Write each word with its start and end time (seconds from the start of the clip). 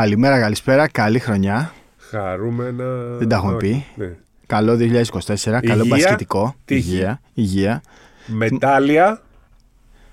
Καλημέρα, 0.00 0.40
καλησπέρα, 0.40 0.88
καλή 0.88 1.18
χρονιά. 1.18 1.72
Χαρούμενα. 2.10 2.84
Δεν 3.18 3.28
τα 3.28 3.36
έχουμε 3.36 3.52
Όχι, 3.54 3.66
πει. 3.66 3.84
ναι. 3.94 4.10
Καλό 4.46 4.76
2024, 4.76 4.80
καλό 5.44 5.82
Υγεία, 5.82 5.84
μπασκετικό. 5.84 6.54
τύχη. 6.64 6.90
Υγεία. 6.90 7.20
Υγεία. 7.34 7.82
Μετάλλια. 8.26 9.20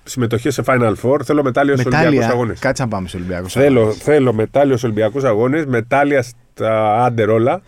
Συμμετοχή 0.04 0.50
σε 0.50 0.62
Final 0.66 0.94
Four. 1.02 1.20
Θέλω 1.24 1.42
μετάλλιο 1.42 1.72
στους 1.76 1.86
Ολυμπιακούς 1.86 2.14
Μετάλλια. 2.16 2.28
Αγώνες. 2.28 2.58
Κάτσε 2.58 2.82
να 2.82 2.88
πάμε 2.88 3.08
στους 3.08 3.20
Ολυμπιακούς. 3.20 3.52
Θέλω, 3.52 3.92
θέλω 3.92 4.32
μετάλλιο 4.32 4.76
στους 4.76 4.82
Ολυμπιακούς 4.90 5.24
Αγώνες. 5.24 5.66
Μετάλλια 5.66 6.22
στα 6.22 7.04
άντερ 7.04 7.30
όλα. 7.30 7.62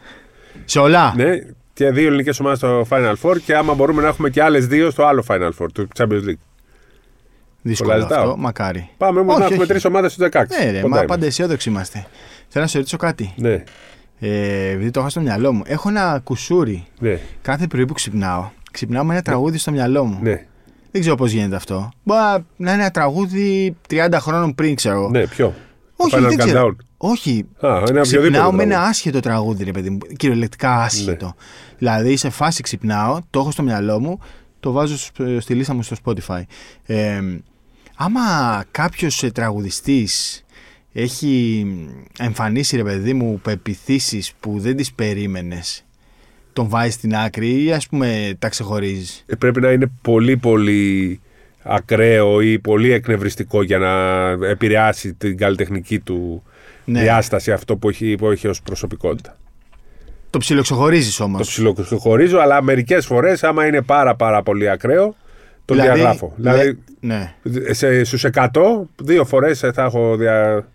Σε 0.65 0.79
όλα. 0.79 1.13
Ναι. 1.17 1.31
Και 1.73 1.91
δύο 1.91 2.07
ελληνικές 2.07 2.41
ομάδες 2.41 2.59
στο 2.59 2.87
Final 2.91 3.15
Four. 3.23 3.39
Και 3.45 3.57
άμα 3.57 3.75
μπορούμε 3.75 4.03
να 4.03 4.09
έχουμε 4.09 4.31
και 4.31 4.43
άλλες 4.43 4.67
δύο 4.67 4.91
στο 4.91 5.05
άλλο 5.05 5.25
Final 5.29 5.51
Four, 5.59 5.67
του 5.75 5.89
Champions 5.99 6.25
League. 6.29 6.41
Δύσκολο 7.63 7.91
πολλά 7.91 8.03
ζητάω. 8.03 8.23
αυτό. 8.25 8.37
Μακάρι. 8.37 8.91
Πάμε 8.97 9.21
όμως 9.21 9.31
Όχι, 9.33 9.39
να 9.41 9.45
έχουμε 9.47 9.63
όχι. 9.63 9.71
τρεις 9.73 9.85
ομάδες 9.85 10.13
στους 10.13 10.25
16. 10.33 10.33
Ναι, 10.33 10.65
ρε, 10.65 10.67
Κοντά 10.67 10.81
μα 10.81 10.87
είμαστε. 10.87 11.07
πάντα 11.07 11.27
αισιόδοξοι 11.27 11.69
είμαστε. 11.69 12.07
Θέλω 12.49 12.65
να 12.65 12.71
σε 12.71 12.77
ρωτήσω 12.79 12.97
κάτι. 12.97 13.33
Ναι, 13.37 13.63
Ε, 14.23 14.69
επειδή 14.71 14.91
το 14.91 15.01
έχω 15.01 15.09
στο 15.09 15.21
μυαλό 15.21 15.53
μου. 15.53 15.63
Έχω 15.67 15.89
ένα 15.89 16.21
κουσούρι. 16.25 16.87
ναι, 16.99 17.19
Κάθε 17.43 17.67
πρωί 17.67 17.87
που 17.87 17.93
ξυπνάω, 17.93 18.49
ξυπνάω 18.73 19.05
με 19.05 19.13
ένα 19.13 19.23
τραγούδι 19.23 19.59
στο 19.59 19.71
μυαλό 19.71 20.05
μου. 20.05 20.19
ναι. 20.23 20.45
Δεν 20.93 21.01
ξέρω 21.01 21.17
πώς 21.17 21.31
γίνεται 21.31 21.57
αυτό. 21.57 21.91
Μπορεί 22.03 22.21
να 22.57 22.73
είναι 22.73 22.81
ένα 22.83 22.91
τραγούδι 22.91 23.77
30 23.91 24.09
χρόνων 24.21 24.55
πριν, 24.55 24.75
ξέρω 24.75 24.95
εγώ. 24.95 25.09
ναι 25.11 25.27
ποιο; 25.27 25.55
Όχι, 25.97 26.15
Final 26.19 26.21
δεν 26.29 26.37
ξέρω. 26.39 26.67
Countdown. 26.69 26.77
Όχι, 26.97 27.47
Α, 27.61 27.69
ένα 27.69 27.77
οποιοδήποτε. 27.79 28.01
Ξυπνάω 28.01 28.53
με 28.53 28.63
ένα 28.63 28.71
τραγούδι. 28.73 28.91
άσχετο 28.91 29.21
τραγούδι, 29.21 29.65
ρε 29.65 29.71
παιδί 29.71 29.91
μου. 29.91 29.99
Κυριολεκτικά 30.17 30.83
άσχετο. 30.83 31.27
Ναι. 31.27 31.33
Δηλαδή, 31.79 32.17
σε 32.17 32.31
φάση 32.31 32.63
ξυπνάω, 32.63 33.19
το 33.31 33.41
έχω 33.41 33.51
στο 33.51 33.63
μυαλό 33.63 34.01
μου, 34.01 34.19
το 34.61 34.73
βάζω 34.73 34.97
σ- 34.99 35.13
στη 35.39 35.55
λίστα 35.55 35.75
μου 35.75 35.83
στο 35.83 35.97
Spotify. 36.05 36.43
Ε, 36.87 37.21
άμα 38.03 38.21
κάποιος 38.71 39.25
τραγουδιστής 39.35 40.45
έχει 40.93 41.67
εμφανίσει, 42.19 42.77
ρε 42.77 42.83
παιδί 42.83 43.13
μου, 43.15 43.41
πεπιθήσεις 43.43 44.33
που 44.41 44.59
δεν 44.59 44.77
τις 44.77 44.93
περίμενες, 44.93 45.85
τον 46.53 46.69
βάζεις 46.69 46.95
στην 46.95 47.15
άκρη 47.17 47.65
ή 47.65 47.73
ας 47.73 47.87
πούμε 47.87 48.37
τα 48.39 48.49
ξεχωρίζεις; 48.49 49.25
Ε, 49.27 49.35
πρέπει 49.35 49.61
να 49.61 49.71
είναι 49.71 49.91
πολύ 50.03 50.37
πολύ 50.37 51.21
ακραίο 51.63 52.41
ή 52.41 52.59
πολύ 52.59 52.93
εκνευριστικό 52.93 53.63
για 53.63 53.79
να 53.79 54.29
επηρεάσει 54.47 55.15
την 55.15 55.37
καλλιτεχνική 55.37 55.99
του 55.99 56.43
Ναι. 56.85 57.01
διάσταση 57.01 57.53
αυτό 57.53 57.77
που 57.77 57.89
έχει, 57.89 58.15
που 58.15 58.31
έχει 58.31 58.49
ως 58.49 58.63
προσωπικότητα. 58.63 59.37
Το 60.31 60.39
ψιλοξεχωρίζεις 60.39 61.21
όμως. 61.21 61.55
Το 61.55 61.73
ψιλοχωρίζω, 61.83 62.39
αλλά 62.39 62.63
μερικές 62.63 63.07
φορές 63.07 63.45
άμα 63.45 63.67
είναι 63.67 63.83
πάρα 63.83 64.15
πάρα 64.15 64.43
πολύ 64.43 64.71
ακραίο, 64.71 65.17
το 65.75 65.81
Δηλαδή, 65.81 65.99
διαγράφω. 65.99 66.33
λέ- 66.37 66.53
Δηλαδή, 66.55 66.79
Ναι. 67.01 67.35
σε, 67.71 68.05
στους 68.05 68.25
100, 68.25 68.89
δύο 69.03 69.25
φορές 69.25 69.59
θα, 69.59 69.73
έχω 69.85 70.17
δια... 70.17 70.67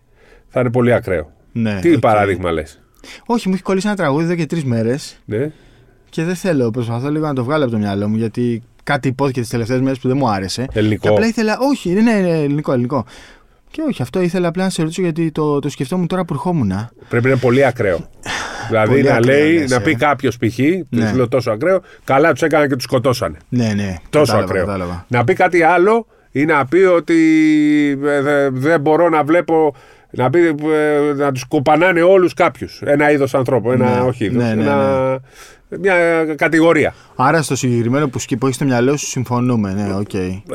θα 0.48 0.60
είναι 0.60 0.72
πολύ 0.72 0.94
ακραίο. 0.94 1.32
ναι 1.52 1.80
Τι 1.82 1.94
οκ. 1.94 2.00
παράδειγμα 2.00 2.52
λες; 2.52 2.82
Όχι, 3.26 3.48
μου 3.48 3.54
έχει 3.54 3.64
κολλήσει 3.64 3.88
ένα 3.88 3.96
τραγούδι 3.96 4.24
εδώ 4.24 4.36
και 4.36 4.46
τρεις 4.46 4.64
μέρες. 4.66 5.18
Ναι. 5.26 5.52
Και 6.10 6.24
δεν 6.24 6.36
θέλω, 6.36 6.72
προσπαθώ 6.72 7.10
λίγο 7.10 7.26
να 7.26 7.34
το 7.34 7.44
βγάλω 7.44 7.64
από 7.64 7.72
το 7.74 7.78
μυαλό 7.80 8.08
μου 8.08 8.16
γιατί 8.16 8.64
κάτι 8.84 9.08
ειπώθηκε 9.08 9.40
τις 9.42 9.50
τελευταίες 9.50 9.82
μέρες 9.82 10.00
που 10.00 10.08
δεν 10.08 10.18
μου 10.18 10.30
άρεσε. 10.30 10.66
Και 10.72 10.80
Ελληνικό. 10.80 11.10
απλά 11.10 11.26
ήθελα. 11.28 11.58
Όχι, 11.60 11.90
ναι, 11.90 12.02
ναι, 12.02 12.20
ναι, 12.20 12.40
ελληνικό, 12.42 12.72
ελληνικό. 12.72 13.06
Και 13.72 13.82
όχι, 13.90 14.02
αυτό 14.02 14.22
ήθελα 14.22 14.48
απλά 14.48 14.64
να 14.64 14.70
σε 14.70 14.82
ρωτήσω 14.82 15.02
γιατί 15.02 15.32
το, 15.32 15.60
το 15.60 15.70
σκεφτόμουν 15.70 16.08
τώρα 16.08 16.26
που 16.26 16.34
ερχόμουν. 16.34 16.72
Πρέπει 17.10 17.24
να 17.26 17.30
είναι 17.32 17.40
πολύ 17.40 17.66
ακραίο. 17.66 17.98
δηλαδή 18.68 18.90
Πολύ 18.90 19.04
να 19.04 19.14
ακραίο, 19.16 19.36
λέει, 19.36 19.58
λες, 19.58 19.70
να 19.70 19.76
ε. 19.76 19.80
πει 19.80 19.96
κάποιος 19.96 20.38
π.χ. 20.38 20.60
Ναι. 20.60 20.84
Ναι. 20.90 21.12
λέω 21.16 21.28
τόσο 21.28 21.52
ακραίο, 21.52 21.82
καλά 22.04 22.32
τους 22.32 22.42
έκαναν 22.42 22.68
και 22.68 22.76
τους 22.76 22.84
σκοτώσανε. 22.84 23.38
Ναι, 23.50 23.72
ναι. 23.76 23.96
Τόσο 24.10 24.26
κατάλαβα, 24.26 24.44
ακραίο. 24.52 24.66
Κατάλαβα. 24.66 25.06
Να 25.08 25.24
πει 25.24 25.34
κάτι 25.34 25.62
άλλο 25.64 26.08
ή 26.32 26.46
να 26.46 26.66
πει 26.66 26.78
ότι 26.78 27.16
ε, 28.06 28.22
δε- 28.22 28.50
δεν 28.50 28.82
μπορώ 28.82 29.10
να 29.10 29.24
βλέπω. 29.24 29.76
Να, 30.18 30.30
πει, 30.30 30.40
ε, 30.48 31.14
να 31.16 31.32
τους 31.32 31.44
κοπανάνε 31.48 32.02
όλους 32.02 32.34
κάποιους. 32.34 32.82
Ένα 32.86 33.12
είδος 33.12 33.36
ανθρώπου. 33.36 33.72
Ένα, 33.72 33.86
Ναι. 33.96 34.00
όχι 34.02 34.26
είδος. 34.26 34.44
Ναι, 34.44 34.54
ναι, 34.54 34.62
ένα, 34.64 35.20
Μια 35.80 35.96
κατηγορία. 36.36 36.94
Άρα 37.16 37.42
στο 37.42 37.56
συγκεκριμένο 37.56 38.08
που, 38.08 38.20
σκι- 38.20 38.38
που 38.38 38.46
έχεις 38.46 38.56
στο 38.56 38.66
μυαλό 38.66 38.98
σου 38.98 39.06
συμφωνούμε. 39.06 39.74
Ναι, 39.74 39.94
οκ. 39.96 40.10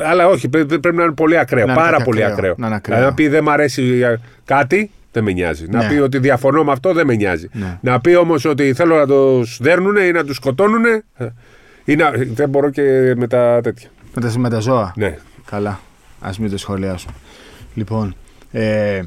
Αλλά 0.09 0.27
όχι, 0.27 0.49
πρέ- 0.49 0.65
πρέπει 0.77 0.95
να 0.95 1.03
είναι 1.03 1.11
πολύ 1.13 1.37
ακραίο. 1.37 1.65
Να 1.65 1.71
είναι 1.71 1.81
πάρα 1.81 1.91
κάτι 1.91 2.03
πολύ 2.03 2.23
ακραίο. 2.23 2.35
ακραίο. 2.37 2.55
Να 2.57 2.67
είναι 2.67 2.75
ακραίο. 2.75 2.95
Δηλαδή, 2.97 3.11
να 3.11 3.15
πει 3.15 3.27
δεν 3.27 3.43
μ' 3.43 3.49
αρέσει 3.49 3.83
ε, 4.03 4.15
κάτι, 4.45 4.91
δεν 5.11 5.23
με 5.23 5.31
νοιάζει. 5.31 5.65
Ναι. 5.69 5.77
Να 5.77 5.87
πει 5.87 5.95
ότι 5.95 6.17
διαφωνώ 6.19 6.63
με 6.63 6.71
αυτό, 6.71 6.93
δεν 6.93 7.05
με 7.05 7.15
νοιάζει. 7.15 7.49
Ναι. 7.53 7.77
Να 7.81 7.99
πει 7.99 8.15
όμως 8.15 8.45
ότι 8.45 8.73
θέλω 8.73 8.95
να 8.95 9.05
τους 9.05 9.57
δέρνουν 9.61 9.95
ή 9.95 10.11
να 10.11 10.23
τους 10.23 10.35
σκοτώνουν. 10.35 10.83
Ή 11.85 11.95
να, 11.95 12.11
δεν 12.33 12.49
μπορώ 12.49 12.69
και 12.69 13.13
με 13.17 13.27
τα 13.27 13.59
τέτοια. 13.63 13.89
Με 14.15 14.21
τα, 14.21 14.39
με 14.39 14.49
τα 14.49 14.59
ζώα. 14.59 14.93
Ναι. 14.95 15.17
Καλά. 15.45 15.79
Α 16.19 16.29
μην 16.39 16.49
το 16.49 16.57
σχολιάσουμε. 16.57 17.13
Λοιπόν. 17.73 18.15
Ε, 18.51 19.01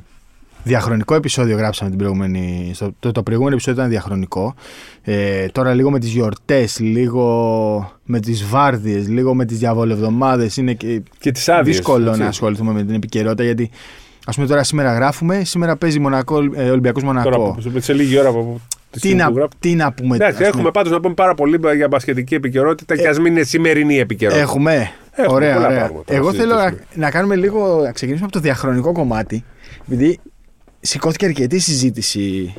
διαχρονικό 0.65 1.15
επεισόδιο 1.15 1.57
γράψαμε 1.57 1.91
την 1.91 1.99
προηγούμενη. 1.99 2.71
Στο, 2.75 2.95
το, 3.01 3.13
το 3.13 3.23
προηγούμενο 3.23 3.55
επεισόδιο 3.55 3.81
ήταν 3.81 3.93
διαχρονικό. 3.93 4.55
Ε, 5.03 5.47
τώρα 5.47 5.75
λίγο 5.75 5.91
με 5.91 5.99
τις 5.99 6.11
γιορτές, 6.11 6.79
λίγο 6.81 7.99
με 8.05 8.21
τις 8.21 8.47
βάρδιες, 8.47 9.09
λίγο 9.09 9.35
με 9.35 9.45
τις 9.45 9.59
διαβολευδομάδες. 9.59 10.57
Είναι 10.57 10.73
και 10.73 11.03
Και 11.19 11.31
τις 11.31 11.49
άδειες. 11.49 11.77
δύσκολο 11.77 12.17
να 12.17 12.27
ασχοληθούμε 12.27 12.73
με 12.73 12.85
την 12.85 12.95
επικαιρότητα 12.95 13.43
γιατί. 13.45 13.71
Α 14.27 14.33
πούμε 14.33 14.47
τώρα 14.47 14.63
σήμερα 14.65 14.93
γράφουμε, 14.95 15.45
σήμερα 15.45 15.77
παίζει 15.77 15.99
Μονακό, 15.99 16.39
ε, 16.55 16.71
Ολυμπιακός 16.71 17.03
Μονακό. 17.03 17.31
Τώρα, 17.31 17.71
που- 17.71 17.81
σε 17.81 17.93
λίγη 17.93 18.19
ώρα 18.19 18.29
από 18.29 18.61
τη 18.71 18.91
τι, 18.91 18.99
στιγμή 18.99 19.17
να, 19.23 19.29
που 19.29 19.35
γράφω. 19.37 19.49
τι 19.59 19.75
να 19.75 19.93
πούμε. 19.93 20.15
Εντάξει, 20.15 20.33
ας 20.35 20.39
πούμε. 20.39 20.49
έχουμε 20.49 20.71
πάντως 20.71 20.93
να 20.93 21.01
πούμε 21.01 21.15
πάρα 21.15 21.35
πολύ 21.35 21.59
για 21.77 21.89
μπασκετική 21.89 22.35
επικαιρότητα 22.35 22.97
και 22.97 23.09
ας 23.09 23.19
μην 23.19 23.33
είναι 23.33 23.43
σημερινή 23.43 23.99
επικαιρότητα. 23.99 24.43
Έχουμε. 24.43 24.91
Έχουμε 25.17 25.35
ωραία, 25.35 25.55
πολλά 25.55 25.67
ωραία. 25.67 25.79
πράγματα 25.79 26.13
να 26.13 26.19
Εγώ 26.19 26.33
θέλω 26.33 26.55
να, 26.55 26.61
συζητήσουμε. 26.63 27.05
να 27.05 27.11
κάνουμε 27.11 27.37
λίγο. 27.37 27.83
Να 27.83 27.93
ξεκινήσουμε 27.93 28.27
από 28.27 28.37
το 28.37 28.41
διαχρονικό 28.43 28.93
κομμάτι. 28.93 29.45
Επειδή 29.87 30.19
σηκώθηκε 30.81 31.25
αρκετή 31.27 31.59
συζήτηση. 31.59 32.55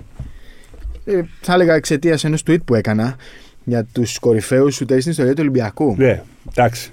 Ε, 1.06 1.22
θα 1.42 1.54
έλεγα 1.54 1.74
εξαιτίας 1.74 2.24
ενός 2.24 2.44
tweet 2.48 2.64
που 2.66 2.76
έκανα 2.76 3.16
για 3.64 3.84
τους 3.92 4.20
κορυφαίους 4.20 4.76
σουτέρ 4.76 5.00
στην 5.00 5.12
ιστορία 5.12 5.32
του 5.34 5.40
Ολυμπιακού. 5.42 5.96
Ναι, 5.98 6.22
εντάξει. 6.56 6.90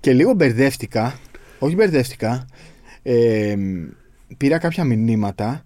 Και 0.00 0.12
λίγο 0.12 0.32
μπερδεύτηκα. 0.32 1.14
Όχι 1.58 1.74
μπερδεύτηκα. 1.74 2.46
Ε, 3.02 3.54
πήρα 4.36 4.58
κάποια 4.58 4.84
μηνύματα 4.84 5.64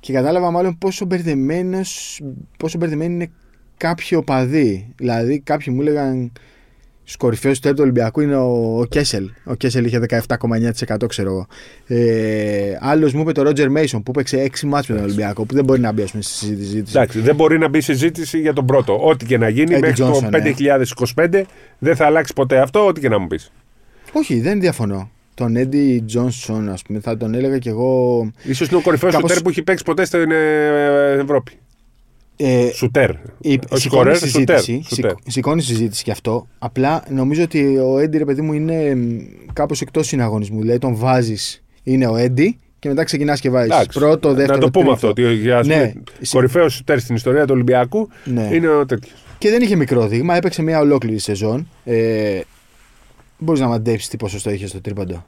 και 0.00 0.12
κατάλαβα 0.12 0.50
μάλλον 0.50 0.78
πόσο 0.78 1.04
μπερδεμένος, 1.04 2.20
πόσο 2.58 2.78
μπερδεμένοι 2.78 3.14
είναι 3.14 3.30
κάποιοι 3.76 4.18
οπαδοί. 4.20 4.92
Δηλαδή, 4.96 5.40
κάποιοι 5.40 5.74
μου 5.76 5.80
έλεγαν 5.80 6.32
στου 7.04 7.18
κορυφαίου 7.18 7.52
του 7.52 7.68
του 7.68 7.78
Ολυμπιακού 7.80 8.20
είναι 8.20 8.36
ο, 8.36 8.78
ο 8.80 8.84
Κέσελ. 8.84 9.30
Ο 9.44 9.54
Κέσελ 9.54 9.84
είχε 9.84 10.00
17,9% 10.28 11.08
ξέρω 11.08 11.30
εγώ. 11.30 11.46
Ε, 11.86 12.76
Άλλος 12.80 13.12
μου 13.12 13.20
είπε 13.20 13.32
το 13.32 13.42
Ρότζερ 13.42 13.70
Μέισον 13.70 14.02
που 14.02 14.10
έπαιξε 14.10 14.50
6 14.60 14.60
μάτς 14.60 14.88
με 14.88 14.94
τον 14.94 15.04
Ολυμπιακό 15.04 15.44
που 15.44 15.54
δεν 15.54 15.64
μπορεί 15.64 15.80
να 15.80 15.92
μπει 15.92 16.02
ας 16.02 16.10
πούμε, 16.10 16.22
στη 16.22 16.32
συζήτηση. 16.34 16.96
Εντάξει, 16.96 17.20
δεν 17.20 17.34
μπορεί 17.34 17.58
να 17.58 17.68
μπει 17.68 17.80
συζήτηση 17.80 18.40
για 18.40 18.52
τον 18.52 18.66
πρώτο. 18.66 18.98
Ό,τι 19.06 19.26
και 19.26 19.38
να 19.38 19.48
γίνει 19.48 19.74
Eddie 19.76 19.80
μέχρι 19.80 20.04
Johnson, 20.04 20.28
το 20.30 20.38
ναι. 20.38 20.54
2025 21.14 21.42
δεν 21.78 21.96
θα 21.96 22.06
αλλάξει 22.06 22.32
ποτέ 22.32 22.58
αυτό, 22.58 22.86
ό,τι 22.86 23.00
και 23.00 23.08
να 23.08 23.18
μου 23.18 23.26
πεις. 23.26 23.52
Όχι, 24.12 24.40
δεν 24.40 24.60
διαφωνώ. 24.60 25.10
Τον 25.36 25.56
Έντι 25.56 26.02
Τζόνσον, 26.06 26.68
ας 26.68 26.82
πούμε, 26.82 27.00
θα 27.00 27.16
τον 27.16 27.34
έλεγα 27.34 27.58
κι 27.58 27.68
εγώ. 27.68 28.16
σω 28.54 28.64
είναι 28.64 28.76
ο 28.76 28.80
κορυφαίος 28.80 29.12
Κάπως- 29.12 29.28
σουτέρ 29.30 29.42
που 29.44 29.48
έχει 29.50 29.62
παίξει 29.62 29.84
ποτέ 29.84 30.04
στην 30.04 30.30
ε, 30.30 31.12
Ευρώπη. 31.20 31.52
Ε, 32.36 32.70
Σουτέρ. 32.74 33.10
Η, 33.40 33.58
Ο 33.70 33.76
σηκώνει 33.76 33.80
σκορέρ, 33.80 34.16
σουτέρ. 34.16 34.30
συζήτηση, 34.60 34.82
σουτέρ. 34.94 35.10
σηκ- 35.10 35.30
σηκώνει 35.30 35.62
συζήτηση 35.62 36.02
κι 36.04 36.10
αυτό. 36.10 36.46
Απλά 36.58 37.04
νομίζω 37.10 37.42
ότι 37.42 37.76
ο 37.78 37.98
Έντι, 37.98 38.18
ρε 38.18 38.24
παιδί 38.24 38.40
μου, 38.42 38.52
είναι 38.52 38.96
κάπως 39.52 39.80
εκτός 39.80 40.06
συναγωνισμού. 40.06 40.60
Δηλαδή 40.60 40.78
τον 40.78 40.96
βάζεις, 40.96 41.62
είναι 41.82 42.06
ο 42.06 42.16
Έντι 42.16 42.58
και 42.78 42.88
μετά 42.88 43.04
ξεκινάς 43.04 43.40
και 43.40 43.50
βάζεις 43.50 43.70
Εντάξει, 43.72 43.98
πρώτο, 43.98 44.28
δεύτερο. 44.34 44.54
να 44.58 44.58
το 44.64 44.70
πούμε 44.70 44.84
τρίτο. 44.84 44.94
αυτό. 44.94 45.08
Ότι 45.08 45.34
για 45.34 45.62
Ναι. 45.66 45.92
κορυφαίος 46.30 46.74
σουτέρ 46.74 46.98
στην 47.00 47.14
ιστορία 47.14 47.44
του 47.44 47.52
Ολυμπιακού 47.54 48.08
Ναι. 48.24 48.48
είναι 48.52 48.68
ο 48.68 48.86
τέτοιος. 48.86 49.14
Και 49.38 49.50
δεν 49.50 49.62
είχε 49.62 49.76
μικρό 49.76 50.06
δείγμα, 50.06 50.36
έπαιξε 50.36 50.62
μια 50.62 50.78
ολόκληρη 50.80 51.18
σεζόν. 51.18 51.68
Ε, 51.84 52.40
Μπορείς 53.38 53.60
να 53.60 53.68
μαντέψεις 53.68 54.08
τι 54.08 54.16
ποσοστό 54.16 54.50
είχες 54.50 54.70
στο 54.70 54.80
τρίποντο. 54.80 55.24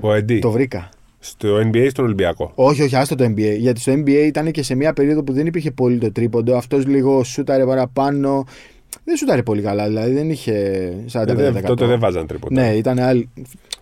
Ο 0.00 0.12
Εντί. 0.12 0.38
Το 0.38 0.50
βρήκα. 0.50 0.88
Στο 1.18 1.56
NBA 1.56 1.76
ή 1.76 1.88
στον 1.88 2.04
Ολυμπιακό; 2.04 2.52
Όχι, 2.54 2.82
όχι, 2.82 2.96
άστο 2.96 3.14
το 3.14 3.24
NBA. 3.24 3.56
Γιατί 3.58 3.80
στο 3.80 3.92
NBA 3.92 4.08
ήταν 4.26 4.50
και 4.50 4.62
σε 4.62 4.74
μια 4.74 4.92
περίοδο 4.92 5.22
που 5.22 5.32
δεν 5.32 5.46
υπήρχε 5.46 5.70
πολύ 5.70 5.98
το 5.98 6.12
τρίποντο. 6.12 6.56
Αυτός 6.56 6.86
λίγο 6.86 7.24
σούταρε 7.24 7.64
παραπάνω. 7.66 8.44
Δεν 9.04 9.16
σούταρε 9.16 9.42
πολύ 9.42 9.62
καλά, 9.62 9.86
δηλαδή 9.86 10.12
δεν 10.12 10.30
είχε 10.30 10.52
40%. 11.12 11.28
Ε, 11.28 11.50
δεν- 11.50 11.64
τότε 11.64 11.86
δεν 11.86 11.98
βάζαν 12.00 12.26
τρίποτα. 12.26 12.54
Ναι, 12.54 12.74
ήταν 12.74 12.98
άλλη. 12.98 13.28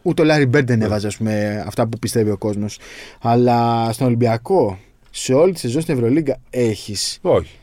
Ούτε 0.03 0.23
ο 0.23 0.25
Λάρι 0.25 0.47
Μπέρντ 0.47 0.67
δεν 0.69 0.83
έβαζε 0.83 1.07
ας 1.07 1.17
πούμε, 1.17 1.65
αυτά 1.67 1.87
που 1.87 1.99
πιστεύει 1.99 2.31
ο 2.31 2.37
κόσμος. 2.39 2.79
Αλλά 3.21 3.89
στον 3.93 4.07
Ολυμπιακό, 4.07 4.79
σε 5.11 5.35
όλη 5.35 5.53
τη 5.53 5.59
σεζόν 5.59 5.83
στην 5.83 5.95
Ευρωλίγκα 5.95 6.37
έχεις. 6.51 7.19
Όχι. 7.23 7.55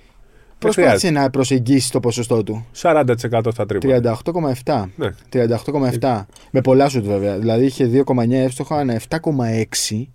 Δεν 0.60 0.72
Προσπάθησε 0.74 1.10
να 1.10 1.30
προσεγγίσεις 1.30 1.90
το 1.90 2.00
ποσοστό 2.00 2.44
του; 2.44 2.66
40% 2.82 3.06
στα 3.52 3.66
τρίποτα. 3.66 4.20
38,7. 4.66 4.86
Ναι. 4.96 5.10
38,7. 5.34 6.26
Με 6.52 6.62
πολλά 6.62 6.90
σουτ 6.90 7.06
βέβαια. 7.06 7.38
Δηλαδή 7.38 7.66
είχε 7.66 8.04
2,9 8.08 8.32
εύστοχα, 8.32 8.80
ένα 8.80 9.02
7,6. 9.10 10.08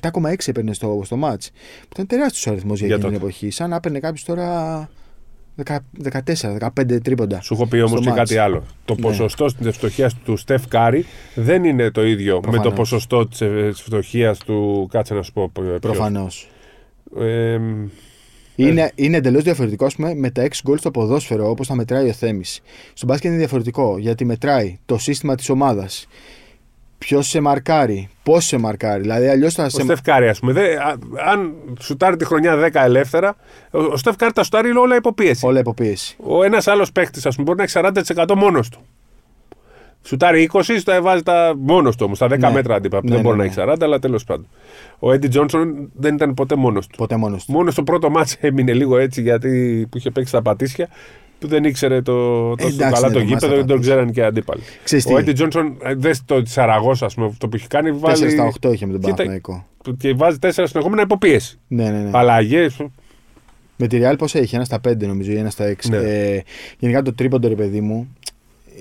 7,6 0.00 0.34
έπαιρνε 0.46 0.72
στο, 0.74 1.00
στο 1.04 1.16
μάτς. 1.16 1.50
Που 1.80 1.88
ήταν 1.92 2.06
τεράστιος 2.06 2.46
αριθμός 2.46 2.78
για, 2.78 2.86
Για 2.86 2.96
εκείνη 2.96 3.10
την 3.10 3.20
τότε. 3.20 3.30
εποχή. 3.32 3.50
Σαν 3.50 3.70
να 3.70 3.76
έπαιρνε 3.76 3.98
κάποιος 3.98 4.24
τώρα 4.24 4.88
14-15 6.02 7.00
τρίποντα. 7.02 7.40
Σου 7.40 7.54
έχω 7.54 7.66
πει 7.66 7.76
όμως 7.78 7.90
στο 7.90 8.00
και 8.00 8.08
μάτς. 8.08 8.18
κάτι 8.20 8.36
άλλο. 8.38 8.64
Το 8.84 8.94
Ναι. 8.94 9.00
ποσοστό 9.00 9.44
τη 9.54 9.68
ευστοχία 9.68 10.10
του 10.24 10.36
Στεφ 10.36 10.68
Κάρη 10.68 11.04
δεν 11.34 11.64
είναι 11.64 11.90
το 11.90 12.04
ίδιο 12.06 12.34
με 12.34 12.40
το 12.40 12.48
Προφανώς. 12.50 12.74
ποσοστό 12.74 13.26
της 13.28 13.40
ευστοχίας 13.40 14.38
του. 14.38 14.88
Κάτσε 14.90 15.14
να 15.14 15.22
σου 15.22 15.32
πω. 15.32 15.50
ποιος. 15.52 15.78
Προφανώς. 15.80 16.50
Ε, 17.18 17.58
Είναι, 18.68 18.92
είναι 18.94 19.16
εντελώς 19.16 19.42
διαφορετικό 19.42 19.84
ας 19.84 19.94
πούμε, 19.94 20.14
με 20.14 20.30
τα 20.30 20.42
6 20.42 20.48
γκολ 20.64 20.78
στο 20.78 20.90
ποδόσφαιρο 20.90 21.50
όπως 21.50 21.66
τα 21.66 21.74
μετράει 21.74 22.08
ο 22.08 22.12
Θέμης. 22.12 22.60
Στο 22.92 23.06
μπάσκετ 23.06 23.30
είναι 23.30 23.38
διαφορετικό 23.38 23.98
γιατί 23.98 24.24
μετράει 24.24 24.78
το 24.86 24.98
σύστημα 24.98 25.34
της 25.34 25.48
ομάδας. 25.48 26.06
Ποιος 26.98 27.28
σε 27.28 27.40
μαρκάρει, 27.40 28.08
πώς 28.22 28.44
σε 28.44 28.58
μαρκάρει. 28.58 29.00
Δηλαδή 29.00 29.26
αλλιώς 29.28 29.54
θα 29.54 29.64
ο 29.64 29.68
σε. 29.68 29.80
Στεφ 29.80 30.02
Κάρη, 30.02 30.28
ας 30.28 30.38
πούμε, 30.38 30.52
δε, 30.52 30.76
α- 30.76 30.98
αν 31.26 31.54
σουτάρει 31.80 32.16
τη 32.16 32.24
χρονιά 32.24 32.56
10 32.56 32.70
ελεύθερα, 32.84 33.36
ο, 33.70 33.78
ο 33.82 33.96
Στεφ 33.96 34.16
Κάρη 34.16 34.32
τα 34.32 34.42
σουτάρει 34.42 34.70
όλα 34.76 34.96
υποπίεση. 34.96 35.46
Όλα 35.46 35.58
υποπίεση. 35.58 36.16
Ο 36.22 36.42
ένας 36.44 36.68
άλλος 36.68 36.92
παίκτης, 36.92 37.26
ας 37.26 37.34
πούμε, 37.34 37.46
μπορεί 37.46 37.58
να 37.58 37.64
έχει 37.64 37.72
40% 38.24 38.34
μόνος 38.36 38.68
του. 38.68 38.80
Σουτάρει 40.02 40.50
20, 40.52 40.60
το 40.84 41.02
βάζει 41.02 41.22
τα 41.22 41.54
μόνος 41.58 41.96
του 41.96 42.02
όμως, 42.04 42.16
στα 42.16 42.26
10 42.26 42.38
Ναι. 42.38 42.50
μέτρα 42.50 42.74
αντίπα. 42.74 42.96
Ναι, 43.02 43.08
δεν 43.08 43.16
ναι, 43.16 43.22
μπορεί 43.22 43.36
ναι. 43.36 43.42
να 43.42 43.48
έχει 43.50 43.54
40, 43.58 43.76
αλλά 43.80 43.98
τέλος 43.98 44.24
πάντων. 44.24 44.46
Ο 44.98 45.12
Έντι 45.12 45.28
Τζόνσον 45.28 45.90
δεν 45.94 46.14
ήταν 46.14 46.34
ποτέ 46.34 46.54
μόνος 46.56 46.86
του. 46.86 46.96
Ποτέ 46.96 47.16
μόνος 47.16 47.44
του. 47.44 47.52
Μόνος 47.52 47.72
στο 47.72 47.82
πρώτο 47.82 48.10
μάτς 48.10 48.36
έμεινε 48.40 48.72
λίγο 48.72 48.98
έτσι 48.98 49.22
γιατί 49.22 49.86
που 49.90 49.96
είχε 49.96 50.10
παίξει 50.10 50.32
τα 50.32 50.42
πατήσια 50.42 50.88
που 51.38 51.46
δεν 51.46 51.64
ήξερε 51.64 52.02
το, 52.02 52.12
τόσο 52.54 52.74
εντάξει, 52.74 52.94
καλά 53.02 53.08
ναι, 53.08 53.12
το 53.14 53.18
το 53.20 53.24
μάτς 53.24 53.28
γήπεδο 53.28 53.46
τα 53.46 53.56
δεν 53.56 53.66
τον 53.66 53.66
πατήσια. 53.76 53.94
ξέραν 53.94 54.12
και 54.12 54.20
οι 54.20 54.22
αντίπαλοι. 54.22 54.60
Ξέρεις 54.84 55.04
τι, 55.04 55.12
Ο 55.14 55.18
Έντι 55.18 55.32
Τζόνσον, 55.32 55.76
ε, 55.82 55.94
δες 55.94 56.24
το 56.24 56.42
της 56.42 56.52
Σαραγώσα, 56.52 57.06
ας 57.06 57.14
πούμε, 57.14 57.26
αυτό 57.26 57.48
που 57.48 57.56
έχει 57.56 57.66
κάνει, 57.66 57.90
4 57.90 57.98
βάλει. 57.98 58.30
στα 58.30 58.44
8 58.46 58.72
είχε 58.72 58.86
με 58.86 58.92
τον 58.92 59.00
Κοίτα- 59.00 59.14
Παναθηναϊκό. 59.14 59.66
Και 59.98 60.12
βάζει 60.14 60.38
4 60.38 60.48
συνεχόμενα 60.66 61.02
υποπίεση. 61.02 61.58
Ναι, 61.68 61.90
ναι, 61.90 61.98
ναι. 61.98 62.10
Αλλαγέ. 62.12 62.66
Με 63.76 63.86
τη 63.86 63.98
Ρεάλ 64.02 64.14
πόσα 64.18 64.38
έχει, 64.38 64.54
ένα 64.54 64.64
στα 64.64 64.80
5 64.88 65.06
νομίζω 65.06 65.32
ή 65.32 65.36
ένα 65.36 65.50
στα 65.50 65.64
6. 65.64 65.88
Ναι. 65.88 65.96
Ε, 65.96 66.42
γενικά 66.78 67.02
το 67.02 67.14
τρίποντο 67.14 67.48
ρε 67.48 67.54
παιδί 67.54 67.80
μου 67.80 68.16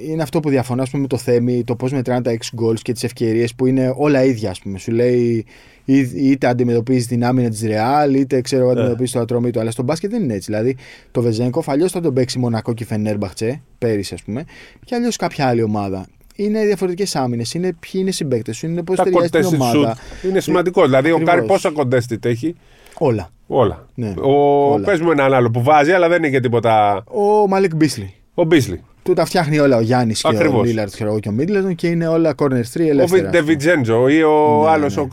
είναι 0.08 0.22
αυτό 0.22 0.40
που 0.40 0.50
διαφωνώ 0.50 0.82
ας 0.82 0.90
πούμε, 0.90 1.02
με 1.02 1.08
το 1.08 1.18
Θέμη, 1.18 1.64
το 1.64 1.76
πώς 1.76 1.92
μετράνε 1.92 2.22
τα 2.22 2.32
6 2.32 2.36
goals 2.64 2.80
και 2.82 2.92
τις 2.94 3.04
ευκαιρίες 3.04 3.56
που 3.56 3.66
είναι 3.66 3.94
όλα 3.98 4.24
ίδια. 4.24 4.50
Ας 4.50 4.60
πούμε. 4.60 4.78
Σου 4.78 4.92
λέει 4.92 5.46
ή- 5.86 6.12
είτε 6.30 6.48
αντιμετωπίζεις 6.48 7.08
την 7.08 7.26
άμυνα 7.26 7.50
της 7.50 7.58
Ρεάλ, 7.62 8.16
είτε 8.16 8.42
ξέρω 8.42 8.62
εγώ 8.62 8.72
Ναι. 8.74 8.80
αντιμετωπίζεις 8.80 9.14
τ' 9.14 9.20
Ατρομήτου. 9.20 9.60
Αλλά 9.60 9.72
στο 9.72 9.84
μπάσκετ 9.84 10.10
δεν 10.12 10.24
είναι 10.24 10.34
έτσι. 10.34 10.52
Δηλαδή 10.52 10.76
το 11.12 11.22
Βεζέγκοφ 11.22 11.70
αλλιώς 11.70 11.92
θα 11.92 12.00
τον 12.02 12.14
παίξει 12.14 12.40
Μονακό 12.40 12.74
και 12.74 12.86
Φενέρμπαχτσε 12.86 13.62
πέρυσι, 13.78 14.14
ας 14.14 14.24
πούμε, 14.24 14.44
και 14.86 14.96
αλλιώς 14.96 15.16
κάποια 15.16 15.48
άλλη 15.48 15.64
ομάδα. 15.64 16.06
Είναι 16.36 16.66
διαφορετικές 16.66 17.16
άμυνες, 17.16 17.54
είναι 17.54 17.68
ποιοι 17.80 17.92
είναι 17.94 18.10
οι 18.10 18.12
συμπαίκτες 18.12 18.58
σου, 18.58 18.66
είναι 18.68 18.84
πώς 18.84 18.98
Τα 18.98 19.04
ταιριάζει 19.04 19.30
την 19.30 19.42
contested 19.42 19.54
ομάδα. 19.54 19.96
shoot 19.96 20.28
είναι 20.30 20.40
σημαντικό. 20.40 20.86
Δηλαδή, 20.86 21.12
ο 21.12 21.16
Ακριβώς. 21.16 21.34
Κάρι 21.34 21.46
πόσα 21.48 21.72
contested 21.76 22.26
έχει; 22.26 22.56
Όλα. 22.98 23.30
Όλα. 23.48 23.88
Ναι, 23.96 24.14
Ο... 24.22 24.32
όλα. 24.72 24.86
Πες 24.86 25.00
μου 25.00 25.12
έναν 25.12 25.34
άλλο 25.34 25.50
που 25.52 25.64
βάζει, 25.64 25.92
αλλά 25.92 26.08
δεν 26.08 26.18
είναι 26.18 26.30
και 26.30 26.40
τίποτα. 26.40 27.04
Ο 27.08 27.48
Μαλικ 27.48 27.76
Μπίσλι. 27.76 28.14
Ο 28.34 28.44
Μπίσλι. 28.44 28.82
Του 29.04 29.14
τα 29.14 29.26
φτιάχνει 29.26 29.60
όλα 29.60 29.78
ο 29.78 29.82
Γιάννης 29.82 30.22
και 30.22 30.28
ο 30.28 30.30
Ακριβώς. 30.30 30.66
Λίλαρτ 30.68 30.94
και 31.20 31.30
ο 31.30 31.32
Μίτλετον 31.32 31.76
και 31.76 31.88
είναι 31.88 32.08
όλα 32.08 32.36
corner 32.38 32.44
3 32.74 32.80
Ο 32.80 32.82
ελεύθερα. 32.90 33.30
Ντεβιτζέντζο 33.30 34.08
ή 34.08 34.24
ο 34.24 34.62
Ναι, 34.64 34.70
άλλος 34.70 34.96
ναι. 34.96 35.04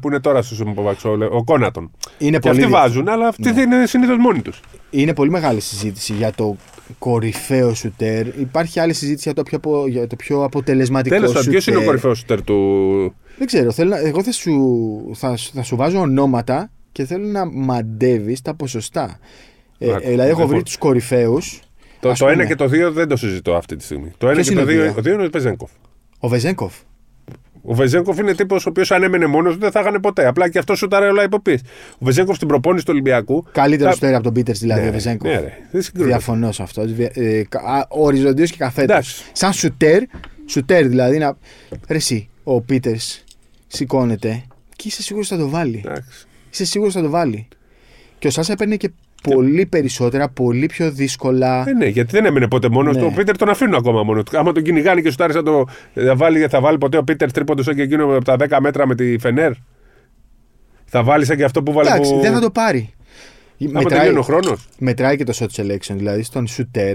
είναι 0.08 0.20
τώρα 0.20 0.42
στο 0.42 0.54
Σουμποβαξ, 0.54 1.04
ο, 1.04 1.16
ο 1.30 1.44
Κόνατον. 1.44 1.90
Είναι 2.18 2.30
Και 2.30 2.38
πολύ, 2.38 2.54
αυτοί 2.54 2.62
δι- 2.70 2.72
βάζουν, 2.80 3.08
αλλά 3.08 3.26
αυτοί 3.28 3.42
Ναι. 3.42 3.52
δεν 3.52 3.70
είναι 3.72 3.86
συνήθως 3.86 4.16
μόνοι 4.18 4.42
τους. 4.42 4.60
είναι 4.90 5.14
πολύ 5.14 5.30
μεγάλη 5.30 5.60
συζήτηση 5.60 6.12
για 6.12 6.32
το 6.32 6.56
κορυφαίο 6.98 7.74
σουτέρ. 7.74 8.26
Υπάρχει 8.26 8.80
άλλη 8.80 8.92
συζήτηση 8.92 9.22
για 9.24 9.34
το 9.34 9.42
πιο, 9.42 9.56
απο- 9.56 9.86
για 9.88 10.06
το 10.06 10.16
πιο 10.16 10.42
αποτελεσματικό 10.42 11.14
Τέλος 11.14 11.28
πάντων, 11.32 11.42
σουτέρ. 11.44 11.60
ποιος 11.62 11.74
είναι 11.74 11.84
ο 11.84 11.86
κορυφαίος 11.86 12.18
σούτερ 12.18 12.42
του. 12.42 13.14
Δεν 13.38 13.46
ξέρω. 13.46 13.70
Θέλω, 13.72 13.90
να- 13.90 13.98
εγώ 13.98 14.22
θα 14.22 14.32
σου, 14.32 15.10
θα, 15.14 15.36
σου- 15.36 15.50
θα 15.54 15.62
σου 15.62 15.76
βάζω 15.76 16.00
ονόματα 16.00 16.70
και 16.92 17.04
θέλω 17.04 17.26
να 17.26 17.44
μαντεύεις 17.52 18.42
τα 18.42 18.54
ποσοστά. 18.54 19.18
Ε, 19.78 19.90
Άκου, 19.92 20.00
ε, 20.06 20.10
δηλαδή, 20.10 20.28
έχω 20.30 20.38
λοιπόν. 20.40 20.54
βρει 20.54 20.62
τους 20.64 20.78
κορυφαίους. 20.78 21.60
Το, 22.00 22.10
Ας 22.10 22.18
το 22.18 22.26
πούμε. 22.26 22.44
1 22.44 22.46
και 22.46 22.54
το 22.54 22.64
2 22.64 22.92
δεν 22.92 23.08
το 23.08 23.16
συζητώ 23.16 23.54
αυτή 23.56 23.76
τη 23.76 23.84
στιγμή. 23.84 24.12
Το 24.18 24.28
1 24.30 24.32
Ποιος 24.34 24.48
και 24.48 24.54
το 24.54 24.60
είναι 24.60 24.70
2 24.72 24.74
ο 24.78 24.82
δύο; 24.82 24.94
ο 24.98 25.02
δύο 25.02 25.12
είναι 25.14 25.24
ο 25.24 25.28
Βεζέγκοφ. 25.32 25.70
Ο 26.18 26.28
Βεζέγκοφ. 26.28 26.74
Ο 27.62 27.74
Βεζέγκοφ 27.74 28.18
είναι 28.18 28.34
τύπος 28.34 28.66
ο 28.66 28.68
οποίος 28.68 28.90
αν 28.90 29.02
έμενε 29.02 29.26
μόνος 29.26 29.54
του 29.54 29.60
δεν 29.60 29.70
θα 29.70 29.80
είχαν 29.80 30.00
ποτέ. 30.00 30.26
Απλά 30.26 30.48
και 30.48 30.58
αυτός 30.58 30.78
σου 30.78 30.88
τάρε 30.88 31.06
όλα 31.06 31.22
υποπίεση. 31.22 31.62
Ο 31.94 32.04
Βεζέγκοφ 32.04 32.36
στην 32.36 32.48
προπόνηση 32.48 32.84
του 32.84 32.90
Ολυμπιακού. 32.92 33.44
Καλύτερος 33.52 33.90
τα- 33.90 33.94
σουτέρ 33.94 34.14
από 34.14 34.22
τον 34.24 34.32
Πίτερ 34.32 34.54
δηλαδή 34.56 34.82
Ναι, 34.82 34.88
ο 34.88 34.92
Βεζέγκοφ. 34.92 35.30
ναι, 35.32 35.40
ρε. 35.40 35.52
Δεν 35.70 35.82
συγκρίνεται. 35.82 36.12
Διαφωνώ 36.12 36.52
σε 36.52 36.62
αυτό. 36.62 36.82
Ε, 37.12 37.42
Οριζοντίος 37.88 38.50
και 38.50 38.56
καθέτος. 38.56 38.84
Εντάξει. 38.90 39.24
Σαν 39.32 39.52
σουτέρ, 39.52 40.02
σουτέρ 40.46 40.86
δηλαδή. 40.88 41.18
Να... 41.18 41.36
Ρε 41.88 41.96
εσύ, 41.96 42.28
ο 42.44 42.60
Πίτερς 42.60 43.24
σηκώνεται 43.66 44.42
και 44.76 44.88
είσαι 44.88 45.02
σίγουρος 45.02 45.28
θα 45.28 45.36
το 45.36 45.48
βάλει. 45.48 45.82
Εντάξει. 45.86 46.26
Είσαι 46.52 46.64
σίγουρος 46.64 46.92
θα 46.94 47.02
το 47.02 47.10
βάλει. 47.10 47.48
Και 48.18 48.26
ο 48.26 48.30
Σάσα 48.30 48.52
έπαιρνε 48.52 48.76
και 48.76 48.90
πολύ 49.22 49.66
περισσότερα, 49.66 50.28
πολύ 50.28 50.66
πιο 50.66 50.90
δύσκολα. 50.90 51.64
Ε, 51.68 51.72
ναι, 51.72 51.86
γιατί 51.86 52.10
δεν 52.12 52.24
έμενε 52.24 52.48
ποτέ 52.48 52.68
μόνος 52.68 52.94
Ναι. 52.96 53.02
του. 53.02 53.08
Ο 53.12 53.16
Πίτερ 53.16 53.36
τον 53.36 53.48
αφήνουν 53.48 53.74
ακόμα 53.74 54.02
μόνος 54.02 54.24
του. 54.24 54.38
Άμα 54.38 54.52
τον 54.52 54.62
κυνηγάνε 54.62 55.00
και 55.00 55.10
σου 55.10 55.16
τάρει, 55.16 55.32
θα, 55.32 55.42
το, 55.42 55.64
θα, 55.94 56.16
βάλει, 56.16 56.46
θα 56.46 56.60
βάλει 56.60 56.78
ποτέ 56.78 56.96
ο 56.96 57.02
Πίτερ 57.04 57.32
τρίποντος 57.32 57.64
σαν 57.64 57.74
και 57.74 57.82
εκείνο 57.82 58.16
από 58.16 58.24
τα 58.24 58.36
10 58.38 58.58
μέτρα 58.60 58.86
με 58.86 58.94
τη 58.94 59.18
Φενέρ. 59.18 59.52
Θα 60.84 61.02
βάλει 61.02 61.24
σαν 61.24 61.36
και 61.36 61.44
αυτό 61.44 61.62
που 61.62 61.72
βάλει. 61.72 61.88
Εντάξει, 61.88 62.14
που... 62.14 62.20
δεν 62.20 62.32
θα 62.32 62.40
το 62.40 62.50
πάρει. 62.50 62.94
Άμα 63.74 63.82
τελειώνει 63.82 64.18
ο 64.18 64.22
χρόνος. 64.22 64.68
μετράει 64.78 65.16
και 65.16 65.24
το 65.24 65.32
shot 65.38 65.60
selection, 65.62 65.94
δηλαδή 65.96 66.22
στον 66.22 66.46
shooter 66.48 66.94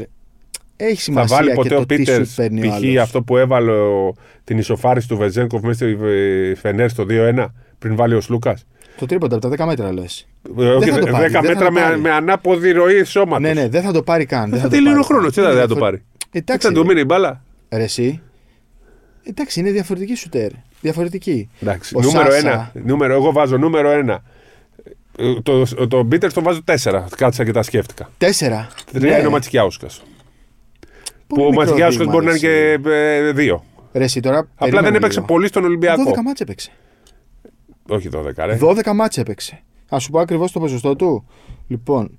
έχει 0.78 0.96
Θα 0.96 1.02
σημασία 1.02 1.36
βάλει 1.36 1.50
και 1.50 1.56
ποτέ 1.56 1.70
το 1.70 1.76
ο 1.80 1.86
τι 1.86 1.96
Πίτερ 1.96 2.26
σου 2.26 2.36
παίρνει 2.36 2.68
ο 2.68 2.70
π.χ. 2.70 2.76
άλλος. 2.76 2.98
αυτό 2.98 3.22
που 3.24 3.38
έβαλε 3.38 3.72
ο- 3.72 4.14
την 4.44 4.58
ισοφάριση 4.58 5.08
του 5.08 5.18
Βεζέγκοφ 5.18 5.62
μέσα 5.62 5.74
στη 5.86 5.98
ε, 6.04 6.56
Φενέρ 6.56 6.90
στο 6.90 7.06
2-1 7.10 7.46
πριν 7.80 7.96
βάλει 7.96 8.14
ο 8.16 8.22
Σλούκας. 8.22 8.66
Το 8.98 9.06
τρίποντα 9.06 9.36
από 9.36 9.50
τα 9.56 9.64
10 9.66 9.68
μέτρα 9.68 9.94
λες. 9.94 10.28
Όχι, 10.56 10.90
θα 10.92 11.00
το 11.00 11.08
10 11.08 11.12
πάρει, 11.12 11.24
δεν 11.24 11.32
θα 11.32 11.42
μέτρα 11.42 11.66
το 11.66 11.72
με, 11.72 11.82
πάρει. 11.82 12.00
με 12.00 12.12
ανάποδη 12.12 12.72
ροή 12.72 13.04
σώματος. 13.04 13.40
Ναι, 13.48 13.54
ναι, 13.62 13.70
δεν 13.70 13.82
θα 13.82 13.92
το 13.92 14.04
πάρει 14.04 14.26
καν. 14.26 14.50
Δεν 14.50 14.60
Θα 14.60 14.64
το 14.66 14.70
τελειώνει 14.76 14.90
ο 14.98 15.02
πάρει. 15.02 15.06
χρόνο. 15.14 15.28
Τι 15.30 15.34
θα, 15.34 15.42
Είναι 15.42 15.52
δεν 15.52 15.62
θα 15.62 15.68
το 15.68 15.74
διαφορε- 15.74 16.00
πάρει. 16.02 16.06
Εντάξει, 16.32 16.68
Θα 16.68 16.74
του 16.74 16.82
ρε. 16.82 16.88
μείνει 16.88 17.00
η 17.00 17.04
μπάλα. 17.08 17.42
Ρε 17.70 17.84
εσύ. 17.84 18.22
Εντάξει, 19.24 19.60
είναι 19.60 19.72
διαφορετική 19.72 20.16
σουτέρ. 20.16 20.50
Διαφορετική. 20.82 21.50
Εντάξει, 21.62 21.96
Ο 21.98 22.02
νούμερο 22.02 22.32
Σάσα- 22.32 22.38
ένα. 22.50 22.72
Νούμερο, 22.86 23.14
εγώ 23.14 23.32
βάζω 23.32 23.58
νούμερο 23.58 23.90
ένα. 23.90 24.24
Ε, 25.18 25.34
Το, 25.44 25.88
το 25.88 26.04
Μπίτερ 26.04 26.34
το 26.34 26.42
βάζω 26.42 26.64
τέσσερα. 26.64 27.06
Κάτσα 27.18 27.44
και 27.46 27.52
τα 27.52 27.64
σκέφτηκα. 27.64 28.10
Τέσσερα. 28.18 28.68
Τρία 28.92 29.12
Ναι. 29.12 29.18
είναι 29.18 29.28
ο 29.28 29.32
Ματσικιάουσκας. 29.32 30.04
Που 31.28 31.36
Πολύ 31.36 31.42
ο 31.42 31.50
μικρό 31.50 31.62
Ματσικιάουσκας 31.62 31.98
δείγμα, 32.06 32.12
μπορεί 32.14 32.26
να 32.26 32.32
είναι 32.32 32.40
ρε 32.48 32.78
και 32.78 32.90
ε, 33.28 33.32
δύο. 33.32 33.64
Ρε 33.94 34.04
εσύ 34.04 34.20
τώρα. 34.20 34.38
Απλά 34.38 34.50
περίμενε 34.58 34.86
δεν 34.88 34.96
έπαιξε 34.96 35.20
λίγο. 35.20 35.34
πολύ 35.34 35.48
στον 35.48 35.64
Ολυμπιακό. 35.64 36.04
12 36.04 36.22
μάτς 36.24 36.40
έπαιξε. 36.42 36.72
Όχι 37.90 38.10
12, 38.14 38.46
ρε. 38.46 38.58
12 38.62 38.94
μάτς 38.94 39.18
έπαιξε. 39.18 39.62
Α 39.90 40.00
σου 40.00 40.12
πω 40.12 40.20
ακριβώς 40.20 40.52
το 40.52 40.60
ποσοστό 40.60 40.96
του. 40.96 41.26
Λοιπόν, 41.68 42.18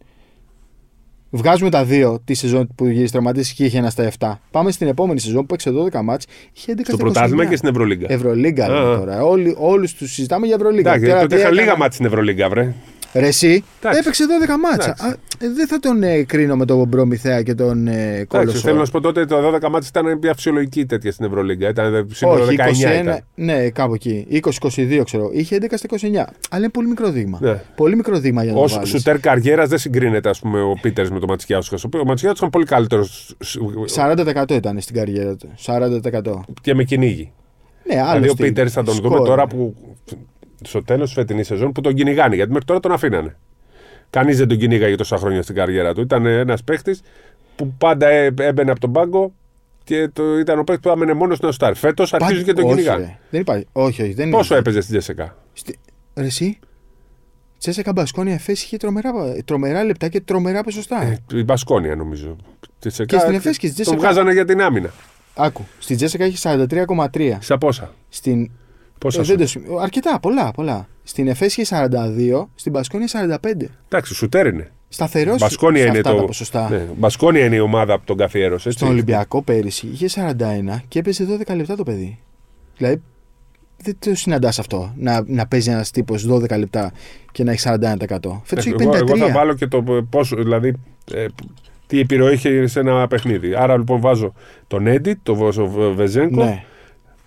βγάζουμε 1.30 1.70
τα 1.70 1.84
δύο 1.84 2.20
τη 2.24 2.34
σεζόν 2.34 2.68
που 2.74 2.86
γύρισε 2.86 3.12
τραυματίσει 3.12 3.54
και 3.54 3.64
είχε 3.64 3.78
ένα 3.78 3.90
στα 3.90 4.10
7. 4.18 4.32
Πάμε 4.50 4.70
στην 4.70 4.86
επόμενη 4.88 5.20
σεζόν 5.20 5.46
που 5.46 5.54
έπαιξε 5.54 5.70
12 5.98 6.02
μάτς, 6.04 6.26
είχε 6.52 6.72
11 6.72 6.80
Στο 6.84 6.94
στα 6.94 6.96
πρωτάθλημα 7.04 7.44
29. 7.44 7.48
και 7.48 7.56
στην 7.56 7.68
Ευρωλίγκα. 7.68 8.06
Ευρωλίγκα 8.12 8.64
Α, 8.64 8.68
λέμε 8.68 8.92
α. 8.94 8.98
τώρα. 8.98 9.22
Όλοι, 9.24 9.54
όλους 9.58 9.94
τους 9.94 10.12
συζητάμε 10.12 10.46
για 10.46 10.54
Ευρωλίγκα. 10.54 10.90
Εντάξει, 10.90 11.08
Τώρα 11.08 11.20
τότε 11.20 11.34
τι 11.34 11.40
είχα 11.40 11.48
έκανα- 11.50 11.62
λίγα 11.62 11.76
μάτια 11.76 11.92
στην 11.94 12.06
Ευρωλίγκα, 12.06 12.48
βρε. 12.48 12.74
Ρε 13.14 13.26
εσύ, 13.26 13.64
Εντάξει. 13.80 13.98
έπαιξε 14.00 14.24
12 14.24 14.48
μάτσα. 14.62 14.88
Εντάξει. 14.98 15.06
Α, 15.06 15.46
ε, 15.46 15.48
δεν 15.54 15.66
θα 15.66 15.78
τον 15.78 16.02
ε, 16.02 16.22
κρίνω 16.22 16.56
με 16.56 16.64
τον 16.64 16.88
Προμηθέα 16.90 17.42
και 17.42 17.54
τον 17.54 17.86
ε, 17.86 17.92
Εντάξει, 18.06 18.26
Κόλοσο. 18.26 18.58
θέλω 18.58 18.78
να 18.78 18.84
σου 18.84 18.90
πω 18.90 19.00
τότε 19.00 19.24
το 19.24 19.36
12 19.54 19.68
μάτια 19.70 19.88
ήταν 19.88 20.18
μια 20.22 20.34
φυσιολογική 20.34 20.86
τέτοια 20.86 21.12
στην 21.12 21.24
Ευρωλίγκα. 21.26 21.68
Ήταν 21.68 22.08
σύνολο 22.12 22.42
Όχι, 22.44 22.56
19 22.58 22.98
21, 22.98 23.02
ήταν. 23.02 23.20
ναι, 23.34 23.68
κάπου 23.70 23.94
εκεί. 23.94 24.26
20-22 24.76 25.00
ξέρω. 25.04 25.30
Είχε 25.32 25.58
11 25.60 25.64
στα 25.74 25.86
29. 25.90 26.04
Αλλά 26.14 26.28
είναι 26.58 26.68
πολύ 26.68 26.88
μικρό 26.88 27.10
δείγμα. 27.10 27.38
Ναι. 27.42 27.62
Πολύ 27.76 27.96
μικρό 27.96 28.18
δείγμα 28.18 28.44
για 28.44 28.52
να 28.52 28.58
Ω 28.58 28.62
το 28.66 28.74
βάλεις. 28.74 28.88
σουτέρ 28.88 29.20
καριέρας 29.20 29.68
δεν 29.68 29.78
συγκρίνεται 29.78 30.28
ας 30.28 30.38
πούμε, 30.40 30.60
ο 30.62 30.78
Πίτερς 30.80 31.10
με 31.10 31.18
τον 31.18 31.28
Ματσικιάουσκα. 31.28 31.76
Ο 31.76 31.88
Ματσικιάουσκα 31.88 32.30
ήταν 32.32 32.50
πολύ 32.50 32.64
καλύτερος 32.64 33.36
40% 33.94 34.44
ήταν 34.50 34.80
στην 34.80 34.94
καριέρα 34.94 35.36
του. 35.36 35.48
40%. 35.66 36.40
και 36.60 36.74
με 36.74 36.84
κυνήγι. 36.84 37.32
Ναι, 37.88 38.00
άλλο 38.00 38.10
Δηλαδή 38.12 38.28
ο 38.28 38.32
στυλ. 38.32 38.46
Πίτερς 38.46 38.72
θα 38.72 38.82
τον 38.82 38.94
Σκόρ. 38.94 39.10
δούμε 39.12 39.24
τώρα 39.28 39.46
που 39.46 39.74
στο 40.64 40.82
τέλος 40.82 41.04
της 41.04 41.12
φετινής 41.14 41.46
σεζόν 41.46 41.72
που 41.72 41.80
τον 41.80 41.94
κυνηγάνε. 41.94 42.34
Γιατί 42.34 42.50
μέχρι 42.50 42.66
τώρα 42.66 42.80
τον 42.80 42.92
αφήνανε. 42.92 43.36
Κανείς 44.10 44.38
δεν 44.38 44.48
τον 44.48 44.58
κυνήγαγε 44.58 44.94
τόσα 44.94 45.16
χρόνια 45.16 45.42
στην 45.42 45.54
καριέρα 45.54 45.94
του. 45.94 46.00
Ήταν 46.00 46.26
ένας 46.26 46.64
παίχτης 46.64 47.02
που 47.56 47.72
πάντα 47.78 48.08
έ- 48.08 48.40
έμπαινε 48.40 48.70
από 48.70 48.80
τον 48.80 48.92
πάγκο 48.92 49.32
και 49.84 50.08
το, 50.12 50.38
ήταν 50.38 50.58
ο 50.58 50.64
παίχτης 50.64 50.84
που 50.84 50.90
άμενε 50.90 51.12
μόνος 51.12 51.36
στην 51.36 51.48
Αστάρ. 51.48 51.74
Φέτος 51.74 52.14
αρχίζουν 52.14 52.44
και 52.44 52.52
τον 52.52 52.64
όχι, 52.64 52.74
κυνηγάνε. 52.74 53.04
ρε. 53.04 53.18
Δεν 53.30 53.40
υπάρχει. 53.40 53.66
Όχι, 53.72 54.02
όχι. 54.02 54.12
Δεν 54.12 54.30
Πόσο 54.30 54.52
είναι. 54.54 54.60
έπαιζε 54.60 54.80
στην 54.80 54.92
Τζέσσεκα. 54.92 55.36
Στη... 55.52 55.78
Ρε 56.14 56.24
εσύ. 56.26 56.58
Τσέσσεκα 57.58 57.92
Μπασκόνια 57.92 58.34
Εφές 58.34 58.62
είχε 58.62 58.76
τρομερά, 58.76 59.10
τρομερά 59.44 59.84
λεπτά 59.84 60.08
και 60.08 60.20
τρομερά 60.20 60.62
ποσοστά. 60.62 61.02
Ε, 61.02 61.18
η 61.34 61.44
Μπασκόνια 61.44 61.96
νομίζω. 61.96 62.36
Τζέσσεκα, 62.78 63.16
Και 63.16 63.22
στην 63.22 63.34
Εφές 63.34 63.58
και 63.58 63.66
στη 63.66 63.76
Τον 63.76 63.84
Τζέσσεκα. 63.84 63.96
βγάζανε 64.12 64.32
για 64.32 64.44
την 64.44 64.60
άμυνα. 64.62 64.90
Άκου. 65.34 65.64
Στην 65.78 65.96
Τζέσσεκα 65.96 66.24
είχε 66.26 66.36
43,3. 66.42 67.36
Σε 67.40 67.56
πόσα; 67.56 67.94
Στην... 68.08 68.50
Πόσα 68.98 69.20
Ε, 69.20 69.22
σου; 69.24 69.28
δεν 69.30 69.38
το 69.38 69.46
σημ- 69.46 69.64
Αρκετά, 69.80 70.20
πολλά, 70.20 70.50
πολλά. 70.50 70.88
Στην 71.02 71.28
Εφές 71.28 71.56
είχε 71.56 71.64
42, 71.64 72.48
στην 72.54 72.72
Μπασκόνια 72.72 73.06
45. 73.06 73.68
Εντάξει, 73.88 74.14
σουτέρ 74.14 74.46
είναι. 74.46 74.70
Σταθερός 74.88 75.38
Μπασκόνια 75.40 75.80
σε 75.82 75.88
είναι 75.88 75.98
αυτά 75.98 76.10
το. 76.10 76.16
τα 76.16 76.24
ποσοστά. 76.24 76.68
Ναι, 76.70 76.86
Μπασκόνια 76.96 77.44
είναι 77.44 77.56
η 77.56 77.58
ομάδα 77.58 77.98
που 77.98 78.04
τον 78.04 78.16
καθιέρωσε. 78.16 78.68
έτσι. 78.68 78.80
Στον 78.80 78.92
Ολυμπιακό 78.92 79.42
πέρυσι 79.42 79.86
είχε 79.92 80.08
41 80.08 80.82
και 80.88 80.98
έπαιζε 80.98 81.26
12 81.48 81.56
λεπτά 81.56 81.76
το 81.76 81.82
παιδί. 81.82 82.18
Δηλαδή 82.76 83.02
δεν 83.82 83.96
το 83.98 84.14
συναντάς 84.14 84.58
αυτό. 84.58 84.92
Να, 84.96 85.22
να 85.26 85.46
παίζει 85.46 85.70
ένας 85.70 85.90
τύπος 85.90 86.26
12 86.30 86.58
λεπτά 86.58 86.92
και 87.32 87.44
να 87.44 87.52
έχει 87.52 87.60
41%. 87.60 88.40
Φέτος 88.44 88.66
έχει 88.66 88.74
53. 88.78 88.80
εγώ, 88.80 88.94
εγώ 88.96 89.16
θα 89.16 89.32
βάλω 89.32 89.54
και 89.54 89.66
το 89.66 89.82
πόσο, 90.10 90.36
δηλαδή, 90.36 90.72
ε, 91.14 91.26
τι 91.86 92.00
επιρροή 92.00 92.34
είχε 92.34 92.66
σε 92.66 92.80
ένα 92.80 93.06
παιχνίδι. 93.06 93.54
Άρα 93.54 93.76
λοιπόν 93.76 94.00
βάζω 94.00 94.32
τον 94.66 94.86
Έντι, 94.86 95.14
τον 95.22 95.34
Βο- 95.34 95.92
Βεζέγκο, 95.94 96.44
Ναι. 96.44 96.64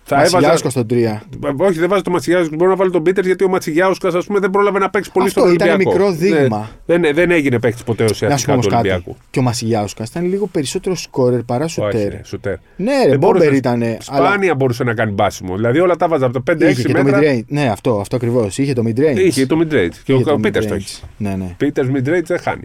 Θα 0.09 0.15
έβαζα. 0.15 0.35
Μασιγιάουσκα 0.35 0.69
στο 0.69 0.85
3. 0.89 1.19
Όχι, 1.57 1.79
δεν 1.79 1.89
βάζω 1.89 2.01
το 2.01 2.11
Ματσιγιάουσκα. 2.11 2.55
Μπορώ 2.55 2.69
να 2.69 2.75
βάλω 2.75 2.91
τον 2.91 3.03
Πίτερ 3.03 3.25
γιατί 3.25 3.43
ο 3.43 3.47
Ματσιγιάουσκα, 3.49 4.07
ας 4.07 4.25
πούμε, 4.25 4.39
δεν 4.39 4.49
πρόλαβε 4.49 4.79
να 4.79 4.89
παίξει 4.89 5.11
πολύ 5.11 5.27
Αυτό 5.27 5.39
στον 5.39 5.53
ήταν 5.53 5.67
Ολυμπιακό. 5.69 5.91
μικρό 5.97 6.11
δείγμα. 6.11 6.69
Δεν, 6.85 7.01
δεν, 7.01 7.13
δεν 7.15 7.31
έγινε 7.31 7.59
παίκτης 7.59 7.83
ποτέ 7.83 8.03
Να 8.03 8.09
σου 8.09 8.19
πω 8.19 8.25
ουσιαστικά 8.25 8.53
όμως 8.53 8.65
του 8.65 8.71
κάτι. 8.71 8.87
Ολυμπιακού. 8.89 9.17
Και 9.29 9.39
ο 9.39 9.41
Μασιγιάουσκα 9.41 10.03
ήταν 10.09 10.25
λίγο 10.29 10.47
περισσότερο 10.47 10.95
σκόρερ 10.95 11.43
παρά 11.43 11.63
Όχι, 11.63 11.73
σουτέρ. 11.73 12.09
ρε, 12.09 12.21
σουτέρ. 12.23 12.55
Ναι, 12.75 12.91
ρε, 13.03 13.09
Δεν 13.09 13.19
μπόμπερ 13.19 13.37
μπορούσε- 13.41 13.57
ήταν. 13.57 13.83
Σπάνια 13.99 14.55
μπορούσε 14.55 14.83
να 14.83 14.93
κάνει 14.93 15.11
μπάσιμο. 15.11 15.55
Δηλαδή 15.55 15.79
όλα 15.79 15.95
τα 15.95 16.07
βάζα 16.07 16.25
από 16.25 16.33
το 16.33 16.43
5-6 16.51 16.69
Είχε 16.71 16.81
και 16.83 16.93
το 16.93 17.03
μέτρα. 17.03 17.19
mid-range. 17.21 17.43
Ναι, 17.47 17.69
αυτό, 17.69 17.99
αυτό 17.99 18.15
ακριβώς. 18.15 18.57
Είχε 18.57 18.73
το 18.73 18.83
mid-range. 18.85 19.17
Είχε 19.17 19.45
το 19.45 19.57
mid-range. 19.61 19.89
Και 20.03 20.13
Είχε 20.13 20.31
ο 20.31 20.35
Πίτερς 20.35 20.65
το 20.67 20.73
mid-range. 20.73 20.77
έχει. 20.77 21.01
Ναι, 21.17 21.35
ναι. 21.35 21.53
Πίτερς 21.57 21.87
mid-range 21.93 22.23
δεν 22.25 22.39
χάνει. 22.39 22.63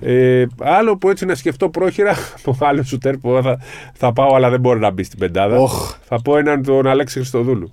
Ε, 0.00 0.44
άλλο 0.60 0.96
που 0.96 1.08
έτσι 1.10 1.24
να 1.26 1.34
σκεφτώ 1.34 1.68
πρόχειρα, 1.68 2.14
το 2.44 2.56
άλλο 2.60 2.82
σουτέρ 2.82 3.16
που 3.16 3.40
θα, 3.42 3.58
θα 3.94 4.12
πάω 4.12 4.34
αλλά 4.34 4.50
δεν 4.50 4.60
μπορεί 4.60 4.80
να 4.80 4.90
μπει 4.90 5.02
στην 5.02 5.18
πεντάδα. 5.18 5.56
Οχ. 5.58 5.96
Θα 6.04 6.22
πω 6.22 6.36
έναν 6.36 6.62
τον 6.62 6.86
Αλέξη 6.86 7.18
Χριστοδούλου. 7.18 7.72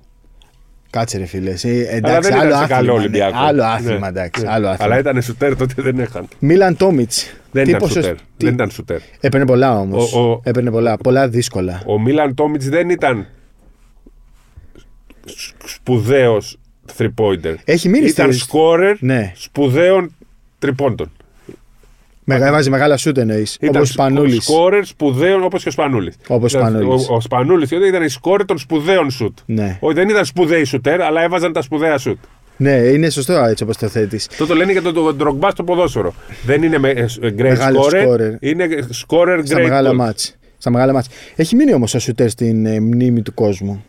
Κάτσε 0.89 1.17
ρε 1.17 1.25
φίλε. 1.25 1.49
εσύ, 1.49 1.69
αλλά 1.69 1.89
Εντάξει, 1.91 2.29
δεν 2.29 2.39
άλλο 2.39 2.49
ήταν 2.49 2.61
σε 2.61 2.67
καλό 2.67 2.79
άθλημα. 2.79 2.93
ναι. 2.93 2.99
Ολυμπιακό. 2.99 3.37
Άλλο 3.37 3.63
άθλημα, 3.63 3.99
Ναι, 3.99 4.07
εντάξει. 4.07 4.41
ναι. 4.41 4.51
Άλλο 4.51 4.67
άθλημα. 4.67 4.93
Αλλά 4.93 4.99
ήταν 4.99 5.21
σουτέρ 5.21 5.55
τότε 5.55 5.81
δεν 5.81 5.99
έχαν. 5.99 6.27
Μίλαν 6.39 6.77
Τόμιτς. 6.77 7.33
Δεν 7.51 7.67
ήταν 7.69 7.89
σουτέρ. 7.89 8.15
Δεν 8.37 8.53
ήταν 8.53 8.69
σουτέρ. 8.69 8.99
Έπαιρνε 9.19 9.45
πολλά 9.45 9.79
όμως. 9.79 10.13
Ο- 10.13 10.19
ο- 10.31 10.41
Έπαιρνε 10.43 10.71
πολλά. 10.71 10.97
Πολλά 10.97 11.27
δύσκολα. 11.29 11.81
Ο 11.85 11.99
Μίλαν 11.99 12.33
Τόμιτς 12.35 12.69
δεν 12.69 12.89
ήταν 12.89 13.27
σπουδαίος 15.65 16.57
three 16.97 17.09
pointer. 17.17 17.55
Έχει 17.65 17.89
μείνει 17.89 18.05
Ήταν 18.07 18.33
στη- 18.33 18.49
scorer 18.53 18.95
Ναι. 18.99 19.31
σπουδαίων 19.35 20.15
τριπώντων. 20.59 21.11
Μεγα, 22.33 22.47
έβαζε 22.47 22.69
μεγάλα 22.69 22.97
σούτ 22.97 23.17
εννοείς. 23.17 23.57
Όπως 23.67 23.89
ο 23.89 23.93
Σπανούλης. 23.93 24.43
σκόρερ 24.43 24.85
σπουδαίων 24.85 25.43
όπως 25.43 25.63
και 25.63 25.69
ο 25.69 25.71
Σπανούλης. 25.71 26.15
Όπως 26.27 26.53
ο 26.53 26.57
Σπανούλης. 26.59 27.07
Ο, 27.09 27.13
ο 27.13 27.19
Σπανούλης 27.21 27.71
ήταν 27.71 28.03
η 28.03 28.07
σκόρερ 28.09 28.45
των 28.45 28.57
σπουδαίων 28.57 29.11
σουτ. 29.11 29.37
Ναι. 29.45 29.77
Όχι, 29.79 29.93
δεν 29.95 30.09
ήταν 30.09 30.25
σπουδαίοι 30.25 30.63
σουτέρ, 30.63 31.01
αλλά 31.01 31.21
έβαζαν 31.23 31.53
τα 31.53 31.61
σπουδαία 31.61 31.97
σουτ. 31.97 32.17
ναι, 32.57 32.71
είναι 32.71 33.09
σωστό 33.09 33.33
έτσι 33.33 33.63
όπως 33.63 33.77
το 33.77 33.87
θέτεις. 33.87 34.27
Αυτό 34.31 34.45
το 34.45 34.55
λένε 34.55 34.71
για 34.71 34.81
τον 34.81 34.93
το, 34.93 35.13
Ντρογκμπά 35.13 35.49
στο 35.49 35.63
ποδόσφαιρο. 35.63 36.13
Δεν 36.45 36.63
είναι 36.63 36.77
με, 36.77 36.89
ε, 36.89 37.05
great 37.21 37.33
Μεγάλο 37.35 37.81
scorer, 37.81 38.07
scorer. 38.07 38.31
είναι 38.39 38.67
scorer 39.07 39.37
great 39.39 39.41
Στα 39.45 39.59
μεγάλα 39.59 39.91
goals. 39.91 39.95
μάτς. 39.95 40.35
Στα 40.57 40.69
μεγάλα 40.71 40.93
μάτς. 40.93 41.07
Έχει 41.35 41.55
μείνει 41.55 41.73
όμως 41.73 41.93
ο 41.93 41.99
σουτέρ 41.99 42.29
στην 42.29 42.65
ε, 42.65 42.79
μνήμη 42.79 43.21
του 43.21 43.33
κόσμου. 43.33 43.85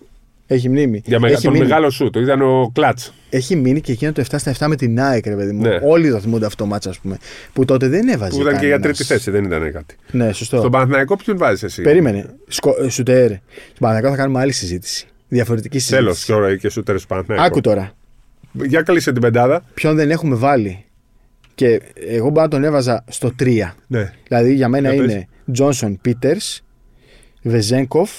Έχει 0.53 0.69
μνήμη. 0.69 1.03
Για 1.05 1.21
μεγα, 1.21 1.35
έχει, 1.35 1.43
τον 1.43 1.53
μείνει, 1.53 1.65
μεγάλο 1.65 1.91
σουτ. 1.91 2.17
Ήταν 2.17 2.43
ο 2.43 2.71
Κλατ. 2.75 2.99
έχει 3.31 3.57
μείνει 3.57 3.81
και 3.81 3.93
εκείνο 3.93 4.13
το 4.13 4.25
7 4.31 4.35
στα 4.39 4.55
7 4.59 4.67
με 4.69 4.77
την 4.77 5.01
ΑΕΚ, 5.01 5.27
ρε 5.27 5.35
παιδί 5.35 5.53
μου. 5.53 5.63
Ναι. 5.63 5.79
Όλοι 5.83 6.11
το 6.11 6.19
θυμούνται 6.21 6.47
αυτό 6.47 6.63
το 6.63 6.69
μάτς, 6.71 6.87
ας 6.87 6.99
πούμε. 6.99 7.19
Που 7.53 7.65
τότε 7.65 7.89
δεν 7.89 8.09
έβαζε. 8.09 8.31
Που 8.37 8.41
ήταν 8.41 8.59
και 8.59 8.67
για 8.67 8.77
κανένας. 8.77 8.97
τρίτη 8.97 9.13
θέση, 9.13 9.31
δεν 9.31 9.45
ήταν 9.45 9.73
κάτι. 9.73 9.97
Ναι, 10.11 10.33
σωστό. 10.33 10.59
Στον 10.59 10.71
Παναθηναϊκό 10.71 11.17
ποιον 11.17 11.37
βάζεις 11.37 11.63
εσύ; 11.63 11.83
Περίμενε. 11.83 12.35
Σκο... 12.47 12.75
ε, 12.85 12.89
Σουτέρ. 12.89 13.27
Στον 13.29 13.41
Παναγιώτο 13.79 14.15
θα 14.15 14.21
κάνουμε 14.21 14.41
άλλη 14.41 14.53
συζήτηση. 14.53 15.07
Διαφορετική 15.29 15.79
Τέλος 15.79 16.05
συζήτηση. 16.05 16.27
και 16.27 16.33
ώρα 16.33 16.57
και 16.57 16.69
σούτερ 16.69 16.97
του 17.01 17.07
Παναθηναϊκού. 17.07 17.45
Άκου 17.47 17.61
τώρα. 17.61 17.93
Για 18.53 18.83
κλείσε 18.83 19.13
την 19.13 19.21
πεντάδα. 19.21 19.65
Ποιον 19.75 19.97
δεν 19.97 20.11
έχουμε 20.11 20.35
βάλει. 20.37 20.85
Και 21.55 21.81
εγώ 22.09 22.29
μπορώ 22.29 22.43
να 22.43 22.49
τον 22.49 22.65
έβαζα 22.65 23.05
στο 23.09 23.35
3. 23.43 23.71
Ναι. 23.87 24.13
Δηλαδή 24.29 24.55
για 24.55 24.69
μένα 24.69 24.93
Για 24.93 25.03
πες. 25.03 25.13
είναι 25.13 25.29
Τζόνσον 25.53 25.99
Πίτερς, 26.01 26.63
Βεζέγκοφ, 27.43 28.11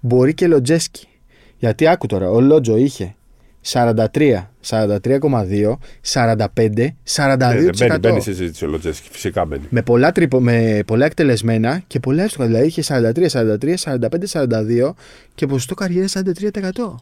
μπορεί 0.00 0.34
και 0.34 0.46
Λοτζέσκι. 0.46 1.07
Γιατί 1.58 1.86
άκου 1.86 2.06
τώρα, 2.06 2.30
ο 2.30 2.40
Λότζο 2.40 2.76
είχε 2.76 3.14
43, 3.72 3.94
43,2, 4.68 5.76
45, 6.12 6.36
42%. 6.54 7.38
Ναι, 7.38 7.60
δεν 7.60 7.70
μπαίνει, 7.78 7.98
μπαίνει 7.98 8.20
στη 8.20 8.32
συζήτηση 8.32 8.64
ο 8.64 8.68
Λοτζέσκι. 8.68 9.08
Φυσικά 9.10 9.44
μπαίνει. 9.44 9.64
με, 9.68 9.82
πολλά 9.82 10.12
τρυπο, 10.12 10.40
με 10.40 10.82
πολλά 10.86 11.06
εκτελεσμένα 11.06 11.82
και 11.86 12.00
πολλά 12.00 12.22
εύστοχα. 12.22 12.46
Δηλαδή 12.46 12.66
είχε 12.66 12.82
43, 12.88 13.26
43, 13.28 13.74
45, 13.74 13.98
42 14.32 14.92
και 15.34 15.46
ποσοστό 15.46 15.74
καριέρας 15.74 16.16
43%. 16.16 16.94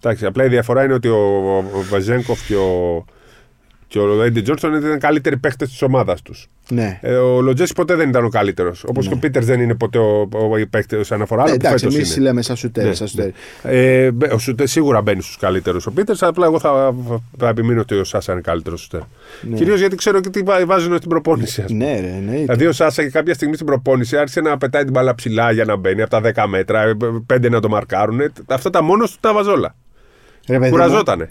Εντάξει, 0.00 0.26
απλά 0.26 0.44
η 0.44 0.48
διαφορά 0.48 0.84
είναι 0.84 0.92
ότι 0.92 1.08
ο, 1.08 1.56
ο 1.56 1.84
Βαζέγκοφ 1.90 2.46
και 2.46 2.54
ο, 2.54 3.04
και 3.92 3.98
ο 3.98 4.22
Έντι 4.22 4.40
Τζόνσον 4.42 4.74
ήταν 4.74 4.98
καλύτεροι 4.98 5.36
παίχτε 5.36 5.64
της 5.64 5.82
ομάδας 5.82 6.22
τους. 6.22 6.48
Ναι. 6.68 6.98
Ε, 7.02 7.14
ο 7.14 7.40
Λοτζέσκι 7.40 7.74
ποτέ 7.74 7.94
δεν 7.94 8.08
ήταν 8.08 8.24
ο 8.24 8.28
καλύτερος. 8.28 8.84
Όπως 8.86 9.08
και 9.08 9.14
ο 9.14 9.16
Πίτερς 9.16 9.46
δεν 9.46 9.60
είναι 9.60 9.74
ποτέ 9.74 9.98
ο, 9.98 10.20
ο, 10.20 10.44
ο 10.44 10.66
παίχτη 10.70 11.04
σαν 11.04 11.22
αφορά. 11.22 11.42
Ναι, 11.42 11.48
άλλο 11.50 11.58
που 11.58 11.66
εντάξει, 11.66 11.84
φέτος 11.84 11.96
εμείς 11.98 12.16
είναι. 12.16 12.24
λέμε 12.24 12.42
σαν 12.42 12.56
σουτέρ. 12.56 12.84
Ναι, 12.86 12.94
σαν 12.94 13.08
σουτέρ. 13.08 13.28
Ε, 13.62 14.10
μπε- 14.10 14.32
ο 14.32 14.38
Σουτέ 14.38 14.66
σίγουρα 14.66 15.00
μπαίνει 15.02 15.22
στους 15.22 15.36
καλύτερους. 15.36 15.86
Ο 15.86 15.90
Πίτερς, 15.92 16.22
απλά 16.22 16.46
εγώ 16.46 16.58
θα, 16.58 16.94
θα 17.38 17.48
επιμείνω 17.48 17.80
ότι 17.80 17.94
ο 17.94 18.04
Σάσα 18.04 18.32
είναι 18.32 18.40
καλύτερος 18.40 18.80
σουτέρ. 18.80 19.00
Ναι. 19.42 19.56
Κυρίως 19.56 19.78
γιατί 19.78 19.96
ξέρω 19.96 20.20
και 20.20 20.28
τι 20.30 20.40
βά- 20.42 20.66
βάζουν 20.66 20.96
στην 20.96 21.08
προπόνηση. 21.08 21.60
ας 21.60 21.66
πούμε. 21.66 21.84
Ναι, 21.84 22.00
ρε, 22.00 22.06
εννοείται. 22.16 22.40
Δηλαδή 22.42 22.66
ο 22.66 22.72
Σάσα 22.72 23.02
και 23.02 23.10
κάποια 23.10 23.34
στιγμή 23.34 23.54
στην 23.54 23.66
προπόνηση 23.66 24.16
άρχισε 24.16 24.40
να 24.40 24.58
πετάει 24.58 24.82
την 24.82 24.92
μπάλα 24.92 25.14
ψηλά 25.14 25.50
για 25.52 25.64
να 25.64 25.76
μπαίνει 25.76 26.02
από 26.02 26.10
τα 26.10 26.44
10 26.44 26.46
μέτρα, 26.48 26.96
5 27.34 27.50
να 27.50 27.60
το 27.60 27.68
μαρκάρουν. 27.68 28.20
Αυτά 28.46 28.70
τα 28.70 28.82
μόνος 28.82 29.10
του 29.10 29.16
τα 29.20 29.32
'βαζε 29.32 29.55
όλα. 29.55 29.74
Ρε, 30.48 30.54
παιδί 30.58 30.64
μου, 30.64 30.70
Κουραζότανε. 30.70 31.30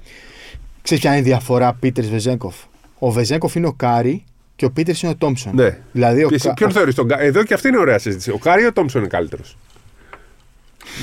Ξέρεις 0.81 1.03
ποια 1.03 1.11
είναι 1.11 1.19
η 1.19 1.23
διαφορά 1.23 1.73
Πίτερς 1.73 2.09
Βεζέγκοφ. 2.09 2.55
Ο 2.99 3.11
Βεζέγκοφ 3.11 3.55
είναι 3.55 3.67
ο 3.67 3.73
Κάρι 3.73 4.23
και 4.55 4.65
ο 4.65 4.71
Πίτερς 4.71 5.01
είναι 5.01 5.11
ο 5.11 5.15
Τόμψον. 5.15 5.55
Ναι. 5.55 5.77
Δηλαδή 5.91 6.23
ο 6.23 6.27
Και 6.27 6.35
εσύ 6.35 6.47
Κα- 6.47 6.53
ποιον 6.53 6.71
θεωρείς 6.71 6.95
τον 6.95 7.07
Κα- 7.07 7.21
Εδώ 7.21 7.43
και 7.43 7.53
αυτή 7.53 7.67
είναι 7.67 7.77
ωραία 7.77 7.99
συζήτηση. 7.99 8.31
Ο 8.31 8.37
Κάρι 8.37 8.63
ή 8.63 8.65
ο 8.65 8.73
Τόμψον 8.73 9.01
είναι 9.01 9.09
καλύτερος; 9.09 9.57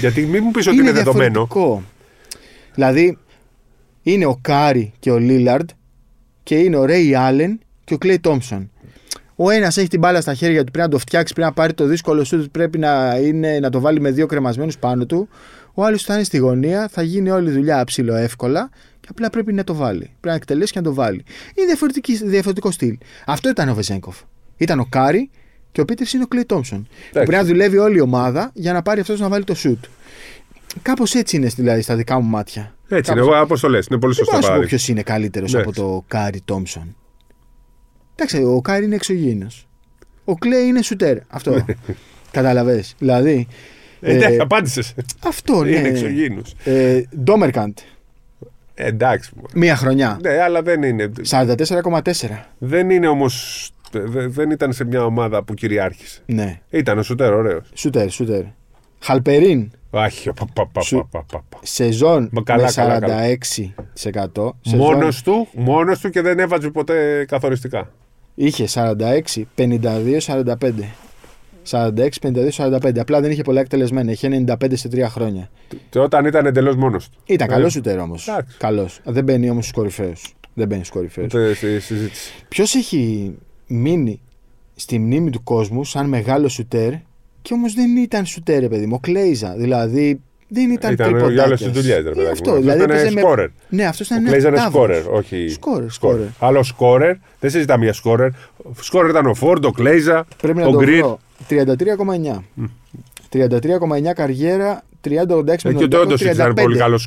Γιατί 0.01 0.21
μην 0.27 0.43
μου 0.45 0.51
πεις 0.51 0.67
ότι 0.67 0.77
είναι, 0.77 0.93
δεδομένο. 0.93 1.31
διαφορετικό. 1.33 1.83
Δηλαδή 2.75 3.19
είναι 4.03 4.25
ο 4.27 4.39
Κάρι 4.41 4.93
και 4.99 5.11
ο 5.11 5.19
Λίλαρντ 5.19 5.69
και 6.43 6.55
είναι 6.57 6.77
ο 6.77 6.85
Ρέι 6.85 7.15
Άλεν 7.15 7.61
και 7.85 7.95
ο 7.95 7.99
Κλέι 7.99 8.19
Τόμψον. 8.19 8.71
Ο 9.37 9.51
ένας 9.51 9.77
έχει 9.77 9.89
την 9.89 9.99
μπάλα 9.99 10.21
στα 10.21 10.35
χέρια 10.35 10.65
του, 10.65 10.71
πρέπει 10.71 10.87
να 10.87 10.93
το 10.93 10.99
φτιάξει, 10.99 11.33
πρέπει 11.35 11.49
να 11.49 11.55
πάρει 11.55 11.73
το 11.75 11.85
δύσκολο 11.87 12.25
σουτ, 12.25 12.49
πρέπει 12.53 12.79
να, 12.79 13.17
είναι, 13.17 13.59
να 13.59 13.71
το 13.71 13.81
βάλει 13.81 14.01
με 14.01 14.11
δύο 14.11 14.27
κρεμασμένους 14.27 14.79
πάνω 14.79 15.07
του. 15.07 15.29
Ο 15.81 15.85
άλλος 15.85 16.03
θα 16.03 16.15
είναι 16.15 16.23
στη 16.25 16.37
γωνία, 16.37 16.89
θα 16.89 17.03
γίνει 17.03 17.31
όλη 17.31 17.49
η 17.49 17.53
δουλειά 17.53 17.85
ψιλοεύκολα 17.85 18.71
και 19.01 19.07
απλά 19.11 19.31
πρέπει 19.31 19.53
να 19.53 19.65
το 19.65 19.75
βάλει. 19.75 19.99
Πρέπει 19.99 20.19
να 20.27 20.35
εκτελέσει 20.35 20.73
και 20.73 20.79
να 20.79 20.85
το 20.85 20.95
βάλει. 20.95 21.25
Είναι 21.55 21.67
διαφορετική- 21.67 22.25
διαφορετικό 22.25 22.71
στυλ. 22.71 22.99
Αυτό 23.27 23.49
ήταν 23.49 23.69
ο 23.69 23.75
Βεζέγκοφ. 23.75 24.17
Ήταν 24.57 24.79
ο 24.81 24.87
Κάρι 24.89 25.31
και 25.73 25.81
ο 25.81 25.85
Πίτερς 25.85 26.13
είναι 26.13 26.23
ο 26.23 26.27
Κλέι 26.27 26.45
Τόμψον. 26.45 26.83
Που 26.83 26.89
Πρέπει 27.13 27.31
να 27.31 27.45
δουλεύει 27.45 27.79
όλη 27.79 27.97
η 27.97 28.01
ομάδα 28.01 28.51
για 28.55 28.73
να 28.73 28.83
πάρει 28.83 29.01
αυτός 29.01 29.21
να 29.21 29.29
βάλει 29.29 29.45
το 29.45 29.55
σουτ. 29.55 29.85
Κάπως 30.83 31.15
έτσι 31.15 31.37
είναι 31.37 31.47
δηλαδή 31.47 31.83
στα 31.83 31.97
δικά 31.97 32.21
μου 32.21 32.29
μάτια. 32.29 32.75
Έτσι 32.89 33.11
είναι, 33.11 33.21
Κάπως- 33.21 33.35
εγώ 33.35 33.43
όπως 33.43 33.61
το 33.61 33.69
λες. 33.69 33.87
Είναι 33.87 33.99
πολύ 34.01 34.15
Δεν 34.15 34.25
σωστό 34.25 34.25
μπορώ 34.25 34.37
να 34.37 34.43
σου 34.43 34.49
πω 34.49 34.49
παράδειγμα. 34.49 34.67
ποιος 34.69 34.89
είναι 34.89 35.03
καλύτερος 35.03 35.53
Ναι. 35.53 35.61
από 35.61 35.73
το 35.73 36.05
Κάρι 36.09 36.41
Τόμψον. 36.45 36.97
Εντάξει, 38.15 38.43
ο 38.43 38.61
Κάρι 38.61 38.85
είναι 38.85 38.95
εξωγήινος. 38.95 39.69
Ο 40.25 40.35
Κλέι 40.35 40.67
είναι 40.67 40.83
σουτέρ. 40.83 41.19
Αυτό. 41.29 41.65
Κατάλαβε. 42.31 42.85
Δηλαδή. 42.99 43.47
Ε, 44.01 44.13
ε, 44.13 44.17
Εντάξει, 44.17 44.39
απάντησες. 44.41 44.95
αυτό 45.27 45.63
ναι. 45.63 45.71
Είναι 45.71 45.89
εξωγήινου. 45.89 46.43
Ε, 46.65 47.03
Ντόμερκαντ. 47.23 47.79
Εντάξει. 48.75 49.31
μωρέ. 49.37 49.53
Μία 49.55 49.77
χρονιά. 49.77 50.19
Ναι, 50.23 50.41
αλλά 50.41 50.63
δεν 50.63 50.83
είναι. 50.83 51.11
44,4. 51.31 52.01
Δεν 52.59 52.91
είναι 52.91 53.07
όμως. 53.09 53.71
Δεν 54.29 54.51
ήταν 54.51 54.73
σε 54.73 54.85
μια 54.85 55.05
ομάδα 55.05 55.43
που 55.43 55.55
κυριάρχησε. 55.55 56.21
Ναι. 56.27 56.61
Ήταν 56.71 56.99
ο 56.99 57.03
Σουτέρ, 57.03 57.33
ωραίος. 57.33 57.69
Σουτέρ, 57.75 58.11
σουτέρ. 58.11 58.43
Χαλπερίν. 59.01 59.71
Άχι, 59.91 60.31
πα, 60.33 60.47
πα, 60.53 60.67
πα, 60.73 60.81
Σου- 60.81 61.09
πα, 61.11 61.25
πα, 61.33 61.43
πα. 61.49 61.59
Σεζόν 61.63 62.29
Μα 62.33 62.43
καλά, 62.43 62.63
με 62.63 62.69
46%. 62.69 62.75
καλά, 62.75 62.99
καλά. 62.99 63.37
Σεζόν 64.63 64.79
Μόνος 64.79 65.23
του, 65.23 65.49
μόνος 65.53 66.01
του 66.01 66.11
και 66.11 66.21
δεν 66.21 66.39
έβαζε 66.39 66.71
ποτέ 66.71 67.25
καθοριστικά. 67.29 67.91
Είχε 68.35 68.67
46, 68.67 69.47
52, 69.55 70.19
45. 70.21 70.45
46, 71.71 72.19
52, 72.23 72.51
45. 72.51 72.99
Απλά 73.01 73.21
δεν 73.21 73.31
είχε 73.31 73.43
πολλά 73.43 73.61
εκτελεσμένα. 73.61 74.11
Είχε 74.11 74.45
95 74.47 74.77
σε 74.77 74.89
τρία 74.89 75.09
χρόνια. 75.09 75.51
Και 75.91 75.99
όταν 75.99 76.25
ήταν 76.25 76.47
εντελώς 76.47 76.77
μόνος 76.77 77.09
του. 77.09 77.19
Ήταν 77.27 77.49
Ε, 77.49 77.53
καλός 77.53 77.73
σουτέρ 77.73 77.99
όμως. 77.99 78.29
εντάξει. 78.29 78.57
Καλός. 78.59 79.01
Δεν 79.05 79.25
μπαίνει 79.25 79.51
όμως 79.51 79.65
στους 79.65 79.77
κορυφαίους. 79.77 80.35
Δεν 80.55 80.67
μπαίνει 80.69 80.85
στους 80.85 80.97
κορυφαίους. 80.97 81.35
Ούτε 81.35 81.55
στη 81.55 81.81
συζήτηση. 81.81 82.33
Ποιος 82.49 82.75
έχει 82.75 83.35
μείνει 83.67 84.21
στη 84.75 84.99
μνήμη 84.99 85.31
του 85.31 85.43
κόσμου 85.43 85.85
σαν 85.85 86.09
μεγάλος 86.09 86.53
σουτέρ 86.53 86.93
και 87.43 87.55
όμως 87.55 87.75
δεν 87.75 87.97
ήταν 87.97 88.25
σουτέρ, 88.27 88.61
ρε 88.61 88.69
παιδί 88.69 88.87
μου. 88.87 88.95
Ο 88.95 88.99
Κλέιζα. 88.99 89.55
Δηλαδή 89.57 90.21
δεν 90.49 90.71
ήταν 90.71 90.93
Ήταν 90.93 91.07
τρίποντάκιας. 91.07 91.33
για 91.33 91.45
όλες 91.45 91.63
τις 91.63 91.71
δουλειές, 91.73 92.03
ρε 92.03 92.09
Ε, 92.09 92.13
παιδάκι 92.13 92.21
μου. 92.25 92.31
Αυτό. 92.33 92.51
Αυτός 92.51 92.61
Δηλαδή 92.63 92.79
ήταν 92.83 92.91
έπαιζε 92.97 93.11
με- 93.15 93.21
σκόρερ. 93.21 93.49
Ναι, 93.69 93.85
αυτός 93.85 94.07
ήταν 94.07 94.19
Ο 94.19 94.21
ένα 94.21 94.31
Κλέιζα 94.31 94.49
είναι 94.49 94.57
τάβρος. 94.57 94.73
σκόρερ, 94.97 95.19
όχι. 95.19 95.49
Σκόρερ, 95.49 95.91
σκόρερ. 95.91 96.27
Άλλο 96.39 96.63
σκόρερ, 96.63 97.15
δεν 97.41 97.51
συζητάμε 97.51 97.85
για 97.85 97.93
σκόρερ. 97.93 98.29
Σκόρερ 98.81 99.11
ήταν 99.11 99.27
ο 99.27 99.35
Φόρντ, 99.35 99.65
ο 99.65 99.71
Κλέιζα, 99.71 100.27
Πρέπει 100.43 100.59
να 100.59 100.67
ο 100.67 100.71
το 100.71 100.79
Γκριν. 100.79 100.97
βρω. 100.99 101.19
33,9. 101.49 102.45
33,9 103.29 104.13
καριέρα, 104.15 104.83
30-86 105.01 105.65
με 105.65 105.71
Ε, 105.71 105.75
τον 105.75 105.89
και 105.89 105.97
ο 105.97 106.01
Ολυμπιακό, 106.01 106.07
Ντεόντο 106.07 106.15
ήταν 106.15 106.35
35. 106.37 106.63
πολύ 106.63 106.77
καλός 106.77 107.07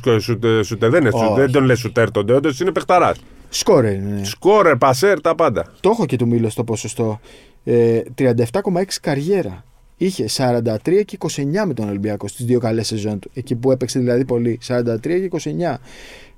σουτέρ. 0.60 0.90
Δεν, 0.90 1.00
είναι 1.00 1.10
Όχι. 1.12 1.24
σουτέρ, 1.24 1.40
δεν 1.44 1.52
τον 1.52 1.64
λες 1.64 1.78
σουτέρ 1.78 2.10
τον 2.10 2.24
Ντεόντο, 2.26 2.50
είναι 2.60 2.72
παιχταράς. 2.72 3.18
Σκόρερ, 3.48 3.98
ναι. 3.98 4.24
Σκόρερ, 4.24 4.76
πασέρ, 4.76 5.20
τα 5.20 5.34
πάντα. 5.34 5.72
Το 5.80 5.90
έχω 5.90 6.06
και 6.06 6.16
του 6.16 6.26
Μήλο 6.28 6.50
το 6.54 6.64
ποσοστό. 6.64 7.20
Ε, 7.64 8.00
37,6 8.14 9.00
καριέρα. 9.00 9.64
Είχε 10.04 10.24
43 10.36 11.02
και 11.04 11.18
29 11.20 11.44
με 11.66 11.74
τον 11.74 11.88
Ολυμπιακό 11.88 12.28
στις 12.28 12.44
δύο 12.46 12.58
καλές 12.58 12.86
σεζόν 12.86 13.18
του. 13.18 13.30
Εκεί 13.34 13.54
που 13.54 13.70
έπαιξε 13.70 13.98
δηλαδή 13.98 14.24
πολύ. 14.24 14.58
43 14.66 14.98
και 15.00 15.28
29. 15.70 15.76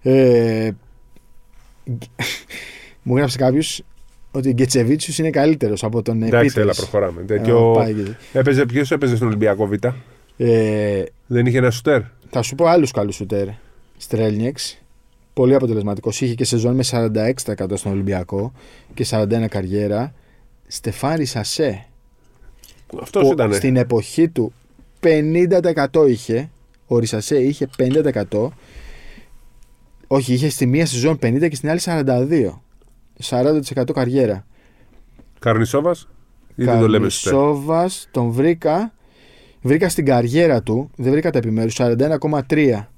Ε, 0.02 0.70
μου 3.02 3.16
γράψε 3.16 3.38
κάποιος 3.38 3.82
ότι 4.30 4.48
ο 4.48 4.52
Γκετσεβίτσιου 4.52 5.14
είναι 5.18 5.30
καλύτερος 5.30 5.84
από 5.84 6.02
τον 6.02 6.22
ε, 6.22 6.26
Εντάξει, 6.26 6.46
Πίτερς. 6.46 6.64
έλα, 6.66 6.74
προχωράμε. 6.74 7.24
Ε, 7.28 7.38
Και 7.38 7.52
ο- 7.52 7.70
πάει 7.72 7.92
και- 7.94 8.38
Έπαιζε, 8.38 8.66
ποιος 8.66 8.90
έπαιζε 8.90 9.16
στον 9.16 9.28
Ολυμπιακό 9.28 9.66
Β; 9.66 9.72
Ε, 10.36 11.02
Δεν 11.26 11.46
είχε 11.46 11.58
ένα 11.58 11.70
σουτέρ. 11.70 12.00
Θα 12.30 12.42
σου 12.42 12.54
πω 12.54 12.66
άλλους 12.66 12.90
καλούς 12.90 13.14
σουτέρ. 13.14 13.46
Στρέλνιεξ. 13.96 14.78
Πολύ 15.34 15.54
αποτελεσματικός. 15.54 16.20
Είχε 16.20 16.34
και 16.34 16.44
σεζόν 16.44 16.74
με 16.74 16.82
46% 16.82 17.76
στον 17.76 17.92
Ολυμπιακό 17.92 18.52
και 18.94 19.04
41 19.10 19.46
καριέρα. 19.48 20.14
Στεφάρη 20.66 21.24
Σασέ. 21.24 21.86
Αυτός 23.02 23.22
που 23.22 23.32
ήταν. 23.32 23.54
Στην 23.54 23.76
εποχή 23.76 24.28
του 24.28 24.52
50% 25.00 26.06
είχε. 26.08 26.50
Ο 26.86 26.98
Ρισασέ 26.98 27.42
είχε 27.42 27.68
50%. 27.78 28.48
Όχι, 30.06 30.32
είχε 30.32 30.48
στη 30.48 30.66
μία 30.66 30.86
σεζόν 30.86 31.18
50 31.22 31.48
και 31.48 31.56
στην 31.56 31.70
άλλη 31.70 31.80
42. 31.84 32.60
40% 33.22 33.92
καριέρα. 33.94 34.46
Καρνισόβας. 35.38 36.08
Ή 36.54 36.64
δεν 36.64 36.80
το 36.80 36.88
λέμε 36.88 37.08
στο 37.08 37.30
Καρνισόβας 37.30 38.08
τον 38.10 38.30
βρήκα. 38.30 38.92
Βρήκα 39.62 39.88
στην 39.88 40.04
καριέρα 40.04 40.62
του, 40.62 40.90
δεν 40.96 41.12
βρήκα 41.12 41.30
τα 41.30 41.38
επιμέρους, 41.38 41.74
41,3. 41.74 42.88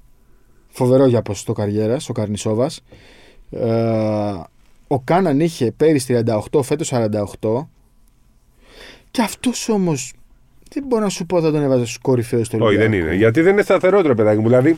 Φοβερό 0.67 1.05
για 1.05 1.21
ποσοστό 1.21 1.53
καριέρας 1.53 2.09
ο 2.09 2.13
Καρνισόβας. 2.13 2.83
Ε, 3.49 3.67
ο 4.87 4.99
Κάναν 4.99 5.39
είχε 5.39 5.71
πέρυσι 5.71 6.23
38, 6.51 6.63
φέτος 6.63 6.87
48. 6.93 7.69
Και 9.11 9.21
αυτός 9.21 9.69
όμως 9.69 10.13
δεν 10.73 10.83
μπορώ 10.87 11.03
να 11.03 11.09
σου 11.09 11.25
πω 11.25 11.41
θα 11.41 11.51
τον 11.51 11.61
έβαζες 11.63 11.89
στου 11.89 11.99
κορυφαίου 12.01 12.41
του 12.41 12.57
Όχι, 12.61 12.75
δεν 12.77 12.93
είναι. 12.93 13.15
Γιατί 13.15 13.41
δεν 13.41 13.53
είναι 13.53 13.61
σταθερότερο, 13.61 14.15
παιδάκι 14.15 14.39
μου. 14.39 14.47
Δηλαδή, 14.47 14.77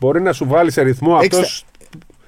μπορεί 0.00 0.20
να 0.20 0.32
σου 0.32 0.46
βάλει 0.48 0.70
σε 0.70 0.82
ρυθμό 0.82 1.14
αυτό. 1.14 1.38
Έξα- 1.38 1.64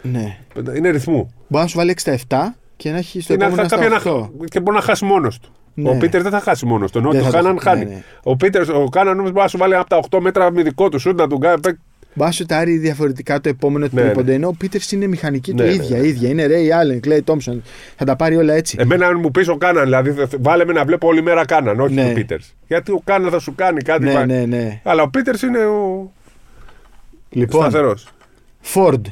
Ναι. 0.03 0.37
Είναι 0.77 0.91
ρυθμού. 0.91 1.31
Μπορεί 1.49 1.63
να 1.65 1.69
σου 1.71 1.77
βάλει 1.77 1.91
6 1.91 2.11
7 2.29 2.55
και 2.77 2.91
να 2.91 2.97
έχει 2.97 3.21
στο 3.21 3.33
Και, 3.33 3.39
να, 3.39 3.45
επόμενο 3.47 3.69
θα, 3.69 3.77
κάποια 3.77 3.99
στα 4.01 4.11
να, 4.11 4.17
8. 4.17 4.31
και 4.51 4.61
μπορεί 4.61 4.77
να 4.77 4.83
χάσει 4.83 5.05
μόνος 5.05 5.39
του. 5.39 5.53
Ναι. 5.75 5.91
Ο 5.91 5.97
Πίτερ 5.97 6.23
δεν 6.23 6.31
θα 6.31 6.41
χάσει 6.41 6.67
μόνος 6.67 6.91
του. 6.93 6.99
Ενώ 6.99 7.11
Δεν 7.11 7.19
το 7.21 7.25
θα 7.27 7.31
το 7.31 7.37
Κάναν 7.37 7.61
χάσει, 7.61 7.69
χάνει. 7.79 7.85
ναι, 7.91 7.95
ναι. 7.97 8.03
Ο 8.23 8.37
Πίτερ, 8.37 8.71
ο 8.71 8.89
Κάναν 8.89 9.19
όμως 9.19 9.31
μπορεί 9.31 9.43
να 9.43 9.49
σου 9.49 9.59
βάλει 9.59 9.75
από 9.77 9.89
τα 9.89 9.97
8 10.11 10.21
μέτρα 10.21 10.53
με 10.53 10.63
δικό 10.63 10.89
του 10.89 10.99
σουτ 10.99 11.19
να 11.19 11.27
του 11.29 11.39
κάνει. 11.39 11.61
Μπας 12.15 12.35
σουτάρει 12.37 12.77
διαφορετικά 12.77 13.41
το 13.41 13.49
επόμενο 13.49 13.89
Ναι, 13.93 14.01
τρίποντο. 14.03 14.27
ναι. 14.29 14.35
Ενώ 14.35 14.49
ο 14.49 14.53
Πίτερ 14.59 14.81
είναι 14.93 15.07
μηχανική 15.07 15.51
του 15.51 15.63
Ναι, 15.63 15.69
ναι, 15.69 15.75
ίδια, 15.75 15.99
ναι. 15.99 16.07
ίδια. 16.07 16.29
Είναι 16.29 16.47
Ρέι 16.47 16.73
Άλεν, 16.73 17.01
Κλέι 17.01 17.23
Τόμψον. 17.23 17.63
Θα 17.97 18.05
τα 18.05 18.17
πάρει 18.17 18.37
όλα 18.37 18.55
έτσι. 18.55 18.77
Εμένα, 18.81 19.07
αν 19.07 19.19
μου 19.21 19.31
πεις 19.31 19.49
ο 19.49 19.57
Κάναν, 19.57 19.85
δηλαδή 19.85 20.13
θε- 20.13 20.35
βάλε 20.41 20.65
με 20.65 20.73
να 20.73 20.85
βλέπω 20.85 21.07
όλη 21.09 21.23
μέρα 21.23 21.45
Κάναν, 21.45 21.81
όχι 21.81 21.95
Ναι. 21.95 22.09
ο 22.11 22.13
Πίτερ. 22.13 22.39
Γιατί 22.67 22.91
ο 22.93 23.01
Κάναν 23.05 23.31
θα 23.31 23.39
σου 23.39 23.55
κάνει 23.55 23.83
κάτι. 23.83 24.05
ναι, 24.05 24.13
πα- 24.13 24.27
ναι, 24.27 24.45
ναι. 24.45 24.81
Αλλά 24.85 25.03
ο 25.03 25.09
Πίτερ 25.09 25.43
είναι 25.43 25.65
ο 25.65 26.11
Λοιπόν, 27.31 27.61
σταθερός. 27.63 28.09
Φόρντ, 28.61 29.07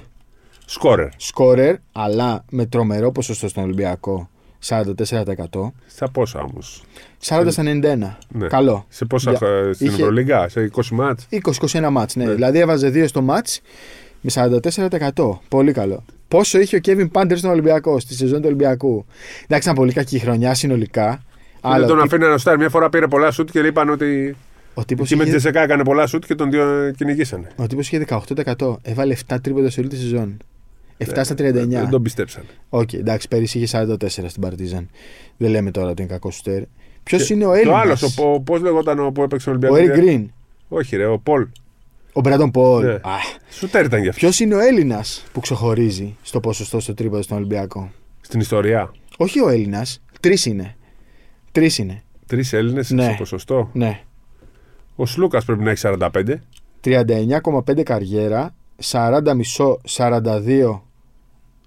Σκόρερ. 0.67 1.09
σκόρερ, 1.17 1.75
αλλά 1.93 2.45
με 2.51 2.67
τρομερό 2.67 3.13
ποσοστό 3.13 3.49
στον 3.49 3.63
Ολυμπιακό. 3.65 4.29
44%. 4.69 5.73
Στα 5.87 6.09
πόσα 6.11 6.41
όμως; 6.41 6.83
40 7.29 7.47
στα 7.51 7.63
91. 7.63 8.19
Ναι. 8.29 8.47
Καλό. 8.47 8.85
Σε 8.89 9.05
πόσα 9.05 9.31
Για- 9.31 9.39
χα- 9.39 9.73
στην 9.73 9.87
είχε- 9.87 10.01
Ευρωλίγκα, 10.01 10.49
σε 10.49 10.61
20 10.61 10.91
μάτς; 10.95 11.27
20-21 11.31 11.91
μάτς, 11.91 12.17
ναι. 12.17 12.25
Ναι. 12.25 12.35
Δηλαδή 12.35 12.59
έβαζε 12.59 12.91
2 12.91 13.07
στο 13.09 13.23
μάτς 13.23 13.61
με 14.21 14.31
44%. 14.31 15.41
Πολύ 15.49 15.73
καλό. 15.73 16.05
Πόσο 16.29 16.59
είχε 16.61 16.77
ο 16.77 16.79
Κέβιν 16.79 17.11
Πάντερ 17.11 17.39
στον 17.39 17.51
Ολυμπιακό, 17.51 17.99
στη 18.01 18.15
σεζόν 18.15 18.39
του 18.41 18.47
Ολυμπιακού; 18.47 19.05
Εντάξει, 19.43 19.69
ήταν 19.69 19.75
πολύ 19.75 19.93
κακή 19.93 20.19
χρονιά 20.19 20.55
συνολικά. 20.55 21.23
Αλλά 21.61 21.75
Αλλά 21.75 21.87
τον 21.87 21.99
ο, 21.99 22.03
αφήνει 22.03 22.25
να 22.27 22.39
στάρει. 22.39 22.59
Μια 22.59 22.69
φορά 22.69 22.89
πήρε 22.89 23.07
πολλά 23.07 23.31
σουτ 23.31 23.51
και 23.51 23.59
είπαν 23.59 23.91
ότι. 23.91 24.37
ο 24.75 24.85
τύπος 24.85 25.07
Εκεί 25.07 25.17
με 25.17 25.23
τη 25.25 25.29
είχε, 25.29 25.39
Τζεσεκά 25.39 25.63
έκανε 25.63 25.85
πολλά 25.85 26.07
σουτ 26.07 26.25
και 26.25 26.35
τον 26.35 26.51
δύο 26.51 26.93
κυνηγήσανε. 26.97 27.49
ο 27.57 27.67
τύπος 27.67 27.87
είχε 27.87 27.99
18%. 27.99 28.77
Έβαλε 28.83 29.15
7 29.29 29.37
τρίποντα 29.43 29.71
σε 29.71 29.81
όλη 29.81 29.89
τη 29.89 29.97
σεζόν. 29.97 30.37
7 30.99 31.21
στα 31.25 31.35
39. 31.35 31.69
Δεν 31.69 31.89
τον 31.91 32.03
πιστέψαν. 32.03 32.43
Οκ, 32.69 32.93
εντάξει, 32.93 33.29
πέρυσι 33.29 33.59
είχε 33.59 33.79
44 33.79 33.95
στην 34.09 34.41
Παρτίζαν. 34.43 34.89
Δεν 35.37 35.51
λέμε 35.51 35.71
τώρα 35.71 35.91
ότι 35.91 36.03
είναι 36.03 36.11
κακό 36.11 36.31
σουτέρ. 36.31 36.63
Ποιος 37.03 37.27
Και- 37.27 37.35
είναι 37.35 37.47
ο 37.47 37.53
Και 37.53 37.59
Έλληνα. 37.59 37.75
ο 37.75 37.79
άλλο, 37.79 38.41
πώς 38.41 38.61
λεγόταν 38.61 38.99
ο 38.99 39.11
που 39.11 39.23
έπαιξε 39.23 39.51
στον 39.51 39.65
Ο 39.65 39.73
Ολυμπιακό. 39.73 39.93
Έρι 40.01 40.07
Γκριν. 40.07 40.31
Όχι, 40.69 40.97
ρε, 40.97 41.07
ο 41.07 41.19
Πολ. 41.19 41.47
Ο 42.13 42.21
Μπράντον 42.21 42.51
Πολ. 42.51 42.85
Ναι. 42.85 42.99
Σουτέρ 43.51 43.85
ήταν 43.85 44.03
γι' 44.03 44.09
αυτό. 44.09 44.21
Ποιος 44.21 44.41
είναι 44.41 44.55
ο 44.55 44.59
Έλληνας 44.59 45.25
που 45.33 45.41
ξεχωρίζει 45.41 46.17
στο 46.23 46.41
ποσοστό 46.41 46.81
στο 46.81 46.95
τρίποντο 46.95 47.23
στον 47.23 47.37
Ολυμπιακό; 47.37 47.91
Στην 48.21 48.41
ιστορία. 48.41 48.93
Όχι 49.17 49.41
ο 49.41 49.49
Έλληνας. 49.49 50.03
Τρεις 50.21 50.47
είναι. 50.47 50.77
Τρεις 51.53 51.79
είναι. 51.79 52.03
Τρεις 52.27 52.53
Έλληνες 52.53 52.91
Ναι. 52.91 53.03
σε 53.03 53.15
ποσοστό. 53.19 53.71
Ναι. 53.73 54.01
Ο 54.97 55.07
Σλούκας 55.07 55.45
πρέπει 55.45 55.63
να 55.63 55.71
έχει 55.71 55.79
45. 55.79 56.43
39,5 56.81 57.83
καριέρα. 57.83 58.55
40 58.83 59.35
μισό, 59.35 59.81
42 59.85 60.83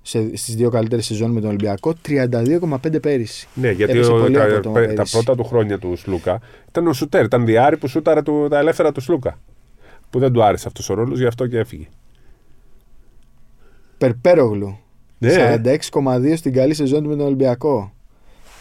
σε, 0.01 0.35
στις 0.35 0.55
δύο 0.55 0.69
καλύτερες 0.69 1.05
σεζόν 1.05 1.31
με 1.31 1.39
τον 1.39 1.49
Ολυμπιακό. 1.49 1.93
32,5 2.07 3.01
πέρυσι. 3.01 3.47
Ναι, 3.53 3.71
γιατί 3.71 3.91
Έπαιζε 3.91 4.11
ο, 4.11 4.19
πολύ 4.19 4.33
τα, 4.33 4.43
απότομα 4.43 4.79
τα 4.79 4.87
πέρυσι. 4.87 5.11
πρώτα 5.11 5.35
του 5.35 5.43
χρόνια 5.43 5.79
του 5.79 5.95
Σλούκα 5.95 6.41
ήταν 6.69 6.87
ο 6.87 6.93
Σουτέρ. 6.93 7.25
Ήταν 7.25 7.45
διάρρη 7.45 7.77
που 7.77 7.87
σούταρε 7.87 8.21
του, 8.21 8.47
τα 8.49 8.57
ελεύθερα 8.57 8.91
του 8.91 9.01
Σλούκα. 9.01 9.39
Που 10.09 10.19
δεν 10.19 10.31
του 10.31 10.43
άρεσε 10.43 10.67
αυτός 10.67 10.89
ο 10.89 10.93
ρόλος, 10.93 11.19
γι' 11.19 11.25
αυτό 11.25 11.47
και 11.47 11.57
έφυγε. 11.57 11.87
Περπέρογλου. 13.97 14.77
Ναι. 15.17 15.59
46,2 15.63 16.33
στην 16.35 16.53
καλή 16.53 16.73
σεζόν 16.73 17.03
του 17.03 17.09
με 17.09 17.15
τον 17.15 17.25
Ολυμπιακό. 17.25 17.93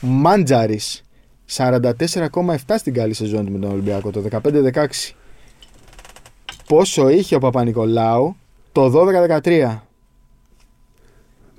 Μάντζαρης. 0.01 1.03
44,7 1.53 2.75
στην 2.77 2.95
καλή 2.95 3.15
σεζόν 3.15 3.47
του 3.47 3.53
με 3.53 3.59
τον 3.59 3.71
Ολυμπιακό 3.71 4.11
το 4.11 4.23
15-16. 4.31 4.87
Πόσο 6.69 7.09
είχε 7.09 7.35
ο 7.35 7.39
Παπα-Νικολάου 7.39 8.37
το 8.73 8.93
12-13. 9.43 9.79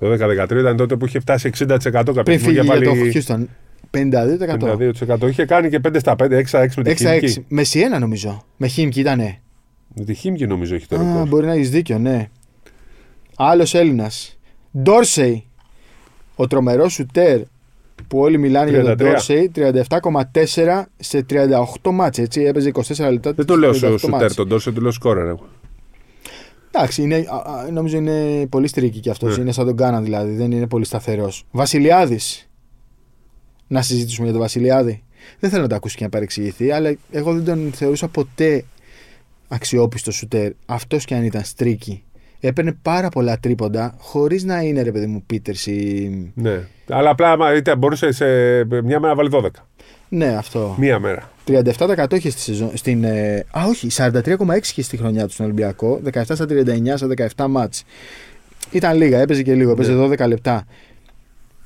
Το 0.02 0.12
2013 0.42 0.50
ήταν 0.50 0.76
τότε 0.76 0.96
που 0.96 1.06
είχε 1.06 1.20
φτάσει 1.20 1.50
60% 1.58 1.66
κάποια 1.90 2.22
Πριν 2.22 2.38
στιγμή 2.38 2.38
φύγει 2.38 2.68
και 2.68 2.76
για 2.76 2.84
το 2.84 2.90
πάλι 2.90 3.12
Houston. 3.26 3.46
52%. 3.90 5.24
52%. 5.24 5.28
Είχε 5.28 5.44
κάνει 5.44 5.68
και 5.68 5.80
5 5.88 5.96
στα 5.98 6.14
5, 6.18 6.22
6 6.22 6.60
6 6.60 6.66
με 6.76 6.82
τη 6.82 7.04
6-6. 7.04 7.18
Χίμκι. 7.20 7.44
Με 7.48 7.62
Σιένα 7.64 7.98
νομίζω. 7.98 8.44
Με 8.56 8.66
Χίμκι 8.66 9.00
ήτανε. 9.00 9.38
Με 9.94 10.04
τη 10.04 10.14
Χίμκι 10.14 10.46
νομίζω 10.46 10.74
έχει 10.74 10.86
το 10.86 10.96
Α, 10.96 10.98
ρεκόρ. 10.98 11.28
μπορεί 11.28 11.46
να 11.46 11.52
έχεις 11.52 11.70
δίκιο, 11.70 11.98
ναι. 11.98 12.28
Άλλος 13.36 13.74
Έλληνας. 13.74 14.38
Ντόρσεϊ. 14.78 15.44
Ο 16.36 16.46
τρομερός 16.46 16.92
σουτέρ 16.92 17.40
που 18.08 18.18
όλοι 18.18 18.38
μιλάνε 18.38 18.70
για 18.70 18.82
τον 18.82 18.92
33. 18.92 18.96
Ντόρσεϊ. 18.96 19.50
37,4 19.54 20.82
σε 20.96 21.26
38 21.82 21.90
μάτς, 21.92 22.18
έτσι. 22.18 22.40
Έπαιζε 22.42 22.68
24 22.68 23.10
λεπτά. 23.10 23.32
Δεν 23.32 23.46
το 23.46 23.56
λέω 23.56 23.70
38 23.70 23.74
στο 23.76 23.98
Σουτέρ 23.98 24.20
μάτς. 24.20 24.34
τον 24.34 24.48
Τόρσε, 24.48 24.70
το 24.72 24.80
λέω 24.80 24.90
σκόρερ. 24.90 25.26
εγώ. 25.26 25.46
Εντάξει, 26.74 27.02
είναι, 27.02 27.16
α, 27.16 27.52
α, 27.52 27.70
νομίζω 27.70 27.96
είναι 27.96 28.46
πολύ 28.46 28.66
στρίκη 28.66 29.00
κι 29.00 29.10
αυτός. 29.10 29.36
Ναι. 29.36 29.42
Είναι 29.42 29.52
σαν 29.52 29.66
τον 29.66 29.76
Κάνα 29.76 30.00
δηλαδή. 30.00 30.32
Δεν 30.32 30.52
είναι 30.52 30.66
πολύ 30.66 30.84
σταθερός. 30.84 31.44
Βασιλιάδης. 31.50 32.50
Να 33.66 33.82
συζητήσουμε 33.82 34.24
για 34.24 34.32
τον 34.32 34.42
Βασιλιάδη. 34.42 35.02
Δεν 35.38 35.50
θέλω 35.50 35.62
να 35.62 35.68
το 35.68 35.74
ακούσει 35.74 35.96
και 35.96 36.04
να 36.04 36.10
παρεξηγηθεί, 36.10 36.70
αλλά 36.70 36.96
εγώ 37.10 37.32
δεν 37.32 37.44
τον 37.44 37.72
θεωρούσα 37.72 38.08
ποτέ 38.08 38.64
αξιόπιστος 39.48 40.14
σουτέρ. 40.14 40.52
Αυτός 40.66 41.04
κι 41.04 41.14
αν 41.14 41.24
ήταν 41.24 41.44
στρίκη. 41.44 42.04
Έπαιρνε 42.40 42.72
πάρα 42.82 43.08
πολλά 43.08 43.38
τρίποντα 43.38 43.94
χωρίς 43.98 44.44
να 44.44 44.60
είναι 44.60 44.82
ρε 44.82 44.92
παιδί 44.92 45.06
μου 45.06 45.22
Πίτερς 45.26 45.66
ή. 45.66 46.32
Ναι. 46.34 46.60
Αλλά 46.88 47.10
απλά 47.10 47.30
άμα 47.30 47.54
ήταν, 47.54 47.78
μπορούσε 47.78 48.12
σε 48.12 48.26
μια 48.64 49.00
μέρα 49.00 49.08
να 49.08 49.14
βάλει 49.14 49.30
12. 49.32 49.46
Ναι, 50.08 50.26
αυτό. 50.26 50.76
Μία 50.78 50.98
μέρα. 50.98 51.31
37% 51.46 52.12
είχε 52.12 52.30
στη 52.30 52.40
σεζόν. 52.40 52.70
Στην, 52.74 53.04
ε, 53.04 53.44
α, 53.50 53.64
όχι, 53.68 53.88
43,6 53.90 54.70
είχε 54.70 54.82
στη 54.82 54.96
χρονιά 54.96 55.26
του 55.26 55.32
στον 55.32 55.44
Ολυμπιακό. 55.46 56.00
17 56.12 56.22
στα 56.24 56.46
39 56.48 56.96
στα 56.96 57.06
17 57.36 57.46
μάτς. 57.48 57.84
Ήταν 58.70 58.96
λίγα, 58.96 59.18
έπαιζε 59.18 59.42
και 59.42 59.54
λίγο, 59.54 59.70
έπαιζε 59.70 59.94
12 59.96 60.26
λεπτά. 60.26 60.64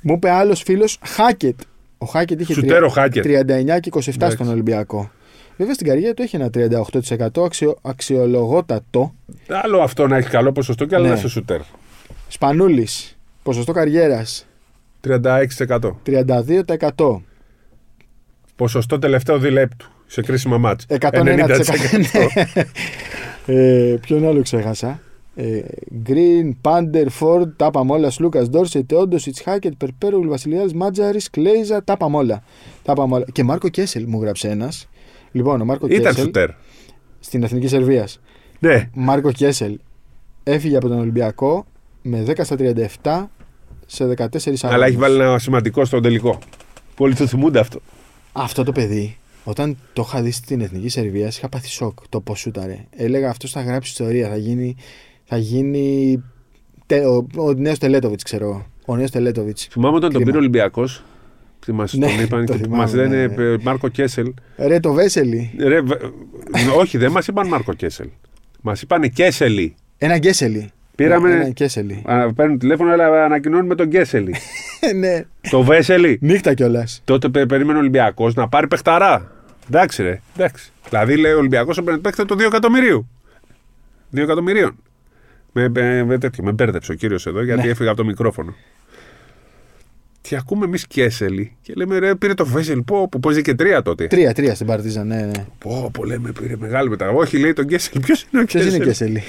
Μου 0.01 0.12
είπε 0.15 0.31
άλλος 0.31 0.62
φίλος 0.62 0.99
Χάκετ. 1.05 1.61
Ο 1.99 2.07
Χάκετ 2.07 2.41
είχε 2.41 2.53
Σουτέρ 2.53 2.83
ο 2.85 2.89
Χάκετ. 2.89 3.25
39 3.25 3.81
και 3.81 3.91
27 3.95 4.09
Εντάξει. 4.15 4.35
στον 4.37 4.49
Ολυμπιακό. 4.49 5.11
Βέβαια 5.57 5.75
στην 5.75 5.87
καριέρα 5.87 6.15
του 6.15 6.23
έχει 6.23 6.37
ένα 6.37 6.51
38% 6.55 7.45
αξιο, 7.45 7.77
αξιολογότατο. 7.83 9.15
Άλλο 9.49 9.81
αυτό 9.81 10.07
να 10.07 10.17
έχει 10.17 10.29
καλό 10.29 10.53
ποσοστό 10.53 10.85
και 10.85 10.95
άλλο 10.95 11.05
Ναι. 11.05 11.11
να 11.11 11.17
είσαι 11.17 11.29
σουτέρ. 11.29 11.61
Σπανούλης. 12.29 13.17
Ποσοστό 13.43 13.73
καριέρας 13.73 14.47
36%. 15.01 15.97
32%. 16.03 17.23
Ποσοστό 18.57 18.99
τελευταίο 18.99 19.38
διλέπτου 19.38 19.90
σε 20.07 20.23
κρίσιμα 20.23 20.59
μάτς. 20.59 20.87
101%. 20.88 21.11
Ναι. 21.12 21.45
ε, 23.57 23.97
ποιον 24.01 24.27
άλλο 24.27 24.42
ξέχασα; 24.42 25.01
Ε, 25.35 25.61
Green, 26.07 26.51
Πάντερ, 26.61 27.09
Φόρντ, 27.09 27.53
τα 27.57 27.66
είπαμε 27.66 27.92
όλα. 27.92 28.12
Λούκας, 28.19 28.49
Ντόρσετ, 28.49 28.88
Τεόντος, 28.88 29.27
Ιτσχάκετ, 29.27 29.73
Περπέρουλ, 29.79 30.29
Βασιλιάδης, 30.29 30.73
Μάτζαρης, 30.75 31.31
Κλέιζα, 31.31 31.85
τα 31.85 31.92
είπαμε 31.92 32.16
όλα. 32.16 32.42
Τα 32.83 32.92
είπαμε 32.92 33.14
όλα. 33.14 33.25
Και 33.33 33.45
Μάρκο 33.45 33.69
Κέσελ 33.69 34.05
μου 34.07 34.21
γράψε 34.23 34.49
ένας. 34.49 34.88
Λοιπόν, 35.33 35.61
ο 35.61 35.64
Μάρκο 35.64 35.87
Ήταν 35.87 36.01
Κέσελ 36.01 36.25
σουτέρ. 36.25 36.51
στην 37.21 37.42
Εθνική 37.42 37.69
Σερβίας. 37.69 38.21
Ναι. 38.59 38.90
Μάρκο 38.95 39.33
Κέσελ 39.33 39.79
έφυγε 40.42 40.77
από 40.77 40.88
τον 40.88 40.99
Ολυμπιακό 40.99 41.66
με 42.03 42.25
10 42.27 42.45
στα 42.45 42.57
37 43.03 43.29
σε 43.87 44.05
14 44.05 44.62
αγώνες. 44.62 44.64
Αλλά 44.64 44.87
έχει 44.87 44.97
βάλει 44.97 45.21
ένα 45.21 45.38
σημαντικό 45.38 45.85
στον 45.85 46.03
τελικό. 46.03 46.38
Πολλοί 46.95 47.14
το 47.14 47.27
θυμούνται 47.27 47.59
αυτό. 47.59 47.81
Αυτό 48.37 48.64
το 48.64 48.72
παιδί, 48.72 49.16
όταν 49.44 49.77
το 49.92 50.05
είχα 50.07 50.22
δει 50.22 50.31
στην 50.31 50.61
Εθνική 50.61 50.88
Σερβίας, 50.88 51.37
είχα 51.37 51.49
πάθει 51.49 51.68
σοκ 51.68 51.99
το 52.09 52.20
πώς 52.20 52.38
σούταρε. 52.40 52.79
Έλεγα 52.96 53.31
αυτό 53.31 53.49
θα 53.49 53.62
γράψει 53.62 53.90
ιστορία. 53.90 54.29
Θα 54.29 54.37
γίνει. 54.37 54.77
Θα 55.25 55.37
γίνει 55.37 56.22
τε- 56.87 57.05
ο, 57.05 57.27
ο 57.37 57.53
νέος 57.53 57.79
Τελέτοβιτς, 57.79 58.22
ξέρω 58.22 58.44
εγώ. 58.44 58.66
Ο 58.87 58.96
νέος 58.96 59.11
Τελέτοβιτς. 59.11 59.64
Θυμάμαι 59.70 59.96
όταν 59.96 60.01
τον 60.01 60.11
Κρίμα. 60.11 60.25
πήρε 60.25 60.37
ο 60.37 60.40
Ολυμπιακός. 60.40 61.05
Θυμάσαι, 61.64 61.96
Ναι, 61.99 62.07
τον 62.07 62.20
είπαν 62.20 62.46
το 62.46 62.53
και 62.53 62.59
θυμάμαι, 62.62 62.83
μας 62.83 62.92
λένε 62.94 63.27
ναι. 63.27 63.42
ε, 63.44 63.57
Μάρκο 63.62 63.88
Κέσελ. 63.88 64.33
Ρε 64.57 64.81
το 64.81 64.92
Βέσελη. 64.92 65.51
Ρε, 65.59 65.81
βε- 65.81 66.01
όχι, 66.79 66.99
δεν 66.99 67.11
μας 67.11 67.27
είπαν 67.27 67.49
Μάρκο 67.49 67.75
Κέσελ. 67.75 68.09
Μας 68.61 68.83
είπανε 68.83 69.09
Κέσελη. 69.09 69.75
Ένα 69.99 70.18
Γκέσελι. 70.18 70.70
Πήραμε- 70.96 71.32
Ένα 71.32 71.48
Γκέσελι. 71.48 72.02
Α, 72.06 72.32
Παίρνουν 72.32 72.59
τηλέφωνο, 72.59 72.92
αλλά 72.92 73.24
ανακοινώνουμε 73.24 73.74
τον 73.74 73.88
Κέσελη. 73.88 74.35
ναι. 74.96 75.24
το 75.50 75.62
Βέσελη. 75.62 76.18
Νύχτα 76.20 76.54
κιόλας. 76.54 77.00
Τότε 77.04 77.28
πε- 77.28 77.46
περίμενε 77.46 77.76
ο 77.78 77.80
Ολυμπιακός 77.80 78.35
να 78.35 78.48
πάρει 78.48 78.66
παιχταρά. 78.68 79.30
Εντάξει, 79.68 80.02
ρε. 80.02 80.20
Εντάξει. 80.37 80.72
Δηλαδή, 80.88 81.16
λέει 81.16 81.32
ο 81.32 81.38
Ολυμπιακός 81.38 81.78
έπαιρνε 81.78 81.98
παίχτε 82.00 82.24
το 82.24 82.35
2 82.35 82.40
εκατομμυρίου. 82.46 83.09
2 84.14 84.18
εκατομμυρίων. 84.22 84.76
Με, 85.52 85.68
με, 85.68 86.04
με 86.04 86.18
τέτοιο, 86.18 86.44
με 86.44 86.52
μπέρδεψε 86.52 86.92
ο 86.92 86.94
κύριος 86.94 87.26
εδώ 87.26 87.42
γιατί 87.42 87.62
Ναι. 87.62 87.68
έφυγα 87.70 87.88
από 87.88 87.98
το 87.98 88.04
μικρόφωνο. 88.04 88.54
Και 90.20 90.37
ακούμε 90.37 90.64
εμείς 90.64 90.87
Κέσελη 90.87 91.56
και 91.62 91.72
λέμε 91.76 91.98
ρε, 91.98 92.14
πήρε 92.14 92.35
το 92.35 92.46
Βέσελη. 92.46 92.82
Πω, 92.82 93.09
που 93.09 93.20
παίζει 93.20 93.42
και 93.42 93.54
τρία 93.54 93.82
τότε. 93.82 94.06
Τρία-τρία 94.06 94.54
στην 94.54 94.66
Παρτίζα, 94.66 95.04
ναι, 95.04 95.16
ναι. 95.16 95.44
Πω, 95.59 95.90
πω, 95.92 96.04
λέμε, 96.04 96.32
πήρε 96.40 96.56
μεγάλη 96.56 96.88
μετά. 96.88 97.09
Όχι, 97.11 97.38
λέει 97.38 97.52
τον 97.52 97.66
Κέσελη. 97.66 98.00
Ποιος 98.04 98.26
είναι 98.32 98.42
ο 98.42 98.44
Ποιος 98.44 98.62
είναι 98.62 98.70
Κέσελη. 98.85 98.85
ο 98.85 98.87
Γκέσελι. 98.87 99.22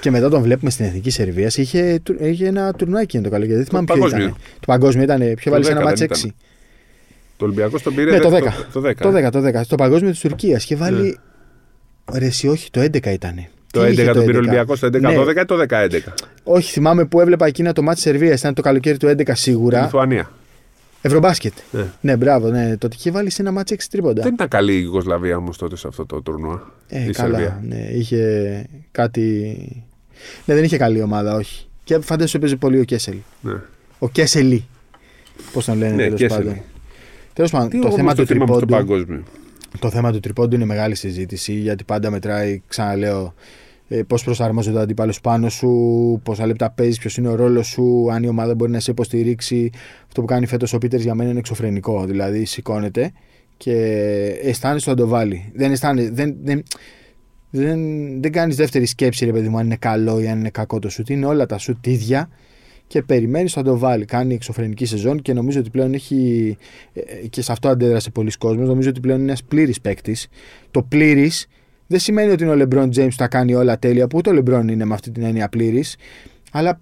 Και 0.00 0.10
μετά 0.10 0.28
τον 0.28 0.42
βλέπουμε 0.42 0.70
στην 0.70 0.84
εθνική 0.84 1.10
Σερβίας. 1.10 1.56
Είχε, 1.56 2.00
του- 2.02 2.16
είχε 2.20 2.46
ένα 2.46 2.72
τουρνουάκι 2.74 3.20
το 3.20 3.30
καλοκαίρι. 3.30 3.56
Δεν 3.56 3.64
θυμάμαι 3.64 3.84
ποιο 3.86 3.94
παγκόσμιο. 3.94 4.22
ήταν. 4.24 4.36
Το 4.60 4.66
παγκόσμιο 4.66 5.02
ήταν. 5.04 5.34
Ποιο 5.34 5.52
βάλει 5.52 5.64
10 5.64 5.70
ένα 5.70 5.80
μάτς 5.80 6.00
δεν 6.00 6.08
6. 6.12 6.18
ήταν. 6.18 6.34
Το 7.36 7.44
Ολυμπιακός 7.44 7.82
τον 7.82 7.94
πήρε 7.94 8.10
Ναι, 8.10 8.18
το 8.18 8.28
δε- 8.28 8.40
10. 8.40 8.44
Το, 8.72 8.80
το 8.80 8.88
10. 8.88 8.94
Το 8.94 9.10
10, 9.12 9.30
το 9.30 9.40
10. 9.40 9.64
Στο 9.64 9.74
παγκόσμιο 9.76 10.10
της 10.10 10.20
Τουρκίας. 10.20 10.64
Και 10.64 10.76
βάλει. 10.76 11.18
Ρε, 12.14 12.26
εσύ, 12.26 12.48
όχι, 12.48 12.70
το 12.70 12.80
11 12.80 13.10
ήταν. 13.12 13.34
Ναι. 13.34 13.48
Το 13.72 13.80
11 13.82 14.12
τον 14.14 14.24
πήρε 14.24 14.36
ο 14.36 14.40
Ολυμπιακός, 14.40 14.80
το 14.80 14.86
11-12 14.86 15.34
Ναι. 15.34 15.40
ή 15.40 15.44
το 15.44 15.56
10-11. 15.56 16.14
Όχι, 16.42 16.72
θυμάμαι 16.72 17.04
που 17.04 17.20
έβλεπα 17.20 17.46
εκείνα 17.46 17.72
το 17.72 17.82
μάτι 17.82 18.00
Σερβίας. 18.00 18.40
Ήταν 18.40 18.54
το 18.54 18.62
καλοκαίρι 18.62 18.96
του 18.96 19.06
11 19.08 19.34
σίγουρα. 19.34 19.82
Λιθουανία. 19.82 20.30
Ευρωμπάσκετ. 21.02 21.52
Ναι. 21.70 21.84
Ναι, 22.00 22.16
μπράβο, 22.16 22.48
ναι. 22.48 22.76
Τότε 22.76 22.96
είχε 22.98 23.10
βάλει 23.10 23.30
σε 23.30 23.42
ένα 23.42 23.50
μάτσο 23.52 23.74
6 23.74 23.88
τρίποντα. 23.90 24.22
Δεν 24.22 24.32
ήταν 24.34 24.48
καλή 24.48 24.72
η 24.74 24.80
Ιουγκοσλαβία 24.82 25.36
όμως 25.36 25.58
τότε 25.58 25.76
σε 25.76 25.88
αυτό 25.88 26.06
το 26.06 26.20
τουρνουά. 26.22 26.62
Ε, 26.88 27.08
η 27.08 27.10
καλά. 27.10 27.38
Σερβία. 27.38 27.62
Ναι, 27.68 27.88
είχε 27.92 28.66
κάτι. 28.90 29.56
Ναι, 30.44 30.54
δεν 30.54 30.64
είχε 30.64 30.76
καλή 30.76 31.02
ομάδα, 31.02 31.34
όχι. 31.34 31.66
Και 31.84 31.98
φαντάζομαι 32.00 32.38
έπαιζε 32.44 32.56
πολύ 32.56 32.78
ο 32.80 32.84
Κέσελ. 32.84 33.16
Ναι. 33.40 33.52
Ο 33.98 34.08
Κέσελι. 34.08 34.64
Πώς 35.52 35.64
τον 35.64 35.78
λένε, 35.78 35.94
Ναι, 35.94 36.02
τέλος 36.02 36.20
Κέσελι. 36.20 36.44
πάντων. 36.44 36.60
Τέλος 37.32 37.50
πάντων, 37.50 37.68
Τι 37.68 37.78
το 37.78 37.84
όμως 37.86 37.96
θέμα, 37.98 38.14
του 38.14 38.26
θυμάμαι 38.26 38.46
στο 38.46 38.56
τριπόντου, 38.56 38.66
παγκόσμιο. 38.66 39.22
το 39.78 39.90
θέμα 39.90 40.12
του 40.12 40.20
τριπόντου 40.20 40.54
είναι 40.54 40.64
μεγάλη 40.64 40.94
συζήτηση 40.94 41.52
γιατί 41.52 41.84
πάντα 41.84 42.10
μετράει, 42.10 42.62
ξαναλέω, 42.68 43.34
ε, 43.88 44.02
πώς 44.02 44.24
προσαρμόζεται 44.24 44.76
ο 44.76 44.80
αντίπαλος 44.80 45.20
πάνω 45.20 45.48
σου, 45.48 45.70
πόσα 46.22 46.46
λεπτά 46.46 46.70
παίζεις, 46.70 46.98
ποιος 46.98 47.16
είναι 47.16 47.28
ο 47.28 47.34
ρόλος 47.34 47.66
σου, 47.66 48.06
αν 48.12 48.22
η 48.22 48.28
ομάδα 48.28 48.54
μπορεί 48.54 48.70
να 48.70 48.80
σε 48.80 48.90
υποστηρίξει. 48.90 49.70
Αυτό 50.06 50.20
που 50.20 50.26
κάνει 50.26 50.46
φέτος 50.46 50.72
ο 50.72 50.78
Πίτερς 50.78 51.02
για 51.02 51.14
μένα 51.14 51.30
είναι 51.30 51.38
εξωφρενικό. 51.38 52.04
Δηλαδή 52.04 52.44
σηκώνεται 52.44 53.12
και 53.58 53.72
αισθάνεσαι 54.42 54.90
ότι 54.90 55.00
θα 55.00 55.06
το 55.06 55.12
βάλει. 55.12 55.52
Δεν 55.54 55.72
αισθάνεσαι. 55.72 56.10
Δεν, 56.10 56.36
δεν, 56.42 56.62
δεν, 57.50 57.80
δεν 58.22 58.32
κάνεις 58.32 58.56
δεύτερη 58.56 58.86
σκέψη, 58.86 59.24
ρε 59.24 59.32
παιδί 59.32 59.48
μου, 59.48 59.58
αν 59.58 59.64
είναι 59.64 59.76
καλό 59.76 60.20
ή 60.20 60.28
αν 60.28 60.38
είναι 60.38 60.50
κακό 60.50 60.78
το 60.78 60.88
σουτ. 60.88 61.08
Είναι 61.08 61.26
όλα 61.26 61.46
τα 61.46 61.58
σουτ 61.58 61.86
ίδια 61.86 62.28
και 62.86 63.02
περιμένεις 63.02 63.52
θα 63.52 63.62
το 63.62 63.78
βάλει. 63.78 64.04
Κάνει 64.04 64.34
εξωφρενική 64.34 64.84
σεζόν 64.84 65.22
και 65.22 65.32
νομίζω 65.32 65.60
ότι 65.60 65.70
πλέον 65.70 65.94
έχει. 65.94 66.56
ε, 66.92 67.26
και 67.26 67.42
σε 67.42 67.52
αυτό 67.52 67.68
αντέδρασε 67.68 68.10
πολλοί 68.10 68.30
κόσμο. 68.38 68.62
Νομίζω 68.62 68.88
ότι 68.88 69.00
πλέον 69.00 69.18
είναι 69.18 69.26
ένας 69.28 69.44
πλήρης 69.44 69.80
παίκτης. 69.80 70.28
Το 70.70 70.82
πλήρης 70.82 71.46
δεν 71.86 71.98
σημαίνει 71.98 72.32
ότι 72.32 72.44
είναι 72.44 72.52
ο 72.52 72.66
LeBron 72.68 72.88
James 72.88 73.08
που 73.08 73.16
τα 73.16 73.28
κάνει 73.28 73.54
όλα 73.54 73.78
τέλεια, 73.78 74.06
που 74.06 74.18
ούτε 74.18 74.30
ο 74.30 74.32
LeBron 74.36 74.68
είναι 74.70 74.84
με 74.84 74.94
αυτή 74.94 75.10
την 75.10 75.22
έννοια 75.22 75.48
πλήρης. 75.48 75.96
Αλλά 76.52 76.80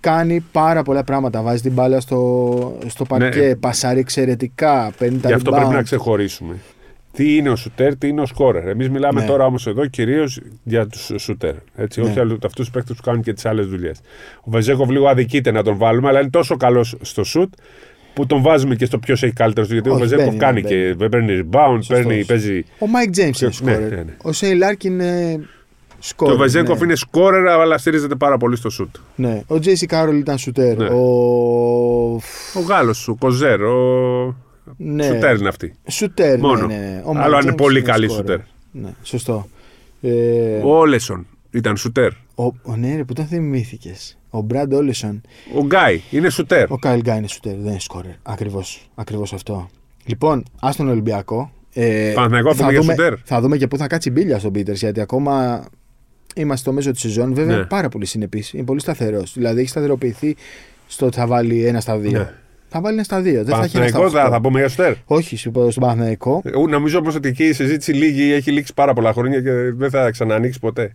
κάνει 0.00 0.44
πάρα 0.52 0.82
πολλά 0.82 1.04
πράγματα. 1.04 1.42
Βάζει 1.42 1.62
την 1.62 1.72
μπάλα 1.72 2.00
στο, 2.00 2.78
στο 2.86 3.04
παρκέ, 3.04 3.40
Ναι. 3.40 3.56
πασάρει 3.56 3.98
εξαιρετικά, 3.98 4.92
παίρνει 4.98 5.18
τα 5.18 5.28
Γι' 5.28 5.34
αυτό 5.34 5.50
πρέπει 5.50 5.66
rebound. 5.68 5.72
να 5.74 5.82
ξεχωρίσουμε. 5.82 6.54
Τι 7.12 7.36
είναι 7.36 7.50
ο 7.50 7.56
σουτέρ, 7.56 7.96
τι 7.96 8.08
είναι 8.08 8.20
ο 8.20 8.26
σκόρερ. 8.26 8.68
Εμείς 8.68 8.88
μιλάμε 8.90 9.20
Ναι. 9.20 9.26
τώρα 9.26 9.44
όμως 9.44 9.66
εδώ 9.66 9.86
κυρίως 9.86 10.40
για 10.62 10.86
τους 10.86 11.10
σουτέρ. 11.16 11.54
Έτσι, 11.76 12.00
Ναι. 12.00 12.08
Όχι 12.08 12.18
αυτούς 12.20 12.52
τους 12.54 12.70
παίκτες 12.70 12.96
που 12.96 13.02
κάνουν 13.02 13.22
και 13.22 13.32
τις 13.32 13.46
άλλες 13.46 13.66
δουλειές. 13.66 13.98
Ο 14.40 14.50
Βεζέκοβ 14.50 14.90
λίγο 14.90 15.08
αδικείται 15.08 15.50
να 15.50 15.62
τον 15.62 15.76
βάλουμε, 15.76 16.08
αλλά 16.08 16.20
είναι 16.20 16.30
τόσο 16.30 16.56
καλός 16.56 16.96
στο 17.00 17.24
σουτ 17.24 17.52
που 18.14 18.26
τον 18.26 18.42
βάζουμε 18.42 18.74
και 18.74 18.84
στο 18.84 18.98
ποιος 18.98 19.22
έχει 19.22 19.32
καλύτερο 19.32 19.66
Γιατί 19.70 19.88
ο 19.88 19.92
Όχι, 19.92 20.00
Βεζέκοβ 20.02 20.24
μπαίνει, 20.26 20.38
κάνει 20.38 20.60
ναι, 20.62 20.68
και 20.68 20.94
παίρνει 21.10 21.40
rebound, 21.50 21.74
Σωστός. 21.74 21.86
παίρνει, 21.86 22.24
παίζει. 22.24 22.58
Ο 22.78 22.86
Mike 22.86 23.18
James 23.18 23.18
είναι 23.18 23.30
Ναι, 23.40 23.50
σκόρερ. 23.52 23.80
ναι, 23.80 23.86
ναι. 23.96 24.16
Ο 24.22 24.32
Σέιν 24.32 24.54
Λάρκιν 24.54 24.84
είναι 24.84 25.40
Και 26.04 26.10
σκόρερ. 26.10 26.34
ο 26.34 26.38
Βεζέκοβ 26.38 26.78
ναι. 26.78 26.84
είναι 26.84 26.94
σκόρερ, 26.94 27.46
αλλά 27.48 27.78
στηρίζεται 27.78 28.14
πάρα 28.14 28.36
πολύ 28.36 28.56
στο 28.56 28.70
σουτ. 28.70 28.96
Ναι. 29.16 29.42
Ο 29.46 29.58
Τζέισι 29.58 29.86
Κάρολ 29.86 30.18
ήταν 30.18 30.38
σουτέρ. 30.38 30.76
Ναι. 30.76 30.86
Ο... 30.88 31.00
Ο 32.54 32.60
Γάλλος, 32.68 33.08
ο 33.08 33.14
Κοζέρ, 33.14 33.62
ο. 33.62 34.36
Ναι. 34.76 35.02
Σουτέρ 35.04 35.36
είναι 35.36 35.48
αυτή. 35.48 35.74
Σουτέρ, 35.88 36.38
Μόνο. 36.38 36.66
ναι, 36.66 36.74
ναι. 36.74 37.02
Ο 37.04 37.10
Άλλο 37.18 37.34
Mike 37.34 37.38
αν 37.38 37.42
είναι 37.42 37.52
James 37.52 37.56
πολύ 37.56 37.82
καλή 37.82 38.08
σκόρερ. 38.08 38.24
σουτέρ. 38.30 38.46
Ναι, 38.82 38.94
σωστό. 39.02 39.46
Ε, 40.00 40.10
Ο 40.64 40.78
Όλεσον 40.78 41.26
ήταν 41.50 41.76
σουτέρ. 41.76 42.10
ο, 42.34 42.44
ο, 42.44 42.76
ναι, 42.76 42.96
ρε, 42.96 43.04
που 43.04 43.12
τον 43.12 43.26
θυμήθηκες. 43.26 44.16
Ο 44.30 44.40
Μπραντ 44.40 44.72
Όλεσον. 44.72 45.20
Ο 45.56 45.64
Γκάι 45.64 46.00
είναι 46.10 46.28
σουτέρ. 46.30 46.72
Ο 46.72 46.78
Κάιλ 46.78 47.00
Γκάι 47.00 47.18
είναι 47.18 47.28
σουτέρ, 47.28 47.54
δεν 47.54 47.70
είναι 47.70 47.80
σκόρερ. 47.80 48.12
Ακριβώς 48.22 48.88
ακριβώς 48.94 49.32
αυτό. 49.32 49.70
Λοιπόν, 50.04 50.44
α 50.60 50.70
τον 50.76 50.88
Ολυμπιακό. 50.88 51.52
Ε, 51.72 52.12
Παναθηναϊκό, 52.14 52.54
θα, 52.54 52.56
πούμε 52.56 52.70
για 52.72 52.80
δούμε, 52.80 52.92
σουτέρ. 52.92 53.14
θα 53.24 53.40
δούμε 53.40 53.56
και 53.56 53.66
πού 53.66 53.76
θα 53.76 53.86
κάτσει 53.86 54.08
η 54.08 54.12
μπίλια 54.14 54.38
στον 54.38 54.52
Πίτερς. 54.52 54.80
Γιατί 54.80 55.00
ακόμα 55.00 55.64
είμαστε 56.34 56.56
στο 56.60 56.72
μέσο 56.72 56.90
της 56.90 57.00
σεζόν. 57.00 57.28
Βέβαια 57.34 57.44
Ναι. 57.46 57.54
είναι 57.54 57.64
πάρα 57.64 57.88
πολύ 57.88 58.06
συνεπή. 58.06 58.44
Είναι 58.52 58.64
πολύ 58.64 58.80
σταθερός. 58.80 59.32
Δηλαδή 59.34 59.60
έχει 59.60 59.68
σταθεροποιηθεί 59.68 60.36
στο 60.86 61.06
ότι 61.06 61.16
θα 61.16 61.26
βάλει 61.26 61.66
ένα 61.66 61.80
στα 61.80 61.98
δύο. 61.98 62.18
Ναι. 62.18 62.32
Θα 62.68 62.80
βάλει 62.80 62.94
ένα 62.94 63.04
στα 63.04 63.20
δύο. 63.20 63.44
Δεν 63.44 63.54
θα 63.56 63.64
έχει 63.64 63.76
ένα 63.76 63.86
στα 63.86 63.98
Παναθηναϊκό 63.98 64.10
θα, 64.10 64.20
οκτώ. 64.20 64.30
θα 64.34 64.40
πούμε 64.40 64.58
για 64.58 64.68
σουτέρ. 64.68 64.94
Όχι, 65.04 65.36
σου 65.36 65.48
είπα 65.48 65.70
στον 65.70 65.82
Παναθηναϊκό. 65.82 66.42
Ε, 66.44 66.50
νομίζω 66.68 66.98
όμω 66.98 67.10
ότι 67.16 67.28
εκεί 67.28 67.44
η 67.44 67.52
συζήτηση 67.52 67.92
λίγη 67.92 68.32
έχει 68.32 68.50
λήξει 68.50 68.74
πάρα 68.74 68.92
πολλά 68.94 69.12
χρόνια 69.12 69.40
και 69.40 69.50
δεν 69.72 69.90
θα 69.90 70.10
ξανανοίξει 70.10 70.58
ποτέ. 70.60 70.94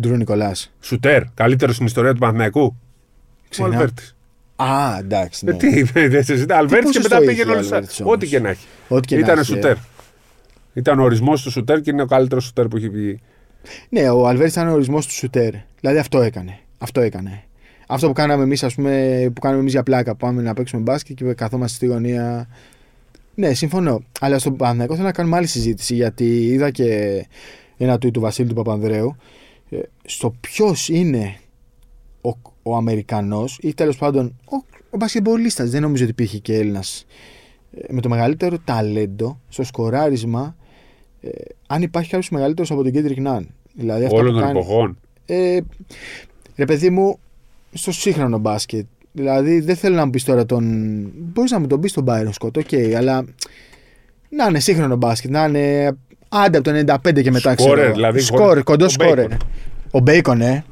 Ντρού 0.00 0.16
Νικολάς. 0.16 0.72
Σουτέρ, 0.80 1.22
καλύτερο 1.34 1.72
στην 1.72 1.86
ιστορία 1.86 2.12
του 2.12 2.18
Παναθηναϊκού. 2.18 2.62
Ο 2.62 2.74
Ξενά. 3.48 3.68
Αλβέρτης. 3.68 4.16
Α, 4.56 4.96
εντάξει. 4.98 5.44
Ναι. 5.44 5.50
Ε, 5.50 5.54
τι, 5.54 5.82
δεν 6.08 6.24
συζητά. 6.24 6.56
Αλβέρτης 6.56 6.90
και 6.90 6.96
ποσοστό 6.98 7.14
μετά 7.18 7.32
είχε 7.32 7.42
πήγαινε 7.42 7.50
ο 7.50 7.58
όλου. 7.58 7.64
Αλβέρτης 7.74 8.00
όμως; 8.00 8.12
Ό,τι 8.14 8.26
και 8.26 8.40
να 8.40 8.48
έχει. 8.48 8.66
Ό,τι 8.88 9.06
και 9.06 9.14
να 9.14 9.20
Ήταν 9.20 9.38
έχει, 9.38 9.52
ε. 9.52 9.54
σουτέρ. 9.54 9.76
Ήταν 10.72 10.98
ο 10.98 11.02
ορισμός 11.02 11.42
του 11.42 11.50
σουτέρ 11.50 11.80
και 11.80 11.90
είναι 11.90 12.02
ο 12.02 12.06
καλύτερος 12.06 12.44
σουτέρ 12.44 12.68
που 12.68 12.76
έχει 12.76 12.88
βγει. 12.88 13.20
Ναι, 13.88 14.08
ο 14.08 14.26
Αλβέρτης 14.26 14.54
ήταν 14.54 14.68
ο 14.68 14.72
ορισμός 14.72 15.06
του 15.06 15.12
σουτέρ. 15.12 15.52
Δηλαδή 15.80 15.98
αυτό 15.98 16.20
έκανε. 16.20 16.58
Αυτό 16.78 17.00
έκανε. 17.00 17.44
Αυτό 17.86 18.06
που 18.06 18.12
κάναμε 18.12 18.42
εμείς, 18.42 18.62
ας 18.62 18.74
πούμε, 18.74 19.22
που 19.34 19.40
κάνουμε 19.40 19.60
εμείς 19.60 19.72
για 19.72 19.82
πλάκα. 19.82 20.10
που 20.10 20.16
Πάμε 20.16 20.42
να 20.42 20.54
παίξουμε 20.54 20.82
μπάσκετ 20.82 21.16
και 21.16 21.32
καθόμαστε 21.32 21.76
στη 21.76 21.86
γωνία. 21.86 22.48
Ναι, 23.34 23.54
συμφωνώ. 23.54 24.02
Αλλά 24.20 24.38
στον 24.38 24.56
Παναθηναϊκό 24.56 24.94
θέλω 24.94 25.06
να 25.06 25.12
κάνουμε 25.12 25.36
άλλη 25.36 25.46
συζήτηση 25.46 25.94
γιατί 25.94 26.46
είδα 26.46 26.70
και 26.70 27.26
ένα 27.76 27.94
tweet 27.94 28.10
του 28.10 28.20
Βασίλη 28.20 28.48
του 28.48 28.54
Παπανδρέου 28.54 29.16
ε, 29.70 29.78
στο 30.04 30.34
ποιος 30.40 30.88
είναι 30.88 31.36
ο, 32.20 32.30
ο 32.62 32.76
Αμερικανός 32.76 33.58
ή 33.62 33.74
τέλος 33.74 33.96
πάντων 33.96 34.38
ο, 34.44 34.56
ο 34.90 34.96
μπασκετμπολίστας. 34.96 35.70
Δεν 35.70 35.82
νομίζω 35.82 36.02
ότι 36.02 36.12
υπήρχε 36.12 36.38
και 36.38 36.54
Έλληνας 36.54 37.06
με 37.88 38.00
το 38.00 38.08
μεγαλύτερο 38.08 38.58
ταλέντο 38.58 39.40
στο 39.48 39.64
σκοράρισμα. 39.64 40.56
Ε, 41.20 41.28
αν 41.66 41.82
υπάρχει 41.82 42.10
κάποιος 42.10 42.30
μεγαλύτερος 42.30 42.70
από 42.70 42.82
τον 42.82 42.92
Κέντρικ 42.92 43.18
Ναν. 43.20 43.48
Δηλαδή 43.74 44.04
αυτό 44.04 44.16
Όλων 44.16 44.32
που 44.32 44.38
των 44.38 44.46
κάνει- 44.46 44.58
εποχών. 44.58 44.98
ε, 45.26 45.58
ρε 46.56 46.64
παιδί 46.64 46.90
μου, 46.90 47.18
στο 47.72 47.92
σύγχρονο 47.92 48.38
μπάσκετ. 48.38 48.86
Δηλαδή 49.12 49.60
δεν 49.60 49.76
θέλω 49.76 49.96
να 49.96 50.04
μου 50.04 50.10
πεις 50.10 50.24
τώρα 50.24 50.46
τον. 50.46 50.64
Μπορείς 51.16 51.50
να 51.50 51.58
μου 51.58 51.66
τον 51.66 51.80
πεις 51.80 51.92
τον 51.92 52.04
Byron 52.08 52.30
Scott, 52.40 52.56
οκ, 52.56 52.94
αλλά 52.96 53.24
να 54.28 54.44
είναι 54.48 54.60
σύγχρονο 54.60 54.96
μπάσκετ, 54.96 55.30
να 55.30 55.44
είναι 55.44 55.96
άντε 56.28 56.58
από 56.58 56.70
το 56.70 56.70
95 57.10 57.22
και 57.22 57.30
μετά 57.30 57.52
Σκόρερ, 57.52 57.76
ξέρω. 57.78 57.92
δηλαδή, 57.94 58.20
Σκόρερ, 58.20 58.46
χωρίς- 58.46 58.64
κοντός 58.64 58.96
ο 58.96 59.02
σκόρερ. 59.02 59.26
Μπέικον. 59.30 59.36
Ο 59.90 60.00
Μπέικον, 60.00 60.40
ε. 60.40 60.64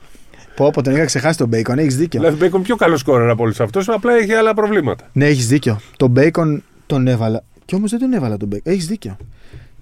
Πω, 0.56 0.70
πω, 0.70 0.82
τον 0.82 0.94
είχα 0.94 1.04
ξεχάσει 1.04 1.38
τον 1.38 1.48
Μπέικον, 1.48 1.78
έχεις 1.78 1.96
δίκιο. 1.96 2.20
Δηλαδή 2.20 2.36
Μπέικον 2.38 2.62
πιο 2.62 2.76
καλός 2.76 3.00
σκόρερ 3.00 3.28
από 3.30 3.42
όλους 3.42 3.60
αυτούς, 3.60 3.88
απλά 3.88 4.12
έχει 4.14 4.32
άλλα 4.32 4.54
προβλήματα. 4.54 5.08
Ναι, 5.12 5.26
έχεις 5.26 5.46
δίκιο. 5.48 5.80
Τον 5.96 6.10
Μπέικον 6.10 6.62
τον 6.86 7.06
έβαλα. 7.06 7.44
Κι 7.64 7.74
όμως 7.74 7.90
δεν 7.90 8.00
τον 8.00 8.12
έβαλα 8.12 8.36
τον 8.36 8.48
Μπέικον. 8.48 8.72
Έχεις 8.72 8.86
δίκιο. 8.86 9.16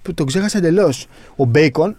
Που 0.07 0.15
τον 0.15 0.27
ξέχασα 0.27 0.59
εντελώς. 0.59 1.07
Ο 1.37 1.45
Μπέικον 1.45 1.97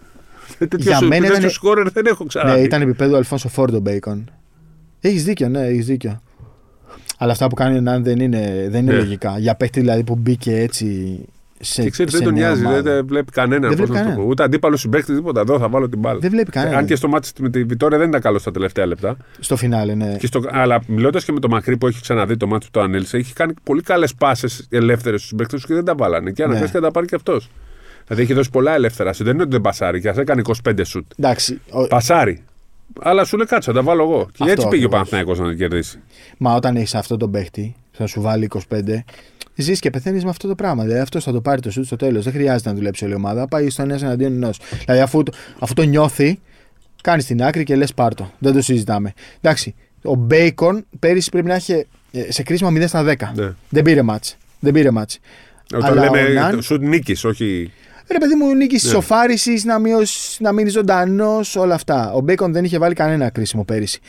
Τέτοιο 0.58 0.78
Για 0.78 1.00
μένα 1.00 1.22
τέτοιο 1.22 1.36
ήταν- 1.38 1.50
σκόρερ 1.50 1.90
δεν 1.90 2.06
έχω 2.06 2.24
ξανά. 2.24 2.54
Ναι, 2.54 2.60
ήταν 2.60 2.82
επίπεδο 2.82 3.16
Αλφόνσο 3.16 3.48
Φορντ 3.48 3.75
ο 3.75 3.80
Μπέικον. 3.80 4.30
Έχεις 5.00 5.24
δίκιο, 5.24 5.48
ναι, 5.48 5.66
έχεις 5.66 5.86
δίκιο. 5.86 6.20
Αλλά 7.18 7.32
αυτά 7.32 7.46
που 7.46 7.54
κάνει 7.54 7.78
ο 7.78 7.80
Ναν 7.80 8.02
δεν 8.02 8.20
είναι, 8.20 8.66
δεν 8.70 8.82
είναι 8.82 8.92
Ναι. 8.92 8.98
λογικά. 8.98 9.38
Για 9.38 9.54
παίχτη 9.54 9.80
δηλαδή 9.80 10.04
που 10.04 10.14
μπήκε 10.16 10.58
έτσι 10.58 11.18
σε. 11.60 11.82
Και 11.82 11.90
ξέρεις, 11.90 12.12
σε 12.12 12.18
δεν 12.18 12.26
τον 12.26 12.36
νέα 12.36 12.46
νοιάζει, 12.48 12.64
ομάδα. 12.64 12.82
δεν 12.82 13.06
βλέπει 13.06 13.32
κανέναν. 13.32 13.68
Δεν 13.68 13.68
πώς 13.70 13.76
βλέπει 13.78 13.92
να 13.92 13.98
το 13.98 14.02
κανέναν. 14.04 14.24
πω. 14.24 14.30
Ούτε 14.30 14.42
αντίπαλος 14.42 14.80
συμπαίκτης, 14.80 15.14
τίποτα. 15.16 15.40
Εδώ 15.40 15.58
θα 15.58 15.68
βάλω 15.68 15.88
την 15.88 15.98
μπάλα. 15.98 16.18
Δεν 16.18 16.30
βλέπει 16.30 16.50
κανέναν. 16.50 16.78
Αν 16.78 16.86
και 16.86 16.94
στο 16.96 17.08
ματς 17.08 17.30
με 17.40 17.50
τη 17.50 17.64
Βιτόρια 17.64 17.98
δεν 17.98 18.08
ήταν 18.08 18.20
καλός 18.20 18.40
στα 18.40 18.50
τελευταία 18.50 18.86
λεπτά. 18.86 19.16
Στο 19.40 19.56
φινάλε, 19.56 19.94
ναι. 19.94 20.16
Και 20.18 20.26
στο, 20.26 20.40
αλλά 20.50 20.82
μιλώντας 20.86 21.24
και 21.24 21.32
με 21.32 21.40
το 21.40 21.48
Μακρύ 21.48 21.76
που 21.76 21.86
έχει 21.86 22.00
ξαναδεί 22.00 22.36
το 22.36 22.46
ματς 22.46 22.64
που 22.64 22.70
το 22.70 22.80
ανέλυσε, 22.80 23.16
έχει 23.16 23.32
κάνει 23.32 23.52
πολύ 23.62 23.82
καλές 23.82 24.14
πάσες 24.14 24.66
ελεύθερες 24.70 25.18
στους 25.18 25.28
συμπαίκτες 25.30 25.56
του 25.56 25.66
και 25.66 25.74
δεν 25.74 25.84
τα 25.84 25.94
βάλανε. 25.94 26.30
Και 26.30 26.42
αναγκάστηκε 26.42 26.78
να 26.78 26.84
τα 26.84 26.90
πάρει 26.90 27.06
και 27.06 27.14
αυτός. 27.14 27.50
Δηλαδή 28.08 28.22
έχει 28.22 28.32
δώσει 28.34 28.50
πολλά 28.50 28.74
ελεύθερα 28.74 29.12
σου. 29.12 29.24
Δεν 29.24 29.32
είναι 29.34 29.42
ότι 29.42 29.50
δεν 29.52 29.60
πασάρει 29.60 30.00
και 30.00 30.08
ας 30.08 30.16
έκανε 30.16 30.42
25 30.68 30.80
σουτ. 30.84 31.10
Εντάξει. 31.18 31.60
ο- 31.70 31.86
Πασάρει. 31.86 32.42
Αλλά 33.00 33.24
σου 33.24 33.36
λέει 33.36 33.46
κάτσε, 33.46 33.70
θα 33.70 33.76
τα 33.78 33.82
βάλω 33.84 34.02
εγώ. 34.02 34.24
Και 34.24 34.30
Αυτό 34.40 34.44
έτσι 34.44 34.54
πήγε 34.54 34.64
ο 34.66 34.86
ακριβώς. 34.86 34.90
Παναθηναϊκός 34.90 35.38
να 35.38 35.48
την 35.48 35.58
κερδίσει. 35.58 35.98
Μα 36.38 36.54
όταν 36.54 36.76
έχεις 36.76 36.94
αυτό 36.94 37.16
τον 37.16 37.30
παίχτη, 37.30 37.74
θα 37.92 38.06
σου 38.06 38.20
βάλει 38.20 38.44
25, 38.44 39.04
ζεις 39.54 39.80
και 39.80 39.90
πεθαίνεις 39.90 40.24
με 40.24 40.30
αυτό 40.30 40.48
το 40.48 40.54
πράγμα. 40.54 40.82
Δηλαδή 40.82 41.00
αυτός 41.00 41.24
θα 41.24 41.32
το 41.32 41.40
πάρει 41.40 41.60
το 41.60 41.70
σουτ 41.70 41.84
στο 41.84 41.96
τέλος. 41.96 42.24
Δεν 42.24 42.32
χρειάζεται 42.32 42.68
να 42.68 42.74
δουλέψει 42.74 43.04
όλη 43.04 43.12
η 43.12 43.16
ομάδα. 43.16 43.48
Πάει 43.48 43.70
στο 43.70 43.82
ένας 43.82 44.02
εναντίον 44.02 44.32
ενός. 44.32 44.58
Δηλαδή 44.84 45.00
αφού, 45.02 45.22
το- 45.22 45.32
αφού 45.58 45.74
το 45.74 45.82
νιώθει, 45.82 46.38
Κάνεις 47.02 47.24
την 47.26 47.42
άκρη 47.42 47.64
και 47.64 47.76
λες 47.76 47.94
πάρτο. 47.94 48.30
Δεν 48.38 48.52
το 48.52 48.62
συζητάμε. 48.62 49.12
Εντάξει, 49.40 49.74
ο 50.02 50.14
Μπέικον 50.14 50.84
πέρυσι 50.98 51.30
πρέπει 51.30 51.46
να 51.46 51.54
έχει 51.54 51.72
ε, 52.12 52.32
σε 52.32 52.42
κρίσιμο 52.42 52.70
0 52.70 52.84
στα 52.86 53.02
10. 53.04 53.32
Ναι. 53.34 53.52
Δεν 53.68 53.82
πήρε 53.82 54.02
μάτς. 54.02 54.36
Δεν 54.60 54.72
πήρε 54.72 54.90
μάτς. 54.90 55.18
Όταν 55.74 55.90
Αλλά 55.98 56.10
ο 56.10 56.14
λέμε 56.14 56.28
Ναν- 56.32 56.62
σου 56.62 56.76
νίκης, 56.78 57.24
όχι. 57.24 57.72
Ρε 58.12 58.18
παιδί 58.18 58.34
μου, 58.34 58.54
νίκης 58.54 58.84
Ναι. 58.84 58.90
τη 58.90 58.96
οφάριση, 58.96 59.60
να, 59.64 59.78
μειώσει- 59.78 60.42
να 60.42 60.52
μείνεις 60.52 60.72
ζωντανός, 60.72 61.56
όλα 61.56 61.74
αυτά. 61.74 62.12
Ο 62.12 62.20
Μπέικον 62.20 62.52
δεν 62.52 62.64
είχε 62.64 62.78
βάλει 62.78 62.94
κανένα 62.94 63.30
κρίσιμο 63.30 63.64
πέρυσι. 63.64 64.00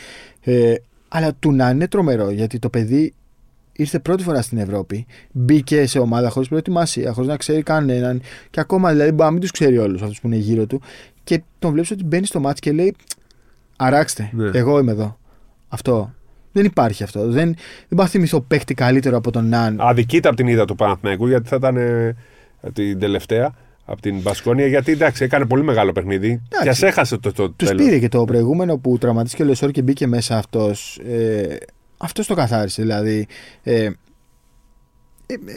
Ε, 0.42 0.74
αλλά 1.08 1.34
του 1.34 1.52
να 1.52 1.70
είναι 1.70 1.88
τρομερό 1.88 2.30
γιατί 2.30 2.60
το 2.60 2.70
παιδί 2.70 3.14
ήρθε 3.72 4.00
πρώτη 4.00 4.24
φορά 4.24 4.42
στην 4.42 4.58
Ευρώπη. 4.58 5.06
Μπήκε 5.32 5.86
σε 5.86 6.00
ομάδα 6.00 6.30
χωρίς 6.30 6.48
προετοιμασία, 6.50 7.12
χωρίς 7.14 7.30
να 7.30 7.38
ξέρει 7.38 7.64
κανέναν. 7.64 8.22
Και 8.50 8.60
ακόμα 8.60 8.92
δηλαδή 8.92 9.10
μπορεί 9.12 9.24
να 9.24 9.32
μην 9.32 9.42
τους 9.42 9.52
ξέρει 9.52 9.78
όλους 9.78 10.02
αυτούς 10.02 10.20
που 10.22 10.28
είναι 10.28 10.36
γύρω 10.36 10.66
του. 10.66 10.82
Και 11.24 11.42
τον 11.60 11.72
βλέπεις 11.72 11.92
ότι 11.92 12.04
μπαίνει 12.04 12.26
στο 12.26 12.40
μάτι 12.40 12.60
και 12.60 12.72
λέει: 12.72 12.96
Αράξτε, 13.78 14.30
Ναι. 14.34 14.50
εγώ 14.54 14.80
είμαι 14.80 14.92
εδώ. 14.92 15.18
Αυτό. 15.68 16.14
Δεν 16.52 16.66
υπάρχει 16.66 17.04
αυτό. 17.04 17.20
Δεν, 17.24 17.32
δεν 17.34 17.56
μπορώ 17.90 18.04
να 18.04 18.08
θυμηθώ 18.10 18.42
παίχτη 18.42 18.74
καλύτερο 18.74 19.18
από 19.18 19.32
τον 19.32 19.48
Ναν. 19.50 19.76
Αδικείται 19.80 20.28
από 20.28 20.38
την 20.38 20.48
ήττα 20.48 20.66
του 20.66 20.76
Παναθηναϊκού 20.76 21.28
γιατί 21.28 21.48
θα 21.48 21.56
ήταν 21.56 21.78
ε, 21.78 22.16
την 22.74 23.00
τελευταία 23.00 23.54
από 23.92 24.02
την 24.02 24.20
Μπασκόνια. 24.22 24.68
Γιατί 24.68 24.92
εντάξει, 24.92 25.24
έκανε 25.24 25.46
πολύ 25.46 25.64
μεγάλο 25.64 25.92
παιχνίδι. 25.92 26.30
Και 26.50 26.58
Εντάξει. 26.62 26.70
ας 26.86 26.92
έχασε 26.92 27.18
το, 27.18 27.32
το 27.32 27.50
Τους 27.50 27.68
τέλος. 27.68 27.84
πήρε 27.86 28.00
και 28.00 28.08
το 28.10 28.26
προηγούμενο 28.26 28.78
που 28.78 28.98
τραυματίστηκε 28.98 29.44
ο 29.44 29.46
Λεσόρ 29.46 29.72
και 29.72 29.82
μπήκε 29.82 30.08
μέσα 30.08 30.38
αυτός. 30.38 31.00
Ε, 31.10 31.56
αυτός 31.98 32.28
το 32.28 32.34
καθάρισε. 32.34 32.82
Δηλαδή. 32.82 33.28
Ε, 33.64 33.84
ε, 33.84 33.92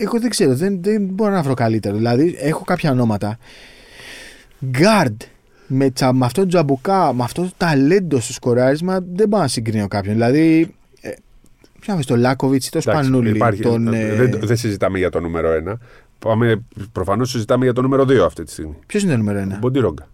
εγώ 0.00 0.20
δεν 0.20 0.30
ξέρω, 0.30 0.54
δεν, 0.54 0.82
δεν 0.82 1.02
μπορώ 1.04 1.32
να 1.32 1.42
βρω 1.42 1.54
καλύτερο. 1.54 1.96
Δηλαδή, 1.96 2.36
έχω 2.38 2.64
κάποια 2.64 2.90
ονόματα. 2.90 3.38
Guard 4.72 5.16
με, 5.66 5.90
τσα, 5.90 6.12
με 6.12 6.24
αυτό 6.24 6.40
το 6.40 6.46
τζαμπουκά, 6.46 7.12
με 7.12 7.22
αυτό 7.24 7.42
το 7.42 7.50
ταλέντο 7.56 8.20
στο 8.20 8.32
σκοράρισμα, 8.32 9.00
δεν 9.14 9.28
μπορώ 9.28 9.42
να 9.42 9.48
συγκρίνω 9.48 9.88
κάποιον. 9.88 10.14
Δηλαδή. 10.14 10.74
Ε, 11.00 11.10
Ποιο 11.80 11.94
να 11.94 12.02
το 12.04 12.16
Λάκοβιτς 12.16 12.66
ή 12.66 12.70
το 12.70 12.78
Εντάξει, 12.78 13.04
Σπανούλη. 13.06 13.30
υπάρχει- 13.30 13.62
τον, 13.62 13.92
ε, 13.94 14.14
δεν, 14.14 14.38
δεν 14.42 14.56
συζητάμε 14.56 14.98
για 14.98 15.10
το 15.10 15.20
νούμερο 15.20 15.50
1. 15.52 15.78
Πάμε, 16.24 16.62
προφανώς 16.92 17.30
συζητάμε 17.30 17.64
για 17.64 17.72
το 17.72 17.82
νούμερο 17.82 18.02
2 18.02 18.18
αυτή 18.26 18.42
τη 18.44 18.50
στιγμή. 18.50 18.76
Ποιος 18.86 19.02
είναι 19.02 19.12
το 19.12 19.18
νούμερο 19.18 19.38
ένα; 19.38 19.58
Μποντιρόγκα. 19.60 20.08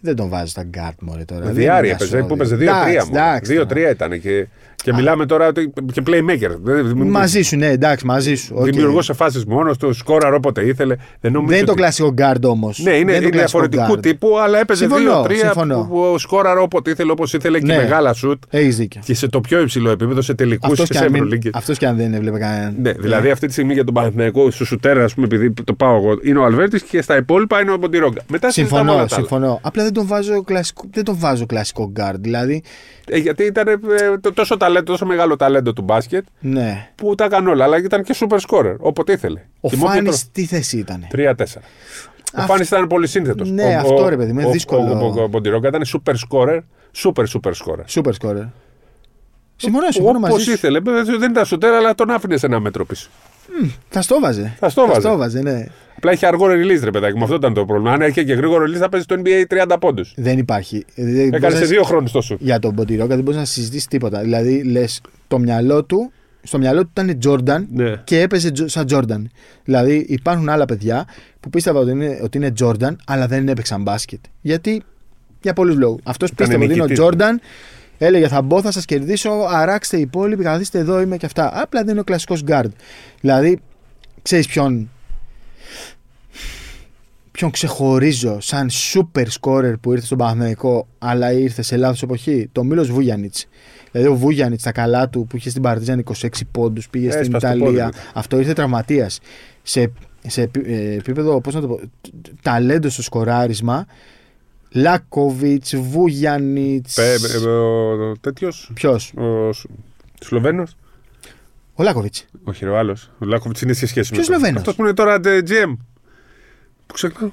Δεν 0.00 0.16
τον 0.16 0.28
βάζω 0.28 0.46
στα 0.46 0.64
guard 0.74 0.94
μωρέ 1.00 1.24
τώρα. 1.24 1.44
Δεν 1.44 1.54
Δυάρι 1.54 1.86
είναι 1.86 1.94
έπαιζε, 1.96 2.18
που 2.22 2.34
ασώδη. 2.40 2.40
έπαιζε 2.40 2.54
2-3 2.56 2.60
Εντάξει, 2.60 3.08
μόνο. 3.10 3.24
εντάξει, 3.24 3.54
τώρα. 3.54 3.68
2-3 3.68 3.90
ήταν 3.90 4.20
και, 4.20 4.46
και 4.82 4.92
μιλάμε 4.94 5.26
τώρα 5.26 5.46
ότι 5.46 5.72
και 5.92 6.02
playmaker. 6.06 6.50
Μαζί 6.94 7.42
σου, 7.42 7.56
ναι, 7.56 7.66
εντάξει, 7.68 8.06
μαζί 8.06 8.34
σου. 8.34 8.54
οκ. 8.58 8.64
Δημιουργό 8.64 9.02
σε 9.02 9.12
φάσεις 9.12 9.44
μόνος 9.44 9.76
του, 9.78 9.92
σκόραρ 9.92 10.34
όποτε 10.34 10.66
ήθελε. 10.66 10.96
Δεν, 11.20 11.32
νομίζω 11.32 11.48
Δεν 11.50 11.56
είναι 11.56 11.66
το 11.66 11.72
ότι- 11.72 11.80
κλασικό 11.80 12.14
guard 12.18 12.42
όμως. 12.50 12.78
Ναι, 12.78 12.90
είναι, 12.90 13.12
είναι 13.14 13.28
διαφορετικού 13.28 13.98
τύπου, 14.00 14.38
αλλά 14.38 14.58
έπαιζε 14.58 14.80
Συμφωνώ, 14.86 15.22
2-3 15.22 15.34
συμφωνώ. 15.34 15.86
που, 15.90 16.10
που 16.12 16.18
σκόραρ 16.18 16.58
όποτε 16.58 16.90
ήθελε, 16.90 17.10
όπως 17.12 17.32
ήθελε 17.32 17.58
και 17.58 17.64
Ναι. 17.66 17.76
μεγάλα 17.76 18.12
σουτ. 18.12 18.42
Έχεις 18.50 18.76
δίκιο. 18.76 19.00
Και 19.04 19.14
σε 19.14 19.28
το 19.28 19.40
πιο 19.40 19.60
υψηλό 19.60 19.90
επίπεδο, 19.90 20.20
σε 20.22 20.34
τελικούς 20.34 20.70
Αυτός 20.70 20.86
και 20.86 20.92
και, 20.92 20.98
σε 20.98 21.04
αν 21.04 21.10
μην- 21.12 21.22
Ευρωλίγκες. 21.22 21.52
αυτός 21.54 21.78
και 21.78 21.86
αν 21.86 21.96
δεν 21.96 22.14
έβλεπε 22.14 22.38
κανέναν. 22.38 22.74
Ναι, 22.80 22.92
δηλαδή 22.92 23.30
αυτή 23.30 23.46
τη 23.46 23.52
στιγμή 23.52 23.72
για 23.72 23.84
τον 23.84 23.94
Παναθηναϊκό, 23.94 24.50
στο 24.50 24.64
σουτέρα, 24.64 25.04
ας 25.04 25.14
πούμε, 25.14 25.26
επειδή 25.26 25.52
το 25.64 25.72
πάω 25.74 25.96
εγώ, 25.96 26.18
είναι 26.22 26.38
ο 26.38 26.44
Αλβέρτης 26.44 26.82
και 26.82 27.02
στα 27.02 27.16
υπόλοιπα 27.16 27.60
είναι 27.60 27.70
ο 27.72 27.76
Μποντιρόγκα. 27.76 28.20
Μετά 28.30 28.50
συζητάμε 28.50 28.80
όλα 28.90 28.90
Συμφωνώ, 28.90 29.06
τα 29.08 29.14
άλλα. 29.14 29.26
συμφωνώ. 29.26 29.60
Απλά 29.62 29.82
δεν 29.82 29.92
τον 29.92 30.06
βάζω 30.06 30.42
κλασικό, 30.44 30.84
δεν 30.90 31.04
τον 31.04 31.16
βάζω 31.18 31.46
κλασικό 31.46 31.92
guard. 31.96 32.14
Δηλαδή, 32.18 32.62
Ε, 33.10 33.16
γιατί 33.18 33.42
ήταν 33.44 33.68
ε, 33.68 33.74
το- 34.20 34.32
τόσο, 34.32 34.56
ταλέντο, 34.68 34.92
τόσο 34.92 35.06
μεγάλο 35.06 35.36
ταλέντο 35.36 35.72
του 35.72 35.82
μπάσκετ 35.82 36.24
ναι. 36.40 36.88
που 36.94 37.14
τα 37.14 37.24
έκανε 37.24 37.50
όλα. 37.50 37.64
Αλλά 37.64 37.76
ήταν 37.78 38.02
και 38.02 38.14
super 38.20 38.38
scorer, 38.48 38.74
όποτε 38.78 39.12
ήθελε. 39.12 39.40
Ο 39.60 39.68
Και 39.68 39.76
με 39.76 39.82
όποιο 39.82 39.94
Φάνη 39.94 40.08
τρόπο. 40.08 40.22
τι 40.32 40.44
θέση 40.44 40.78
ήταν. 40.78 41.06
3-4. 41.12 41.16
Ο 41.18 41.30
Αυτό- 42.34 42.52
Φάνη 42.52 42.62
ήταν 42.62 42.86
πολύ 42.86 43.06
σύνθετο. 43.06 43.44
Ναι, 43.44 43.74
αυτό, 43.76 44.08
ρε 44.08 44.16
παιδί 44.16 44.32
μου, 44.32 44.38
είναι 44.38 44.48
ο, 44.48 44.52
δύσκολο. 44.52 44.92
Ο, 44.92 45.12
ο, 45.18 45.22
ο 45.22 45.28
Μποντιρόγκα 45.28 45.68
ήταν 45.68 45.82
super 45.86 46.12
scorer, 46.28 46.58
super 46.96 47.24
super 47.34 47.52
scorer. 47.52 47.84
Super 48.02 48.12
scorer. 48.20 48.48
Συμφωνώ, 49.56 49.90
συμφωνώ 49.90 50.18
Όπω 50.18 50.28
μαζί 50.28 50.44
σου. 50.44 50.50
ήθελε. 50.50 50.80
Δεν 51.18 51.30
ήταν 51.30 51.44
σουτέρα, 51.44 51.76
αλλά 51.76 51.94
τον 51.94 52.10
άφηνε 52.10 52.36
σε 52.36 52.46
ένα 52.46 52.60
μέτρο 52.60 52.84
πίσω. 52.84 53.08
Θα 53.88 54.02
στο 54.02 54.20
βάζε. 54.20 54.54
Θα 54.58 54.68
στο 54.68 54.80
βάζε. 54.86 54.94
Θα 55.00 55.00
στο 55.08 55.16
βάζε, 55.16 55.40
ναι. 55.42 55.64
Απλά 55.96 56.12
είχε 56.12 56.26
αργό 56.26 56.46
release, 56.46 56.80
ρε 56.84 56.90
παιδάκι 56.90 57.16
μου. 57.16 57.22
Αυτό 57.22 57.36
ήταν 57.36 57.54
το 57.54 57.64
πρόβλημα. 57.64 57.92
Αν 57.92 58.00
είχε 58.00 58.22
και 58.24 58.32
γρήγορο 58.34 58.64
release, 58.64 58.76
θα 58.78 58.88
παίζει 58.88 59.06
στο 59.10 59.16
NBA 59.24 59.66
30 59.72 59.76
πόντους. 59.80 60.12
Δεν 60.16 60.38
υπάρχει. 60.38 60.84
Δεν 60.94 61.16
Έκανε 61.18 61.38
μπορείς 61.38 61.54
σε 61.54 61.60
να- 61.62 61.66
δύο 61.66 61.82
χρόνου 61.82 62.08
το 62.12 62.20
σουτ. 62.20 62.40
Για 62.42 62.58
τον 62.58 62.72
Μποντιρόκα 62.72 63.14
δεν 63.14 63.24
μπορείς 63.24 63.38
να 63.38 63.44
συζητήσεις 63.44 63.86
τίποτα. 63.86 64.20
Δηλαδή, 64.20 64.62
λες, 64.62 65.00
το 65.28 65.38
μυαλό 65.38 65.84
του, 65.84 66.12
στο 66.42 66.58
μυαλό 66.58 66.82
του 66.82 66.90
ήταν 67.00 67.18
Jordan 67.24 67.64
Ναι. 67.72 67.94
και 68.04 68.20
έπαιζε 68.20 68.50
τζο- 68.50 68.68
σαν 68.68 68.86
Jordan. 68.90 69.22
Δηλαδή, 69.64 70.06
υπάρχουν 70.08 70.48
άλλα 70.48 70.64
παιδιά 70.64 71.06
που 71.40 71.50
πίστευαν 71.50 71.82
ότι 71.82 71.90
είναι, 71.90 72.18
ότι 72.22 72.38
είναι 72.38 72.52
Jordan, 72.60 72.92
αλλά 73.06 73.26
δεν 73.26 73.48
έπαιξαν 73.48 73.82
μπάσκετ. 73.82 74.20
Γιατί, 74.40 74.82
για 75.42 75.52
πολλούς 75.52 75.76
λόγους. 75.76 76.00
Αυτός 76.04 76.32
πίστευε 76.34 76.64
ότι 76.64 76.72
είναι 76.72 76.82
ο 76.82 76.86
νικητής. 76.86 77.06
Jordan, 77.10 77.38
έλεγε 77.98 78.28
θα 78.28 78.42
μπω, 78.42 78.62
θα 78.62 78.70
σας 78.70 78.84
κερδίσω, 78.84 79.30
αράξτε 79.48 79.96
οι 79.96 80.00
υπόλοιποι, 80.00 80.42
καθίστε 80.42 80.78
εδώ, 80.78 81.00
είμαι 81.00 81.16
και 81.16 81.26
αυτά. 81.26 81.62
Απλά 81.62 81.80
δεν 81.80 81.90
είναι 81.90 82.00
ο 82.00 82.04
κλασικός 82.04 82.42
guard. 82.48 82.70
Δηλαδή, 83.20 83.58
ξέρεις 84.22 84.46
ποιον. 84.46 84.90
Ποιον 87.30 87.50
ξεχωρίζω 87.50 88.40
σαν 88.40 88.70
super 88.70 89.24
scorer 89.40 89.72
που 89.80 89.92
ήρθε 89.92 90.06
στον 90.06 90.18
Παναθηναϊκό 90.18 90.86
αλλά 90.98 91.32
ήρθε 91.32 91.62
σε 91.62 91.76
λάθος 91.76 92.02
εποχή, 92.02 92.48
το 92.52 92.64
Μίλος 92.64 92.90
Βούγιανιτς. 92.90 93.46
Δηλαδή 93.92 94.10
ο 94.10 94.14
Βούγιανιτς 94.14 94.60
στα 94.60 94.72
καλά 94.72 95.08
του 95.08 95.26
που 95.28 95.36
είχε 95.36 95.50
στην 95.50 95.62
Παρτίζαν 95.62 96.04
26 96.20 96.28
πόντους, 96.50 96.88
πήγε 96.88 97.10
στην 97.10 97.22
Έσπασε 97.22 97.46
το 97.46 97.56
Ιταλία. 97.56 97.84
πόδι 97.84 97.96
του. 97.96 97.98
Αυτό 98.14 98.38
ήρθε 98.38 98.52
τραυματίας. 98.52 99.20
Σε, 99.62 99.92
σε 100.26 100.42
επί- 100.42 100.66
ε, 100.68 100.92
επίπεδο, 100.92 101.40
πώς 101.40 101.54
να 101.54 101.60
το 101.60 101.66
πω, 101.68 101.76
τ- 102.00 102.10
ταλέντος 102.42 102.92
στο 102.92 103.02
σκοράρισμα, 103.02 103.86
Λάκοβιτς, 104.72 105.76
Βούγιανιτς, 105.76 106.98
Ο 106.98 108.12
τέτοιος. 108.20 108.70
ποιος, 108.74 109.12
Ο 109.16 109.50
Σλοβαίνος. 110.20 110.76
ο 111.74 111.82
Λάκοβιτς. 111.82 112.24
Όχι, 112.44 112.64
ρε, 112.64 112.70
ο 112.70 112.78
άλλος. 112.78 113.10
Ο 113.18 113.24
Λάκοβιτς 113.24 113.60
είναι 113.62 113.72
σε 113.72 113.86
σχέση 113.86 114.12
Ποιος 114.12 114.28
με. 114.28 114.32
τον- 114.34 114.42
Σλοβαίνος; 114.44 114.60
Αυτό 114.60 114.74
που 114.74 114.82
είναι 114.82 114.94
τώρα 114.94 115.14
ε, 115.24 115.40
GM. 115.46 115.76
Που 116.86 116.94
ξεχνάω. 116.94 117.30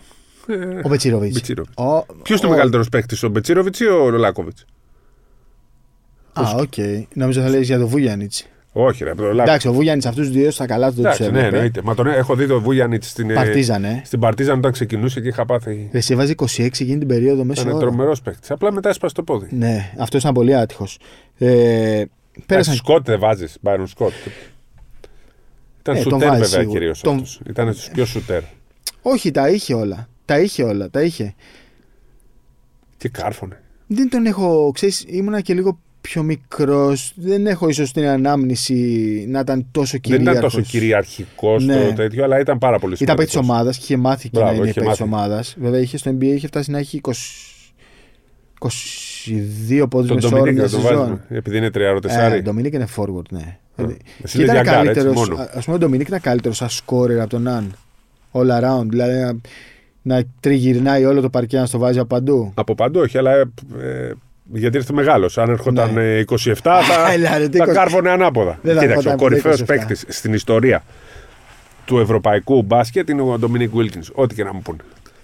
Ε, 0.47 0.55
Ο 0.83 0.87
Μπετσίροβιτς. 0.89 1.33
Μπετσίροβιτς. 1.33 1.75
Ο- 1.77 2.05
Ποιος 2.23 2.39
είναι 2.39 2.47
ο 2.47 2.51
ο- 2.51 2.53
μεγαλύτερος 2.55 2.89
παίκτης, 2.89 3.23
ο 3.23 3.29
Μπετσίροβιτς 3.29 3.79
ή 3.79 3.85
ο 3.85 4.09
Λάκοβιτς; 4.11 4.65
Α, 6.33 6.43
οκ. 6.55 6.73
Νομίζω 7.13 7.41
θα 7.41 7.49
λέγεις 7.49 7.67
για 7.67 7.77
τον 7.77 7.87
Βούγιανιτς. 7.87 8.45
Όχι, 8.77 9.03
ρε, 9.03 9.09
από 9.09 9.17
τον 9.17 9.25
Λάκοβιτς. 9.27 9.47
Εντάξει, 9.47 9.67
ο 9.67 9.73
Βούγιανιτς 9.73 10.05
αυτούς 10.05 10.25
τους 10.27 10.35
δύο 10.35 10.51
στα 10.51 10.65
καλά 10.65 10.89
του 10.89 11.01
δεν 11.01 11.11
τους 11.11 11.19
Εντάξει, 11.19 11.31
ναι, 11.33 11.37
έβλεπε. 11.39 11.55
εννοείται. 11.55 11.81
Μα 11.83 11.95
τον 11.95 12.07
έχω 12.07 12.35
δει 12.35 12.47
το 12.47 12.61
Βούγιανιτ 12.61 13.03
στην, 13.03 13.29
ε, 13.29 13.33
Παρτίζαν, 13.33 13.83
ε. 13.83 14.01
στην 14.05 14.19
Παρτίζαν 14.19 14.57
όταν 14.57 14.71
ξεκινούσε 14.71 15.21
και 15.21 15.27
είχα 15.27 15.45
πάθει. 15.45 15.89
Ρε, 15.91 15.99
σε 15.99 16.13
έβαζε 16.13 16.35
26 16.37 16.47
εκείνη 16.59 16.97
την 16.97 17.07
περίοδο 17.07 17.43
μέσα 17.43 17.61
Ήταν 17.61 17.73
ώρα. 17.73 17.81
τρομερός 17.85 18.21
παίκτης. 18.21 18.51
Απλά 18.51 18.71
μετά 18.71 18.89
έσπασε 18.89 19.13
το 19.13 19.23
πόδι. 19.23 19.47
Ναι, 19.51 19.93
αυτός 19.97 20.21
ήταν 20.21 20.33
πολύ 20.33 20.55
άτυχος. 20.55 20.97
Ε, 21.37 21.45
Πέρασαν... 21.47 22.09
πέρασαν. 22.45 22.75
Σκότ 22.75 23.05
δεν 23.05 23.19
βάζεις, 23.19 23.57
Μπάιρον 23.61 23.87
Σκότ. 23.87 24.11
Ήταν 25.79 25.95
Ε, 25.95 26.01
τον 26.03 26.11
σουτέρ 26.11 26.27
βάζει 26.27 26.41
βέβαια 26.41 26.59
σίγουρα. 26.59 26.79
κυρίως 26.79 27.01
Τον- 27.01 27.13
αυτός. 27.13 27.41
Ήταν 27.49 27.73
στους 27.73 27.89
πιο 27.89 28.05
σουτέρ. 28.05 28.41
Όχι, 29.01 29.31
τα 29.31 29.49
είχε 29.49 29.73
όλα. 29.73 30.07
Τα 30.25 30.39
είχε 30.39 30.63
όλα, 30.63 30.89
τα 30.89 31.01
είχε. 31.01 31.33
Τι 32.97 33.09
κάρφωνε. 33.09 33.61
Δεν 33.87 34.09
τον 34.09 34.25
έχω, 34.25 34.71
ξέρεις, 34.73 35.03
ήμουνα 35.07 35.41
και 35.41 35.53
λίγο 35.53 35.79
πιο 36.05 36.23
μικρός. 36.23 37.11
Δεν 37.15 37.47
έχω 37.47 37.69
ίσως 37.69 37.91
την 37.91 38.05
ανάμνηση 38.07 38.75
να 39.29 39.39
ήταν 39.39 39.65
τόσο 39.71 39.91
Δεν 39.91 40.01
κυρίαρχος. 40.01 40.31
ήταν 40.37 40.41
τόσο 40.41 40.61
κυριαρχικός 40.61 41.65
Ναι. 41.65 41.85
το 41.87 41.93
τέτοιο, 41.93 42.23
αλλά 42.23 42.39
ήταν 42.39 42.57
πάρα 42.57 42.79
πολύ 42.79 42.95
Ήταν 42.99 43.15
παίκτης 43.15 43.31
σημαντικός. 43.31 43.55
ομάδας 43.57 43.77
και 43.77 43.83
είχε 43.83 43.97
μάθει 43.97 44.29
και 44.29 44.37
Μπράβο, 44.37 44.51
να 44.51 44.57
είναι 44.57 44.69
είχε 44.69 44.79
παίκτης 44.79 44.99
μάθει. 44.99 45.13
ομάδας. 45.13 45.55
Βέβαια, 45.59 45.79
είχε 45.79 45.97
στο 45.97 46.11
NBA 46.19 46.23
είχε 46.23 46.47
φτάσει 46.47 46.71
να 46.71 46.77
έχει 46.77 47.01
20... 47.03 47.11
22 48.59 49.85
πόντους 49.89 50.07
Τον 50.07 50.15
με 50.15 50.21
σώρο 50.21 50.35
Ντομινίκ 50.35 50.53
μια 50.53 50.63
να 50.63 50.69
τον 50.69 50.79
σεζόν. 50.81 50.97
βάζουμε. 50.97 51.21
Επειδή 51.29 51.57
είναι 51.57 51.69
τριάρο 51.69 51.97
Ε, 51.97 51.99
τεσσάρι. 51.99 52.37
ο 52.37 52.41
Ντομινίκ 52.41 52.73
είναι 52.73 52.87
forward, 52.95 53.29
ναι. 53.29 53.57
εσύ 53.77 54.37
Και 54.37 54.43
λες 54.43 54.51
ήταν 54.51 54.53
για 54.53 54.61
γκάρ, 54.61 54.87
έτσι, 54.87 55.01
καλύτερο. 55.01 55.13
μόνο. 55.13 55.35
Α 55.41 55.59
πούμε, 55.63 55.75
ο 55.75 55.79
Ντομινίκ 55.79 56.07
ήταν 56.07 56.21
καλύτερος 56.21 56.57
σαν 56.57 56.67
scorer 56.69 57.17
από 57.19 57.29
τον 57.29 57.41
Ναν. 57.41 57.75
All 58.31 58.49
around. 58.61 58.85
Δηλαδή 58.87 59.19
να, 59.19 59.37
να 60.01 60.23
τριγυρνάει 60.39 61.05
όλο 61.05 61.21
το 61.21 61.29
παρκέ 61.29 61.57
να 61.57 61.65
στο 61.65 61.77
βάζει 61.77 61.99
από 61.99 62.07
παντού. 62.07 62.51
Από 62.55 62.75
παντού 62.75 62.99
όχι, 62.99 63.17
αλλά. 63.17 63.31
Ε, 63.31 63.43
ε, 63.81 64.11
γιατί 64.53 64.77
ήρθε 64.77 64.93
μεγάλος. 64.93 65.37
Αν 65.37 65.49
ερχόταν 65.49 65.93
Ναι. 65.93 66.17
ε, 66.17 66.23
27, 66.29 66.53
θα, 66.63 67.11
Έλα, 67.13 67.37
ρε, 67.37 67.47
τι 67.49 67.57
θα 67.57 67.65
20. 67.69 67.73
κάρφωνε 67.73 68.09
ανάποδα. 68.09 68.59
Δεν 68.61 68.75
θα 68.75 68.81
Κοίταξε, 68.81 69.07
ο 69.07 69.11
ερχόταν 69.11 69.17
κορυφαίος 69.17 69.61
27. 69.61 69.65
παίκτης 69.65 70.05
στην 70.07 70.33
ιστορία 70.33 70.83
του 71.85 71.97
ευρωπαϊκού 71.99 72.61
μπάσκετ 72.63 73.09
είναι 73.09 73.21
ο 73.21 73.37
Ντομινίκ 73.39 73.75
Βίλκινς. 73.75 74.09
Ό,τι 74.13 74.35
και 74.35 74.43
να 74.43 74.53
μου 74.53 74.61
πούνε. 74.61 74.77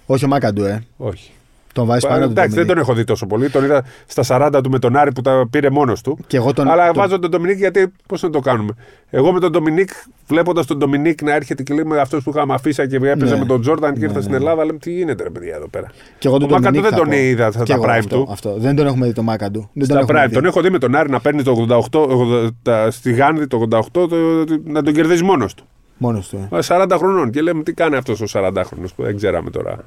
Όχι 0.06 0.26
ο 0.26 0.28
Μάκαντου, 0.28 0.64
ε. 0.64 0.84
Όχι. 0.98 1.32
Τον 1.74 1.86
βάζει 1.86 2.08
πάνω 2.08 2.26
του. 2.26 2.32
Εντάξει, 2.32 2.56
δεν 2.56 2.58
τον 2.58 2.76
Ντομινίκ. 2.76 2.84
έχω 2.90 2.94
δει 2.98 3.04
τόσο 3.04 3.26
πολύ. 3.28 3.50
Τον 3.50 3.64
είδα 3.64 3.84
στα 4.06 4.24
40 4.56 4.60
του 4.64 4.70
με 4.70 4.80
τον 4.80 4.96
Άρη 4.96 5.12
που 5.12 5.22
τα 5.22 5.48
πήρε 5.50 5.70
μόνος 5.70 6.02
του. 6.02 6.18
Και 6.28 6.38
εγώ 6.38 6.54
τον, 6.54 6.70
Αλλά 6.70 6.86
τον- 6.86 6.94
βάζω 6.96 7.20
τον 7.20 7.30
Ντομινίκ 7.30 7.58
γιατί 7.58 7.92
πώς 8.08 8.22
να 8.22 8.30
το 8.30 8.40
κάνουμε. 8.40 8.74
Εγώ 9.10 9.32
με 9.32 9.40
τον 9.40 9.52
Ντομινίκ, 9.52 9.90
βλέποντας 10.28 10.66
τον 10.66 10.78
Ντομινίκ 10.78 11.22
να 11.22 11.34
έρχεται 11.34 11.64
και 11.64 11.74
λέμε 11.74 12.00
αυτός 12.00 12.24
που 12.24 12.30
είχαμε 12.30 12.54
αφήσει 12.54 12.88
και 12.88 12.96
έπαιζε 12.96 13.34
Ναι. 13.34 13.40
με 13.40 13.46
τον 13.46 13.62
Τζόρνταν 13.62 13.94
και 13.94 14.00
Ναι, 14.00 14.04
ήρθε 14.06 14.16
ναι. 14.18 14.22
στην 14.22 14.34
Ελλάδα, 14.36 14.66
λέμε 14.66 14.78
τι 14.78 14.92
γίνεται 14.92 15.24
ρε 15.24 15.30
παιδιά 15.30 15.56
εδώ 15.56 15.68
πέρα. 15.68 15.88
και 16.20 16.28
εγώ 16.28 16.38
τον 16.38 16.50
ο 16.50 16.52
Μάκαντου 16.54 16.64
Ντομινίκ 16.80 16.90
δεν 16.90 16.92
θα 16.92 16.98
τον 17.06 17.10
πω. 17.10 17.16
είδα 17.16 17.52
στα 17.52 17.64
Και 17.64 17.74
εγώ 17.74 17.84
prime 17.84 17.88
αυτό, 17.90 18.16
του. 18.24 18.28
Αυτό. 18.32 18.56
Δεν 18.58 18.76
τον 18.76 18.88
έχουμε 18.88 19.06
δει 19.08 19.14
το 19.14 19.24
Μάκαντου. 19.24 19.60
Δεν 19.60 19.70
τον 19.74 19.86
Στα 19.86 20.00
έχουμε 20.00 20.24
Prime. 20.24 20.28
δει. 20.28 20.34
Τον 20.36 20.46
έχω 20.46 20.62
δει 20.62 20.70
με 20.70 20.78
τον 20.78 20.96
Άρη 20.96 21.10
να 21.10 21.20
παίρνει 21.20 21.44
το 21.44 21.52
88, 21.52 22.00
80, 22.00 22.50
τα- 22.62 22.92
στη 22.92 23.12
Γάνδη 23.14 23.48
το 23.48 23.58
88 23.58 24.08
το, 24.10 24.16
να 24.64 24.84
τον 24.84 24.94
κερδίζει 24.94 25.24
μόνος 25.24 25.54
του. 25.54 25.64
Μόνος 25.98 26.30
του. 26.30 26.48
ε. 26.52 26.58
Α, 26.58 26.62
40 26.62 26.98
χρονών. 26.98 27.32
Και 27.32 27.42
λέμε 27.42 27.64
τι 27.64 27.74
κάνει 27.74 27.96
αυτός 27.96 28.22
ο 28.22 28.26
40χρονο 28.28 28.88
που 28.96 29.04
δεν 29.04 29.16
ξέραμε 29.16 29.50
τώρα. 29.50 29.78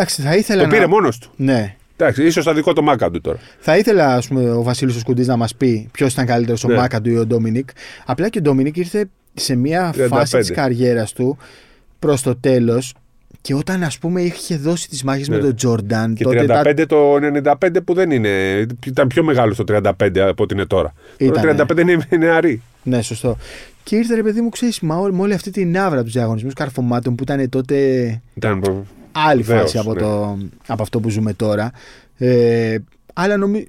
Εντάξει, 0.00 0.22
θα 0.22 0.36
ήθελα 0.36 0.60
Το 0.62 0.66
να... 0.68 0.72
πήρε 0.74 0.86
μόνος 0.86 1.18
του. 1.18 1.30
Ναι. 1.36 1.74
Εντάξει, 1.96 2.24
ίσως 2.26 2.44
θα 2.44 2.54
δικό 2.54 2.72
το 2.72 2.82
Μάκαντου 2.82 3.20
τώρα. 3.20 3.38
Θα 3.58 3.76
ήθελα 3.76 4.14
ας 4.14 4.28
πούμε, 4.28 4.50
ο 4.50 4.62
Βασίλης 4.62 4.96
ο 4.96 4.98
Σκουντής 4.98 5.26
να 5.26 5.36
μας 5.36 5.54
πει 5.54 5.88
ποιος 5.92 6.12
ήταν 6.12 6.26
καλύτερος, 6.26 6.64
ο 6.64 6.68
Ναι. 6.68 6.74
Μάκαντου 6.74 7.10
ή 7.10 7.16
ο 7.16 7.26
Ντόμινικ. 7.26 7.68
Απλά 8.06 8.28
και 8.28 8.38
ο 8.38 8.40
Ντόμινικ 8.42 8.76
ήρθε 8.76 9.04
σε 9.34 9.54
μια 9.54 9.92
35. 9.96 10.06
φάση 10.08 10.38
της 10.38 10.50
καριέρας 10.50 11.12
του 11.12 11.38
προς 11.98 12.22
το 12.22 12.36
τέλος 12.36 12.94
και 13.40 13.54
όταν 13.54 13.82
ας 13.82 13.98
πούμε 13.98 14.20
είχε 14.22 14.56
δώσει 14.56 14.88
τις 14.88 15.02
μάχες 15.04 15.28
Ναι. 15.28 15.36
με 15.36 15.42
τον 15.42 15.54
Τζόρνταν 15.56 16.14
Και 16.14 16.24
τότε 16.24 16.46
τα- 16.46 16.62
35 16.64 16.86
το 16.86 17.14
95 17.20 17.80
που 17.84 17.94
δεν 17.94 18.10
είναι. 18.10 18.66
Ήταν 18.86 19.06
πιο 19.06 19.22
μεγάλο 19.22 19.54
το 19.54 19.64
35 19.64 20.18
από 20.20 20.42
ό,τι 20.42 20.54
είναι 20.54 20.66
τώρα. 20.66 20.92
Ήτανε. 21.16 21.54
Το 21.54 21.64
35 21.74 21.78
είναι 21.80 22.06
νεαρή. 22.18 22.62
Ναι, 22.82 23.02
σωστό. 23.02 23.36
Και 23.82 23.96
ήρθε 23.96 24.14
ρε 24.14 24.22
παιδί 24.22 24.40
μου, 24.40 24.48
ξέρεις, 24.48 24.80
με 24.80 24.94
όλη 25.18 25.32
αυτή 25.34 25.50
την 25.50 25.78
άβρα 25.78 26.02
τους 26.02 26.12
διαγωνισμούς 26.12 26.54
καρφωμάτων 26.54 27.14
που 27.14 27.22
ήταν 27.22 27.48
τότε 27.48 27.76
Ήταν 28.34 28.86
άλλη 29.26 29.42
Βεβαίως, 29.42 29.62
φάση 29.70 29.78
από, 29.78 29.94
ναι. 29.94 30.00
το, 30.00 30.38
από 30.66 30.82
αυτό 30.82 31.00
που 31.00 31.08
ζούμε 31.08 31.32
τώρα. 31.32 31.70
Ε, 32.18 32.78
αλλά 33.12 33.36
νομίζω. 33.36 33.64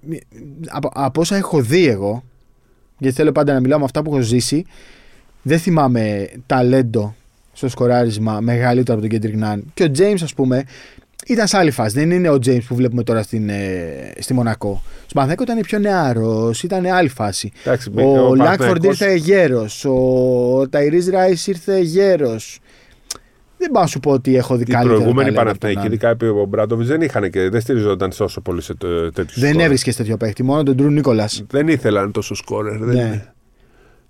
Από, 0.67 0.89
από 0.93 1.21
όσα 1.21 1.35
έχω 1.35 1.62
δει 1.62 1.88
εγώ, 1.88 2.23
γιατί 2.97 3.15
θέλω 3.15 3.31
πάντα 3.31 3.53
να 3.53 3.59
μιλάω 3.59 3.79
με 3.79 3.85
αυτά 3.85 4.01
που 4.01 4.12
έχω 4.13 4.21
ζήσει, 4.21 4.65
δεν 5.41 5.59
θυμάμαι 5.59 6.29
ταλέντο 6.45 7.15
στο 7.53 7.69
σκοράρισμα 7.69 8.39
μεγαλύτερο 8.39 8.97
από 8.97 9.07
τον 9.07 9.09
Κέντρικ 9.19 9.35
Νάν. 9.39 9.63
Και 9.73 9.83
ο 9.83 9.91
James, 9.97 10.17
ας 10.23 10.33
πούμε, 10.33 10.63
ήταν 11.27 11.47
σε 11.47 11.57
άλλη 11.57 11.71
φάση. 11.71 11.99
Δεν 11.99 12.12
είναι 12.12 12.29
ο 12.29 12.33
James 12.45 12.63
που 12.67 12.75
βλέπουμε 12.75 13.03
τώρα 13.03 13.21
στην, 13.23 13.49
ε, 13.49 14.12
στη 14.19 14.33
Μονακό. 14.33 14.81
Στο 15.05 15.13
Παναθηναϊκό 15.13 15.43
ήταν 15.43 15.59
πιο 15.62 15.79
νεαρός, 15.79 16.63
ήταν 16.63 16.85
άλλη 16.85 17.09
φάση. 17.09 17.51
Εντάξει, 17.63 17.91
Ο, 17.95 18.01
ο 18.01 18.35
Λάκφορντ 18.35 18.38
Παναθηναϊκός- 18.38 18.99
ήρθε 18.99 19.13
γέρος. 19.15 19.85
Ο 19.85 20.67
Ταϊρή 20.69 21.09
Ράις 21.09 21.47
ήρθε 21.47 21.79
γέρος. 21.79 22.59
Δεν 23.62 23.72
πάω 23.72 23.82
να 23.82 23.88
σου 23.89 24.00
πω 24.00 24.12
ότι 24.12 24.36
έχω 24.36 24.56
δει 24.56 24.62
Οι 24.62 24.65
καλύτερο. 24.65 24.95
προηγούμενοι 24.95 25.34
ταλέντο 25.34 25.52
από 25.52 25.60
τον 25.60 25.60
Παναθηναϊκοί, 25.60 25.80
άλλον. 25.80 25.91
ειδικά 25.91 26.10
επί 26.10 26.41
ο 26.41 26.45
Μπράντοβιτ, 26.50 26.88
δεν 26.88 27.02
είχαν 27.02 27.30
και 27.30 27.50
δεν 27.50 27.62
στηριζόταν 27.62 28.12
τόσο 28.17 28.41
πολύ 28.41 28.62
σε 28.62 28.74
τέτοιους 29.13 29.39
Δεν 29.39 29.60
έβρισκες 29.60 29.95
τέτοιο 29.95 30.17
παίχτη, 30.17 30.43
μόνο 30.43 30.63
τον 30.63 30.76
Τρου 30.78 30.89
Νίκολας. 30.89 31.43
Δεν 31.50 31.67
ήθελαν 31.67 32.12
τόσο 32.12 32.36
σκόρερ. 32.36 32.78
Δεν... 32.78 32.95
Ναι. 32.95 33.24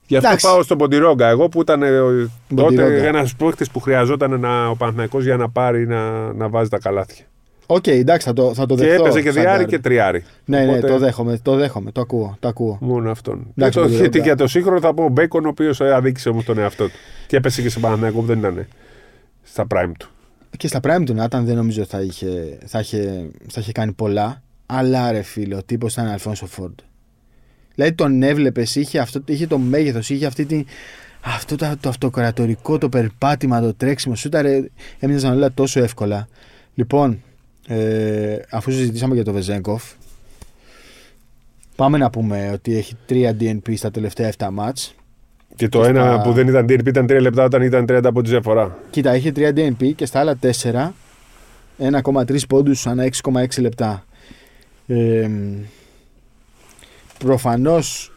Γι' 0.07 0.15
αυτό 0.15 0.27
Εντάξει. 0.27 0.45
πάω 0.47 0.63
στον 0.63 0.77
Μποντιρόγκα. 0.77 1.27
Εγώ 1.27 1.49
που 1.49 1.61
ήταν 1.61 1.83
ε, 1.83 1.99
ο- 1.99 2.29
Μποντιρόγκα. 2.55 2.95
τότε 2.95 3.07
ένας 3.07 3.35
παίχτης 3.35 3.69
που 3.69 3.79
χρειαζόταν 3.79 4.39
να, 4.39 4.67
ο 4.67 4.75
Παναθηναϊκός 4.75 5.23
για 5.23 5.37
να 5.37 5.49
πάρει 5.49 5.87
να, 5.87 6.33
να 6.33 6.49
βάζει 6.49 6.69
τα 6.69 6.77
καλάθια. 6.77 7.25
Οκ, 7.65 7.87
εντάξει, 7.87 8.27
θα 8.27 8.33
το, 8.33 8.53
θα 8.53 8.65
το 8.65 8.75
Και 8.75 8.85
δεχτώ. 8.85 9.03
έπαιζε 9.03 9.21
και 9.21 9.31
σαν 9.31 9.41
δυάρι 9.41 9.63
guard. 9.63 9.67
και 9.67 9.79
τριάρη. 9.79 10.23
Ναι, 10.45 10.59
ναι, 10.59 10.71
Οπότε, 10.71 10.87
το 10.87 10.97
δέχομαι, 10.97 11.39
το 11.41 11.55
δέχομαι, 11.55 11.91
το 11.91 12.01
ακούω. 12.01 12.37
Το 12.39 12.47
ακούω. 12.47 12.77
Μόνο 12.81 13.11
αυτόν. 13.11 13.33
Εντάξει, 13.35 13.53
Και 13.57 13.69
το, 13.69 13.81
Μποντιρόγκα. 13.81 13.97
γιατί 14.01 14.19
για 14.19 14.35
το 14.35 14.47
σύγχρονο 14.47 14.79
θα 14.79 14.93
πω 14.93 15.03
ο 15.03 15.09
Μπέικον, 15.09 15.45
ο 15.45 15.49
οποίος 15.49 15.81
αδίκησε 15.81 16.29
όμως 16.29 16.43
τον 16.45 16.57
εαυτό 16.59 16.83
του. 16.85 16.91
Και 17.27 17.37
έπεσε 17.37 17.61
και 17.61 17.69
σε 17.69 17.79
Παναθηναϊκό 17.79 18.19
που 18.19 18.25
δεν 18.25 18.37
ήταν 18.37 18.67
στα 19.43 19.67
prime 19.75 19.91
του. 19.99 20.09
Και 20.57 20.67
στα 20.67 20.79
prime 20.83 21.03
του 21.05 21.13
να 21.13 21.23
ήταν, 21.23 21.45
δεν 21.45 21.55
νομίζω 21.55 21.85
θα 21.85 22.01
είχε, 22.01 22.57
θα, 22.65 22.79
είχε, 22.79 23.29
θα 23.49 23.59
είχε 23.59 23.71
κάνει 23.71 23.91
πολλά. 23.91 24.41
Αλλά 24.65 25.11
ρε 25.11 25.21
φίλε, 25.21 25.55
ο 25.55 25.63
τύπος 25.63 25.93
ήταν 25.93 26.07
Αλφόνσο 26.07 26.45
Φόρντ. 26.45 26.79
Δηλαδή 27.75 27.93
τον 27.93 28.23
έβλεπες, 28.23 28.75
είχε, 28.75 28.99
αυτό, 28.99 29.21
είχε 29.25 29.47
το 29.47 29.57
μέγεθος, 29.57 30.09
είχε 30.09 30.25
αυτή 30.25 30.45
την, 30.45 30.65
αυτό 31.21 31.55
το, 31.55 31.77
το 31.79 31.89
αυτοκρατορικό, 31.89 32.77
το 32.77 32.89
περπάτημα, 32.89 33.61
το 33.61 33.73
τρέξιμο. 33.73 34.15
Σου 34.15 34.27
ήταν, 34.27 34.71
έμειναν 34.99 35.33
όλα 35.35 35.51
τόσο 35.53 35.83
εύκολα. 35.83 36.27
Λοιπόν, 36.75 37.21
ε, 37.67 38.37
αφού 38.49 38.71
συζητήσαμε 38.71 39.15
για 39.15 39.23
το 39.23 39.33
Βεζέγκοφ, 39.33 39.83
πάμε 41.75 41.97
να 41.97 42.09
πούμε 42.09 42.51
ότι 42.53 42.75
έχει 42.77 42.95
3 43.09 43.31
DNP 43.39 43.77
στα 43.77 43.91
τελευταία 43.91 44.31
7 44.37 44.49
μάτς. 44.51 44.95
Και 45.59 45.69
το 45.69 45.81
Και 45.81 45.87
ένα 45.87 46.01
στα- 46.13 46.21
που 46.21 46.31
δεν 46.33 46.47
ήταν 46.47 46.65
DNP 46.69 46.85
ήταν 46.87 47.05
3 47.07 47.19
λεπτά 47.21 47.43
όταν 47.43 47.61
ήταν 47.61 47.85
30 47.85 48.01
από 48.09 48.21
τη 48.21 48.29
διαφορά. 48.29 48.77
Κοίτα, 48.89 49.15
είχε 49.15 49.31
3 49.31 49.51
DNP 49.55 49.91
και 49.95 50.05
στα 50.05 50.19
άλλα 50.19 50.35
4 50.35 50.93
1,3 51.77 52.47
πόντους 52.47 52.87
ανά 52.87 53.03
6,6 53.03 53.61
λεπτά. 53.61 54.03
Ε, 54.87 55.29
προφανώς, 57.17 58.13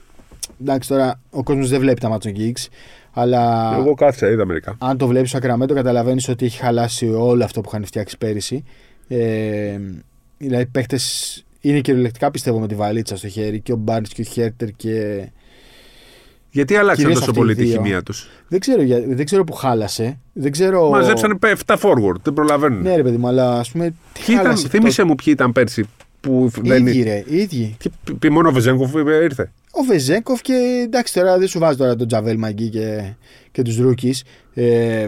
εντάξει 0.60 0.88
τώρα 0.88 1.20
ο 1.30 1.42
κόσμος 1.42 1.68
δεν 1.68 1.80
βλέπει 1.80 2.00
τα 2.00 2.08
μάτια 2.08 2.32
των 2.32 2.42
Geeks, 2.42 2.66
αλλά 3.12 3.72
Εγώ 3.78 3.94
κάθισα, 3.94 4.30
είδα 4.30 4.46
μερικά. 4.46 4.76
αν 4.78 4.96
το 4.98 5.06
βλέπεις 5.06 5.28
στο 5.28 5.38
Ακραμέντο 5.38 5.74
καταλαβαίνεις 5.74 6.28
ότι 6.28 6.44
έχει 6.44 6.58
χαλάσει 6.58 7.06
όλο 7.08 7.44
αυτό 7.44 7.60
που 7.60 7.68
είχαν 7.72 7.84
φτιάξει 7.84 8.18
πέρυσι. 8.18 8.64
Ε, 9.08 9.78
δηλαδή 10.38 10.66
παίχτες 10.66 11.44
είναι 11.60 11.80
κυριολεκτικά 11.80 12.30
πιστεύω 12.30 12.58
με 12.60 12.66
τη 12.66 12.74
βαλίτσα 12.74 13.16
στο 13.16 13.28
χέρι 13.28 13.60
και 13.60 13.72
ο 13.72 13.80
Barnes 13.86 14.08
και 14.14 14.20
ο 14.20 14.24
Χέρτερ 14.24 14.68
και 14.70 15.26
Γιατί 16.54 16.76
άλλαξαν 16.76 16.96
Κυρίως 17.04 17.18
τόσο 17.18 17.30
αυτοί 17.30 17.38
οι 17.40 17.42
πολύ 17.42 17.54
τη 17.54 17.64
δύο. 17.64 17.72
χημεία 17.72 18.02
τους; 18.02 18.28
δεν 18.48 18.60
ξέρω, 18.60 18.82
για- 18.82 19.02
δεν 19.06 19.24
ξέρω 19.24 19.44
που 19.44 19.52
χάλασε. 19.52 20.18
Δεν 20.32 20.52
ξέρω... 20.52 20.90
Μαζέψανε 20.90 21.34
7 21.66 21.76
forward, 21.76 22.14
δεν 22.22 22.32
προλαβαίνουν. 22.32 22.82
Ναι 22.82 22.96
ρε 22.96 23.02
παιδί 23.02 23.16
μου, 23.16 23.26
αλλά 23.28 23.58
ας 23.58 23.70
πούμε... 23.70 23.88
τι 23.88 23.94
Ποιοι 24.12 24.24
ήταν, 24.28 24.44
χάλασε 24.44 24.68
θύμισε 24.68 25.02
μου 25.04 25.14
ποιοι 25.14 25.32
ήταν 25.36 25.52
πέρσι 25.52 25.84
που 26.20 26.50
το... 26.54 26.60
δεν 26.64 26.86
Ίδιοι 26.86 27.02
ρε, 27.02 27.24
ίδιοι. 27.26 27.76
Και 27.78 27.90
π- 28.18 28.28
μόνο 28.30 28.48
ο 28.48 28.52
Βεζέγκοφ 28.52 28.92
ήρθε. 29.22 29.52
Ο 29.70 29.82
Βεζέγκοφ 29.82 30.40
και 30.40 30.82
εντάξει 30.84 31.14
τώρα 31.14 31.38
δεν 31.38 31.48
σου 31.48 31.58
βάζει 31.58 31.76
τώρα 31.76 31.96
τον 31.96 32.06
Τζαβέλ 32.06 32.38
Μαγκή 32.38 32.68
και, 32.68 33.12
και 33.52 33.62
τους 33.62 33.76
Ρούκις. 33.78 34.24
Ε, 34.54 35.06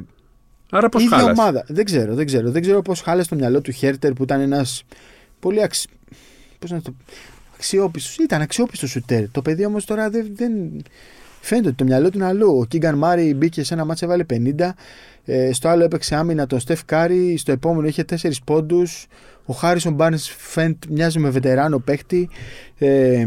Άρα 0.71 0.89
πώς 0.89 1.03
ίδια 1.03 1.17
χάλασε; 1.19 1.41
ομάδα. 1.41 1.65
Δεν 1.69 1.85
ξέρω, 1.85 2.15
δεν 2.15 2.27
ξέρω. 2.27 2.51
Δεν 2.51 2.63
ξέρω 2.63 2.83
πώς 2.83 3.01
χάλασε 3.01 3.29
το 3.29 3.35
μυαλό 3.35 3.61
του 3.61 3.71
Χέρτερ 3.73 4.13
που 4.13 4.23
ήταν 4.23 4.41
ένας 4.41 4.83
πολύ 5.41 5.63
αξ... 5.63 5.87
πώς 6.59 6.71
να 6.71 6.81
το... 6.83 6.95
αξιόπιστος. 7.57 8.17
Ήταν 8.17 8.41
αξιόπιστος 8.41 8.91
σουτέρ. 8.91 9.31
Το 9.31 9.43
παιδί 9.43 9.65
όμως 9.65 9.85
τώρα 9.85 10.11
δεν... 10.11 10.27
δεν... 10.35 10.53
Φαίνεται 11.45 11.69
ότι 11.69 11.77
το 11.77 11.85
μυαλό 11.85 12.11
του 12.11 12.19
είναι 12.19 12.27
αλλού. 12.27 12.59
Ο 12.59 12.65
Κίγκαν 12.65 12.99
Μάρι 12.99 13.35
μπήκε 13.35 13.65
σε 13.65 13.75
ένα 13.75 13.85
μάτσα, 13.85 14.05
έβαλε 14.05 14.25
50. 14.31 14.71
Ε, 15.25 15.53
στο 15.53 15.69
άλλο 15.69 15.85
έπαιξε 15.85 16.15
άμυνα 16.15 16.47
το 16.47 16.59
Στεφ 16.59 16.85
Κάρι. 16.85 17.37
Στο 17.37 17.53
επόμενο 17.53 17.87
είχε 17.87 18.05
4 18.23 18.31
πόντους. 18.45 19.07
Ο 19.45 19.53
Χάρισον 19.53 19.93
Μπάρνς 19.93 20.29
φαίνεται 20.39 20.87
μοιάζει 20.91 21.19
με 21.19 21.31
βετεράνο 21.31 21.79
παίχτη. 21.79 22.29
Ε, 22.79 23.27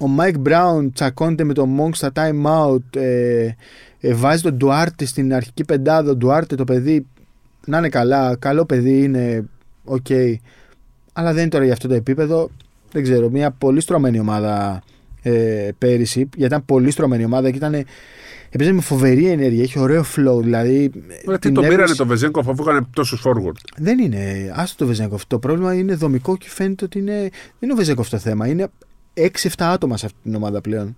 ο 0.00 0.06
Μάικ 0.06 0.38
Μπράουν 0.38 0.92
τσακώνεται 0.92 1.44
με 1.44 1.52
τον 1.52 1.68
Μονκ 1.68 1.92
στα 1.92 2.12
time 2.14 2.44
out. 2.44 2.96
Ε, 2.96 3.48
ε, 4.00 4.14
βάζει 4.14 4.42
τον 4.42 4.56
Ντουάρτε 4.56 5.04
στην 5.04 5.34
αρχική 5.34 5.64
πεντάδα. 5.64 6.10
Ο 6.10 6.16
Ντουάρτε 6.16 6.54
το 6.54 6.64
παιδί 6.64 7.06
να 7.66 7.78
είναι 7.78 7.88
καλά. 7.88 8.36
Καλό 8.36 8.64
παιδί 8.64 9.02
είναι. 9.02 9.48
Οκ. 9.84 10.06
Αλλά 11.12 11.32
δεν 11.32 11.40
είναι 11.40 11.50
τώρα 11.50 11.64
για 11.64 11.72
αυτό 11.72 11.88
το 11.88 11.94
επίπεδο. 11.94 12.50
Δεν 12.92 13.02
ξέρω. 13.02 13.30
Μια 13.30 13.50
πολύ 13.50 13.80
στρωμένη 13.80 14.18
ομάδα 14.18 14.82
ε, 15.22 15.68
πέρυσι. 15.78 16.18
Γιατί 16.18 16.44
ήταν 16.44 16.64
πολύ 16.64 16.90
στρωμένη 16.90 17.24
ομάδα 17.24 17.50
και 17.50 17.56
ήταν. 17.56 17.84
Έπαιζε 18.52 18.72
με 18.72 18.80
φοβερή 18.80 19.26
ενέργεια. 19.26 19.62
Έχει 19.62 19.78
ωραίο 19.78 20.04
flow. 20.16 20.42
Δηλαδή. 20.42 20.90
Ρε, 21.28 21.32
Τι 21.32 21.38
την 21.38 21.54
τον 21.54 21.62
πήρανε 21.62 21.66
έβρισκε- 21.72 21.96
τον 21.98 22.06
Βεζέγκοφ 22.06 22.48
αφού 22.48 22.62
είχαν 22.68 22.88
τόσους 22.94 23.22
forward; 23.24 23.54
δεν 23.76 23.98
είναι. 23.98 24.52
Άστο 24.54 24.76
το 24.76 24.86
Βεζέγκοφ. 24.86 25.26
Το 25.26 25.38
πρόβλημα 25.38 25.74
είναι 25.74 25.94
δομικό 25.94 26.36
και 26.36 26.46
φαίνεται 26.48 26.84
ότι 26.84 26.98
είναι. 26.98 27.18
Δεν 27.20 27.30
είναι 27.60 27.72
ο 27.72 27.76
Βεζέγκοφ 27.76 28.08
το 28.08 28.18
θέμα. 28.18 28.46
Είναι 28.46 28.68
6-7 29.14 29.26
άτομα 29.58 29.96
σε 29.96 30.06
αυτή 30.06 30.18
την 30.22 30.34
ομάδα 30.34 30.60
πλέον. 30.60 30.96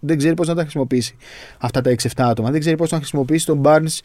Δεν 0.00 0.18
ξέρει 0.18 0.34
πώς 0.34 0.48
να 0.48 0.54
τα 0.54 0.60
χρησιμοποιήσει. 0.60 1.16
Αυτά 1.58 1.80
τα 1.80 1.90
6-7 1.90 2.08
άτομα. 2.16 2.50
Δεν 2.50 2.60
ξέρει 2.60 2.76
πώς 2.76 2.90
να 2.90 2.96
χρησιμοποιήσει 2.98 3.46
τον 3.46 3.60
Barnes 3.64 3.98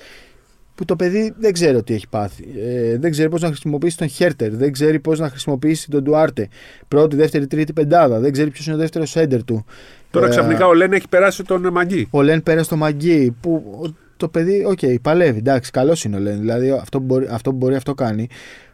που 0.80 0.86
το 0.86 0.96
παιδί 0.96 1.34
δεν 1.40 1.54
ξέρω 1.54 1.84
τι 1.84 1.94
έχει 1.94 2.08
πάθει. 2.10 2.44
Ε, 2.66 2.98
δεν 2.98 3.12
ξέρει 3.12 3.30
πώς 3.30 3.42
να 3.42 3.48
χρησιμοποιήσει 3.48 3.98
τον 3.98 4.08
Χέρτερ. 4.08 4.56
Δεν 4.56 4.72
ξέρει 4.72 5.00
πώς 5.00 5.20
να 5.20 5.30
χρησιμοποιήσει 5.30 5.90
τον 5.90 6.04
Ντουάρτε. 6.04 6.48
Πρώτη, 6.88 7.16
δεύτερη, 7.16 7.48
τρίτη 7.48 7.74
πεντάδα. 7.74 8.20
Δεν 8.20 8.32
ξέρει 8.32 8.50
ποιος 8.50 8.66
είναι 8.66 8.76
ο 8.76 8.80
δεύτερος 8.80 9.10
σέντερ 9.10 9.44
του. 9.44 9.66
Τώρα 10.12 10.26
Ε, 10.26 10.30
ξαφνικά 10.30 10.68
ο 10.68 10.74
Λέν 10.74 10.94
έχει 10.94 11.08
περάσει 11.10 11.44
τον 11.44 11.68
Μαγκή. 11.72 12.08
ο 12.10 12.22
Λεν 12.22 12.44
πέρασε 12.44 12.64
στο 12.66 12.76
Μαγκί 12.76 13.36
που 13.42 13.64
το 14.18 14.28
παιδί, 14.28 14.64
οκ, 14.68 14.80
παλεύει. 15.02 15.38
Εντάξει, 15.38 15.72
καλός 15.72 16.04
είναι 16.04 16.16
ο 16.16 16.20
Λεν. 16.20 16.40
Δηλαδή 16.40 16.70
αυτό 16.72 17.00
που 17.00 17.06
μπορεί, 17.06 17.28
αυτό, 17.32 17.52
που 17.52 17.58
μπορεί, 17.58 17.76
αυτό 17.76 17.94
κάνει. 17.94 18.28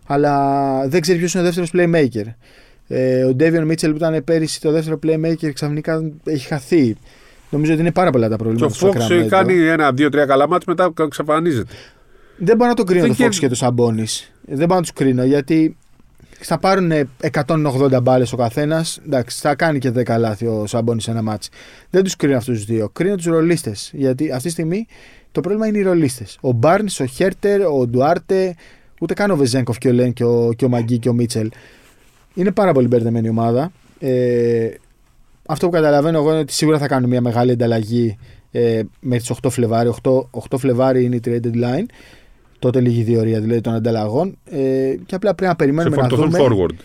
Αλλά 0.08 0.88
δεν 0.88 1.02
ξέρει 1.02 1.18
ποιος 1.18 1.34
είναι 1.34 1.44
ο 1.44 1.46
δεύτερος 1.46 1.72
playmaker. 1.74 2.26
Ε, 2.88 3.24
ο 3.24 3.34
Ντέβιον 3.34 3.64
Μίτσελ 3.66 3.92
που 3.92 3.98
ήταν 3.98 4.24
πέρυσι 4.24 4.62
το 4.62 4.72
δεύτερο 4.72 5.00
playmaker 5.04 5.52
ξαφνικά 5.54 6.12
έχει 6.24 6.48
χαθεί. 6.48 6.96
Νομίζω 7.50 7.72
ότι 7.74 7.82
είναι 7.82 7.92
πάρα 7.92 8.10
πολλά 8.10 8.30
τα 8.30 8.36
Και 8.36 8.44
προβλήματα. 8.44 8.72
ο 8.72 8.76
στο 8.76 8.86
Φόξ 8.92 9.08
Sacramento. 9.10 9.28
κάνει 9.28 9.68
ένα, 9.68 9.92
δύο, 9.92 10.10
τρία 10.10 10.26
καλά 10.26 10.48
μάτς 10.48 10.66
μετά 10.66 10.94
εξαφανίζεται. 11.00 11.74
Δεν 12.38 12.56
μπορώ 12.58 12.70
να 12.70 12.76
τον 12.76 12.86
κρίνω 12.86 13.02
Δεν 13.02 13.10
τον 13.10 13.18
Φόξ 13.18 13.38
κέρδι- 13.38 13.40
και 13.40 13.48
τον 13.48 13.56
Σαμπόνις. 13.56 14.06
Δεν 14.46 14.58
μπορώ 14.68 14.76
να 14.76 14.82
τους 14.82 14.94
κρίνω 14.94 15.24
γιατί 15.24 15.78
θα 16.40 16.58
πάρουν 16.60 16.92
180 17.22 18.00
μπάλες 18.02 18.34
ο 18.34 18.38
καθένας. 18.38 19.00
Εντάξει, 19.06 19.40
θα 19.40 19.56
κάνει 19.56 19.80
και 19.80 19.92
10 19.92 20.18
λάθη 20.18 20.46
ο 20.46 20.66
Σαμπόνι 20.68 21.02
σε 21.02 21.12
ένα 21.12 21.22
μάτσο. 21.22 21.50
Δεν 21.90 22.04
τους 22.04 22.16
κρίνω 22.16 22.38
αυτούς 22.38 22.56
τους 22.56 22.66
δύο. 22.66 22.90
Κρίνω 22.90 23.16
τους 23.16 23.26
ρολίστες. 23.26 23.92
Γιατί 23.94 24.32
αυτή 24.32 24.44
τη 24.44 24.50
στιγμή 24.50 24.86
το 25.32 25.42
πρόβλημα 25.42 25.68
είναι 25.68 25.78
οι 25.78 25.82
ρολίστες. 25.82 26.38
Ο 26.42 26.52
Μπάρν, 26.52 26.88
ο 27.02 27.06
Χέρτερ, 27.06 27.62
ο 27.66 27.88
Ντουάρτε, 27.88 28.56
ούτε 29.02 29.14
καν 29.14 29.32
ο 29.32 29.36
Βεζέγκοφ 29.36 29.78
και 29.78 29.88
ο 29.88 29.92
Λεν 29.94 30.14
και 30.14 30.24
ο, 30.24 30.54
και 30.56 30.66
ο 30.66 30.70
Μαγκή 30.70 30.98
και 31.00 31.10
ο 31.10 31.14
Μίτσελ. 31.14 31.50
Είναι 32.34 32.52
πάρα 32.52 32.72
πολύ 32.72 32.88
μπερδεμένη 32.88 33.28
η 33.28 33.30
ομάδα. 33.30 33.72
Ε, 34.00 34.70
αυτό 35.48 35.66
που 35.66 35.72
καταλαβαίνω 35.72 36.18
εγώ 36.18 36.30
είναι 36.30 36.40
ότι 36.40 36.54
σίγουρα 36.54 36.78
θα 36.78 36.88
κάνουν 36.88 37.10
μια 37.10 37.22
μεγάλη 37.22 37.52
ανταλλαγή 37.52 38.18
ε, 38.52 38.82
μέχρι 39.00 39.26
τις 39.28 39.38
8 39.44 39.50
Φλεβάρι. 39.50 39.94
8, 40.04 40.12
8 40.50 40.58
Φλεβάρι 40.58 41.04
είναι 41.04 41.16
η 41.16 41.22
trade 41.26 41.40
deadline. 41.46 41.86
Τότε 42.66 42.80
λίγη 42.82 43.04
διορία 43.04 43.40
δηλαδή 43.40 43.62
των 43.62 43.74
ανταλλαγών. 43.74 44.38
Ε, 44.50 44.96
και 45.06 45.16
απλά 45.16 45.36
πρέπει 45.36 45.42
να 45.44 45.50
Σε 45.50 45.56
περιμένουμε 45.56 45.96
να 45.96 46.02
φορτωθούν 46.08 46.30
δούμε. 46.32 46.66
forward. 46.66 46.76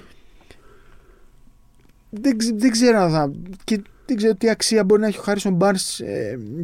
Δεν, 2.10 2.36
ξε- 2.38 2.54
δεν 2.58 2.70
ξέρω 2.70 2.98
αν 2.98 3.10
θα. 3.10 3.30
Και 3.64 3.80
δεν 4.06 4.16
ξέρω 4.16 4.34
τι 4.34 4.50
αξία 4.50 4.84
μπορεί 4.84 5.00
να 5.00 5.06
έχει 5.06 5.18
ο 5.18 5.22
Χάρισον 5.22 5.52
Μπάρνς, 5.54 6.00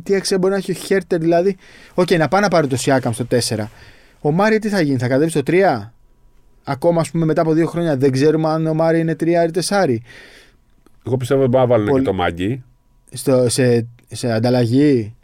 τι 0.03 0.15
αξία 0.15 0.39
μπορεί 0.39 0.53
να 0.53 0.59
έχει 0.59 0.71
ο 0.71 0.75
Χέρτερ. 0.75 1.19
Δηλαδή, 1.21 1.57
οκ, 1.95 2.11
να 2.11 2.29
πάει 2.29 2.41
να 2.41 2.49
πάρει 2.49 2.67
το 2.67 2.77
Σιάκαμ 2.77 3.13
στο 3.13 3.25
4. 3.31 3.69
Ο 4.21 4.31
Μάρεϊ 4.33 4.59
τι 4.59 4.69
θα 4.69 4.81
γίνει, 4.81 4.99
θα 4.99 5.09
κατέβει 5.09 5.31
στο 5.31 5.43
3. 5.47 5.93
ακόμα 6.65 7.01
ας 7.01 7.11
πούμε, 7.11 7.25
μετά 7.25 7.41
από 7.41 7.53
δύο 7.53 7.67
χρόνια 7.67 7.97
δεν 7.97 8.11
ξέρουμε 8.13 8.49
αν 8.49 8.67
ο 8.67 8.75
Μάρεϊ 8.75 9.01
είναι 9.01 9.15
τριάρι 9.15 9.49
ή 9.49 9.53
τεσσάρι. 9.53 10.03
Εγώ 11.07 11.17
πιστεύω 11.17 11.41
ότι 11.41 11.51
μπορεί 11.51 11.63
να 11.63 11.69
βάλουν 11.71 11.89
Πολύ- 11.89 12.05
και 12.05 12.09
το 12.11 12.15
Μαγκί. 12.17 12.63
Στο, 13.13 13.49
σε, 13.49 13.87
σε 14.11 14.33
ανταλλαγή. 14.33 15.15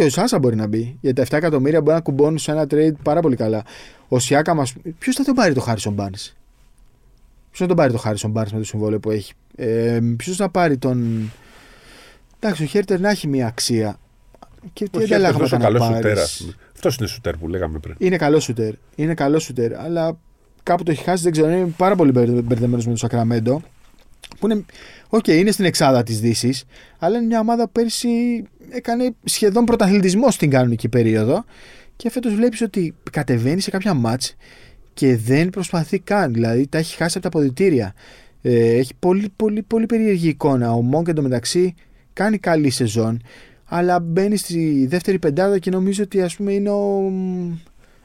Και 0.00 0.06
ο 0.06 0.10
Σάσα 0.10 0.38
μπορεί 0.38 0.56
να 0.56 0.66
μπει. 0.66 0.96
Γιατί 1.00 1.20
τα 1.20 1.36
7 1.36 1.38
εκατομμύρια 1.38 1.80
μπορεί 1.80 1.94
να 1.94 2.00
κουμπώνουν 2.02 2.38
σε 2.38 2.50
ένα 2.50 2.66
trade 2.70 2.92
πάρα 3.02 3.20
πολύ 3.20 3.36
καλά. 3.36 3.62
Ο 4.08 4.18
Σιάκα 4.18 4.54
μα. 4.54 4.66
Ποιος 4.98 5.14
θα 5.16 5.24
τον 5.24 5.34
πάρει 5.34 5.54
το 5.54 5.60
Χάρισον 5.60 5.92
Μπάρνς; 5.92 6.22
Ποιος 7.50 7.58
θα 7.58 7.66
τον 7.66 7.76
πάρει 7.76 7.92
το 7.92 7.98
Χάρισον 7.98 8.30
Μπάρνς 8.30 8.52
με 8.52 8.58
το 8.58 8.64
συμβόλαιο 8.64 9.00
που 9.00 9.10
έχει; 9.10 9.32
Ε, 9.56 9.98
Ποιος 10.16 10.36
θα 10.36 10.48
πάρει 10.50 10.78
τον. 10.78 11.30
Εντάξει, 12.38 12.62
ο 12.62 12.66
Χέρτερ 12.66 13.00
να 13.00 13.10
έχει 13.10 13.26
μια 13.28 13.46
αξία. 13.46 13.98
Και 14.72 14.88
τι 14.88 14.98
Όχι, 14.98 15.14
αυτός 15.14 15.16
ανταλλάγματα 15.16 15.56
ο 15.56 15.58
να 15.58 15.64
καλός 15.64 15.84
σουτέρ. 15.84 16.14
πάρεις. 16.14 16.56
Αυτός 16.74 16.96
είναι 16.96 17.08
σουτέρ 17.08 17.36
που 17.36 17.48
λέγαμε 17.48 17.78
πριν. 17.78 17.94
Είναι 17.98 18.16
καλός 18.16 18.44
σούτερ. 18.44 18.72
Είναι 18.94 19.14
καλός 19.14 19.42
σούτερ. 19.42 19.78
Αλλά 19.78 20.18
κάπου 20.62 20.82
το 20.82 20.90
έχει 20.90 21.02
χάσει, 21.02 21.22
δεν 21.22 21.32
ξέρω. 21.32 21.50
Είναι 21.50 21.74
πάρα 21.76 21.94
πολύ 21.96 22.10
μπερδεμένος 22.42 22.86
με 22.86 22.92
το 22.92 22.98
Σακραμέντο. 22.98 23.62
Που 24.38 24.50
είναι. 24.50 24.64
Οκ, 25.08 25.26
είναι 25.26 25.50
στην 25.50 25.64
εξάδα 25.64 26.02
της 26.02 26.20
Δύσης. 26.20 26.64
Αλλά 26.98 27.16
είναι 27.16 27.26
μια 27.26 27.40
ομάδα 27.40 27.64
που 27.64 27.72
πέρσι 27.72 28.08
έκανε 28.70 29.14
σχεδόν 29.24 29.64
πρωταθλητισμό 29.64 30.30
στην 30.30 30.50
κανονική 30.50 30.88
περίοδο. 30.88 31.44
Και 31.96 32.10
φέτος 32.10 32.34
βλέπεις 32.34 32.60
ότι 32.60 32.94
κατεβαίνει 33.10 33.60
σε 33.60 33.70
κάποια 33.70 33.94
μάτς 33.94 34.36
και 34.94 35.16
δεν 35.16 35.50
προσπαθεί 35.50 35.98
καν. 35.98 36.32
Δηλαδή 36.32 36.66
τα 36.66 36.78
έχει 36.78 36.96
χάσει 36.96 37.18
από 37.18 37.30
τα 37.30 37.38
αποδυτήρια. 37.38 37.94
Ε, 38.42 38.76
έχει 38.76 38.92
πολύ, 38.98 39.28
πολύ, 39.36 39.62
πολύ 39.62 39.86
περίεργη 39.86 40.28
εικόνα. 40.28 40.72
Ο 40.72 40.80
Μονκ 40.82 41.08
εντωμεταξύ 41.08 41.74
κάνει 42.12 42.38
καλή 42.38 42.70
σεζόν. 42.70 43.22
Αλλά 43.64 44.00
μπαίνει 44.00 44.36
στη 44.36 44.86
δεύτερη 44.90 45.18
πεντάδα 45.18 45.58
και 45.58 45.70
νομίζω 45.70 46.02
ότι 46.02 46.22
ας 46.22 46.36
πούμε 46.36 46.52
είναι 46.52 46.70
ο, 46.70 47.12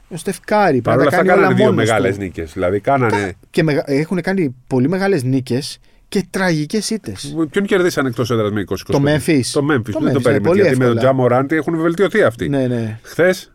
ο 0.08 0.16
Στεφ 0.16 0.48
Κάρι. 0.48 0.80
Παρ' 0.80 0.94
όλα 0.98 1.04
αυτά 1.04 1.16
κάνει 1.16 1.28
όλα 1.28 1.36
κάνανε 1.36 1.54
δύο 1.54 1.64
μόνος 1.64 1.80
του. 1.84 1.86
μεγάλες 1.92 2.18
νίκες. 2.18 2.52
Δηλαδή 2.52 2.80
κάνανε. 2.80 3.32
Και 3.50 3.62
μεγα- 3.62 3.84
έχουν 3.90 4.20
κάνει 4.20 4.54
πολύ 4.66 4.88
μεγάλες 4.88 5.22
νίκες 5.22 5.78
και 6.08 6.26
τραγικές 6.30 6.90
ήττες. 6.90 7.34
Ποιον 7.50 7.66
κερδίσαν 7.66 8.06
εκτός 8.06 8.30
έδρας 8.30 8.50
με 8.52 8.60
20 8.60 8.74
Το 8.86 9.02
Memphis. 9.06 9.40
Το 9.52 9.66
Memphis. 9.70 9.90
Το 9.90 10.00
Δεν 10.00 10.12
το 10.12 10.18
Memphis, 10.18 10.22
περίμενε. 10.22 10.40
πολύ 10.40 10.60
Γιατί 10.60 10.76
με 10.76 10.84
τον 10.84 10.96
εύκολα. 10.96 11.00
Τζαμοράντι 11.00 11.56
έχουν 11.56 11.76
βελτιωθεί 11.80 12.22
αυτοί. 12.22 12.48
Ναι, 12.48 12.66
ναι. 12.66 12.98
Χθες; 13.02 13.52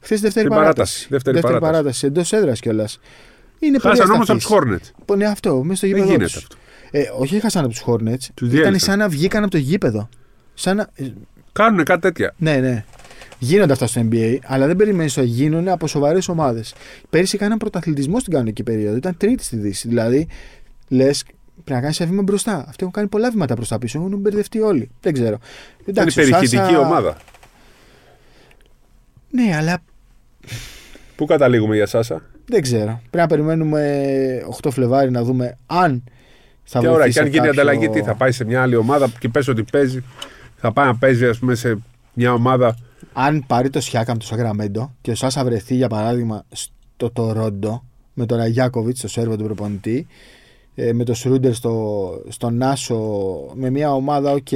Χθες 0.00 0.20
δεύτερη 0.20 0.46
Στην 0.46 0.56
παράταση. 0.58 1.08
παράταση. 1.08 1.32
Δεύτερη 1.40 1.58
παράταση. 1.60 2.06
Εντός 2.06 2.32
έδρας 2.32 2.60
κιόλας. 2.60 3.00
Είναι 3.58 3.78
πολύ 3.78 3.96
χάσαν 3.96 4.10
όμως 4.14 4.30
από 4.30 4.38
ασταθής. 4.38 4.80
του 4.90 4.90
Hornets. 5.12 5.16
Ναι, 5.16 5.26
αυτό, 5.26 5.62
μέσα 5.62 5.76
στο 5.76 5.86
Δεν 5.86 5.96
γήπεδο. 5.96 6.04
γίνεται 6.12 6.24
τους. 6.32 6.36
αυτό. 6.36 6.56
Ε, 6.90 7.02
όχι, 7.18 7.36
έχασαν 7.36 7.64
από 7.64 7.72
τους 7.72 7.82
Hornets. 7.86 8.26
Τους 8.34 8.48
Ήταν 8.48 8.60
διέλυσαν. 8.60 8.78
σαν 8.78 8.98
να 8.98 9.08
βγήκαν 9.08 9.42
από 9.42 9.50
το 9.52 9.58
γήπεδο. 9.58 10.08
Σαν 10.54 10.76
να... 10.76 10.88
ε, 10.94 11.04
Κάνουν 11.52 11.84
κάτι 11.84 12.00
τέτοια. 12.00 12.34
Ναι, 12.36 12.56
ναι. 12.56 12.84
Γίνονται 13.38 13.72
αυτά 13.72 13.86
στο 13.86 14.08
NBA, 14.10 14.36
αλλά 14.44 14.66
δεν 14.66 14.76
περιμένεις 14.76 15.16
ότι 15.16 15.26
θα 15.26 15.32
γίνουν 15.32 15.68
από 15.68 15.86
σοβαρές 15.86 16.28
ομάδες. 16.28 16.74
Πέρυσι 17.10 17.38
κάναν 17.38 17.58
πρωταθλητισμό 17.58 18.18
στην 18.20 18.32
κανονική 18.32 18.62
περίοδο. 18.62 18.96
Ήταν 18.96 19.16
τρίτη 19.16 19.44
στη 19.44 19.56
Δύση. 19.56 19.88
Δηλαδή, 19.88 20.28
λες, 20.92 21.24
πρέπει 21.54 21.70
να 21.72 21.80
κάνεις 21.80 22.00
ένα 22.00 22.10
βήμα 22.10 22.22
μπροστά. 22.22 22.56
Αυτοί 22.58 22.76
έχουν 22.80 22.90
κάνει 22.92 23.08
πολλά 23.08 23.30
βήματα 23.30 23.54
προ 23.54 23.66
τα 23.66 23.78
πίσω. 23.78 23.98
Έχουν 23.98 24.18
μπερδευτεί 24.18 24.60
όλοι. 24.60 24.90
Δεν 25.00 25.12
ξέρω. 25.12 25.38
Ήταν 25.86 25.94
Εντάξει, 26.04 26.20
ο 26.20 26.22
υπερηχητική 26.22 26.56
Σάσα- 26.56 26.78
ομάδα. 26.78 27.16
Ναι, 29.30 29.56
αλλά 29.56 29.78
Πού 31.16 31.24
καταλήγουμε 31.24 31.74
για 31.76 31.86
Σάσα; 31.86 32.22
δεν 32.46 32.62
ξέρω. 32.62 33.00
Πρέπει 33.10 33.16
να 33.16 33.26
περιμένουμε 33.26 34.02
8 34.62 34.70
Φλεβάρι 34.70 35.10
να 35.10 35.22
δούμε 35.22 35.58
αν 35.66 36.04
θα 36.64 36.80
Και 36.80 36.86
ώρα, 36.88 36.94
βοηθήσει 36.96 37.14
και 37.14 37.20
αν 37.20 37.26
γίνει 37.26 37.46
κάποιο- 37.46 37.52
ανταλλαγή, 37.62 37.88
τι 37.88 38.02
θα 38.02 38.14
πάει 38.14 38.32
σε 38.32 38.44
μια 38.44 38.62
άλλη 38.62 38.76
ομάδα 38.76 39.10
και 39.18 39.28
πες 39.28 39.48
ότι 39.48 39.64
παίζει. 39.72 40.04
Θα 40.56 40.72
πάει 40.72 40.86
να 40.86 40.96
παίζει, 40.96 41.26
ας 41.26 41.38
πούμε, 41.38 41.54
σε 41.54 41.78
μια 42.12 42.32
ομάδα. 42.32 42.76
Αν 43.12 43.44
πάρει 43.46 43.70
το 43.70 43.80
Σιάκαμ 43.80 44.18
το 44.18 44.24
Σακραμέντο 44.26 44.94
και 45.00 45.10
ο 45.10 45.14
Σάσα 45.14 45.44
βρεθεί 45.44 45.74
για 45.74 45.88
παράδειγμα 45.88 46.44
στο 46.50 47.10
Τορόντο 47.10 47.84
με 48.14 48.26
τον 48.26 48.38
Ραγιάκοβιτς, 48.38 48.96
το 48.96 49.08
Σέρβο 49.08 49.36
του 49.36 49.44
προπονητή, 49.44 50.06
ε, 50.74 50.92
με 50.92 51.04
τον 51.04 51.14
Σρούντερ 51.14 51.54
στο, 51.54 52.08
στο 52.28 52.50
Νάσο, 52.50 52.98
με 53.54 53.70
μια 53.70 53.94
ομάδα, 53.94 54.32
οκ, 54.32 54.48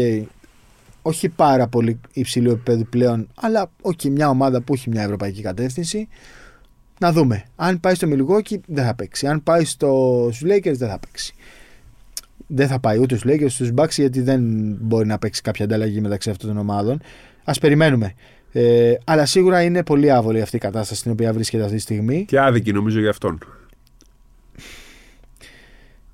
όχι 1.02 1.28
πάρα 1.28 1.68
πολύ 1.68 2.00
υψηλού 2.12 2.50
επίπεδου 2.50 2.86
πλέον, 2.90 3.28
αλλά 3.34 3.70
οκ, 3.82 4.02
μια 4.02 4.28
ομάδα 4.28 4.60
που 4.60 4.74
έχει 4.74 4.90
μια 4.90 5.02
ευρωπαϊκή 5.02 5.42
κατεύθυνση. 5.42 6.08
Να 6.98 7.12
δούμε. 7.12 7.44
Αν 7.56 7.80
πάει 7.80 7.94
στο 7.94 8.06
Μιλγουόκι 8.07 8.61
δεν 8.66 8.84
θα 8.84 8.94
παίξει. 8.94 9.26
Αν 9.26 9.42
πάει 9.42 9.64
στο, 9.64 10.28
στους 10.32 10.50
Lakers 10.50 10.76
δεν 10.76 10.88
θα 10.88 10.98
παίξει. 10.98 11.34
Δεν 12.46 12.68
θα 12.68 12.78
πάει 12.78 12.98
ούτε 12.98 13.16
στους 13.16 13.30
Lakers, 13.32 13.50
στους 13.50 13.70
Bucks 13.76 13.90
γιατί 13.90 14.20
δεν 14.20 14.40
μπορεί 14.80 15.06
να 15.06 15.18
παίξει 15.18 15.42
κάποια 15.42 15.64
ανταλλαγή 15.64 16.00
μεταξύ 16.00 16.30
αυτών 16.30 16.48
των 16.48 16.58
ομάδων. 16.58 17.00
Ας 17.44 17.58
περιμένουμε. 17.58 18.14
Ε, 18.52 18.94
αλλά 19.04 19.26
σίγουρα 19.26 19.62
είναι 19.62 19.82
πολύ 19.82 20.10
άβολη 20.10 20.40
αυτή 20.40 20.56
η 20.56 20.58
κατάσταση 20.58 21.00
στην 21.00 21.12
οποία 21.12 21.32
βρίσκεται 21.32 21.62
αυτή 21.62 21.76
τη 21.76 21.82
στιγμή. 21.82 22.24
Και 22.24 22.40
άδικη 22.40 22.72
νομίζω 22.72 23.00
για 23.00 23.10
αυτόν. 23.10 23.38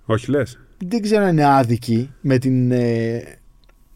Όχι 0.05 0.31
λες. 0.31 0.59
Δεν 0.87 1.03
ξέρω 1.03 1.25
αν 1.25 1.31
είναι 1.31 1.45
άδικη 1.55 2.11
με 2.21 2.39
την, 2.39 2.73
ε, 2.73 3.23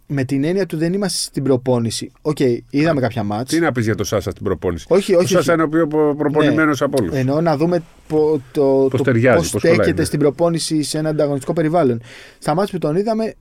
με 0.07 0.24
την 0.24 0.44
έννοια 0.44 0.66
του 0.66 0.76
δεν 0.76 0.92
είμαστε 0.92 1.18
στην 1.18 1.42
προπόνηση. 1.42 2.11
Οκ, 2.22 2.38
είδαμε 2.70 3.00
κάποια 3.00 3.22
μάτς. 3.22 3.50
Τι 3.52 3.59
να 3.61 3.72
πεις 3.72 3.84
για 3.84 3.94
το 3.94 4.04
Σάσα 4.04 4.30
στην 4.30 4.44
προπόνηση; 4.44 4.86
Όχι, 4.88 5.14
Ο 5.14 5.18
όχι, 5.18 5.28
Σάσα 5.28 5.38
όχι. 5.40 5.52
είναι 5.52 5.62
ο 5.62 5.68
πιο 5.68 6.14
προπονημένος 6.16 6.82
από 6.82 6.96
όλους. 7.00 7.14
Εννοώ 7.14 7.40
να 7.40 7.57
δούμε 7.57 7.82
πο, 8.09 8.40
το, 8.52 8.62
Πώς 8.90 8.98
το 8.98 9.02
ταιριάζει, 9.02 9.38
πώς 9.38 9.50
πώς 9.50 9.61
κολλάει, 9.62 9.76
στέκεται 9.76 10.00
ναι. 10.00 10.07
στην 10.07 10.18
προπόνηση 10.18 10.82
σε 10.82 10.98
ένα 10.98 11.09
ανταγωνιστικό 11.09 11.52
περιβάλλον. 11.52 12.02
Στα 12.38 12.54
μάτς 12.54 12.70
που 12.70 12.78
τον 12.78 12.96
είδαμε 12.96 13.34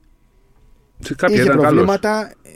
Σε 1.00 1.16
κάποια 1.16 1.36
είχε 1.36 1.46
ήταν 1.46 1.56
καλός. 1.58 1.72
προβλήματα. 1.72 2.32
Ε, 2.44 2.50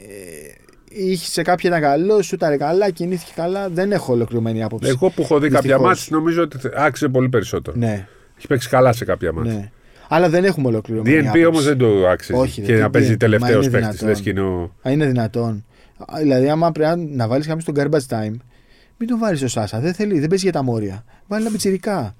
είχε 0.88 1.26
σε 1.30 1.42
κάποια 1.42 1.68
ήταν 1.70 1.82
καλός, 1.82 2.26
σούταρε 2.26 2.56
καλά, 2.56 2.90
κινήθηκε 2.90 3.32
καλά. 3.34 3.68
Δεν 3.68 3.92
έχω 3.92 4.12
ολοκληρωμένη 4.12 4.62
άποψη. 4.62 4.88
Εγώ 4.88 5.10
που 5.10 5.22
έχω 5.22 5.38
δει 5.38 5.48
κάποια 5.48 5.60
Δυστυχώς. 5.60 5.86
μάτς 5.86 6.10
νομίζω 6.10 6.42
ότι 6.42 6.58
άξιζε 6.76 7.08
πολύ 7.10 7.28
περισσότερο. 7.28 7.76
Ναι, 7.76 8.06
Έχει 8.38 8.46
παίξει 8.46 8.68
καλά 8.68 8.92
σε 8.92 9.04
κάποια 9.04 9.32
μάτς. 9.32 9.48
ναι. 9.54 9.70
Αλλά 10.12 10.28
δεν 10.28 10.44
έχουμε 10.44 10.68
ολοκληρωμένη 10.68 11.16
DNP 11.16 11.20
άποψη. 11.26 11.44
όμως 11.44 11.64
δεν 11.64 11.78
το 11.78 12.08
άξιζε. 12.08 12.38
Όχι, 12.38 12.60
και 12.60 12.72
δεν- 12.72 12.80
να 12.80 12.84
τι 12.84 12.90
παίζει 12.90 13.12
DNP, 13.12 13.16
τελευταίο 13.18 13.48
μα 13.56 13.62
είναι 13.62 13.70
παίκτη. 13.70 13.86
δυνατόν. 13.86 14.08
Λες 14.08 14.20
και 14.20 14.30
είναι 14.30 14.40
ο- 14.40 14.72
Α, 14.82 14.90
είναι 14.90 15.06
δυνατόν. 15.06 15.64
Α, 15.98 16.18
Δηλαδή, 16.20 16.48
άμα 16.48 16.72
πρέπει 16.72 16.88
να- 16.88 17.16
να 17.16 17.28
βάλεις 17.28 17.46
κάποιο 17.46 17.60
στον 17.60 17.74
garbage 17.78 18.06
time, 18.16 18.34
μην 18.98 19.08
τον 19.08 19.18
βάλεις 19.18 19.38
στο 19.38 19.48
Σάσα. 19.48 19.80
Δεν 19.80 19.94
θέλει, 19.94 20.18
δεν 20.18 20.28
παίζει 20.28 20.44
για 20.44 20.52
τα 20.52 20.62
μόρια. 20.62 21.04
Βάλει 21.26 21.42
ένα 21.42 21.50
πιτσιρικά. 21.52 22.14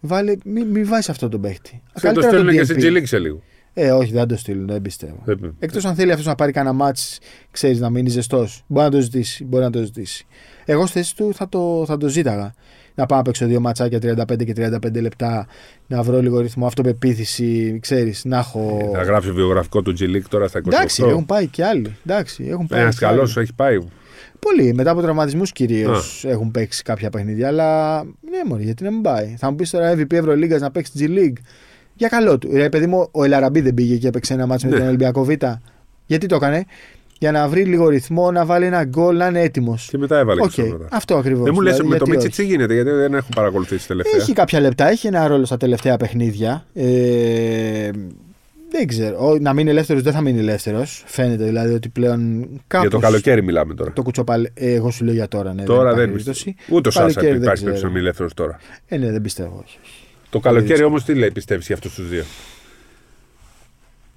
Βάλε, 0.00 0.34
μην, 0.44 0.66
μην 0.66 0.86
βάζεις 0.86 1.08
αυτό 1.08 1.28
τον 1.28 1.40
παίχτη. 1.40 1.82
Θα 1.86 1.92
το 1.94 2.00
Καλύτερα 2.00 2.28
στέλνουν 2.28 2.52
και 2.54 2.60
DNP. 2.60 2.64
στην 2.64 2.96
G-League 2.96 3.06
σε 3.06 3.18
λίγο. 3.18 3.42
Ε, 3.74 3.90
όχι, 3.90 4.12
δεν 4.12 4.28
το 4.28 4.36
στείλουν, 4.36 4.66
δεν 4.66 4.82
πιστεύω. 4.82 5.22
Δεν- 5.24 5.54
Εκτός 5.58 5.84
αν 5.84 5.94
θέλει 5.94 6.10
αυτός 6.10 6.26
να 6.26 6.34
πάρει 6.34 6.52
κανένα 6.52 6.74
μάτς, 6.74 7.18
ξέρεις 7.50 7.80
να 7.80 7.90
μείνει 7.90 8.08
ζεστός. 8.08 8.64
Μπορεί 8.66 8.84
να 8.84 8.90
το 8.90 9.00
ζητήσει. 9.00 9.44
Μπορεί 9.44 9.64
να 9.64 9.70
το 9.70 9.82
ζητήσει. 9.82 10.26
Εγώ 10.64 10.86
στη 10.86 10.98
θέση 10.98 11.16
του 11.16 11.34
θα 11.34 11.48
το, 11.48 11.84
θα 11.86 11.96
το 11.96 12.08
ζήταγα. 12.08 12.54
Να 12.98 13.06
πάω 13.06 13.18
να 13.18 13.24
παίξω 13.24 13.46
δύο 13.46 13.60
ματσάκια 13.60 13.98
35 14.02 14.44
και 14.44 14.52
35 14.56 15.00
λεπτά, 15.00 15.46
να 15.86 16.02
βρω 16.02 16.20
λίγο 16.22 16.40
ρυθμό, 16.40 16.66
αυτοπεποίθηση, 16.66 17.78
ξέρεις, 17.82 18.24
να 18.24 18.38
έχω. 18.38 18.90
Θα 18.94 19.02
γράψει 19.02 19.32
βιογραφικό 19.32 19.82
του 19.82 19.94
G-League 19.98 20.22
τώρα 20.28 20.48
στα 20.48 20.58
28. 20.58 20.66
Εντάξει, 20.66 21.02
έχουν 21.08 21.26
πάει 21.26 21.46
και 21.46 21.64
άλλοι. 21.64 21.96
Εντάξει, 22.06 22.44
έχουν 22.50 22.66
πάει 22.66 22.80
Ένας 22.80 22.98
και 22.98 23.06
άλλοι. 23.06 23.14
καλός 23.14 23.36
έχει 23.36 23.54
πάει. 23.54 23.78
Πολλοί 24.38 24.74
μετά 24.74 24.90
από 24.90 25.00
τραυματισμούς 25.00 25.52
κυρίως 25.52 26.24
έχουν 26.24 26.50
παίξει 26.50 26.82
κάποια 26.82 27.10
παιχνίδια. 27.10 27.48
Αλλά 27.48 28.02
ναι, 28.04 28.38
μωρέ, 28.46 28.64
γιατί 28.64 28.84
να 28.84 28.90
μην 28.90 29.02
πάει. 29.02 29.34
Θα 29.38 29.50
μου 29.50 29.56
πεις 29.56 29.70
τώρα 29.70 29.92
MVP 29.94 30.12
Ευρωλίγκας 30.12 30.60
να 30.60 30.70
παίξει 30.70 30.92
G 30.98 31.02
League. 31.18 31.38
Για 31.94 32.08
καλό 32.08 32.38
του. 32.38 32.50
Ρε 32.52 32.68
παιδί 32.68 32.86
μου, 32.86 33.08
ο 33.10 33.24
Ελ 33.24 33.33
Αραμπί 33.33 33.60
δεν 33.60 33.74
πήγε 33.74 33.96
και 33.96 34.08
έπαιξε 34.08 34.32
ένα 34.34 34.46
ματς 34.46 34.66
με 34.66 34.72
Ναι. 34.72 34.78
τον 34.78 34.88
Ολυμπιακό 34.88 35.24
Β. 35.24 35.30
Γιατί 36.06 36.26
το 36.26 36.34
έκανε, 36.34 36.64
Για 37.18 37.32
να 37.32 37.48
βρει 37.48 37.64
λίγο 37.64 37.88
ρυθμό, 37.88 38.30
να 38.30 38.44
βάλει 38.46 38.64
ένα 38.66 38.84
γκολ, 38.84 39.16
να 39.16 39.26
είναι 39.26 39.40
έτοιμος. 39.40 39.88
Και 39.90 39.98
μετά 39.98 40.18
έβαλε 40.18 40.42
Οκ, 40.42 40.50
και 40.50 40.60
στο 40.62 40.70
πρώτο. 40.76 40.86
αυτό 40.92 41.16
ακριβώς. 41.16 41.44
Δεν 41.44 41.52
μου 41.54 41.60
λες 41.60 41.80
με 41.82 41.96
το 41.98 42.06
Μίτσι 42.08 42.28
τι 42.28 42.44
γίνεται, 42.44 42.74
γιατί 42.74 42.90
δεν 42.90 43.14
έχω 43.14 43.28
παρακολουθήσει 43.34 43.86
τελευταία. 43.86 44.20
Έχει 44.20 44.32
κάποια 44.32 44.60
λεπτά, 44.60 44.88
έχει 44.88 45.06
ένα 45.06 45.26
ρόλο 45.26 45.44
στα 45.44 45.56
τελευταία 45.56 45.96
παιχνίδια. 45.96 46.64
Ε, 46.74 47.90
δεν 48.70 48.86
ξέρω. 48.86 49.26
Ο- 49.28 49.38
να 49.38 49.52
μείνει 49.52 49.70
ελεύθερος 49.70 50.02
δεν 50.02 50.12
θα 50.12 50.20
μείνει 50.20 50.38
ελεύθερος. 50.38 51.02
Φαίνεται 51.06 51.44
δηλαδή 51.44 51.74
ότι 51.74 51.88
πλέον 51.88 52.48
κάπως 52.66 52.88
Για 52.88 52.98
το 52.98 53.04
καλοκαίρι 53.06 53.42
μιλάμε 53.42 53.74
τώρα. 53.74 53.92
Το 53.92 54.02
κουτσοπαλ... 54.02 54.44
ε, 54.54 54.72
εγώ 54.74 54.90
σου 54.90 55.04
λέω 55.04 55.14
για 55.14 55.28
τώρα. 55.28 55.54
Ναι, 55.54 55.62
Τώρα 55.62 55.80
υπάρχει 55.80 55.98
δεν 56.00 56.08
περίπτωση. 56.10 56.44
πιστεύω. 56.44 56.76
Ούτε 56.76 56.88
ο 56.88 56.90
Σάσα 56.90 57.06
Καλοκαίρι 57.06 57.32
δεν 57.32 57.42
υπάρχει 57.42 57.54
ξέρω. 57.64 57.70
περίπτωση 57.70 57.84
να 57.84 57.88
μείνει 57.90 58.00
ελεύθερος 58.04 58.34
τώρα. 58.34 58.58
Ε, 58.86 58.96
ναι, 58.96 59.10
δεν 59.12 59.20
πιστεύω. 59.22 59.62
Όχι. 59.64 59.78
όχι. 59.82 59.92
Το 60.30 60.38
καλοκαίρι 60.40 60.66
δύσκολο. 60.68 60.88
όμως 60.88 61.04
τι 61.04 61.14
λέει, 61.14 61.30
πιστεύεις 61.30 61.66
για 61.66 61.74
αυτούς 61.74 61.94
τους 61.94 62.08
δύο; 62.08 62.24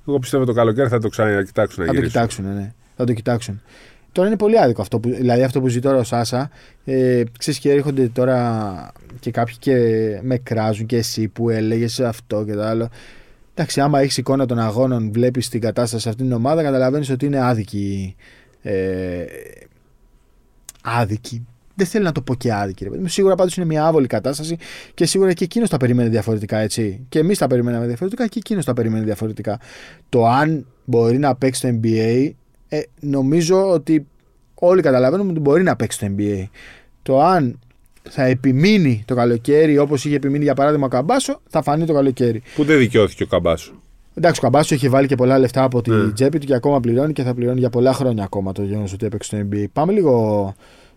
Εγώ 0.08 0.20
πιστεύω 0.20 0.46
το 0.46 0.54
καλοκαίρι 0.54 0.90
θα 0.90 1.00
το 1.00 1.10
ξανακοιτάξουν 1.10 1.80
να 1.80 1.86
Θα 1.86 1.92
το 1.94 2.00
γυρίσουν. 2.00 2.22
κοιτάξουν, 2.22 2.54
ναι. 2.54 2.74
Θα 3.02 3.08
το 3.08 3.14
κοιτάξουν. 3.14 3.62
Τώρα 4.12 4.28
είναι 4.28 4.38
πολύ 4.38 4.60
άδικο 4.60 4.82
αυτό 4.82 5.00
που, 5.00 5.10
δηλαδή 5.10 5.44
αυτό 5.44 5.62
που 5.62 5.68
ζει 5.68 5.80
τώρα 5.80 5.98
ο 5.98 6.04
Σάσα. 6.04 6.50
Ε, 6.86 7.24
ξέρεις 7.38 7.60
και 7.60 7.72
έρχονται 7.72 8.08
τώρα 8.08 8.92
και 9.20 9.32
κάποιοι 9.32 9.56
και 9.60 9.76
με 10.22 10.38
κράζουν 10.38 10.86
και 10.86 10.98
εσύ 10.98 11.28
που 11.28 11.50
έλεγες 11.50 12.00
αυτό 12.00 12.44
και 12.46 12.54
το 12.54 12.62
άλλο. 12.62 12.90
Εντάξει, 13.54 13.82
άμα 13.82 14.00
έχεις 14.00 14.18
εικόνα 14.18 14.46
των 14.46 14.60
αγώνων, 14.60 15.12
βλέπεις 15.12 15.50
την 15.50 15.62
κατάσταση 15.62 16.04
σε 16.04 16.10
αυτήν 16.10 16.26
την 16.26 16.36
ομάδα, 16.36 16.64
καταλαβαίνεις 16.64 17.10
ότι 17.10 17.26
είναι 17.26 17.46
άδικη. 17.46 18.16
Ε, 18.62 19.24
άδικη. 20.84 21.46
Δεν 21.76 21.88
θέλω 21.88 22.04
να 22.04 22.12
το 22.12 22.22
πω 22.22 22.36
και 22.36 22.54
άδικη. 22.54 22.84
Ρε. 22.84 22.90
παιδί 22.90 23.02
μου. 23.02 23.08
Σίγουρα 23.08 23.36
πάντως 23.36 23.58
είναι 23.58 23.66
μια 23.66 23.86
άβολη 23.86 24.08
κατάσταση 24.08 24.58
και 24.94 25.06
σίγουρα 25.06 25.34
και 25.34 25.44
εκείνος 25.44 25.70
τα 25.70 25.78
περίμενε 25.78 26.10
διαφορετικά, 26.10 26.58
έτσι. 26.58 27.06
Και 27.10 27.20
εμείς 27.20 27.38
τα 27.38 27.48
περιμέναμε 27.48 27.86
διαφορετικά 27.86 28.28
και 28.28 28.40
εκείνος 28.40 28.66
τα 28.66 28.74
περίμενε 28.74 29.04
διαφορετικά. 29.04 29.60
Το 30.10 30.28
αν 30.28 30.66
μπορεί 30.86 31.18
να 31.18 31.36
παίξει 31.36 31.60
στο 31.60 31.80
NBA, 31.82 32.32
ε, 32.74 32.82
νομίζω 33.00 33.70
ότι 33.70 34.08
όλοι 34.56 34.82
καταλαβαίνουμε 34.82 35.32
ότι 35.32 35.40
μπορεί 35.40 35.64
να 35.64 35.76
παίξει 35.76 35.98
στο 35.98 36.16
NBA. 36.18 36.44
Το 37.02 37.22
αν 37.22 37.60
θα 38.10 38.24
επιμείνει 38.24 39.04
το 39.08 39.16
καλοκαίρι 39.16 39.78
όπως 39.78 40.06
είχε 40.06 40.16
επιμείνει 40.16 40.44
για 40.44 40.54
παράδειγμα 40.54 40.86
ο 40.86 40.90
Καμπάσο, 40.90 41.42
θα 41.50 41.62
φανεί 41.62 41.86
το 41.86 41.94
καλοκαίρι. 41.94 42.42
Που 42.56 42.64
δεν 42.64 42.78
δικαιώθηκε 42.78 43.24
ο 43.24 43.26
Καμπάσο; 43.26 43.74
Εντάξει, 44.14 44.40
ο 44.40 44.44
Καμπάσο 44.44 44.74
έχει 44.74 44.90
βάλει 44.90 45.08
και 45.08 45.16
πολλά 45.16 45.40
λεφτά 45.40 45.64
από 45.64 45.82
την 45.82 46.10
mm. 46.10 46.14
τσέπη 46.14 46.40
του 46.40 46.46
και 46.46 46.54
ακόμα 46.54 46.80
πληρώνει 46.80 47.14
και 47.14 47.24
θα 47.24 47.34
πληρώνει 47.34 47.60
για 47.60 47.70
πολλά 47.70 47.94
χρόνια 47.94 48.24
ακόμα 48.24 48.52
το 48.52 48.64
γεγονός 48.64 48.94
ότι 48.94 49.06
έπαιξε 49.06 49.36
στο 49.36 49.48
NBA. 49.52 49.66
Πάμε 49.74 49.92
λίγο 49.92 50.56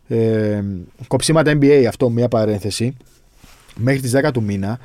ε, 0.08 0.62
κοψίματα 1.06 1.58
NBA, 1.60 1.84
αυτό 1.88 2.10
μια 2.10 2.28
παρένθεση. 2.28 2.96
Μέχρι 3.76 4.00
τις 4.00 4.12
10 4.26 4.30
του 4.32 4.42
μήνα 4.42 4.78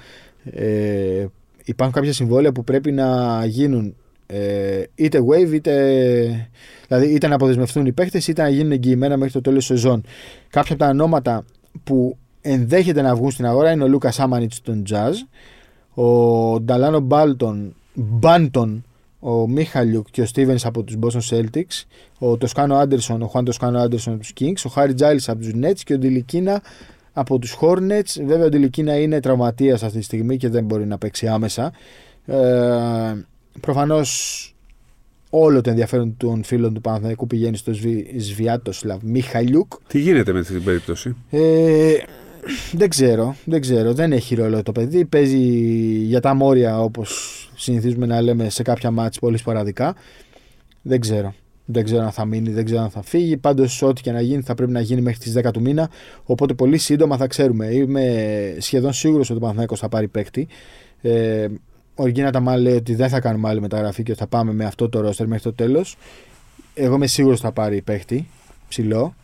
ε, 0.51 1.25
υπάρχουν 1.63 1.95
κάποια 1.95 2.13
συμβόλαια 2.13 2.51
που 2.51 2.63
πρέπει 2.63 2.91
να 2.91 3.41
γίνουν 3.45 3.95
ε, 4.31 4.83
είτε 4.95 5.19
wave 5.29 5.51
είτε, 5.53 6.51
δηλαδή 6.87 7.13
είτε 7.13 7.27
να 7.27 7.35
αποδεσμευτούν 7.35 7.85
οι 7.85 7.91
παίχτε 7.91 8.21
είτε 8.27 8.41
να 8.41 8.49
γίνουν 8.49 8.71
εγγυημένα 8.71 9.17
μέχρι 9.17 9.33
το 9.33 9.41
τέλος 9.41 9.67
της 9.67 9.77
σεζόν. 9.77 10.03
Κάποια 10.49 10.73
από 10.75 10.83
τα 10.83 10.89
ονόματα 10.89 11.45
που 11.83 12.17
ενδέχεται 12.41 13.01
να 13.01 13.15
βγουν 13.15 13.31
στην 13.31 13.45
αγορά 13.45 13.71
είναι 13.71 13.83
ο 13.83 13.87
Λούκας 13.87 14.19
Άμανιτς 14.19 14.61
των 14.61 14.83
Jazz, 14.89 15.13
ο 16.03 16.59
Νταλάνο 16.59 16.99
Μπάλτον, 16.99 17.75
Μπάντον, 17.93 18.83
ο 19.19 19.47
Μίχαλιουκ 19.47 20.07
και 20.11 20.21
ο 20.21 20.25
Στίβενς 20.25 20.65
από 20.65 20.83
τους 20.83 20.95
Boston 21.01 21.35
Celtics, 21.35 21.83
ο 22.17 22.37
Τοσκάνο 22.37 22.75
Άντερσον, 22.75 23.21
ο 23.21 23.27
Χουάν 23.27 23.45
Τοσκάνο 23.45 23.79
Άντερσον 23.79 24.13
από 24.13 24.21
τους 24.21 24.33
Kings, 24.39 24.61
ο 24.65 24.69
Χάρι 24.69 24.93
Τζάιλς 24.93 25.29
από 25.29 25.39
τους 25.39 25.51
Nets 25.63 25.79
και 25.83 25.93
ο 25.93 25.97
Ντιλικίνα 25.97 26.61
από 27.13 27.39
τους 27.39 27.57
Hornets. 27.61 28.23
Βέβαια, 28.25 28.45
ο 28.45 28.49
Ντιλικίνα 28.49 28.99
είναι 28.99 29.19
τραυματίας 29.19 29.83
αυτή 29.83 29.97
τη 29.97 30.03
στιγμή 30.03 30.37
και 30.37 30.49
δεν 30.49 30.63
μπορεί 30.63 30.85
να 30.85 30.97
παίξει 30.97 31.27
άμεσα. 31.27 31.71
Ε, 32.25 32.35
Προφανώς 33.61 34.43
όλο 35.29 35.61
το 35.61 35.69
ενδιαφέρον 35.69 36.17
των 36.17 36.43
φίλων 36.43 36.73
του 36.73 36.81
Παναθηναϊκού 36.81 37.27
πηγαίνει 37.27 37.57
στο 37.57 37.73
Σβιάτοσλαβ 38.17 39.01
Μιχαλιούκ. 39.03 39.71
Τι 39.87 39.99
γίνεται 39.99 40.33
με 40.33 40.41
την 40.43 40.63
περίπτωση; 40.63 41.15
Ε, 41.29 41.93
δεν 42.71 42.89
ξέρω, 42.89 43.35
δεν 43.45 43.61
ξέρω. 43.61 43.93
Δεν 43.93 44.11
έχει 44.11 44.35
ρόλο 44.35 44.63
το 44.63 44.71
παιδί. 44.71 45.05
Παίζει 45.05 45.37
για 46.05 46.19
τα 46.19 46.33
μόρια 46.33 46.81
όπως 46.81 47.49
συνηθίζουμε 47.55 48.05
να 48.05 48.21
λέμε 48.21 48.49
σε 48.49 48.63
κάποια 48.63 48.91
μάτς 48.91 49.19
πολύ 49.19 49.37
σποραδικά. 49.37 49.95
Δεν 50.81 50.99
ξέρω. 50.99 51.33
Δεν 51.71 51.83
ξέρω 51.83 52.03
αν 52.03 52.11
θα 52.11 52.25
μείνει, 52.25 52.49
δεν 52.49 52.65
ξέρω 52.65 52.81
αν 52.81 52.89
θα 52.89 53.01
φύγει. 53.01 53.37
Πάντως, 53.37 53.81
ό,τι 53.81 54.01
και 54.01 54.11
να 54.11 54.21
γίνει 54.21 54.41
θα 54.41 54.53
πρέπει 54.53 54.71
να 54.71 54.79
γίνει 54.79 55.01
μέχρι 55.01 55.19
τις 55.19 55.33
10 55.37 55.51
του 55.53 55.61
μήνα. 55.61 55.89
Οπότε 56.23 56.53
πολύ 56.53 56.77
σύντομα 56.77 57.17
θα 57.17 57.27
ξέρουμε. 57.27 57.65
Είμαι 57.65 58.55
σχεδόν 58.59 58.93
σίγουρος 58.93 59.29
ότι 59.29 59.37
ο 59.37 59.41
Παναθηναϊκός 59.41 59.79
θα 59.79 59.89
πάρει 59.89 60.07
παίκτη. 60.07 60.47
Ε, 61.01 61.47
ο 62.01 62.05
Ργίνα 62.05 62.31
Ταμά 62.31 62.57
λέει 62.57 62.75
ότι 62.75 62.95
δεν 62.95 63.09
θα 63.09 63.19
κάνουμε 63.19 63.49
άλλη 63.49 63.61
μεταγραφή 63.61 64.03
και 64.03 64.15
θα 64.15 64.27
πάμε 64.27 64.53
με 64.53 64.65
αυτό 64.65 64.89
το 64.89 65.01
ρόστερ 65.01 65.27
μέχρι 65.27 65.43
το 65.43 65.53
τέλος. 65.53 65.97
Εγώ 66.73 66.95
είμαι 66.95 67.07
σίγουρος 67.07 67.37
ότι 67.37 67.45
θα 67.45 67.51
πάρει 67.51 67.81
παίχτη 67.81 68.27
ψηλό. 68.67 69.15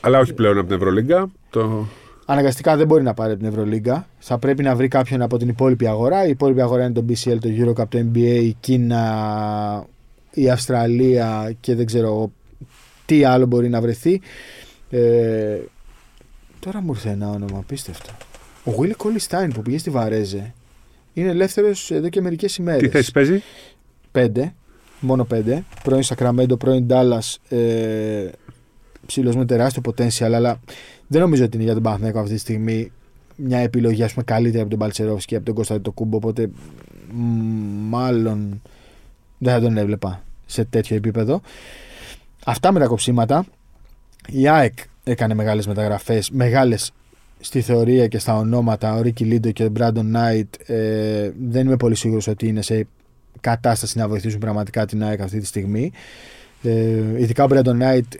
Αλλά 0.00 0.18
όχι 0.18 0.32
πλέον 0.32 0.58
από 0.58 0.66
την 0.66 0.76
Ευρωλίγκα. 0.76 1.30
Το... 1.50 1.86
Αναγκαστικά 2.26 2.76
δεν 2.76 2.86
μπορεί 2.86 3.02
να 3.02 3.14
πάρει 3.14 3.30
από 3.32 3.40
την 3.40 3.48
Ευρωλίγκα. 3.48 4.06
Θα 4.18 4.38
πρέπει 4.38 4.62
να 4.62 4.74
βρει 4.74 4.88
κάποιον 4.88 5.22
από 5.22 5.36
την 5.36 5.48
υπόλοιπη 5.48 5.86
αγορά. 5.86 6.26
Η 6.26 6.28
υπόλοιπη 6.30 6.60
αγορά 6.60 6.84
είναι 6.84 6.92
το 6.92 7.04
BCL, 7.08 7.38
το 7.40 7.48
Eurocup, 7.58 7.88
το 7.88 7.98
NBA, 8.12 8.38
η 8.42 8.56
Κίνα, 8.60 9.86
η 10.30 10.50
Αυστραλία 10.50 11.54
και 11.60 11.74
δεν 11.74 11.86
ξέρω 11.86 12.30
τι 13.06 13.24
άλλο 13.24 13.46
μπορεί 13.46 13.68
να 13.68 13.80
βρεθεί. 13.80 14.20
Ε, 14.90 15.58
τώρα 16.60 16.80
μου 16.80 16.92
ήρθε 16.92 17.10
ένα 17.10 17.30
όνομα 17.30 17.58
απίστευτο. 17.58 18.10
Ο 18.64 18.72
Willy 18.80 18.96
Κολιστάιν 18.96 19.52
που 19.52 19.62
πήγε 19.62 19.78
στη 19.78 19.90
Βαρέζε 19.90 20.54
είναι 21.12 21.28
ελεύθερος 21.28 21.90
εδώ 21.90 22.08
και 22.08 22.20
μερικές 22.20 22.56
ημέρες. 22.56 22.80
Τι 22.80 22.88
θέση 22.88 23.12
παίζει, 23.12 23.42
Πέντε. 24.12 24.54
Μόνο 25.00 25.24
πέντε. 25.24 25.64
Πρώην 25.82 26.02
Σακραμέντο, 26.02 26.56
πρώην 26.56 26.86
Ντάλλας. 26.86 27.38
Ε, 27.48 28.28
Ψήλο 29.06 29.36
με 29.36 29.44
τεράστιο 29.44 29.82
potential, 29.84 30.32
αλλά 30.32 30.60
δεν 31.06 31.20
νομίζω 31.20 31.44
ότι 31.44 31.56
είναι 31.56 31.64
για 31.64 31.74
τον 31.74 31.82
Παναθηναϊκό 31.82 32.18
αυτή 32.18 32.32
τη 32.32 32.38
στιγμή 32.38 32.92
μια 33.36 33.58
επιλογή 33.58 34.02
ας 34.02 34.12
πούμε, 34.12 34.24
καλύτερη 34.24 34.60
από 34.60 34.70
τον 34.70 34.78
Παλτσερόφσκι 34.78 35.26
και 35.26 35.36
από 35.36 35.44
τον 35.44 35.54
Κωνσταντίνο 35.54 35.92
Κούμπο. 35.92 36.16
Οπότε 36.16 36.50
μάλλον 37.88 38.62
δεν 39.38 39.52
θα 39.52 39.60
τον 39.60 39.76
έβλεπα 39.76 40.24
σε 40.46 40.64
τέτοιο 40.64 40.96
επίπεδο. 40.96 41.40
Αυτά 42.44 42.72
με 42.72 42.78
τα 42.78 42.86
κοψίματα. 42.86 43.46
Η 44.28 44.48
ΑΕΚ 44.48 44.74
έκανε 45.04 45.34
μεγάλες 45.34 45.66
μεταγραφές, 45.66 46.30
μεγάλες 46.30 46.92
στη 47.40 47.60
θεωρία 47.60 48.06
και 48.06 48.18
στα 48.18 48.36
ονόματα 48.36 48.94
ο 48.94 49.00
Ρίκι 49.00 49.24
Λίντο 49.24 49.50
και 49.50 49.64
ο 49.64 49.68
Μπράντον 49.68 50.10
Νάιτ 50.10 50.54
ε, 50.66 51.32
δεν 51.48 51.66
είμαι 51.66 51.76
πολύ 51.76 51.94
σίγουρος 51.94 52.26
ότι 52.26 52.46
είναι 52.46 52.62
σε 52.62 52.86
κατάσταση 53.40 53.98
να 53.98 54.08
βοηθήσουν 54.08 54.40
πραγματικά 54.40 54.86
την 54.86 55.02
ΑΕΚ 55.04 55.20
αυτή 55.20 55.38
τη 55.40 55.46
στιγμή. 55.46 55.92
Ε, 56.62 57.02
ειδικά 57.16 57.44
ο 57.44 57.46
Μπράντον 57.46 57.76
Νάιτ 57.76 58.12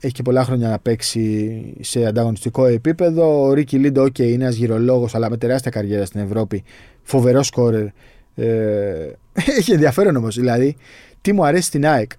έχει 0.00 0.12
και 0.12 0.22
πολλά 0.22 0.44
χρόνια 0.44 0.68
να 0.68 0.78
παίξει 0.78 1.62
σε 1.80 2.06
ανταγωνιστικό 2.06 2.66
επίπεδο. 2.66 3.42
Ο 3.42 3.52
Ρίκι 3.52 3.78
Λίντο, 3.78 4.02
OK, 4.02 4.18
είναι 4.18 4.44
ένας 4.44 4.54
γυρολόγος, 4.54 5.14
αλλά 5.14 5.30
με 5.30 5.36
τεράστια 5.36 5.70
καριέρα 5.70 6.04
στην 6.04 6.20
Ευρώπη. 6.20 6.64
Φοβερός 7.02 7.46
σκόρερ. 7.46 7.86
Ε, 8.34 9.12
έχει 9.58 9.72
ενδιαφέρον 9.72 10.16
όμως. 10.16 10.36
Δηλαδή, 10.36 10.76
τι 11.20 11.32
μου 11.32 11.44
αρέσει 11.44 11.66
στην 11.66 11.86
ΑΕΚ. 11.86 12.10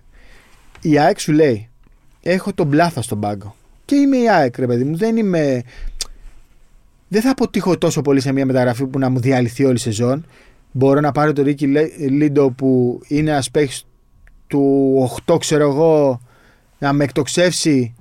Η 0.82 1.00
ΑΕΚ 1.00 1.20
σου 1.20 1.32
λέει: 1.32 1.70
Έχω 2.22 2.54
τον 2.54 2.70
πλάθο 2.70 3.02
στον 3.02 3.20
πάγκο. 3.20 3.56
Και 3.86 3.96
είμαι 3.96 4.18
η 4.18 4.30
ΑΕΚ, 4.30 4.58
ρε 4.58 4.68
παιδί 4.68 4.84
μου. 4.84 4.98
Δεν 4.98 5.18
είμαι 5.18 5.62
δεν 7.12 7.22
θα 7.22 7.30
αποτύχω 7.30 7.78
τόσο 7.78 8.02
πολύ 8.02 8.20
σε 8.20 8.32
μια 8.32 8.46
μεταγραφή 8.46 8.86
που 8.86 9.00
να 9.00 9.10
μου 9.10 9.20
διαλυθεί 9.20 9.66
όλη 9.66 9.76
η 9.76 9.78
σεζόν. 9.78 10.26
Μπορώ 10.72 11.00
να 11.00 11.12
πάρω 11.12 11.34
το 11.34 11.42
Ρίκι 11.42 11.68
Λίντο 12.10 12.52
που 12.52 13.02
είναι 13.08 13.32
ένας 13.32 13.52
παίχτη 13.52 13.82
του 14.48 15.12
8, 15.26 15.40
ξέρω 15.40 15.64
εγώ, 15.64 16.22
να 16.78 16.94
με 16.94 17.04
εκτοξεύσει. 17.04 17.96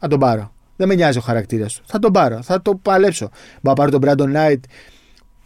Να 0.00 0.08
τον 0.08 0.18
πάρω. 0.18 0.52
Δεν 0.76 0.88
με 0.88 0.94
νοιάζει 0.94 1.18
ο 1.18 1.20
χαρακτήρας 1.20 1.74
του. 1.74 1.82
Θα 1.86 1.98
τον 1.98 2.12
πάρω. 2.12 2.42
Θα 2.42 2.62
το 2.62 2.74
παλέψω. 2.74 3.30
Μπορώ 3.60 3.60
να 3.60 3.74
πάρω 3.74 3.90
τον 3.90 4.00
Brandon 4.04 4.36
Knight 4.36 4.60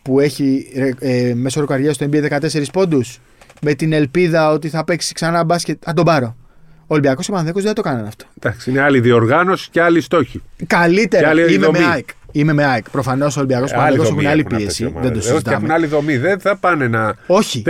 που 0.03 0.21
έχει 0.21 0.67
ε, 0.99 1.35
μέσω 1.35 1.61
ροκαριάς 1.61 1.95
στο 1.95 2.07
NBA 2.13 2.41
14 2.41 2.65
πόντους 2.73 3.21
με 3.61 3.75
την 3.75 3.93
ελπίδα 3.93 4.53
ότι 4.53 4.69
θα 4.69 4.85
παίξει 4.85 5.15
ξανά 5.15 5.45
μπάσκετ. 5.45 5.83
Θα 5.85 5.93
τον 5.93 6.05
πάρω. 6.05 6.37
Ο 6.81 6.95
Ολυμπιακός 6.95 7.27
και 7.27 7.33
ο 7.33 7.53
δεν 7.53 7.75
το 7.75 7.83
κάνανε 7.83 8.09
αυτό. 8.09 8.25
Εντάξει, 8.39 8.71
είναι 8.71 8.81
άλλη 8.81 9.01
διοργάνωση 9.01 9.71
και 9.71 9.81
άλλοι 9.83 10.01
στόχοι. 10.01 10.43
Καλύτερα. 10.67 11.51
Είμαι 11.51 11.71
με 11.71 11.79
ΑΕΚ. 11.79 12.09
Είμαι 12.33 12.53
με 12.53 12.65
ΑΕΚ. 12.65 12.91
Προφανώς 12.91 13.37
ο 13.37 13.39
Ολυμπιακός 13.39 13.71
και 13.71 13.77
ο 13.99 14.03
έχουν 14.03 14.27
άλλη 14.27 14.45
πίεση. 14.45 14.95
Δεν 15.01 15.13
το 15.13 15.21
συζητάμε. 15.21 15.57
Έχουν 15.57 15.71
άλλη 15.71 15.87
δομή. 15.87 16.17
Δεν 16.17 16.41
θα 16.41 16.57
πάνε 16.57 16.89
να. 16.89 17.15
Όχι. 17.27 17.63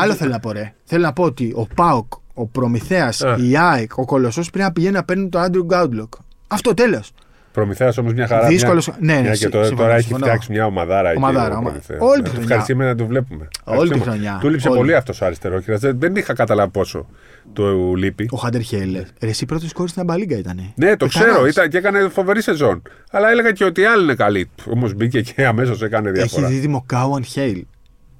Άλλο 0.00 0.14
θέλω 0.14 0.30
να 0.30 0.40
πω, 0.40 0.52
ρε. 0.52 0.72
Θέλω 0.84 1.02
να 1.02 1.12
πω 1.12 1.22
ότι 1.22 1.52
ο 1.54 1.66
Πάοκ, 1.74 2.12
ο 2.34 2.46
Προμηθέας, 2.46 3.24
η 3.50 3.56
ΑΕΚ, 3.56 3.98
ο 3.98 4.04
Κολοσσός 4.04 4.50
πρέπει 4.50 4.64
να 4.64 4.72
πηγαίνει 4.72 4.94
να 4.94 5.04
παίρνουν 5.04 5.30
το 5.30 5.38
Άντριου 5.38 5.64
Γκάουτλοκ. 5.64 6.12
Αυτό 6.48 6.74
τέλος. 6.74 7.12
Προμηθέας 7.52 7.98
όμως 7.98 8.12
μια 8.12 8.26
χαρά. 8.26 8.46
Δύσκολος. 8.46 8.90
Ναι, 9.00 9.20
ναι, 9.20 9.30
και 9.30 9.48
τώρα, 9.48 9.68
τώρα 9.68 9.94
έχει 9.94 10.14
φτιάξει 10.14 10.52
μια 10.52 10.66
ομαδάρα. 10.66 11.12
Ομαδάρα. 11.16 11.58
Όλη 11.98 12.22
τη 12.22 12.30
χρονιά. 12.30 12.42
Ευχαριστούμε 12.42 12.84
να 12.84 12.94
το 12.94 13.06
βλέπουμε. 13.06 13.48
Όλη 13.64 13.90
τη 13.90 13.98
χρονιά. 13.98 14.38
Του 14.40 14.48
λείψε 14.48 14.68
πολύ 14.68 14.94
αυτός 14.94 15.20
ο 15.20 15.24
αριστερό. 15.24 15.62
Δεν 15.80 16.16
είχα 16.16 16.34
καταλάβει 16.34 16.70
πόσο 16.70 17.06
του 17.52 17.96
λείπει. 17.96 18.28
Ο 18.30 18.36
Χάντερ 18.36 18.60
Χέιλερ. 18.60 19.02
Εσύ 19.18 19.46
πρώτος 19.46 19.72
κόρης 19.72 19.90
στην 19.90 20.02
Αμπαλίγκα 20.02 20.36
ήταν. 20.36 20.72
Ναι, 20.74 20.96
το 20.96 21.06
ξέρω. 21.06 21.46
Ήταν, 21.46 21.68
και 21.68 21.76
έκανε 21.78 22.08
φοβερή 22.08 22.42
σεζόν. 22.42 22.82
Αλλά 23.10 23.30
έλεγα 23.30 23.52
και 23.52 23.64
ότι 23.64 23.84
άλλοι 23.84 24.02
είναι 24.02 24.14
καλοί. 24.14 24.50
Όμως 24.66 24.94
μπήκε 24.94 25.20
και 25.20 25.46
αμέσως 25.46 25.82
έκανε 25.82 26.10
διαφορά. 26.10 26.46
Έχει 26.46 26.54
δίδυμο 26.54 26.84
Κάουαν 26.86 27.24
Χέιλ. 27.24 27.64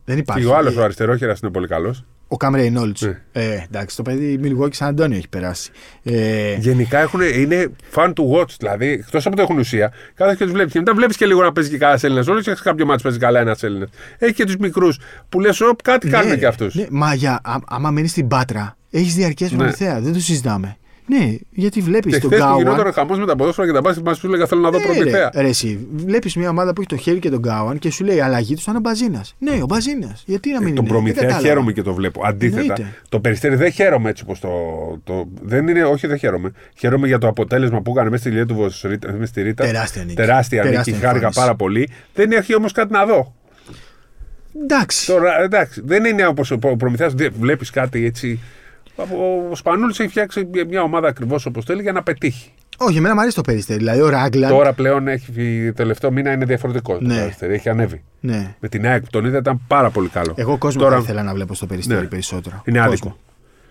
Δεν 0.05 0.19
υπάρχει. 0.19 0.43
Και 0.43 0.49
ο 0.49 0.57
άλλος 0.57 0.77
ο 0.77 0.83
αριστερόχειρας 0.83 1.41
είναι 1.41 1.51
πολύ 1.51 1.67
καλός. 1.67 2.05
Ο 2.31 2.37
Καμ 2.37 2.55
Ρέινολτ. 2.55 3.01
Ναι. 3.01 3.21
Ε, 3.33 3.65
εντάξει, 3.65 3.97
το 3.97 4.03
παιδί 4.03 4.39
Μιλγόκη 4.39 4.77
Σαν 4.77 4.89
Αντώνιο 4.89 5.17
έχει 5.17 5.29
περάσει. 5.29 5.71
Ε... 6.03 6.57
Γενικά 6.59 6.99
έχουν, 6.99 7.21
είναι 7.21 7.71
fan 7.95 8.07
to 8.07 8.37
watch. 8.37 8.51
Δηλαδή, 8.59 8.87
εκτός 8.87 9.27
από 9.27 9.37
το 9.37 9.43
έχουν 9.43 9.59
ουσία, 9.59 9.93
κάθε 10.15 10.35
και 10.35 10.45
τους 10.45 10.53
βλέπεις. 10.53 10.73
Και 10.73 10.79
μετά 10.79 10.95
βλέπεις 10.95 11.17
και 11.17 11.27
λίγο 11.27 11.43
να 11.43 11.53
παίζει 11.53 11.71
και 11.71 11.79
κανένα 11.79 12.01
Έλληνα. 12.03 12.25
Όλο 12.29 12.41
και 12.41 12.57
κάποιο 12.63 12.87
μάτι 12.87 13.03
παίζει 13.03 13.19
καλά 13.19 13.41
ένας 13.41 13.63
Έλληνα. 13.63 13.89
Έχει 14.19 14.33
και 14.33 14.45
τους 14.45 14.57
μικρούς 14.57 14.99
που 15.29 15.41
λες, 15.41 15.61
κάτι 15.83 16.07
ναι, 16.07 16.13
κάνουν 16.13 16.39
και 16.39 16.47
αυτούς. 16.47 16.75
Ναι, 16.75 16.87
μα 16.91 17.15
για, 17.15 17.41
άμα 17.67 17.91
μείνεις 17.91 18.11
στην 18.11 18.29
πάτρα, 18.29 18.77
έχεις 18.91 19.15
διαρκές 19.15 19.53
ναι. 19.53 19.73
Δεν 20.01 20.13
το 20.13 20.21
συζητάμε. 20.21 20.77
Ναι, 21.11 21.35
γιατί 21.51 21.81
βλέπεις 21.81 22.19
τον 22.19 22.31
Γκάουαν. 22.31 22.57
Γινόταν 22.57 22.93
χαμός 22.93 23.19
με 23.19 23.27
τα 23.27 23.37
ποδόσφαιρα 23.37 23.67
και 23.67 23.73
τα 23.73 23.81
μπάσκετ 23.81 24.05
μας 24.05 24.19
σου 24.19 24.29
λέγα 24.29 24.47
θέλω 24.47 24.61
να 24.61 24.71
δω 24.71 24.81
πρώτη 24.81 25.11
θέα. 25.11 25.31
Ρε, 25.35 25.49
εσύ, 25.49 25.87
βλέπεις 25.95 26.37
μια 26.37 26.49
ομάδα 26.49 26.73
που 26.73 26.81
έχει 26.81 26.89
το 26.89 26.97
χέρι 26.97 27.19
και 27.19 27.31
τον 27.31 27.39
Γκάουαν 27.39 27.79
και 27.79 27.91
σου 27.91 28.05
λέει 28.05 28.21
αλλαγή 28.21 28.55
τους 28.55 28.63
ήταν 28.63 28.77
ο 28.77 28.81
Μπαζίνας. 28.81 29.35
Ναι, 29.39 29.63
ο 29.63 29.67
Μπαζίνας. 29.67 30.23
Γιατί 30.27 30.53
να 30.53 30.61
μην 30.61 30.73
ε, 30.73 30.75
Τον 30.75 30.85
Προμηθέα 30.85 31.39
χαίρομαι 31.39 31.73
και 31.73 31.83
το 31.83 31.95
βλέπω. 31.95 32.21
Αντίθετα, 32.25 32.77
το 33.09 33.21
περιστέρι 33.21 33.57
δεν 33.57 33.71
χαίρομαι 33.71 34.11
έτσι 34.11 34.23
όπως 34.23 34.41
το, 34.41 34.51
το. 35.05 35.29
Δεν 35.43 35.69
είναι, 35.69 35.85
όχι, 35.85 36.07
δεν 36.07 36.19
χαίρομαι. 36.19 36.53
Χαίρομαι 36.79 37.07
για 37.07 37.19
το 37.19 37.29
αποτέλεσμα 37.29 37.81
που 37.81 37.91
έκανε 37.91 38.11
μέσα 38.11 38.23
στη 38.23 38.31
Λία 38.31 38.47
του 38.47 38.71
με 39.19 39.27
στη 39.27 39.43
Ρίτα. 39.43 39.65
Τεράστια 39.65 40.03
νίκη. 40.05 40.15
Τεράστια, 40.15 40.65
νίκη. 40.65 40.93
Χάρηκα 40.93 41.31
πάρα 41.31 41.55
πολύ. 41.55 41.89
Δεν 42.15 42.33
έχει 42.33 42.55
όμως 42.55 42.73
κάτι 42.73 42.93
να 42.93 43.07
δω. 43.07 43.35
Εντάξει. 44.63 45.07
Τώρα, 45.07 45.41
εντάξει. 45.41 45.83
Δεν 45.85 46.05
είναι 46.05 46.27
όπως 46.27 46.51
ο 46.51 46.59
Προμηθέα, 46.59 47.11
βλέπεις 47.39 47.71
κάτι 47.71 48.05
έτσι 48.05 48.41
ο 49.51 49.55
Σπανούλης 49.55 49.99
έχει 49.99 50.09
φτιάξει 50.09 50.49
μια 50.69 50.83
ομάδα 50.83 51.09
ακριβώς 51.09 51.47
όπως 51.47 51.65
θέλει 51.65 51.83
για 51.83 51.93
να 51.93 52.03
πετύχει. 52.03 52.53
Όχι, 52.81 52.97
εμένα 52.97 53.15
μου 53.15 53.21
αρέσει 53.21 53.37
το 53.37 53.43
περιστέρι. 53.43 53.79
Δηλαδή, 53.79 54.01
ο 54.01 54.09
Ράγκλαντ. 54.09 54.51
Τώρα 54.51 54.73
πλέον 54.73 55.09
έχει, 55.09 55.73
τελευταίο 55.75 56.11
μήνα 56.11 56.33
είναι 56.33 56.45
διαφορετικό. 56.45 56.99
Ναι. 57.01 57.15
Το 57.15 57.21
περιστέρι, 57.21 57.55
έχει 57.55 57.69
ανέβει. 57.69 58.03
Ναι. 58.21 58.55
Με 58.61 58.69
την 58.69 58.87
ΑΕΚ 58.87 59.03
που 59.03 59.11
τον 59.11 59.25
είδα 59.25 59.39
ήταν 59.39 59.61
πάρα 59.67 59.91
πολύ 59.91 60.09
καλό. 60.09 60.33
Εγώ 60.37 60.59
κόσμο 60.59 60.83
Τώρα... 60.83 60.97
ήθελα 60.97 61.23
να 61.23 61.35
βλέπω 61.35 61.55
στο 61.55 61.67
περιστέρι 61.67 62.01
ναι. 62.01 62.07
περισσότερο. 62.07 62.63
Είναι 62.65 62.81
άδικο. 62.81 63.17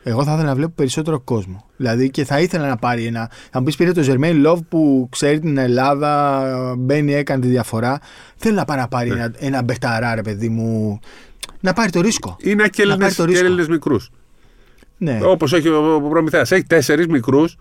Εγώ 0.03 0.23
θα 0.23 0.33
ήθελα 0.33 0.47
να 0.47 0.55
βλέπω 0.55 0.71
περισσότερο 0.75 1.19
κόσμο. 1.19 1.65
Δηλαδή 1.77 2.09
και 2.09 2.25
θα 2.25 2.39
ήθελα 2.39 2.67
να 2.67 2.77
πάρει 2.77 3.05
ένα. 3.05 3.29
Θα 3.51 3.59
μου 3.59 3.65
πεις 3.65 3.75
πήρε 3.75 3.91
το 3.91 4.01
Ζερμέν 4.01 4.39
Λόβ 4.39 4.59
που 4.69 5.07
ξέρει 5.11 5.39
την 5.39 5.57
Ελλάδα, 5.57 6.43
μπαίνει, 6.77 7.13
έκανε 7.13 7.41
τη 7.41 7.47
διαφορά. 7.47 7.99
Θέλω 8.35 8.55
να 8.55 8.65
πάρει, 8.65 8.79
να 8.79 8.87
πάρει 8.87 9.09
ένα, 9.09 9.31
ένα 9.39 9.63
μπεχταρά, 9.63 10.15
ρε 10.15 10.21
παιδί 10.21 10.49
μου. 10.49 10.99
Να 11.59 11.73
πάρει 11.73 11.89
το 11.89 12.01
ρίσκο. 12.01 12.37
Ή 12.39 12.55
να 12.55 12.67
και 12.67 12.85
Να 12.85 12.97
πάρει 12.97 13.13
το 13.13 13.25
ρίσκο. 13.25 13.45
Έλληνε 13.45 13.65
μικρούς. 13.69 14.11
Ναι, 14.97 15.19
Όπως 15.23 15.53
έχει 15.53 15.67
ο 15.67 16.01
Προμηθέας. 16.09 16.51
Έχει 16.51 16.63
τέσσερις 16.63 17.07
μικρούς 17.07 17.57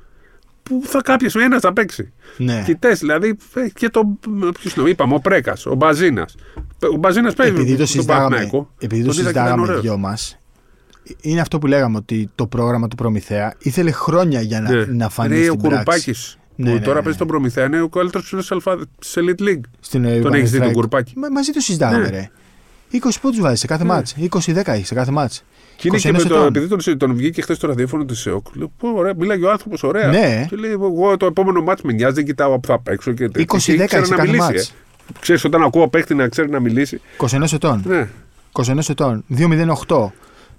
που 0.63 0.81
θα 0.85 1.01
κάποιος 1.03 1.35
ένας 1.35 1.61
θα 1.61 1.73
παίξει. 1.73 2.13
ναι. 2.37 2.63
Κοιτέ, 2.65 2.89
δηλαδή 2.93 3.37
έχει 3.55 3.73
και 3.73 3.89
το. 3.89 4.19
Ποιος 4.61 4.75
είναι, 4.75 4.89
είπαμε, 4.91 5.15
ο 5.15 5.19
Πρέκας, 5.21 5.67
ο 5.67 5.75
Μπαζίνας. 5.75 6.35
Ο 6.93 6.97
Μπαζίνας 6.97 7.35
παίζει 7.35 7.53
Επειδή 7.53 7.69
το 7.71 7.75
στον 7.77 7.87
συζητάγαμε, 7.87 8.25
Παναθηναϊκό. 8.25 8.71
επειδή 8.79 9.03
το 9.05 9.09
Τον 9.11 9.19
είδα 9.21 9.31
και 9.33 9.39
ήταν 9.39 9.45
συζητάγαμε 9.45 9.61
οι 9.63 9.65
ωραίος. 9.69 9.81
δυο 9.83 9.97
μας, 9.99 10.39
είναι 11.21 11.41
αυτό 11.41 11.59
που 11.59 11.67
λέγαμε 11.67 11.97
ότι 11.97 12.31
το 12.35 12.47
πρόγραμμα 12.47 12.89
του 12.89 12.97
Προμηθέα 12.97 13.55
ήθελε 13.59 13.91
χρόνια 13.91 14.41
για 14.41 14.61
να, 14.61 14.71
Ναι. 14.71 14.85
να 14.85 15.09
φανεί 15.09 15.37
Είναι 15.37 15.45
στην 15.45 15.55
ο 15.55 15.57
πράξη. 15.57 15.79
Κουρουπάκη. 15.83 16.13
Ναι, 16.57 16.69
που 16.71 16.75
ναι, 16.75 16.81
τώρα 16.81 16.97
ναι. 16.97 17.03
παίζει 17.03 17.19
τον 17.19 17.27
Προμηθέα. 17.27 17.65
Είναι 17.65 17.81
ο 17.81 17.89
καλύτερος 17.89 18.25
ψηλός 18.25 18.53
της 18.99 19.15
Elite 19.19 19.43
League. 19.43 19.61
Στην 19.81 20.03
Τον 20.03 20.11
έχεις 20.13 20.23
δει 20.23 20.23
τον 20.23 20.33
Παναθηναϊκό. 20.33 20.73
Κουρουπάκη. 20.73 21.13
Μα, 21.19 21.31
μαζί 21.31 21.53
το 21.53 21.61
συζητάγαμε, 21.61 22.03
Ναι. 22.05 22.09
ρε. 22.11 22.31
20 22.93 22.99
πόντους 23.21 23.41
βάζει 23.41 23.57
σε 23.57 23.67
κάθε 23.67 23.85
μάτς. 23.85 24.15
20-10 24.19 24.73
έχει 24.73 24.87
σε 24.87 24.95
κάθε 24.95 25.11
μάτς. 25.11 25.45
Και 25.77 25.89
είναι 25.89 25.97
και 25.99 26.09
21 26.09 26.13
με 26.13 26.19
το, 26.19 26.35
ετών. 26.35 26.47
επειδή 26.47 26.69
τον, 26.69 26.99
τον 26.99 27.15
βγήκε 27.15 27.43
χθες 27.43 27.59
το 27.59 27.67
ραδιόφωνο 27.67 28.05
της 28.05 28.27
ΕΟΚ. 28.27 28.47
Λέω, 28.57 28.73
πω, 28.79 28.89
ωραία, 28.95 29.13
μιλάει 29.17 29.43
ο 29.45 29.51
άνθρωπος, 29.51 29.83
ωραία. 29.83 30.09
Ναι. 30.09 30.47
Και 30.49 30.57
λέει, 30.57 30.71
εγώ 30.71 31.17
το 31.17 31.27
επόμενο 31.27 31.63
μάτς 31.63 31.83
με 31.83 31.93
νοιάζει, 31.93 32.15
δεν 32.15 32.25
κοιτάω 32.25 32.59
που 32.61 32.67
θα 32.67 32.81
παίξω. 32.81 33.13
Και, 33.13 33.25
20-10 33.25 33.31
και 33.35 33.41
ήξερε 33.73 34.05
σε 34.05 34.11
να 34.11 34.17
κάθε 34.17 34.23
μιλήσει. 34.31 34.39
μάτς. 34.39 34.69
Ε. 34.69 34.73
Ξέρεις, 35.21 35.45
όταν 35.45 35.63
ακούω 35.63 35.89
παίχτη 35.89 36.15
να 36.15 36.29
ξέρει 36.29 36.51
να 36.51 36.61
μιλήσει. 36.61 37.01
21 37.17 37.53
ετών. 37.53 37.83
Ναι. 37.87 38.09
21 38.53 38.89
ετών. 38.89 39.25
2-0-8. 39.39 40.11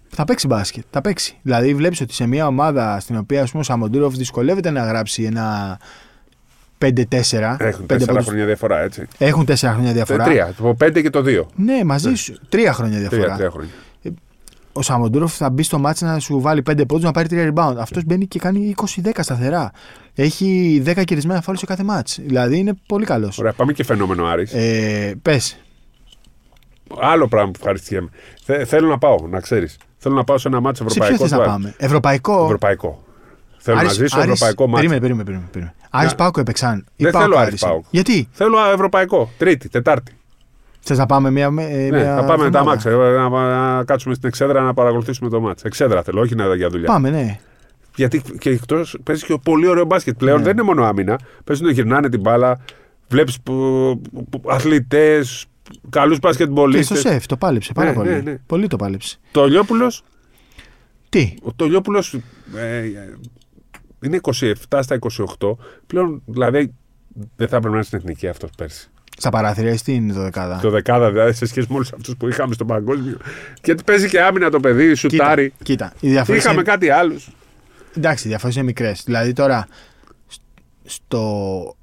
Θα 0.10 0.24
παίξει 0.26 0.48
μπάσκετ. 0.48 0.84
Θα 0.90 1.02
παίξει. 1.02 1.38
Δηλαδή 1.42 1.74
βλέπεις 1.74 2.02
ότι 2.02 2.14
σε 2.14 2.28
μια 2.28 2.48
ομάδα 2.48 3.00
στην 3.00 3.18
οποία 3.18 3.42
ας 3.42 3.50
πούμε, 3.50 3.62
ο 3.62 3.66
Σαμοντούροφ 3.66 4.14
δυσκολεύεται 4.16 4.72
να 4.72 4.84
γράψει 4.86 5.24
ένα 5.24 5.78
5-4. 6.78 6.82
Έχουν 6.82 7.06
πέντε 7.06 7.06
τέσσερα 7.06 8.12
πόντους. 8.12 8.26
χρόνια 8.26 8.46
διαφορά, 8.46 8.80
έτσι. 8.82 9.08
Έχουν 9.18 9.46
4 9.46 9.54
χρόνια 9.56 9.90
Ε, 9.90 9.94
διαφορά. 9.94 10.24
Τρία. 10.24 10.54
Το 10.58 10.74
πέντε 10.74 11.02
και 11.02 11.10
το 11.10 11.22
δύο. 11.22 11.50
Ναι, 11.56 11.84
μαζί 11.84 12.16
σου. 12.16 12.40
Τρία 12.50 12.74
χρόνια 12.74 13.00
διαφορά. 13.00 13.22
Τρία, 13.24 13.36
τρία 13.36 13.50
χρόνια. 13.50 13.72
Ο 14.78 14.82
Σαμοντούροφ 14.82 15.36
θα 15.36 15.50
μπει 15.50 15.64
στο 15.64 15.80
μάτς 15.80 16.02
να 16.02 16.20
σου 16.20 16.42
βάλει 16.42 16.62
5 16.70 16.88
πόντους 16.88 17.04
να 17.04 17.12
πάρει 17.12 17.28
3 17.32 17.52
rebound. 17.54 17.76
Αυτός 17.78 18.04
μπαίνει 18.06 18.26
και 18.28 18.40
κάνει 18.40 18.76
20-10 19.04 19.10
σταθερά. 19.20 19.72
Έχει 20.16 20.82
10 20.86 21.04
κερδισμένα 21.04 21.42
φάουλ 21.42 21.58
σε 21.58 21.66
κάθε 21.66 21.84
μάτς. 21.84 22.20
Δηλαδή 22.22 22.58
είναι 22.58 22.74
πολύ 22.88 23.06
καλός. 23.06 23.38
Ωραία, 23.40 23.54
πάμε 23.54 23.74
και 23.74 23.84
φαινόμενο 23.84 24.26
Άρης. 24.26 24.54
Ε, 24.54 25.16
Πες. 25.22 25.58
Άλλο 27.02 27.28
πράγμα 27.28 27.52
που 27.52 27.58
ευχαριστιέμαι. 27.60 28.10
Θε, 28.44 28.66
θέλω 28.66 28.88
να 28.88 28.98
πάω, 28.98 29.16
να 29.30 29.40
ξέρεις. 29.40 29.78
Θέλω 29.98 30.16
να 30.16 30.24
πάω 30.24 30.38
σε 30.38 30.48
ένα 30.48 30.60
μάτσο 30.60 30.90
Σε 30.90 31.00
ποιο 31.00 31.04
ευρωπαϊκό. 31.06 31.24
θες 31.24 31.32
να 31.32 31.38
του 31.38 31.44
Άρη. 31.44 31.52
πάμε. 31.52 31.76
Ευρωπαϊκό; 31.78 32.44
Ευρωπαϊκό. 32.44 33.04
Θέλω 33.58 33.78
Άρης- 33.78 33.90
να 33.98 34.04
ζήσω 34.04 34.18
Άρης- 34.20 34.32
ευρωπαϊκό 34.34 34.64
μάτσο. 34.68 34.76
Περίμενε, 34.76 35.00
περίμενε. 35.02 35.24
περίμενε, 35.24 35.50
περίμενε. 35.52 35.76
Άρης 35.90 36.10
Να- 36.12 36.16
Πάοκο 36.18 36.40
έπαιξαν. 36.40 36.86
Ή 36.96 37.04
Δεν 37.04 37.12
Πάοκ 37.12 37.24
θέλω 37.26 37.36
Άρης 37.38 37.48
Άρης. 37.48 37.62
Πάοκ. 37.62 37.86
Γιατί; 37.90 38.28
Θέλω 38.32 38.58
α, 38.58 38.72
ευρωπαϊκό. 38.72 39.30
Τρίτη, 39.38 39.70
Τετάρτη. 39.70 40.17
Θες 40.88 40.98
να 40.98 41.06
πάμε 41.06 41.32
μια. 41.32 41.50
μια 41.52 41.68
Ναι, 41.92 42.04
θα 42.04 42.24
πάμε 42.26 42.44
με 42.44 42.50
τα 42.52 42.64
μάξια. 42.64 42.92
Να, 42.92 43.30
να, 43.30 43.84
κάτσουμε 43.84 44.14
στην 44.16 44.28
εξέδρα 44.28 44.62
να 44.62 44.74
παρακολουθήσουμε 44.74 45.30
το 45.30 45.40
μάτς. 45.42 45.64
Εξέδρα 45.64 46.04
θέλω, 46.04 46.22
όχι 46.22 46.36
να 46.36 46.56
για 46.56 46.70
δουλειά. 46.70 46.88
Πάμε, 46.88 47.10
ναι. 47.10 47.40
Γιατί 47.96 48.22
και 48.40 48.50
εκτός 48.50 48.98
παίζεις 49.04 49.24
και 49.26 49.38
πολύ 49.44 49.68
ωραίο 49.68 49.86
μπάσκετ. 49.86 50.18
Πλέον 50.18 50.38
Ναι. 50.38 50.44
δεν 50.44 50.52
είναι 50.54 50.62
μόνο 50.62 50.84
άμυνα. 50.86 51.20
Παίζουν 51.44 51.66
να 51.66 51.72
γυρνάνε 51.72 52.10
την 52.10 52.20
μπάλα. 52.20 52.60
Βλέπεις 53.08 53.38
αθλητές, 54.48 55.46
καλούς 55.90 56.20
Και 56.20 56.28
μπασκετμπολίστες. 56.28 57.00
στο 57.00 57.10
σεφ 57.10 57.26
το 57.26 57.38
πάλεψε 57.38 57.74
πάρα 57.74 57.90
Ναι, 57.90 57.96
πολύ. 57.96 58.10
ναι, 58.10 58.20
ναι. 58.20 58.38
Πολύ 58.46 58.68
το 58.68 58.76
πάλεψε. 58.76 59.18
Το 59.32 59.46
Λιόπουλο. 59.46 59.92
Τι; 61.10 61.34
Ο 61.42 61.54
Τολιόπουλος 61.54 62.14
ε, 62.56 62.84
είναι 64.02 64.20
27 64.22 64.54
στα 64.80 65.00
28. 65.40 65.52
Πλέον 65.88 66.22
δηλαδή 66.26 66.74
δεν 67.36 67.48
θα 67.48 67.56
έπρεπε 67.56 67.68
να 67.68 67.74
είναι 67.76 67.84
στην 67.84 67.98
εθνική 67.98 68.28
αυτός 68.28 68.50
πέρσι. 68.58 68.90
Στα 69.20 69.30
παράθυρα 69.30 69.70
ή 69.72 69.78
στην 69.78 70.14
δωδεκάδα. 70.14 70.60
Το 70.62 70.70
δεκάδα 70.70 71.12
δηλαδή 71.12 71.34
σε 71.34 71.46
σχέση 71.46 71.68
με 71.70 71.76
όλους 71.76 71.92
αυτούς 71.92 72.16
που 72.18 72.28
είχαμε 72.28 72.54
στον 72.54 72.68
παγκόσμιο. 72.68 73.18
Γιατί 73.64 73.84
παίζει 73.84 74.08
και 74.10 74.22
άμυνα 74.22 74.50
το 74.50 74.60
παιδί, 74.60 74.94
σουτάρει. 74.94 75.54
Κοίτα, 75.64 75.64
κοίτα. 75.64 75.94
Οι 76.00 76.10
διαφορές 76.10 76.42
Είχαμε 76.42 76.56
είναι- 76.62 76.70
κάτι 76.72 76.90
άλλους. 76.90 77.30
Εντάξει, 77.98 78.26
οι 78.28 78.30
διαφορέ 78.30 78.54
είναι 78.56 78.64
μικρές. 78.64 79.02
Δηλαδή 79.06 79.34
τώρα 79.34 79.68
σ- 80.28 80.40
στο 80.84 81.76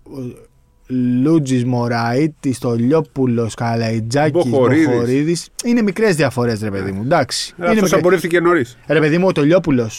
Λούτζης 1.22 1.64
Μωραήτη, 1.64 2.52
στο 2.52 2.74
Λιόπουλος, 2.74 3.54
Καλαϊτζάκης, 3.54 4.32
Μποχορίδης. 4.32 4.86
Μποχορίδης. 4.88 5.48
Είναι 5.64 5.82
μικρές 5.82 6.16
διαφορές, 6.16 6.60
ρε 6.62 6.70
παιδί 6.70 6.92
μου. 6.92 7.02
Εντάξει. 7.04 7.54
είναι 7.58 7.66
Αυτός 7.66 7.82
μικρές. 7.82 8.00
απορρίφθηκε 8.00 8.40
νωρίς. 8.40 8.78
Ρε 8.86 9.00
παιδί 9.00 9.18
μου, 9.18 9.26
ο 9.26 9.32
Τολιόπουλο 9.32 9.90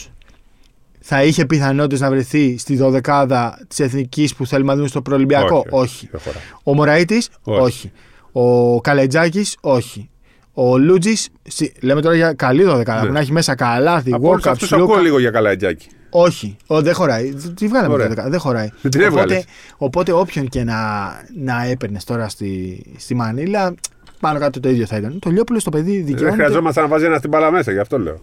θα 1.08 1.24
είχε 1.24 1.45
πιθανότητες 1.45 1.99
να 1.99 2.10
βρεθεί 2.10 2.58
στη 2.58 2.76
δωδεκάδα 2.76 3.60
της 3.68 3.80
εθνικής 3.80 4.36
που 4.36 4.45
θέλουμε 4.47 4.70
να 4.72 4.76
δούμε 4.76 4.88
στο 4.88 5.01
προολυμπιακό. 5.01 5.66
Όχι. 5.70 6.08
Δεν 6.12 6.22
χωράει. 6.22 6.41
Ο 6.64 6.74
Μωραήτης, 6.74 7.30
Όχι. 7.43 7.60
όχι. 7.62 7.91
Ο 8.32 8.82
Καλετζάκης, 8.82 9.58
όχι. 9.62 10.10
Ο 10.53 10.78
Λούτζης, 10.78 11.30
λέμε 11.82 12.01
τώρα 12.01 12.16
για 12.16 12.34
καλή 12.34 12.64
δωδεκάδα 12.64 13.01
Ναι. 13.01 13.08
που 13.08 13.14
να 13.14 13.20
έχει 13.20 13.32
μέσα 13.32 13.56
καλάθι, 13.56 14.14
Από 14.14 14.30
όλους 14.30 14.43
walk-ups, 14.45 14.51
αυτούς 14.51 14.74
ακούω 14.74 14.86
Λούκα. 14.86 15.01
λίγο 15.01 15.20
για 15.20 15.32
καλατζάκι. 15.32 15.88
Όχι, 16.10 16.56
ο, 16.68 16.82
δεν 16.82 16.93
χωράει. 16.93 17.34
Τη 17.56 17.68
βγάλαμε 17.68 17.93
Ωραία. 17.93 18.03
το 18.08 18.10
δωδεκάδα, 18.10 18.30
δεν 18.30 18.39
χωράει. 18.39 18.70
Δεν 18.82 18.91
την 18.91 19.01
οπότε, 19.01 19.22
έβγαλες. 19.22 19.45
οπότε 19.78 20.12
όποιον 20.12 20.47
και 20.47 20.64
να, 20.64 20.76
να 21.43 21.66
έπαιρνες 21.66 22.03
τώρα 22.03 22.30
στη, 22.30 22.84
στη 22.97 23.16
Μανίλα, 23.16 23.74
πάνω 24.20 24.39
κάτω 24.39 24.60
το 24.60 24.70
ίδιο 24.70 24.86
θα 24.86 24.97
ήταν. 24.97 25.20
Το 25.20 25.30
Λιόπουλο 25.30 25.60
στο 25.60 25.70
παιδί 25.70 25.95
Δεν 25.97 26.06
δικαιώνεται. 26.06 26.36
χρειαζόμαστε 26.43 26.82
να 26.82 26.88
βάζει 26.88 27.06
ένα 27.06 27.18
στην 27.18 27.30
μπάλα 27.30 27.51
μέσα, 27.51 27.72
γι' 27.72 27.80
αυτό 27.80 27.99
λέω. 27.99 28.20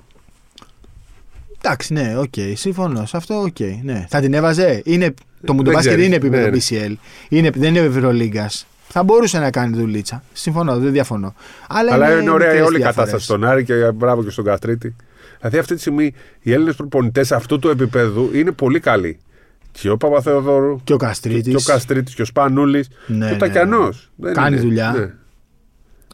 Εντάξει, 1.65 1.93
ναι, 1.93 2.15
οκ, 2.19 2.35
συμφωνώ. 2.55 3.07
Σε 3.07 3.17
αυτό, 3.17 3.35
οκ, 3.41 3.61
ναι. 3.83 4.07
Θα 4.09 4.21
την 4.21 4.35
έβαζε. 4.35 4.83
Είναι, 4.85 5.15
το 5.45 5.53
μουντομπάσκετ 5.53 5.89
ξέρεις. 5.91 6.07
είναι 6.07 6.17
επίπεδο 6.17 6.43
Ναι, 6.45 6.51
ναι. 6.51 6.59
BCL. 6.89 6.95
Είναι, 7.29 7.51
δεν 7.51 7.75
είναι 7.75 7.87
Ευρωλίγκας. 7.87 8.67
Θα 8.89 9.03
μπορούσε 9.03 9.39
να 9.39 9.51
κάνει 9.51 9.77
δουλίτσα. 9.77 10.23
Συμφωνώ, 10.33 10.79
δεν 10.79 10.93
διαφωνώ. 10.93 11.35
Αλλά, 11.69 11.93
Αλλά 11.93 12.21
είναι 12.21 12.31
ωραία 12.31 12.49
η 12.49 12.51
μικρές 12.51 12.67
όλη 12.69 12.77
η 12.77 12.81
διαφορές. 12.81 12.95
κατάσταση 12.97 13.25
στον 13.25 13.45
Άρη 13.45 13.65
και 13.65 13.93
μπράβο 13.95 14.25
και 14.25 14.31
στον 14.31 14.45
Καστρίτη. 14.45 14.97
Δηλαδή 15.39 15.59
αυτή 15.59 15.75
τη 15.75 15.81
στιγμή 15.81 16.15
οι 16.41 16.53
Έλληνες 16.53 16.75
προπονητές 16.77 17.33
αυτού 17.33 17.59
του 17.59 17.69
επίπεδου 17.69 18.31
είναι 18.35 18.51
πολύ 18.53 18.81
καλοί. 18.81 19.19
Και 19.73 19.91
ο 19.91 19.97
Παπαθεοδόρου 19.97 20.81
Και 20.85 20.93
ο 20.93 20.97
Καστρίτης. 20.97 21.55
και 21.55 21.57
ο 21.71 21.73
Καστρίτης 21.73 22.15
και 22.15 22.23
ο 22.23 22.25
Σπανούλης 22.25 22.89
Ναι, 23.07 23.19
και 23.19 23.25
ο 23.25 23.35
ναι. 23.35 23.37
Τακιανό. 23.37 23.89
Κάνει 24.33 24.57
δουλειά. 24.59 24.91
Ναι. 24.93 24.99
Έχει 25.03 25.13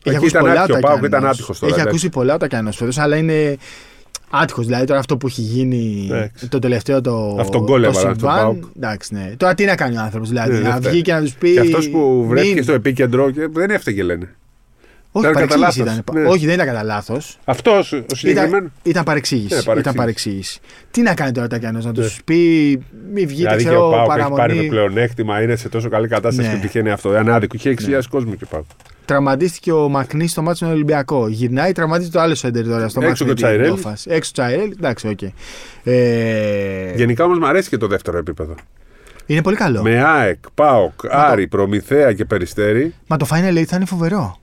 Εκεί 0.05 0.17
ακούσει 0.17 0.31
ήταν 0.31 0.43
πολλά 0.43 0.61
άτυχο, 0.63 0.75
ο 0.75 0.79
ο 0.79 0.81
Πάοκ 0.81 0.99
ήταν 0.99 1.11
Τακιανός. 1.11 1.37
άτυχος 1.37 1.59
τώρα. 1.59 1.73
Έχει 1.73 1.81
εντάξει. 1.81 1.97
ακούσει 1.99 2.09
πολλά 2.19 2.35
ο 2.35 2.37
Τακιανός 2.37 2.77
φέτος, 2.77 2.99
αλλά 2.99 3.17
είναι 3.17 3.57
άτυχος. 4.31 4.67
Δηλαδή 4.67 4.85
τώρα 4.87 4.99
αυτό 4.99 5.17
που 5.17 5.27
έχει 5.27 5.41
γίνει 5.41 6.09
Εντάξει. 6.11 6.49
το 6.49 6.59
τελευταίο 6.59 7.01
το. 7.01 7.37
Αυτό 7.41 7.59
γκολ 7.63 7.83
το 7.83 7.89
έβαλαν 7.89 7.95
στον 7.95 8.15
συμβάν, 8.15 8.37
Πάοκ. 8.39 8.65
Εντάξει, 8.77 9.15
ναι. 9.15 9.33
Τώρα 9.37 9.55
τι 9.55 9.65
να 9.65 9.75
κάνει 9.75 9.97
ο 9.97 10.01
άνθρωπος, 10.01 10.29
δηλαδή. 10.29 10.51
Ναι, 10.53 10.59
δεν 10.61 10.69
να 10.71 10.77
φταίει. 10.77 10.93
βγει 10.93 11.03
και 11.03 11.13
να 11.13 11.21
τους 11.21 11.33
πει. 11.35 11.53
Και 11.53 11.61
αυτός 11.61 11.89
που 11.91 12.25
βρέθηκε 12.29 12.55
μην- 12.55 12.63
στο 12.63 12.73
επίκεντρο 12.73 13.31
και 13.31 13.49
δεν 13.53 13.71
έφταιγε, 13.71 14.03
λένε. 14.03 14.35
Όχι, 15.13 15.27
ήταν 15.27 15.37
κατά 15.43 15.47
παρεξήγηση 15.59 15.79
λάθος. 15.89 16.03
ήταν. 16.11 16.23
Ναι. 16.23 16.29
Όχι, 16.29 16.45
δεν 16.47 16.55
ήταν 16.55 16.67
κατά 16.67 16.83
λάθος. 16.83 17.39
Αυτός 17.45 17.93
ο 17.93 18.03
συγκεκριμένος. 18.15 18.59
Ήταν, 18.59 18.73
ήταν 18.83 19.05
παρεξήγηση. 19.05 19.45
Ναι, 19.55 19.63
παρεξήγηση. 19.63 19.81
Ήταν 19.81 19.95
παρεξήγηση. 19.95 20.61
Τι 20.91 21.03
να 21.03 21.15
κάνει 21.15 21.33
τώρα 21.33 21.47
ο 21.47 21.49
Τακιανός, 21.49 21.85
να 21.85 21.93
τους 21.93 22.05
Ναι. 22.17 22.23
πει 22.25 22.37
μη 23.13 23.21
βγείτε, 23.27 23.35
Δηλαδή 23.35 23.63
και 23.63 23.69
ξέρω, 23.69 23.87
ο 23.87 23.91
Πάοκ 23.91 24.01
έχει 24.01 24.09
πάρει 24.19 24.23
το 24.31 24.35
παραμονή. 24.37 24.69
πλεονέκτημα, 24.69 25.43
είναι 25.43 25.57
σε 25.57 25.69
τόσο 25.69 25.89
καλή 25.89 26.09
κατάσταση 26.09 26.49
Ναι. 26.49 26.55
και 26.55 26.61
τυχαίνει 26.61 26.91
αυτό. 26.91 27.19
Είναι 27.19 27.33
άδικο. 27.33 27.57
Είχε 27.57 27.71
6.000 27.71 28.09
κόσμο 28.11 28.35
και 28.35 28.45
Πάοκ. 28.51 28.65
Τραυματίστηκε 29.09 29.73
ο 29.73 29.89
Μακνή 29.89 30.27
στο 30.29 30.43
μάτσο 30.43 30.65
με 30.65 30.71
τον 30.71 30.81
Ολυμπιακό. 30.81 31.29
Γυρνάει, 31.29 31.73
τραυματίζεται 31.73 32.17
το 32.17 32.23
άλλο 32.23 32.35
σέντερ 32.35 32.65
τώρα 32.69 32.89
στο 32.89 33.01
Έξω 33.01 33.09
μάτσο 33.09 33.25
και 33.25 33.25
με 33.25 33.31
ο 33.31 33.35
την 33.35 33.45
Τσαϊρέλ. 33.45 33.71
Όφας. 33.71 34.07
Έξω 34.07 34.31
ο 34.31 34.33
Τσαϊρέλ, 34.33 34.71
εντάξει, 34.71 35.09
οκ. 35.09 35.23
Ε, 35.85 36.93
Γενικά 36.97 37.25
όμως 37.25 37.39
μου 37.39 37.47
αρέσει 37.47 37.69
και 37.69 37.77
το 37.77 37.87
δεύτερο 37.87 38.19
επίπεδο. 38.19 38.55
είναι 39.27 39.43
πολύ 39.43 39.57
καλό. 39.57 39.83
Με 39.83 40.03
ΑΕΚ, 40.05 40.39
ΠΑΟΚ, 40.55 40.93
Άρη, 41.11 41.47
Προμηθέα 41.49 42.13
και 42.13 42.25
Περιστέρη. 42.25 42.95
Μα 43.07 43.17
το 43.17 43.27
Final 43.31 43.59
Eight 43.59 43.65
θα 43.65 43.77
είναι 43.77 43.85
φοβερό. 43.85 44.39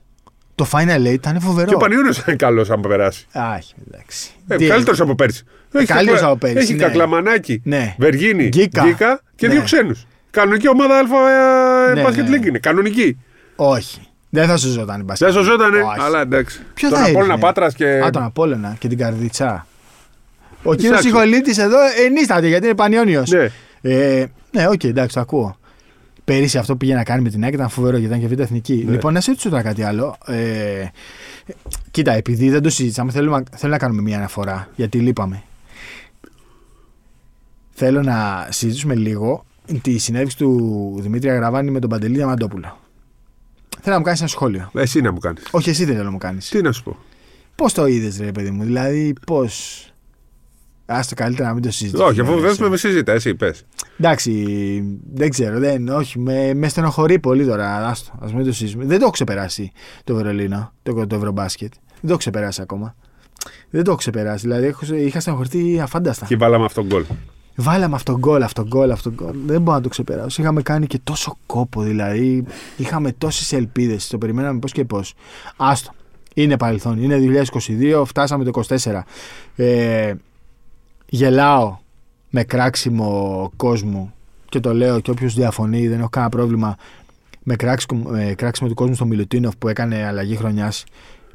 Το 0.54 0.66
Final 0.72 1.06
Eight 1.12 1.18
θα 1.22 1.30
είναι 1.30 1.38
φοβερό. 1.40 1.68
Και 1.68 1.74
ο 1.74 1.78
Πανιόνιο 1.78 2.12
είναι 2.26 2.36
καλός 2.36 2.70
αν 2.70 2.80
περάσει. 2.80 3.26
Άχι, 3.32 3.74
εντάξει. 3.90 4.30
Ε, 4.48 4.56
Τι- 4.56 4.66
Καλύτερος 4.66 5.00
από 5.00 5.14
πέρσι. 5.14 5.42
Έχει 5.72 5.86
καλύτερος 5.86 6.20
κακλα- 6.20 6.30
από 6.30 6.38
πέρσι, 6.38 6.58
Έχει 6.58 6.74
ναι. 6.74 6.82
Κακλαμανάκι, 6.84 7.60
Ναι. 7.64 7.94
Βεργίνη, 7.98 8.48
Γκίκα. 8.48 8.82
Γκίκα 8.84 9.20
και 9.36 9.46
Ναι. 9.46 9.52
δύο 9.52 9.62
ξένους. 9.62 10.06
Κανονική 10.30 10.68
ομάδα 10.68 10.98
Α 10.98 11.02
Ναι, 11.94 12.02
Basket 12.06 12.14
ναι. 12.28 12.36
League 12.36 12.46
είναι. 12.46 12.58
Κανονική. 12.58 13.18
Όχι. 13.56 14.00
Δεν 14.30 14.46
θα 14.46 14.56
σου 14.56 14.68
ζώταν 14.68 15.00
η 15.00 15.02
μπασκετ. 15.02 15.26
Δεν 15.26 15.36
σωζότανε, 15.36 15.78
Όχι. 15.78 16.00
αλλά 16.00 16.20
εντάξει. 16.20 16.60
Ποιο 16.74 16.88
Τον 16.88 16.98
θα 16.98 17.04
Απόλλωνα 17.04 17.32
έδινε; 17.32 17.46
Πάτρας 17.46 17.74
και. 17.74 18.00
Α, 18.04 18.10
τον 18.10 18.22
Απόλλωνα 18.22 18.76
και 18.78 18.88
την 18.88 18.98
Καρδίτσα. 18.98 19.66
Ο 20.62 20.74
κύριος 20.74 20.90
Εντάξει. 20.90 21.08
Ιχολίτης 21.08 21.58
εδώ 21.58 21.76
ενίσταται 22.06 22.48
γιατί 22.48 22.66
είναι 22.66 22.74
πανιόνιος. 22.74 23.30
Ναι. 23.30 23.50
Ε, 23.80 24.26
ναι, 24.50 24.68
οκ, 24.68 24.84
εντάξει, 24.84 25.14
το 25.14 25.20
ακούω. 25.20 25.56
Πέρυσι 26.24 26.58
αυτό 26.58 26.72
που 26.72 26.78
πήγε 26.78 26.94
να 26.94 27.04
κάνει 27.04 27.22
με 27.22 27.28
την 27.28 27.44
ΑΕΚ 27.44 27.52
ήταν 27.52 27.68
φοβερό 27.68 27.96
γιατί 27.96 28.16
ήταν 28.16 28.28
και 28.28 28.34
β' 28.34 28.40
εθνική. 28.40 28.82
Ναι. 28.86 28.90
Λοιπόν, 28.92 29.12
να 29.12 29.20
σε 29.20 29.30
ρωτήσω 29.30 29.48
τώρα 29.48 29.62
κάτι 29.62 29.82
άλλο. 29.82 30.16
Ε, 30.26 30.86
κοίτα, 31.90 32.12
επειδή 32.12 32.50
δεν 32.50 32.62
το 32.62 32.70
συζητήσαμε, 32.70 33.10
θέλω, 33.12 33.42
θέλω 33.56 33.72
να 33.72 33.78
κάνουμε 33.78 34.02
μια 34.02 34.16
αναφορά 34.16 34.68
γιατί 34.76 34.98
λείπαμε. 34.98 35.42
Θέλω 37.70 38.02
να 38.02 38.46
συζητήσουμε 38.50 38.94
λίγο 38.94 39.44
τη 39.82 39.98
συνέντευξη 39.98 40.36
του 40.36 40.98
Δημήτρη 41.00 41.30
Αγραβάνη 41.30 41.70
με 41.70 41.78
τον 41.78 41.90
Παντελή 41.90 42.16
Διαμαντόπουλο. 42.16 42.78
Θέλω 43.80 43.94
να 43.94 43.98
μου 43.98 44.04
κάνεις 44.04 44.20
ένα 44.20 44.28
σχόλιο. 44.28 44.70
Εσύ 44.74 45.00
να 45.00 45.12
μου 45.12 45.18
κάνεις. 45.18 45.42
Όχι, 45.50 45.70
εσύ 45.70 45.84
δεν 45.84 45.92
θέλω 45.92 46.06
να 46.06 46.10
μου 46.10 46.18
κάνεις. 46.18 46.48
Τι 46.48 46.62
να 46.62 46.72
σου 46.72 46.82
πω. 46.82 46.96
Πώς 47.54 47.72
το 47.72 47.86
είδες, 47.86 48.18
ρε 48.20 48.32
παιδί 48.32 48.50
μου, 48.50 48.64
δηλαδή 48.64 49.12
πώ. 49.26 49.48
Άστο 50.86 51.14
καλύτερα 51.14 51.48
να 51.48 51.54
μην 51.54 51.62
το 51.62 51.70
συζητήσουμε. 51.70 52.08
Όχι, 52.08 52.20
αφού 52.20 52.40
δεν 52.40 52.70
με 52.70 52.76
συζητά, 52.76 53.12
εσύ 53.12 53.34
πες. 53.34 53.64
Εντάξει, 53.98 54.98
δεν 55.14 55.30
ξέρω. 55.30 55.58
Δεν, 55.58 55.88
όχι, 55.88 56.18
με, 56.18 56.54
με 56.54 56.68
στενοχωρεί 56.68 57.18
πολύ 57.18 57.46
τώρα. 57.46 57.86
Άστο, 57.86 58.12
ας 58.20 58.32
μην 58.32 58.44
το 58.44 58.52
συζητήσουμε. 58.52 58.84
Δεν 58.84 58.98
το 58.98 59.02
έχω 59.02 59.12
ξεπεράσει 59.12 59.72
το 60.04 60.14
Βερολίνο, 60.14 60.72
το, 60.82 61.06
το 61.06 61.16
Ευρωμπάσκετ. 61.16 61.72
Δεν 61.72 62.00
το 62.00 62.08
έχω 62.08 62.16
ξεπεράσει 62.16 62.62
ακόμα. 62.62 62.94
Δεν 63.70 63.84
το 63.84 63.90
έχω 63.90 63.98
ξεπεράσει. 63.98 64.46
Δηλαδή 64.46 64.66
έχω, 64.66 64.94
είχα 64.94 65.20
στενοχωρηθεί 65.20 65.80
αφάνταστα. 65.80 66.26
Και 66.26 66.36
βάλαμε 66.36 66.64
αυτόν 66.64 66.86
γκολ. 66.86 67.04
Βάλαμε 67.56 67.94
αυτόν 67.94 68.18
γκολ, 68.18 68.42
αυτόν 68.42 68.66
γκολ, 68.66 68.90
αυτόν 68.90 69.12
γκολ. 69.12 69.36
Δεν 69.46 69.62
μπορώ 69.62 69.76
να 69.76 69.82
το 69.82 69.88
ξεπεράσω. 69.88 70.42
Είχαμε 70.42 70.62
κάνει 70.62 70.86
και 70.86 71.00
τόσο 71.04 71.36
κόπο, 71.46 71.82
δηλαδή. 71.82 72.44
Είχαμε 72.76 73.12
τόσες 73.12 73.52
ελπίδες. 73.52 74.08
Το 74.08 74.18
περιμέναμε 74.18 74.58
πώς 74.58 74.72
και 74.72 74.84
πώς. 74.84 75.14
Άστο. 75.56 75.92
Είναι 76.34 76.56
παρελθόν. 76.56 77.02
Είναι 77.02 77.44
2022, 77.52 78.02
φτάσαμε 78.06 78.44
το 78.44 78.62
24. 78.68 79.02
Ε, 79.56 80.14
γελάω 81.08 81.76
με 82.30 82.44
κράξιμο 82.44 83.50
κόσμου 83.56 84.12
και 84.48 84.60
το 84.60 84.74
λέω 84.74 85.00
και 85.00 85.10
όποιος 85.10 85.34
διαφωνεί, 85.34 85.88
δεν 85.88 85.98
έχω 85.98 86.08
κανένα 86.08 86.30
πρόβλημα 86.30 86.76
με 87.42 87.56
κράξιμο, 87.56 88.10
με 88.10 88.34
κράξιμο 88.36 88.68
του 88.68 88.74
κόσμου 88.74 88.94
στο 88.94 89.04
Μιλουτίνοφ 89.04 89.56
που 89.56 89.68
έκανε 89.68 90.06
αλλαγή 90.06 90.36
χρονιάς 90.36 90.84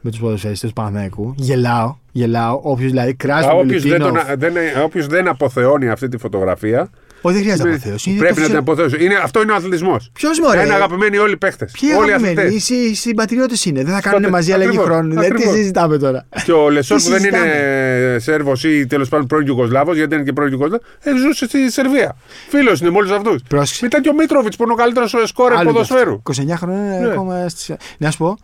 με 0.02 0.10
τους 0.12 0.20
ποδοσφαιριστές 0.20 0.70
του 0.70 0.76
Παναθηναϊκού. 0.76 1.34
Γελάω, 1.38 1.96
γελάω. 2.12 2.60
Όποιος 2.64 2.90
δηλαδή 2.92 3.14
κράζει 3.14 3.48
τον 3.48 3.60
Όποιος 3.60 3.82
δεν, 3.84 3.92
Μιλουτίνοφ. 3.92 4.26
τον- 4.28 4.40
δεν, 4.40 4.54
όποιος 4.84 5.08
δεν 5.08 5.28
αποθεώνει 5.28 5.90
αυτή 5.90 6.08
τη 6.08 6.18
φωτογραφία. 6.18 6.90
Όχι, 7.24 7.36
δεν 7.36 7.44
χρειάζεται 7.44 7.70
αποθέωση. 7.70 8.10
Είναι 8.10 8.20
Πρέπει 8.20 8.34
το 8.36 8.40
να 8.42 8.46
την 8.48 8.56
φυσιο- 8.56 8.74
αποθέωσει. 8.74 9.06
Είναι, 9.06 9.16
αυτό 9.24 9.42
είναι 9.42 9.52
ο 9.52 9.56
αθλητισμός. 9.56 10.10
Ποιος, 10.14 10.40
μωρέ; 10.40 10.64
Είναι 10.64 10.74
αγαπημένοι 10.74 11.18
όλοι 11.18 11.32
οι 11.34 11.38
παίχτες. 11.38 11.72
Ποιοι 11.80 11.90
Όλοι 11.98 12.10
οι 12.10 12.14
αγαπημένοι, 12.14 12.48
αθλητές. 12.48 12.70
οι, 12.70 12.76
οι 12.90 12.94
συμπατριώτες 12.96 13.66
είναι. 13.66 13.84
Δεν 13.84 13.94
θα 13.94 14.02
κάνουν 14.02 14.20
Τότε- 14.20 14.32
μαζί 14.34 14.52
αλλαγή 14.52 14.68
ακριβώς, 14.70 14.88
χρόνου. 14.90 15.10
Δηλαδή, 15.10 15.28
τι 15.28 15.34
ακριβώς. 15.34 15.56
συζητάμε 15.56 15.98
τώρα. 15.98 16.26
Και 16.46 16.52
ο 16.52 16.70
Λεσόρ 16.70 16.98
Τι 16.98 17.04
που 17.04 17.10
δεν 17.10 17.20
συζητάμε; 17.20 17.46
είναι 17.46 18.20
Σέρβος 18.20 18.64
ή 18.64 18.86
τέλος 18.88 19.10
πάντων 19.10 19.28
πρώην 19.28 19.48
Ιουγκοσλάβος, 19.48 19.96
γιατί 19.96 20.16
είναι 20.16 20.24
και 20.24 20.34
πρώην 20.34 20.52
Ιουγκοσλάβος, 20.52 20.86
ε, 21.04 21.12
ζούσε 21.18 21.46
στη 21.46 21.72
Σερβία. 21.72 22.16
Φίλος 22.50 22.80
είναι 22.82 22.90
με 22.90 22.98
όλους 22.98 23.12
αυτούς. 23.12 23.42
Πρόσεξε. 23.48 23.80
Μετά 23.84 24.02
και 24.02 24.10
ο 24.10 24.14
Μίτροβιτ 24.14 24.54
που 24.58 24.64
είναι 24.64 24.72
ο 24.72 24.76
καλύτερος 24.76 25.16
σκόρερ 25.24 25.58
Άλλο 25.58 25.72
ποδοσφαίρου. 25.72 26.22
και 26.24 26.32
αυτό. 26.32 26.44
29 26.44 26.58
χρόνια 26.58 26.96
είναι 26.98 27.06
Ναι. 27.06 27.12
ακόμα. 27.12 27.50
στις- 27.50 27.76
Να 27.98 28.12
σου 28.12 28.18
πω, 28.18 28.38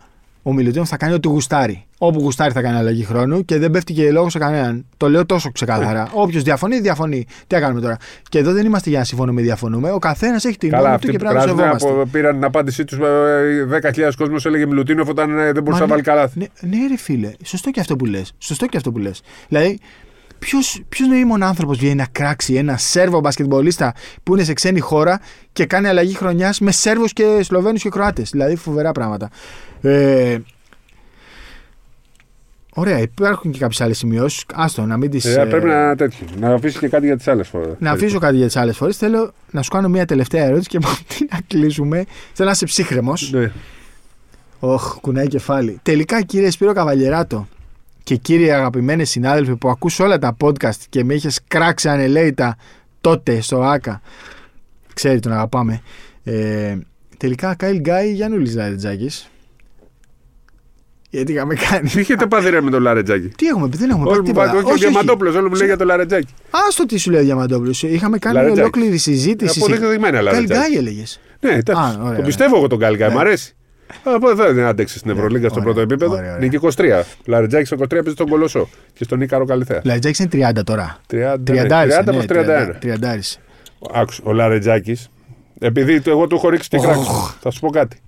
ο 0.48 0.52
Μιλουτίνοφ 0.52 0.88
θα 0.88 0.96
κάνει 0.96 1.14
ό,τι 1.14 1.28
γουστάρει. 1.28 1.84
Όπου 1.98 2.20
γουστάρει 2.20 2.52
θα 2.52 2.62
κάνει 2.62 2.76
αλλαγή 2.76 3.04
χρόνου 3.04 3.44
και 3.44 3.58
δεν 3.58 3.70
πέφτει 3.70 3.92
και 3.92 4.10
λόγος 4.10 4.32
σε 4.32 4.38
κανέναν. 4.38 4.86
Το 4.96 5.08
λέω 5.08 5.26
τόσο 5.26 5.50
ξεκάθαρα. 5.50 6.02
Ναι. 6.02 6.08
Όποιος 6.12 6.42
διαφωνεί, 6.42 6.80
διαφωνεί. 6.80 7.26
Τι 7.46 7.54
να 7.54 7.60
κάνουμε 7.60 7.80
τώρα. 7.80 7.96
Και 8.28 8.38
εδώ 8.38 8.52
δεν 8.52 8.66
είμαστε 8.66 8.90
για 8.90 8.98
να 8.98 9.04
συμφωνούμε 9.04 9.40
ή 9.40 9.44
διαφωνούμε. 9.44 9.90
Ο 9.90 9.98
καθένας 9.98 10.44
έχει 10.44 10.56
την 10.58 10.70
Καλά, 10.70 10.82
γνώμη 10.82 11.00
του 11.00 11.08
αυτοί 11.08 11.18
και 11.18 11.24
που 11.24 11.30
πρέπει 11.30 11.46
να 11.46 11.52
το 11.52 11.54
πράσινα 11.54 11.78
σεβόμαστε. 11.78 12.02
που 12.02 12.10
πήραν 12.10 12.34
την 12.34 12.44
απάντησή 12.44 12.84
τους. 12.84 12.98
10.000 12.98 14.10
κόσμος 14.16 14.46
έλεγε 14.46 14.66
Μιλουτίνοφ 14.66 15.08
όταν 15.08 15.38
ε, 15.38 15.52
δεν 15.52 15.62
μπορούσε 15.62 15.82
Μα 15.82 15.86
να 15.86 15.86
βάλει 15.86 16.02
ναι, 16.06 16.12
καλάθι. 16.12 16.38
Ναι, 16.38 16.46
ναι, 16.60 16.86
ρε 16.88 16.96
φίλε. 16.96 17.30
Σωστό 17.44 17.70
και 17.70 17.80
αυτό 17.80 17.96
που 17.96 18.04
λες. 18.04 18.32
Σωστό 18.38 18.66
και 18.66 18.76
αυτό 18.76 18.92
που 18.92 18.98
λες. 18.98 19.22
Δηλαδή, 19.48 19.78
ποιος 20.88 21.08
νοήμων 21.08 21.42
άνθρωπος 21.42 21.78
βγαίνει 21.78 21.94
να 21.94 22.06
κράξει 22.12 22.54
ένα 22.54 22.76
Σέρβο 22.76 23.20
μπασκετμπολίστα 23.20 23.94
που 24.22 24.34
είναι 24.34 24.44
σε 24.44 24.52
ξένη 24.52 24.80
χώρα 24.80 25.20
και 25.52 25.66
κάνει 25.66 25.88
αλλαγή 25.88 26.14
χρονιάς 26.14 26.60
με 26.60 26.70
Σέρβους 26.70 27.12
και 27.12 27.40
Σλοβαίνους 27.42 27.82
και 27.82 27.88
Κροάτες. 27.88 28.30
Δηλαδή, 28.30 28.56
φοβερά 28.56 28.92
πράγματα. 28.92 29.30
Ε, 29.80 30.38
ωραία, 32.74 32.98
υπάρχουν 32.98 33.50
και 33.50 33.58
κάποιες 33.58 33.80
άλλες 33.80 33.98
σημειώσεις. 33.98 34.44
Άστο, 34.54 34.86
να 34.86 34.96
μην 34.96 35.10
τις. 35.10 35.24
Ε, 35.24 35.44
πρέπει 35.44 35.66
να, 35.66 35.96
τέτοιο, 35.96 36.26
να 36.38 36.54
αφήσεις 36.54 36.78
και 36.78 36.88
κάτι 36.88 37.06
για 37.06 37.16
τις 37.16 37.28
άλλες 37.28 37.48
φορές. 37.48 37.74
Να 37.78 37.90
αφήσω 37.90 38.18
κάτι 38.18 38.36
για 38.36 38.46
τις 38.46 38.56
άλλες 38.56 38.76
φορές. 38.76 38.96
Θέλω 38.96 39.32
να 39.50 39.62
σου 39.62 39.70
κάνω 39.70 39.88
μια 39.88 40.04
τελευταία 40.04 40.44
ερώτηση 40.44 40.68
και 40.68 40.76
από 40.76 40.88
αυτή 40.88 41.26
να 41.30 41.38
κλείσουμε. 41.46 42.04
Θέλω 42.32 42.48
να 42.48 42.54
είσαι 42.54 42.64
ψύχρεμος. 42.64 43.32
Ναι. 43.32 43.52
Οχ, 44.60 44.98
κουνάει 45.00 45.26
κεφάλι. 45.26 45.78
Τελικά, 45.82 46.22
κύριε 46.22 46.50
Σπύρο 46.50 46.72
Καβαλιεράτο 46.72 47.48
και 48.08 48.16
κύριε 48.16 48.52
αγαπημένοι 48.54 49.04
συνάδελφοι 49.04 49.56
που 49.56 49.68
ακούς 49.68 49.98
όλα 50.00 50.18
τα 50.18 50.36
podcast 50.40 50.80
και 50.88 51.04
με 51.04 51.14
είχες 51.14 51.40
κράξει 51.48 51.88
ανελαίητα 51.88 52.56
τότε 53.00 53.40
στο 53.40 53.62
ΆΚΑ. 53.62 54.00
Ξέρει 54.94 55.20
τον 55.20 55.32
αγαπάμε. 55.32 55.80
Ε, 56.24 56.76
τελικά, 57.16 57.54
Κάιλ 57.54 57.78
Γκάι, 57.80 58.12
Γιάννουλης 58.12 58.54
Λαρετζάκης. 58.54 59.30
Γιατί 61.10 61.32
είχαμε 61.32 61.54
κάνει. 61.54 61.88
Τι 61.88 62.00
είχετε 62.00 62.26
πάθει 62.26 62.50
ρε 62.50 62.60
με 62.60 62.70
τον 62.70 62.82
Λαρετζάκη. 62.82 63.28
Τι 63.28 63.46
έχουμε 63.46 63.68
πει, 63.68 63.76
δεν 63.76 63.90
έχουμε 63.90 64.04
Όλο 64.04 64.12
πει 64.12 64.18
μου 64.20 64.24
τίποτα. 64.26 64.50
πάει, 64.50 64.60
όχι 64.62 64.72
ο 64.72 64.76
Διαμαντόπουλος, 64.76 65.34
όλο 65.34 65.48
μου 65.48 65.54
λέει 65.54 65.66
για 65.66 65.76
τον 65.76 65.86
Λαρετζάκη. 65.86 66.32
Άστο 66.68 66.86
τι 66.86 66.96
σου 66.98 67.10
λέει 67.10 67.20
ο 67.20 67.24
Διαμαντόπουλος. 67.24 67.82
Είχαμε 67.82 68.18
κάνει 68.18 68.34
Λαρετζάκης. 68.36 68.62
ολόκληρη 68.62 68.96
συζήτηση. 68.96 69.58
Αποδεδειγμένα 69.62 70.10
Κάιλ 70.12 70.24
Λαρετζάκη. 70.24 70.60
Γκάι 70.60 70.76
έλεγες. 70.76 71.20
Ναι, 71.40 71.50
εντάξει. 71.50 71.82
Α, 71.82 71.86
ωραία, 71.88 71.98
Το 72.02 72.08
ωραία. 72.08 72.22
πιστεύω 72.24 72.56
εγώ 72.56 72.66
τον 72.66 72.78
Γκάλικα, 72.78 73.08
Ναι. 73.08 73.14
μ' 73.14 73.18
αρέσει. 73.18 73.56
Από 74.02 74.30
εδώ 74.30 74.52
δεν 74.52 74.64
άντεξε 74.64 74.98
στην 74.98 75.10
Ευρωλίγκα 75.10 75.48
στο 75.48 75.60
ωραία, 75.60 75.72
πρώτο 75.72 75.80
επίπεδο. 75.80 76.12
ωραία, 76.16 76.34
ωραία. 76.34 76.38
Νίκη 76.38 76.58
23. 76.76 77.02
Λαρετζάκη 77.24 77.64
στο 77.64 77.76
23 77.80 77.86
παίζει 77.88 78.10
στον 78.10 78.28
Κολοσσό 78.28 78.68
και 78.92 79.04
στον 79.04 79.20
Ίκαρο 79.20 79.44
Καλυθέα. 79.44 79.80
Λαρετζάκης 79.84 80.18
είναι 80.18 80.28
30 80.58 80.62
τώρα. 80.64 80.96
30, 81.12 81.16
ναι, 81.16 81.62
30 81.62 82.00
30 82.00 82.04
προς 82.04 82.24
31. 82.28 82.78
30. 82.82 83.38
Άκουσε, 83.94 84.20
ο 84.24 84.32
Λαρετζάκη, 84.32 84.96
επειδή 85.60 86.00
το- 86.00 86.10
εγώ 86.10 86.26
του 86.26 86.36
έχω 86.36 86.48
ρίξει 86.48 86.68
και 86.68 86.76
Οχ. 86.76 86.82
κράξω, 86.84 87.34
θα 87.40 87.50
σου 87.50 87.60
πω 87.60 87.70
κάτι. 87.70 88.00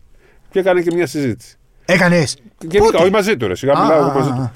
Και 0.51 0.59
έκανε 0.59 0.81
και 0.81 0.91
μια 0.95 1.07
συζήτηση. 1.07 1.57
Έκανες. 1.85 2.37
Γενικά, 2.69 2.99
όχι 2.99 3.11
μαζί 3.11 3.37
του, 3.37 3.47
ρε. 3.49 3.55
Σιγά 3.55 3.73
Α, 3.73 3.83
μιλάω 3.83 3.99
α, 3.99 4.07
εγώ 4.11 4.19
μαζί 4.19 4.31
α, 4.31 4.35
του. 4.35 4.41
α. 4.41 4.51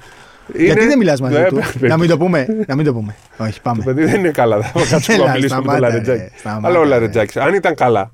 Είναι- 0.55 0.63
Γιατί 0.65 0.85
δεν 0.87 0.97
μιλάς 0.97 1.21
μαζί 1.21 1.37
Ναι, 1.37 1.47
του; 1.47 1.55
πρέπει. 1.55 1.87
να 1.87 1.97
μην 1.97 2.09
το 2.09 2.17
πούμε. 2.17 2.45
να 2.67 2.75
μην 2.75 2.85
το 2.85 2.93
πούμε. 2.93 3.15
Όχι, 3.37 3.53
Το 3.53 3.59
πάμε. 3.63 3.83
παιδί 3.83 4.03
δεν 4.05 4.19
είναι 4.19 4.29
καλά. 4.31 4.61
Θα 4.61 4.71
κάτσουμε 4.89 5.17
Έλα, 5.17 5.25
να 5.25 5.31
μιλήσουμε 5.33 5.59
με 5.61 5.65
τον 5.65 5.75
σταμάτα, 5.75 5.79
Λαρετζάκη. 5.79 6.19
ρε, 6.19 6.29
σταμάτα, 6.37 6.67
Αλλά 6.67 6.79
ο 6.79 6.83
ρε. 6.83 6.87
Λαρετζάκη, 6.89 7.39
αν 7.39 7.53
ήταν 7.53 7.75
καλά 7.75 8.11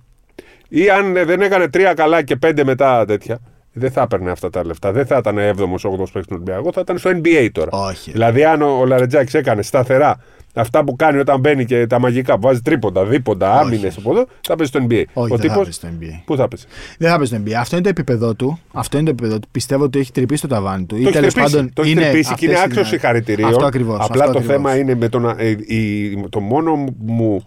ή 0.74 0.90
αν 0.90 1.16
ε, 1.16 1.24
δεν 1.26 1.42
έκανε 1.42 1.68
τρία 1.68 1.94
καλά 1.94 2.22
και 2.24 2.36
πέντε 2.36 2.64
μετά 2.64 3.06
τέτοια, 3.06 3.40
δεν 3.74 3.92
θα 3.92 4.02
έπαιρνε 4.02 4.32
αυτά 4.32 4.50
τα 4.50 4.66
λεφτά. 4.66 4.92
Δεν 4.92 5.06
θα 5.06 5.18
ήταν 5.18 5.36
7ο-8ο 5.38 5.98
παίκτης 5.98 6.12
του 6.12 6.28
Ολυμπιακού, 6.32 6.74
θα 6.74 6.82
ήταν 6.82 6.98
στο 6.98 7.10
NBA 7.10 7.50
τώρα. 7.52 7.70
Όχι. 7.72 8.12
Δηλαδή, 8.12 8.44
αν 8.44 8.62
ο, 8.62 8.78
ο 8.80 8.86
Λαρετζάκης 8.86 9.34
έκανε 9.34 9.62
σταθερά 9.62 10.18
αυτά 10.54 10.84
που 10.84 10.96
κάνει 10.96 11.20
όταν 11.20 11.40
μπαίνει 11.40 11.66
και 11.66 11.88
τα 11.88 12.00
μαγικά 12.00 12.34
που 12.36 12.42
βάζει 12.42 12.62
τρίποντα, 12.62 13.06
δίποντα, 13.06 13.50
Όχι. 13.54 13.60
άμυνες 13.66 13.98
από 13.98 14.12
εδώ, 14.12 14.26
θα 14.48 14.56
παίζει 14.56 14.72
στο 14.72 14.86
NBA. 14.90 15.04
Όχι, 15.14 15.34
ο 15.34 15.36
δεν 15.38 15.38
θα 15.38 15.42
τύπος, 15.42 15.56
παίζει 15.56 15.72
στο 15.72 15.88
NBA. 16.00 16.22
Πού 16.26 16.36
θα 16.36 16.48
παίζει. 16.48 16.66
Δεν 16.98 17.10
θα 17.10 17.18
παίζει 17.18 17.36
στο 17.36 17.44
NBA. 17.46 17.52
Αυτό 17.60 17.76
είναι 17.76 17.84
το 17.84 17.90
επίπεδο 17.90 18.34
του. 18.34 18.60
Αυτό 18.74 18.98
είναι 18.98 19.06
το 19.06 19.12
επίπεδο 19.12 19.40
του. 19.40 19.48
Πιστεύω 19.52 19.84
ότι 19.84 20.00
έχει 20.00 20.12
τρυπήσει 20.12 20.42
το 20.42 20.48
ταβάνι 20.48 20.86
του. 20.86 20.96
Το 21.04 21.08
έχει 21.10 21.18
τρυπήσει, 21.18 21.70
το 21.74 21.82
έχει 21.82 21.96
τρυπήσει 21.96 22.34
και 22.34 22.46
είναι 22.46 22.60
άξιος 22.66 22.88
συγχαρητηρίων. 22.88 23.50
Αυτό 23.50 23.66
ακριβώς. 23.66 23.98
Απλά 24.02 24.30
το 24.32 24.42
θέμα 24.42 24.78
είναι 24.78 24.96
με 24.96 25.10
τον, 25.10 25.36
ε, 25.38 25.48
η- 25.50 26.28
το 26.30 26.40
μόνο 26.40 26.94
μου 26.98 27.44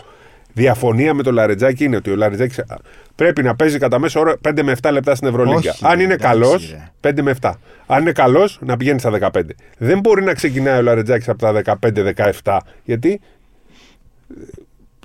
διαφωνία 0.55 1.15
με 1.15 1.23
τον 1.23 1.35
Λαρετζάκη 1.35 1.85
είναι 1.85 1.97
ότι 1.97 2.11
ο 2.11 2.17
Λαρετζάκης 2.17 2.61
πρέπει 3.15 3.43
να 3.43 3.57
παίζει 3.57 3.79
κατά 3.79 3.99
μέσο 3.99 4.21
όρο 4.21 4.35
5 4.49 4.63
με 4.63 4.77
7 4.83 4.91
λεπτά 4.93 5.15
στην 5.15 5.29
Ευρωλίγκα. 5.29 5.71
Όχι, 5.71 5.87
Αν 5.87 6.01
είναι 6.01 6.13
εντάξει, 6.15 6.27
καλός, 6.27 6.71
ρε. 7.01 7.11
5 7.13 7.23
με 7.23 7.35
7. 7.41 7.53
Αν 7.87 8.01
είναι 8.01 8.13
καλός, 8.13 8.59
να 8.63 8.77
πηγαίνει 8.77 8.99
στα 8.99 9.11
15. 9.11 9.41
Δεν 9.79 9.99
μπορεί 10.01 10.23
να 10.25 10.35
ξεκινάει 10.35 10.79
ο 10.79 10.83
Λαρετζάκης 10.83 11.29
από 11.29 11.39
τα 11.39 11.79
15-17, 12.43 12.57
γιατί 12.85 13.21
ε, 14.31 14.35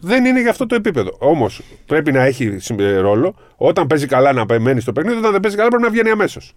δεν 0.02 0.26
είναι 0.26 0.42
για 0.42 0.50
αυτό 0.50 0.66
το 0.66 0.76
επίπεδο. 0.76 1.16
Όμως 1.20 1.62
πρέπει 1.86 2.12
να 2.12 2.24
έχει 2.24 2.58
συμ- 2.60 2.80
ε, 2.80 2.98
ρόλο 2.98 3.36
όταν 3.56 3.88
παίζει 3.88 4.06
καλά 4.06 4.34
να 4.34 4.46
μένει 4.60 4.80
στο 4.82 4.94
παιχνίδι, 4.94 5.18
όταν 5.18 5.32
δεν 5.32 5.40
παίζει 5.40 5.58
καλά 5.58 5.70
πρέπει 5.70 5.84
να 5.84 5.90
βγαίνει 5.90 6.10
αμέσως. 6.10 6.54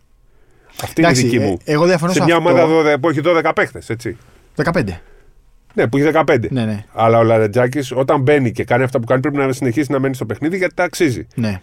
Αυτή 0.83 1.03
Εντάξει, 1.03 1.21
είναι 1.21 1.29
η 1.31 1.33
δική 1.33 1.45
ε, 1.45 1.47
μου. 1.49 1.59
εγώ 1.65 1.85
διαφωνώ 1.87 2.13
σε 2.13 2.19
σε 2.19 2.25
μια 2.25 2.37
αυτό. 2.37 2.49
ομάδα 2.51 2.93
12 2.95 3.01
που 3.01 3.09
έχει 3.09 3.21
12 3.25 3.51
παίχτε, 3.55 3.81
έτσι. 3.89 4.17
15. 4.65 4.83
Ναι, 5.75 5.87
που 5.89 5.97
έχει 5.97 6.11
15. 6.27 6.39
Ναι, 6.51 6.65
ναι. 6.65 6.85
Αλλά 6.93 7.19
ο 7.19 7.23
Λαρετζάκης 7.23 7.93
όταν 7.93 8.21
μπαίνει 8.21 8.53
και 8.53 8.65
κάνει 8.65 8.83
αυτά 8.83 8.99
που 9.01 9.07
κάνει 9.07 9.21
πρέπει 9.21 9.37
να 9.37 9.53
συνεχίσει 9.53 9.93
να 9.93 9.99
μένει 9.99 10.15
στο 10.15 10.27
παιχνίδι 10.27 10.57
γιατί 10.57 10.75
τα 10.75 10.85
αξίζει. 10.85 11.27
Ναι. 11.35 11.61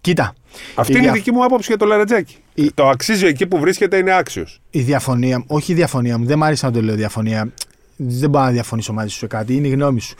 Κοίτα. 0.00 0.34
Αυτή 0.74 0.92
η, 0.92 0.94
είναι 0.98 1.06
η 1.06 1.10
δια- 1.10 1.12
δική 1.18 1.32
μου 1.32 1.44
άποψη 1.44 1.66
για 1.68 1.76
το 1.76 1.86
Λαρετζάκη. 1.86 2.36
Η- 2.54 2.70
Το 2.74 2.88
αξίζει 2.88 3.26
εκεί 3.26 3.46
που 3.46 3.58
βρίσκεται 3.58 3.96
είναι 3.96 4.12
άξιος. 4.16 4.60
η 4.70 4.80
διαφωνία 4.80 5.38
μου, 5.38 5.44
όχι 5.48 5.72
η 5.72 5.74
διαφωνία 5.74 6.18
μου, 6.18 6.24
δεν 6.24 6.38
μ' 6.38 6.44
άρεσε 6.44 6.66
να 6.66 6.72
το 6.72 6.82
λέω 6.82 6.94
διαφωνία. 6.94 7.52
Δεν 7.96 8.30
μπορώ 8.30 8.44
να 8.44 8.50
διαφωνήσω 8.50 8.92
μαζί 8.92 9.08
σου 9.08 9.18
σε 9.18 9.26
κάτι, 9.26 9.54
είναι 9.54 9.66
η 9.66 9.70
γνώμη 9.70 10.00
σου. 10.00 10.14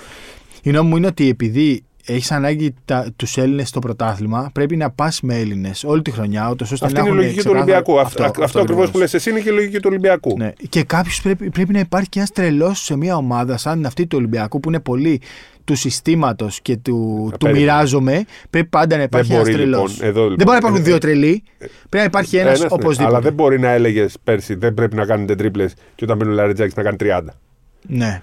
Η 0.62 0.70
γνώμη 0.70 0.88
μου 0.88 0.96
είναι 0.96 1.06
ότι 1.06 1.28
επειδή 1.28 1.84
έχεις 2.06 2.30
ανάγκη 2.32 2.74
τους 3.16 3.36
Έλληνες 3.36 3.68
στο 3.68 3.78
πρωτάθλημα, 3.80 4.50
πρέπει 4.52 4.76
να 4.76 4.90
πας 4.90 5.20
με 5.20 5.34
Έλληνες 5.38 5.84
όλη 5.84 6.02
τη 6.02 6.10
χρονιά, 6.10 6.50
ούτως 6.50 6.72
ώστε 6.72 6.84
Αυτή 6.86 6.98
να 6.98 7.04
είναι 7.06 7.10
η 7.10 7.12
έχουν 7.12 7.24
λογική 7.24 7.42
του 7.42 7.50
ξεκάθαρο- 7.50 7.76
Ολυμπιακού. 7.86 8.00
Αυτό, 8.06 8.24
αυτό, 8.24 8.44
αυτό 8.44 8.58
ακριβώς 8.60 8.84
ακριβώς. 8.84 8.90
που 8.90 8.98
λες 8.98 9.14
εσύ 9.14 9.30
είναι 9.30 9.40
και 9.40 9.48
η 9.48 9.52
λογική 9.52 9.76
του 9.76 9.88
Ολυμπιακού. 9.90 10.34
Ναι. 10.38 10.52
Και 10.68 10.82
κάποιος 10.82 11.22
πρέπει, 11.22 11.50
πρέπει 11.50 11.72
να 11.72 11.78
υπάρχει 11.78 12.08
και 12.08 12.18
ένας 12.18 12.30
τρελός 12.32 12.80
σε 12.84 12.96
μια 12.96 13.16
ομάδα 13.16 13.56
σαν 13.56 13.86
αυτή 13.86 14.06
του 14.06 14.16
Ολυμπιακού 14.18 14.60
που 14.60 14.68
είναι 14.68 14.80
πολύ 14.80 15.20
του 15.64 15.74
συστήματος 15.76 16.60
και 16.60 16.76
του, 16.76 17.28
του 17.32 17.36
περίμενε. 17.38 17.64
μοιράζομαι. 17.64 18.24
Πρέπει 18.50 18.68
πάντα 18.68 18.96
να 18.96 19.02
υπάρχει 19.02 19.32
ένα 19.32 19.40
μπορεί, 19.40 19.52
τρελό. 19.52 19.76
λοιπόν, 19.76 19.90
εδώ, 20.08 20.20
λοιπόν, 20.22 20.36
δεν 20.36 20.46
μπορεί 20.46 20.50
να 20.50 20.56
υπάρχουν 20.56 20.80
ε, 20.80 20.82
δύο 20.82 20.98
τρελοί. 20.98 21.42
Πρέπει 21.58 21.96
να 21.96 22.02
υπάρχει 22.04 22.36
ένας 22.36 22.48
Ένας, 22.48 22.60
ναι. 22.60 22.66
οπωσδήποτε. 22.70 23.04
Αλλά 23.14 23.20
δεν 23.20 23.32
μπορεί 23.32 23.58
να 23.60 23.68
έλεγες 23.68 24.16
πέρσι 24.24 24.54
δεν 24.54 24.74
πρέπει 24.74 24.96
να 24.96 25.04
κάνετε 25.06 25.34
τρίπλες 25.34 25.74
και 25.94 26.04
όταν 26.04 26.16
μπαίνει 26.16 26.30
ο 26.30 26.34
Λαρετζάκη 26.34 26.72
να 26.76 26.82
κάνει 26.82 26.96
30. 27.00 27.20
Ναι, 27.88 28.22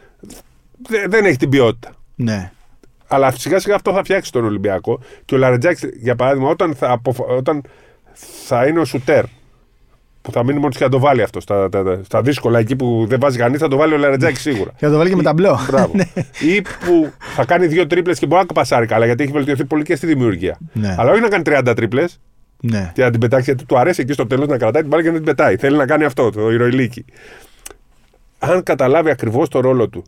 Δεν, 0.90 1.10
δεν 1.10 1.26
έχει 1.26 1.38
την 1.38 1.50
ποιότητα. 1.50 1.90
ναι. 2.16 2.52
Αλλά 3.14 3.32
σιγά 3.32 3.59
σιγά 3.59 3.76
αυτό 3.76 3.93
θα 3.93 4.03
φτιάξει 4.03 4.32
τον 4.32 4.45
Ολυμπιακό. 4.45 4.99
Και 5.26 5.36
ο 5.36 5.38
Λαρετζάκης, 5.38 5.89
για 6.01 6.16
παράδειγμα, 6.16 6.49
όταν 6.49 6.76
θα, 6.76 6.91
αποφ- 6.91 7.30
όταν 7.30 7.61
θα 8.45 8.66
είναι 8.68 8.80
ο 8.80 8.86
Σουτέρ, 8.86 9.24
που 10.22 10.32
θα 10.32 10.43
μείνει 10.43 10.59
μόνος 10.59 10.78
και 10.78 10.84
θα 10.84 10.89
το 10.89 10.99
βάλει 10.99 11.22
αυτό 11.22 11.39
στα, 11.39 11.70
τα- 11.70 11.84
τα- 11.84 11.99
στα 12.03 12.22
δύσκολα 12.22 12.59
εκεί 12.59 12.76
που 12.76 13.05
δεν 13.09 13.20
βάζει 13.20 13.38
κανείς, 13.38 13.59
θα 13.59 13.68
το 13.68 13.78
βάλει 13.78 13.93
ο 13.93 13.97
Λαρετζάκης 13.97 14.41
σίγουρα. 14.41 14.72
Και 14.78 14.86
να 14.86 14.91
το 14.91 14.97
βάλει 14.97 15.09
και 15.09 15.16
με 15.16 15.24
ταμπλό. 15.24 15.59
Μπράβο. 15.72 15.93
Ή 16.55 16.61
που 16.61 17.11
θα 17.36 17.45
κάνει 17.45 17.68
δύο 17.68 17.88
τρίπλες 17.88 18.20
και 18.20 18.26
μπορεί 18.26 18.45
να 18.47 18.53
πασάρει 18.53 18.86
καλά 18.86 19.05
γιατί 19.05 19.24
έχει 19.24 19.32
βελτιωθεί 19.32 19.66
πολύ 19.66 19.84
και 19.84 19.95
στη 19.95 20.05
δημιουργία. 20.07 20.57
Ναι. 20.74 20.95
Αλλά 20.97 21.11
όχι 21.11 21.22
να 21.22 21.28
κάνει 21.28 21.43
30 21.70 21.74
τρίπλες 21.76 22.20
ναι. 22.61 22.91
και 22.93 23.03
να 23.03 23.11
την 23.11 23.20
πετάξει 23.20 23.43
γιατί 23.51 23.66
του 23.66 23.78
αρέσει 23.78 24.01
εκεί 24.01 24.14
στο 24.14 24.28
τέλος 24.28 24.47
να 24.47 24.57
κρατάει 24.57 24.82
την 24.82 24.89
μπάλα 24.91 25.03
και 25.03 25.09
να 25.09 25.16
την 25.16 25.26
πετάει. 25.26 25.55
Θέλει 25.57 25.78
να 25.78 25.86
κάνει 25.86 26.03
αυτό, 26.03 26.30
το 26.32 26.51
ηρωηλίκι. 26.51 27.05
Αν 28.39 28.64
καταλάβει 28.64 29.09
ακριβώς 29.09 29.49
το 29.49 29.59
ρόλο 29.59 29.88
του 29.89 30.03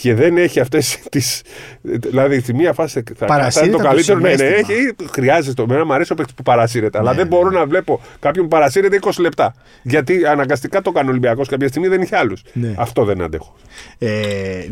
και 0.00 0.14
δεν 0.14 0.36
έχει 0.36 0.60
αυτές 0.60 0.98
τις. 1.10 1.42
Δηλαδή, 1.82 2.40
στη 2.40 2.54
μία 2.54 2.72
φάση 2.72 3.02
θα 3.16 3.26
Παρασύρεται 3.26 3.58
θα 3.58 3.64
είναι 3.64 3.70
το 3.70 3.76
από 3.76 3.86
το 3.88 3.94
καλύτερο. 3.94 4.18
Ναι, 4.18 4.28
ναι, 4.28 4.36
συναίσθημα. 4.36 4.78
έχει, 4.78 5.10
χρειάζεται. 5.12 5.62
Εμένα 5.62 5.84
μου 5.84 5.92
αρέσει 5.92 6.12
ο 6.12 6.14
παίκτης 6.14 6.34
που 6.34 6.42
παρασύρεται. 6.42 6.98
Αλλά 6.98 7.10
Ναι, 7.10 7.16
δεν 7.16 7.28
ναι. 7.28 7.36
μπορώ 7.36 7.50
να 7.50 7.66
βλέπω 7.66 8.00
κάποιον 8.18 8.44
που 8.44 8.50
παρασύρεται 8.50 8.98
20 9.02 9.10
λεπτά. 9.18 9.54
Γιατί 9.82 10.26
αναγκαστικά 10.26 10.82
το 10.82 10.92
κάνει 10.92 11.06
ο 11.06 11.10
Ολυμπιακός 11.10 11.48
κάποια 11.48 11.68
στιγμή 11.68 11.88
δεν 11.88 12.02
είχε 12.02 12.16
άλλους. 12.16 12.42
Ναι. 12.52 12.74
Αυτό 12.76 13.04
δεν 13.04 13.22
αντέχω. 13.22 13.54
Ε, 13.98 14.08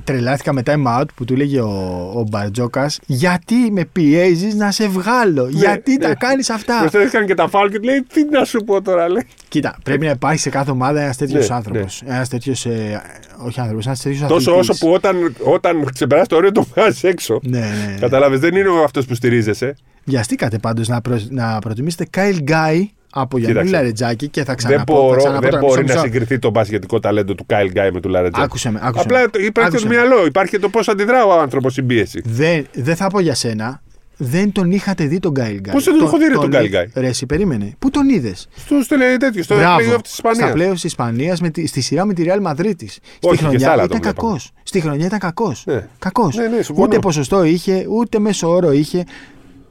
τρελάθηκα 0.04 0.52
με 0.52 0.62
time 0.66 1.00
out 1.00 1.04
που 1.14 1.24
του 1.24 1.32
έλεγε 1.32 1.60
ο, 1.60 2.10
ο 2.14 2.26
Μπαρτζόκας 2.30 2.98
Γιατί 3.06 3.54
με 3.54 3.84
πιέζεις 3.92 4.54
να 4.54 4.70
σε 4.70 4.88
βγάλω, 4.88 5.48
Γιατί 5.50 5.98
τα 5.98 6.08
ναι. 6.08 6.14
κάνεις 6.14 6.50
αυτά; 6.50 6.78
Προσθέτει 6.78 7.04
έκανε 7.04 7.24
και 7.24 7.34
τα 7.34 7.48
φάουλ 7.48 7.68
και 7.68 7.78
του 7.78 7.84
λέει 7.84 8.02
τι 8.12 8.24
να 8.24 8.44
σου 8.44 8.64
πω 8.64 8.82
τώρα. 8.82 9.08
Λέει. 9.08 9.26
Κοίτα, 9.48 9.76
πρέπει 9.82 10.04
να 10.04 10.10
υπάρχει 10.10 10.40
σε 10.40 10.50
κάθε 10.50 10.70
ομάδα 10.70 11.00
ένας 11.00 11.16
τέτοιος 11.16 11.48
Ναι, 11.48 11.54
άνθρωπος. 11.54 12.02
Ένας 12.06 12.28
τέτοιος. 12.28 12.66
Ε, 12.66 13.02
όχι 13.46 13.60
άνθρωπος, 13.60 13.86
ένας 13.86 14.00
τέτοιος 14.02 14.28
Τόσο 14.28 14.56
όσο 14.56 14.74
που 14.78 14.92
όταν, 14.92 15.13
όταν 15.44 15.88
ξεπεράσει 15.92 16.28
το 16.28 16.36
όριο 16.36 16.52
το 16.52 16.66
βγάζει 16.74 17.08
έξω. 17.08 17.40
Ναι, 17.42 17.58
ναι. 17.58 17.96
Κατάλαβε, 18.00 18.36
δεν 18.36 18.54
είναι 18.56 18.68
αυτός 18.84 19.06
που 19.06 19.14
στηρίζεσαι. 19.14 19.74
Βιαστήκατε 20.04 20.58
πάντως 20.58 20.88
να, 20.88 21.00
προ, 21.00 21.20
να 21.28 21.58
προτιμήσετε 21.58 22.06
Κάιλ 22.10 22.38
Γκάι 22.42 22.88
από 23.16 23.38
Γιάννη 23.38 23.56
Κοίταξε. 23.56 23.74
Λαρετζάκη 23.76 24.28
και 24.28 24.40
θα 24.40 24.44
Δεν, 24.46 24.56
ξαναπώ. 24.56 24.94
θα 24.94 25.00
μπορώ, 25.02 25.16
ξαναπώ 25.16 25.40
δεν 25.40 25.50
τώρα, 25.50 25.62
μπορεί 25.66 25.82
μισό, 25.82 25.94
να 25.94 26.00
μισό. 26.00 26.12
συγκριθεί 26.12 26.38
το 26.38 26.50
μπασχετικό 26.50 27.00
ταλέντο 27.00 27.34
του 27.34 27.46
Κάιλ 27.46 27.70
Γκάι 27.70 27.90
με 27.90 28.00
του 28.00 28.08
Λαρετζάκη. 28.08 28.44
Άκουσε 28.44 28.70
με, 28.70 28.80
άκουσε 28.82 29.02
Απλά 29.04 29.20
με. 29.20 29.26
το- 29.28 29.38
υπάρχει 29.38 29.50
και 29.70 29.76
Άκουσε 29.76 29.82
το 29.82 29.88
με. 29.88 29.94
μυαλό, 30.08 30.26
υπάρχει 30.26 30.50
και 30.50 30.58
το 30.58 30.68
πώς 30.68 30.88
αντιδρά 30.88 31.24
ο 31.24 31.40
άνθρωπος 31.40 31.72
στην 31.72 31.86
πίεση. 31.86 32.22
Δεν, 32.24 32.66
δεν 32.72 32.96
θα 32.96 33.06
πω 33.08 33.20
για 33.20 33.34
σένα. 33.34 33.82
Δεν 34.16 34.52
τον 34.52 34.70
είχατε 34.70 35.04
δει 35.06 35.18
τον 35.18 35.32
Γκάιλ 35.32 35.58
Γκάι. 35.60 35.74
Πώς 35.74 35.84
δεν 35.84 35.96
τον 35.98 36.06
έχω 36.06 36.18
δει, 36.18 36.24
ρε, 36.26 36.34
τον 36.34 36.48
Γκάιλ 36.48 36.68
Γκάι; 36.68 36.86
Ρε, 36.94 37.06
εσύ 37.06 37.26
περίμενε. 37.26 37.74
Πού 37.78 37.90
τον 37.90 38.08
είδες; 38.08 38.48
Στο 38.56 38.76
τέτοιο, 39.18 39.42
στο 39.42 39.54
Μπράβο. 39.56 39.78
playoff 39.94 40.02
της 40.02 40.12
Στα 40.14 40.30
Ισπανία. 40.30 40.54
playoff 40.68 40.72
της 40.72 40.84
Ισπανίας 40.84 41.40
στη 41.66 41.80
σειρά 41.80 42.04
με 42.04 42.12
τη 42.12 42.24
Real 42.26 42.46
Madrid 42.50 42.72
της. 42.76 42.92
Στη 42.92 43.02
Όχι, 43.20 43.30
και 43.30 43.34
στα 43.36 43.48
χρονιά 43.48 43.70
άλλα 43.70 43.82
ήταν 43.84 43.88
τον 43.88 44.00
βλέπαμε. 44.00 44.28
κακός. 44.28 44.50
Στη 44.62 44.80
χρονιά 44.80 45.06
ήταν 45.06 45.18
κακός. 45.18 45.62
Ναι. 45.66 45.88
Κακός. 45.98 46.36
Ναι, 46.36 46.46
ναι, 46.46 46.62
συμφωνώ. 46.62 46.86
ούτε 46.86 46.98
ποσοστό 46.98 47.44
είχε, 47.44 47.86
ούτε 47.88 48.18
μέσο 48.18 48.48
όρο 48.50 48.72
είχε. 48.72 49.04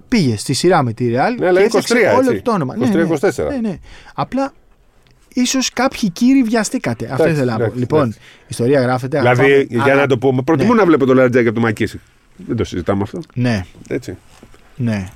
Πήγε 0.08 0.38
στη 0.38 0.54
σειρά 0.54 0.84
με 0.84 0.94
τη 0.94 1.06
Real 1.14 1.36
Ναι, 1.40 1.48
αλλά 1.48 1.60
και 1.60 1.66
23 1.66 1.76
έφτιαξε 1.78 2.16
όλο 2.18 2.30
έτσι. 2.30 2.42
το 2.42 2.52
όνομα. 2.52 2.76
23-24. 2.80 3.48
Ναι, 3.50 3.56
ναι, 3.56 3.68
ναι. 3.70 3.78
Απλά 4.14 4.54
ίσως 5.34 5.70
κάποιοι 5.74 6.10
κύριοι 6.10 6.44
βιαστήκατε. 6.44 7.06
Αυτό 7.12 7.16
Εντάξει, 7.24 7.34
ήθελα 7.36 7.52
να 7.52 7.58
πω. 7.58 7.64
εντάξει, 7.64 7.80
Λοιπόν, 7.80 8.00
εντάξει. 8.02 8.20
η 8.42 8.46
ιστορία 8.48 8.82
γράφεται. 8.82 9.18
Δηλαδή, 9.20 9.42
πάμε- 9.42 9.66
για 9.70 9.84
άρα- 9.84 9.96
να 9.96 10.08
το 10.08 10.18
πούμε, 10.18 10.42
προτιμώ 10.42 10.74
Ναι. 10.74 10.80
να 10.80 10.86
βλέπω 10.86 11.06
το 11.06 11.14
Λαρετζάκη 11.14 11.46
από 11.48 11.56
το 11.56 11.62
Μακίση. 11.62 12.00
Δεν 12.36 12.56
το 12.56 12.64
συζητάμε 12.64 13.02
αυτό. 13.04 13.20
Ναι, 13.34 13.66
Έτσι. 13.88 14.18
Ναι. 14.76 15.08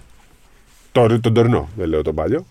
Το, 0.92 1.20
τον 1.20 1.34
τωρινό, 1.34 1.70
δεν 1.78 1.90
λέω 1.90 2.02
τον 2.02 2.16
παλιό. 2.16 2.46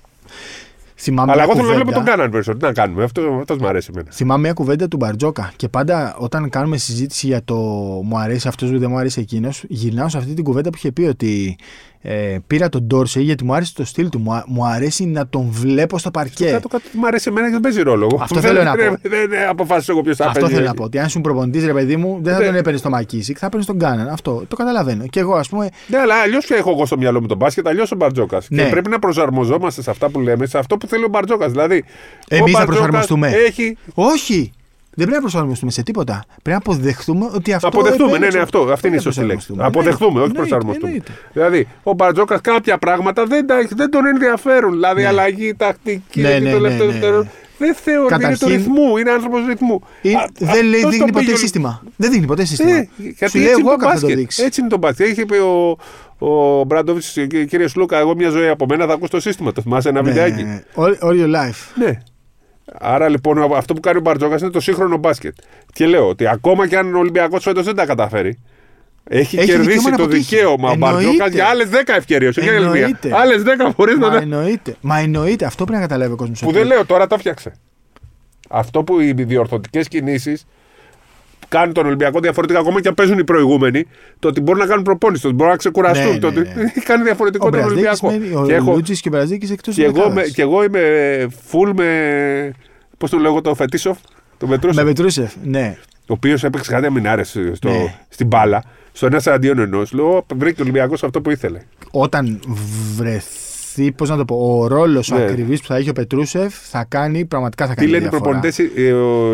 Θυμάμαι 0.98 1.32
Αλλά 1.32 1.42
μια 1.42 1.52
εγώ 1.52 1.60
θέλω 1.60 1.68
να 1.68 1.74
βλέπω 1.74 1.90
κουβέντα- 1.90 2.04
τον 2.10 2.14
Κάναν 2.16 2.30
περισσότερο. 2.30 2.58
Τι 2.72 2.78
να 2.78 2.82
κάνουμε, 2.82 3.04
αυτό 3.04 3.22
αυτός 3.40 3.58
μου 3.58 3.66
αρέσει 3.66 3.90
εμένα. 3.94 4.10
Θυμάμαι 4.12 4.40
μια 4.40 4.52
κουβέντα 4.52 4.88
του 4.88 4.96
Μπαρτζόκα 4.96 5.52
και 5.56 5.68
πάντα 5.68 6.16
όταν 6.18 6.48
κάνουμε 6.48 6.76
συζήτηση 6.76 7.26
για 7.26 7.44
το 7.44 7.54
μου 8.04 8.18
αρέσει 8.18 8.48
αυτός 8.48 8.70
ή 8.70 8.76
δεν 8.76 8.90
μου 8.90 8.98
αρέσει 8.98 9.20
εκείνος, 9.20 9.64
γυρνάω 9.68 10.08
σε 10.08 10.18
αυτή 10.18 10.34
την 10.34 10.44
κουβέντα 10.44 10.70
που 10.70 10.76
είχε 10.76 10.92
πει 10.92 11.02
ότι 11.02 11.56
ε, 12.08 12.38
πήρα 12.46 12.68
τον 12.68 12.82
Ντόρσεϊ 12.82 13.22
γιατί 13.22 13.44
μου 13.44 13.54
άρεσε 13.54 13.72
το 13.74 13.84
στυλ 13.84 14.08
του. 14.08 14.18
Μου, 14.18 14.32
α- 14.34 14.44
μου 14.46 14.64
αρέσει 14.66 15.04
να 15.06 15.26
τον 15.26 15.46
βλέπω 15.50 15.98
στο 15.98 16.10
παρκέ. 16.10 16.50
Κάτω 16.50 16.68
κάτω 16.68 16.82
τι 16.92 16.98
μου 16.98 17.06
αρέσει 17.06 17.28
εμένα 17.28 17.46
και 17.46 17.52
δεν 17.52 17.60
παίζει 17.60 17.82
ρόλο. 17.82 18.08
Εγώ 18.12 18.22
Αυτό 18.22 18.40
δεν- 18.40 18.50
θέλω 18.50 18.62
να 18.62 18.74
δεν- 18.74 18.88
πω. 18.88 19.08
Δεν 19.08 19.28
δεν 19.28 19.48
αποφάσισα 19.48 19.92
εγώ 19.92 20.00
ποιος 20.02 20.16
θα 20.16 20.24
Αυτό 20.26 20.40
παίζει. 20.40 20.54
θέλω 20.54 20.66
να 20.66 20.74
πω. 20.74 20.82
Ότι 20.84 20.98
αν 20.98 21.06
ήσουν 21.06 21.22
προπονητής, 21.22 21.64
ρε 21.64 21.72
παιδί 21.72 21.96
μου, 21.96 22.18
δεν 22.22 22.32
θα 22.34 22.38
Ναι. 22.40 22.46
τον 22.46 22.54
έπαιρνες 22.54 22.80
στο 22.80 22.88
Μακίσικ, 22.90 23.36
θα 23.40 23.46
έπαιρνες 23.46 23.64
στον 23.64 23.78
Κάναν. 23.78 24.08
Αυτό 24.08 24.44
το 24.48 24.56
καταλαβαίνω. 24.56 25.06
Και 25.06 25.20
εγώ, 25.20 25.34
ας 25.34 25.48
πούμε, 25.48 25.68
Ναι, 25.86 25.98
αλλά 25.98 26.14
αλλιώς 26.14 26.50
έχω 26.50 26.70
εγώ 26.70 26.86
στο 26.86 26.96
μυαλό 26.98 27.20
μου 27.20 27.26
τον 27.26 27.36
μπάσκετ, 27.36 27.68
αλλιώς 27.68 27.92
ο 27.92 27.96
Μπαρτζόκας. 27.96 28.46
Ναι. 28.50 28.62
Και 28.62 28.68
πρέπει 28.70 28.90
να 28.90 28.98
προσαρμοζόμαστε 28.98 29.82
σε 29.82 29.90
αυτά 29.90 30.08
που 30.08 30.20
λέμε, 30.20 30.46
σε 30.46 30.58
αυτό 30.58 30.76
που 30.76 30.86
θέλει 30.86 31.04
ο 31.04 31.08
Μπαρτζόκας. 31.08 31.50
Δηλαδή, 31.50 31.84
ο 32.30 32.34
Εμείς 32.34 32.52
θα 32.52 32.58
Μπαρτζόκας 32.58 32.66
προσαρμοστούμε. 32.76 33.28
Έχει. 33.46 33.76
όχι! 33.94 34.52
Δεν 34.98 35.06
πρέπει 35.06 35.22
να 35.24 35.30
προσαρμοστούμε 35.30 35.70
σε 35.70 35.82
τίποτα. 35.82 36.24
Πρέπει 36.28 36.50
να 36.50 36.56
αποδεχτούμε 36.56 37.30
ότι 37.34 37.52
αυτό. 37.52 37.68
Αποδεχτούμε, 37.68 38.04
ναι, 38.10 38.14
επέλεξε. 38.16 38.36
ναι, 38.36 38.42
αυτό. 38.42 38.58
Αυτή 38.60 38.72
Δεν 38.80 38.90
είναι 38.90 39.00
η 39.00 39.04
θα 39.04 39.10
σωστή 39.10 39.24
λέξη. 39.24 39.46
προσαρμοστούμε. 39.46 39.64
Αποδεχτούμε, 39.66 40.20
όχι 40.20 40.28
Εννοείται, 40.30 40.48
προσαρμοστούμε. 40.48 40.86
εννοείται. 40.88 41.12
Δηλαδή, 41.32 41.68
ο 41.82 41.92
Μπαρτζόκας 41.92 42.40
κάποια 42.40 42.78
πράγματα 42.78 43.24
δεν, 43.26 43.46
τα- 43.46 43.66
δεν 43.74 43.90
τον 43.90 44.06
ενδιαφέρουν. 44.06 44.70
Δηλαδή, 44.72 45.00
Ναι. 45.02 45.06
αλλαγή, 45.08 45.54
τακτική, 45.54 46.20
Ναι, 46.20 46.28
και 46.32 46.38
ναι, 46.38 46.50
το 46.50 46.58
ναι, 46.58 46.62
τελευταίο 46.62 46.86
ναι, 46.86 46.92
δευτερόλεπτο. 46.92 47.32
ναι. 47.32 47.44
Δεν 47.58 47.74
θεωρεί, 47.74 48.00
είναι 48.00 48.08
του 48.08 48.22
Καταρχήν- 48.22 48.48
ρυθμού, 48.48 48.96
είναι 48.96 49.10
άνθρωπος 49.10 49.46
ρυθμού. 49.46 49.80
Είναι- 50.02 50.16
Α, 50.16 50.26
δεν 50.38 50.48
αυτός 50.48 50.62
λέει, 50.64 50.80
το 50.80 50.88
δείχνει 50.88 51.06
ποτέ 51.12 51.18
πήγε 51.24 51.32
ο- 51.32 51.36
σύστημα. 51.36 51.82
Δεν 51.96 52.10
δείχνει 52.10 52.26
ποτέ 52.26 52.44
σύστημα. 52.44 52.70
Ε, 52.70 52.88
Σου 52.96 53.02
γιατί 53.18 53.38
λέει 53.38 53.46
έτσι 53.46 53.60
είναι 53.60 53.68
εγώ 53.70 53.70
το 53.70 53.70
θα 53.70 53.76
το 53.86 53.86
μπάσκετ. 54.00 54.16
δείξει. 54.16 54.42
Έτσι 54.42 54.60
είναι 54.60 54.68
το 54.68 54.78
μπάσκετ. 54.78 55.06
Είχε 55.08 55.24
πει 55.26 55.36
ο, 55.36 55.76
ο 56.18 56.64
Μπράντοβιτ, 56.64 57.02
κύριε 57.48 57.68
Σλούκα, 57.68 57.98
εγώ 57.98 58.14
μια 58.16 58.28
ζωή 58.28 58.48
από 58.48 58.66
μένα 58.66 58.86
θα 58.86 58.92
ακούς 58.92 59.10
το 59.10 59.20
σύστημα. 59.20 59.52
Το 59.52 59.62
θυμάσαι 59.62 59.88
ένα 59.88 60.02
Ναι, 60.02 60.08
βιντεάκι. 60.08 60.42
ναι, 60.42 60.48
ναι. 60.50 60.62
All, 60.74 61.08
all 61.08 61.14
your 61.20 61.34
life. 61.34 61.84
Ναι. 61.84 61.98
Άρα 62.72 63.08
λοιπόν 63.08 63.54
αυτό 63.56 63.74
που 63.74 63.80
κάνει 63.80 63.98
ο 63.98 64.00
Μπαρτζόκα 64.00 64.36
είναι 64.40 64.50
το 64.50 64.60
σύγχρονο 64.60 64.96
μπάσκετ. 64.96 65.34
Και 65.72 65.86
λέω 65.86 66.08
ότι 66.08 66.28
ακόμα 66.28 66.68
και 66.68 66.76
αν 66.76 66.94
ο 66.94 66.98
Ολυμπιακός 66.98 67.42
φέτος 67.42 67.64
δεν 67.64 67.74
τα 67.74 67.86
καταφέρει, 67.86 68.38
έχει, 69.04 69.36
Έχει 69.38 69.46
κερδίσει 69.46 69.68
δικαίωμα 69.68 69.90
να 69.90 69.96
το 69.96 70.02
αποτύχει. 70.02 70.34
δικαίωμα 70.36 70.68
ο 70.68 70.72
Εννοείται. 70.72 70.94
Μπαρτζόκα 71.04 71.28
για 71.28 71.46
άλλες 71.46 71.68
10 71.68 71.74
ευκαιρίες. 71.96 72.36
Όχι 72.36 72.48
για 72.50 72.58
μία. 72.60 72.70
Εννοείται. 72.72 73.10
Άλλες 73.14 73.42
10 73.42 73.70
μπορεί 73.76 73.98
να. 73.98 74.08
Μα 74.10 74.16
εννοείται. 74.16 74.76
Μα 74.80 74.98
εννοείται. 74.98 75.44
Αυτό 75.44 75.64
πρέπει 75.64 75.80
να 75.80 75.86
καταλάβει 75.86 76.12
ο 76.12 76.16
κόσμος. 76.16 76.40
Που 76.40 76.52
δεν 76.52 76.66
λέω 76.66 76.86
τώρα 76.86 77.06
τα 77.06 77.18
φτιάξε. 77.18 77.52
Αυτό 78.48 78.82
που 78.84 79.00
οι 79.00 79.12
διορθωτικές 79.12 79.88
κινήσεις 79.88 80.46
κάνουν 81.48 81.74
τον 81.74 81.86
Ολυμπιακό 81.86 82.20
διαφορετικά, 82.20 82.58
ακόμα 82.58 82.80
και 82.80 82.88
αν 82.88 82.94
παίζουν 82.94 83.18
οι 83.18 83.24
προηγούμενοι, 83.24 83.86
το 84.18 84.28
ότι 84.28 84.40
μπορούν 84.40 84.60
να 84.60 84.66
κάνουν 84.66 84.82
προπόνηση, 84.84 85.22
το 85.22 85.28
ότι 85.28 85.36
μπορούν 85.36 85.52
να 85.52 85.58
ξεκουραστούν. 85.58 86.12
Ναι, 86.12 86.18
το 86.18 86.30
ναι, 86.30 86.40
ότι 86.40 86.48
ναι. 86.54 86.70
κάνει 86.88 87.02
διαφορετικό 87.02 87.46
Ο 87.46 87.50
τον 87.50 87.60
Μπραζδίκης 87.60 88.02
Ολυμπιακό. 88.02 88.24
μένει- 88.26 88.42
ο 88.42 88.46
Και 88.46 88.54
έχω- 88.54 88.72
Λούτζης 88.74 89.00
και 89.00 89.08
ο 89.08 89.12
Μπραζδίκης 89.12 89.50
εκτός 89.50 89.74
και, 89.74 89.84
εγώ, 89.84 89.92
δεκάδας. 89.92 90.12
είμαι- 90.12 90.26
και 90.28 90.42
εγώ 90.42 90.64
είμαι 90.64 90.80
full 91.52 91.72
με. 91.76 92.50
Πώς 92.98 93.10
το 93.10 93.18
λέγω 93.18 93.40
το 93.40 93.54
Φετίσοφ, 93.54 93.98
το 94.38 94.46
Μετρούσεφ. 94.46 94.82
Με 94.84 94.88
Πετρούσεφ, 94.90 95.32
ναι. 95.44 95.76
ο 96.00 96.12
οποίος 96.12 96.44
έπαιξε 96.44 96.70
κάτι 96.72 96.86
αμυνάρες 96.86 97.38
στο, 97.52 97.68
Ναι. 97.68 97.94
στην 98.08 98.26
μπάλα, 98.26 98.62
στο 98.92 99.06
ένα 99.06 99.22
αντίον 99.26 99.58
ενός. 99.58 99.92
Λέω, 99.92 100.26
βρήκε 100.36 100.60
ο 100.60 100.62
Ολυμπιακός 100.62 101.04
αυτό 101.04 101.20
που 101.20 101.30
ήθελε. 101.30 101.60
Όταν 101.90 102.40
βρεθεί, 102.96 103.45
πώς 103.96 104.08
να 104.08 104.16
το 104.16 104.24
πω, 104.24 104.58
ο 104.60 104.66
ρόλος 104.66 105.10
Ναι. 105.10 105.18
ο 105.20 105.24
ακριβής 105.24 105.60
που 105.60 105.66
θα 105.66 105.76
έχει 105.76 105.88
ο 105.88 105.92
Πετρούσεφ 105.92 106.54
θα 106.68 106.84
κάνει, 106.88 107.24
πραγματικά 107.24 107.66
θα 107.66 107.70
Τι 107.74 107.76
κάνει. 107.76 107.90
λένε 107.90 108.04
οι 108.04 108.08
διαφορά. 108.08 108.30
προπονητές, 108.40 108.58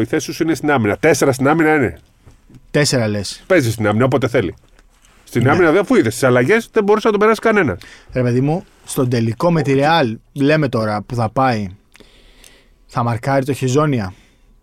η 0.01 0.05
θέση 0.05 0.33
σου 0.33 0.43
είναι 0.43 0.55
στην 0.55 0.71
άμυνα. 0.71 0.97
Τέσσερα 0.97 1.33
στην 1.33 1.49
άμυνα 1.49 1.75
είναι. 1.75 1.99
Τέσσερα 2.71 3.09
λες. 3.09 3.43
Παίζει 3.47 3.71
στην 3.71 3.87
άμυνα 3.87 4.05
όποτε 4.05 4.29
θέλει. 4.29 4.55
Στην 5.25 5.43
Ναι. 5.43 5.51
άμυνα, 5.51 5.71
δεν 5.71 5.81
αφού 5.81 5.95
είδες 5.95 6.13
τις 6.13 6.23
αλλαγές, 6.23 6.69
δεν 6.73 6.85
μπορούσε 6.85 7.07
να 7.07 7.13
τον 7.13 7.21
περάσει 7.21 7.41
κανένα. 7.41 7.79
Ρε 8.13 8.23
παιδί 8.23 8.41
μου, 8.41 8.65
στον 8.85 9.09
τελικό 9.09 9.53
με 9.53 9.63
τη 9.63 9.75
Real, 9.77 10.15
λέμε 10.33 10.69
τώρα 10.69 11.03
που 11.03 11.15
θα 11.15 11.31
πάει, 11.31 11.67
θα 12.87 13.03
μαρκάρει 13.03 13.45
το 13.45 13.53
Χιζόνια. 13.53 14.15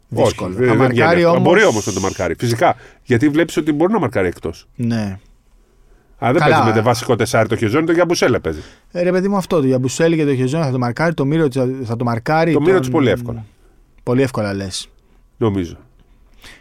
Δύσκολο. 0.08 0.50
Όχι, 0.50 0.60
δεν- 0.60 0.68
θα 0.70 0.76
δεν 0.76 0.86
βγαίνει 0.88 1.00
μαρκάρει 1.00 1.24
αυτό. 1.24 1.36
όμω. 1.36 1.50
Μπορεί 1.50 1.64
όμως 1.64 1.86
να 1.86 1.94
το 1.94 2.00
μαρκάρει. 2.00 2.36
Φυσικά. 2.40 2.76
Γιατί 3.04 3.30
βλέπεις 3.30 3.58
ότι 3.58 3.72
μπορεί 3.72 3.92
να 3.94 4.00
μαρκάρει 4.00 4.28
εκτός. 4.28 4.68
Ναι. 4.76 5.20
Αν 6.22 6.32
δεν 6.34 6.42
Καλά. 6.42 6.56
παίζει 6.56 6.70
με 6.70 6.76
το 6.78 6.84
βασικό 6.84 7.16
τεσάρι 7.16 7.48
το 7.48 7.56
χεζόνι, 7.56 7.86
το 7.86 7.92
Γιαμπουσέλε 7.92 8.40
παίζει. 8.40 8.60
Ε, 8.92 9.02
ρε 9.04 9.12
παιδί 9.12 9.28
μου, 9.28 9.38
αυτό 9.38 9.60
το 9.60 9.66
Γιαμπουσέλη 9.66 10.16
και 10.16 10.26
το 10.26 10.36
Χιζόνια 10.36 10.66
θα 10.66 10.72
το 10.72 10.78
μαρκάρει. 10.80 11.14
Το 11.14 11.26
Μύρο 11.26 11.48
θα 11.84 11.96
το 11.96 12.04
μαρκάρει. 12.04 12.54
Το 12.54 12.60
Μύρο 12.60 12.72
τον- 12.72 12.82
της 12.82 12.90
πολύ 12.90 13.10
εύκολα. 13.10 13.46
Πολύ 14.04 14.22
εύκολα 14.22 14.54
λες. 14.54 14.90
Νομίζω. 15.38 15.78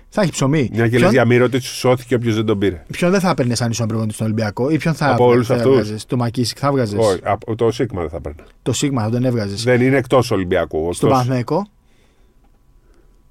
Θα 0.08 0.22
έχει 0.22 0.30
ψωμί. 0.30 0.68
Μια 0.72 0.84
και 0.84 0.90
λες 0.90 0.98
Ποιον- 1.00 1.12
για 1.12 1.24
μύρο 1.24 1.44
ότι 1.44 1.60
σώθηκε 1.60 2.14
όποιος 2.14 2.34
δεν 2.34 2.44
τον 2.44 2.58
πήρε. 2.58 2.82
Ποιον 2.90 3.10
δεν 3.10 3.20
θα 3.20 3.30
έπαιρνε 3.30 3.54
αν 3.60 3.70
ήσουν 3.70 3.86
προπονητής 3.86 4.14
στον 4.14 4.26
Ολυμπιακό 4.26 4.70
ή 4.70 4.76
ποιον 4.76 4.94
θα, 4.94 5.10
Από 5.12 5.26
όλους 5.26 5.46
θα 5.46 5.54
αυτούς. 5.54 5.70
έβγαζες; 5.70 6.06
Το 6.06 6.16
Μακίσικ 6.16 6.56
θα 6.60 6.66
έβγαζες; 6.66 6.98
Όχι, 7.06 7.20
από 7.22 7.54
το 7.54 7.70
Σίγμα 7.70 8.00
δεν 8.00 8.10
θα 8.10 8.20
παίρνει. 8.20 8.38
Το 8.62 8.72
Σίγμα 8.72 9.02
θα 9.02 9.10
τον 9.10 9.24
έβγαζες. 9.24 9.62
Δεν 9.64 9.80
είναι 9.80 9.96
εκτός 9.96 10.30
Ολυμπιακού. 10.30 10.78
Στον 10.78 10.90
Εκτός- 10.92 11.10
Παναθηναϊκό; 11.10 11.66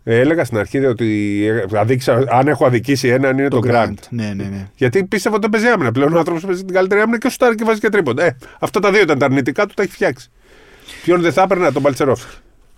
Ε, 0.10 0.20
έλεγα 0.20 0.44
στην 0.46 0.58
αρχή 0.58 0.86
ότι 0.86 1.08
ε, 1.72 1.78
αδίκησα, 1.80 2.24
αν 2.30 2.48
έχω 2.48 2.66
αδικήσει 2.66 3.08
έναν 3.08 3.38
είναι 3.38 3.48
το, 3.48 3.60
Το 3.60 3.70
Grant. 3.72 3.86
Grant. 3.88 3.94
Ναι, 4.10 4.34
ναι, 4.36 4.44
ναι. 4.44 4.68
Γιατί 4.76 5.04
πίστευα 5.04 5.36
ότι 5.36 5.48
δεν 5.50 5.60
παίζει 5.62 5.74
άμυνα. 5.76 5.92
Πλέον 5.92 6.14
ο 6.16 6.18
άνθρωπος 6.18 6.46
παίζει 6.46 6.64
την 6.66 6.74
καλύτερη 6.74 7.02
άμυνα 7.02 7.18
και 7.18 7.30
σουτάρει 7.30 7.56
και 7.56 7.64
βάζει 7.64 7.80
και 7.80 7.90
τρίποντα. 7.90 8.24
Ε, 8.24 8.38
αυτά 8.60 8.80
τα 8.80 8.92
δύο 8.92 9.02
ήταν 9.02 9.18
τα 9.20 9.26
αρνητικά 9.26 9.66
του, 9.66 9.74
τα 9.74 9.84
έχει 9.84 9.92
φτιάξει. 9.92 10.30
Ποιον 11.04 11.22
δεν 11.22 11.32
θα 11.34 11.42
έπαιρνα, 11.42 11.72
τον 11.72 11.82
Παλτσερόφσκι. 11.82 12.36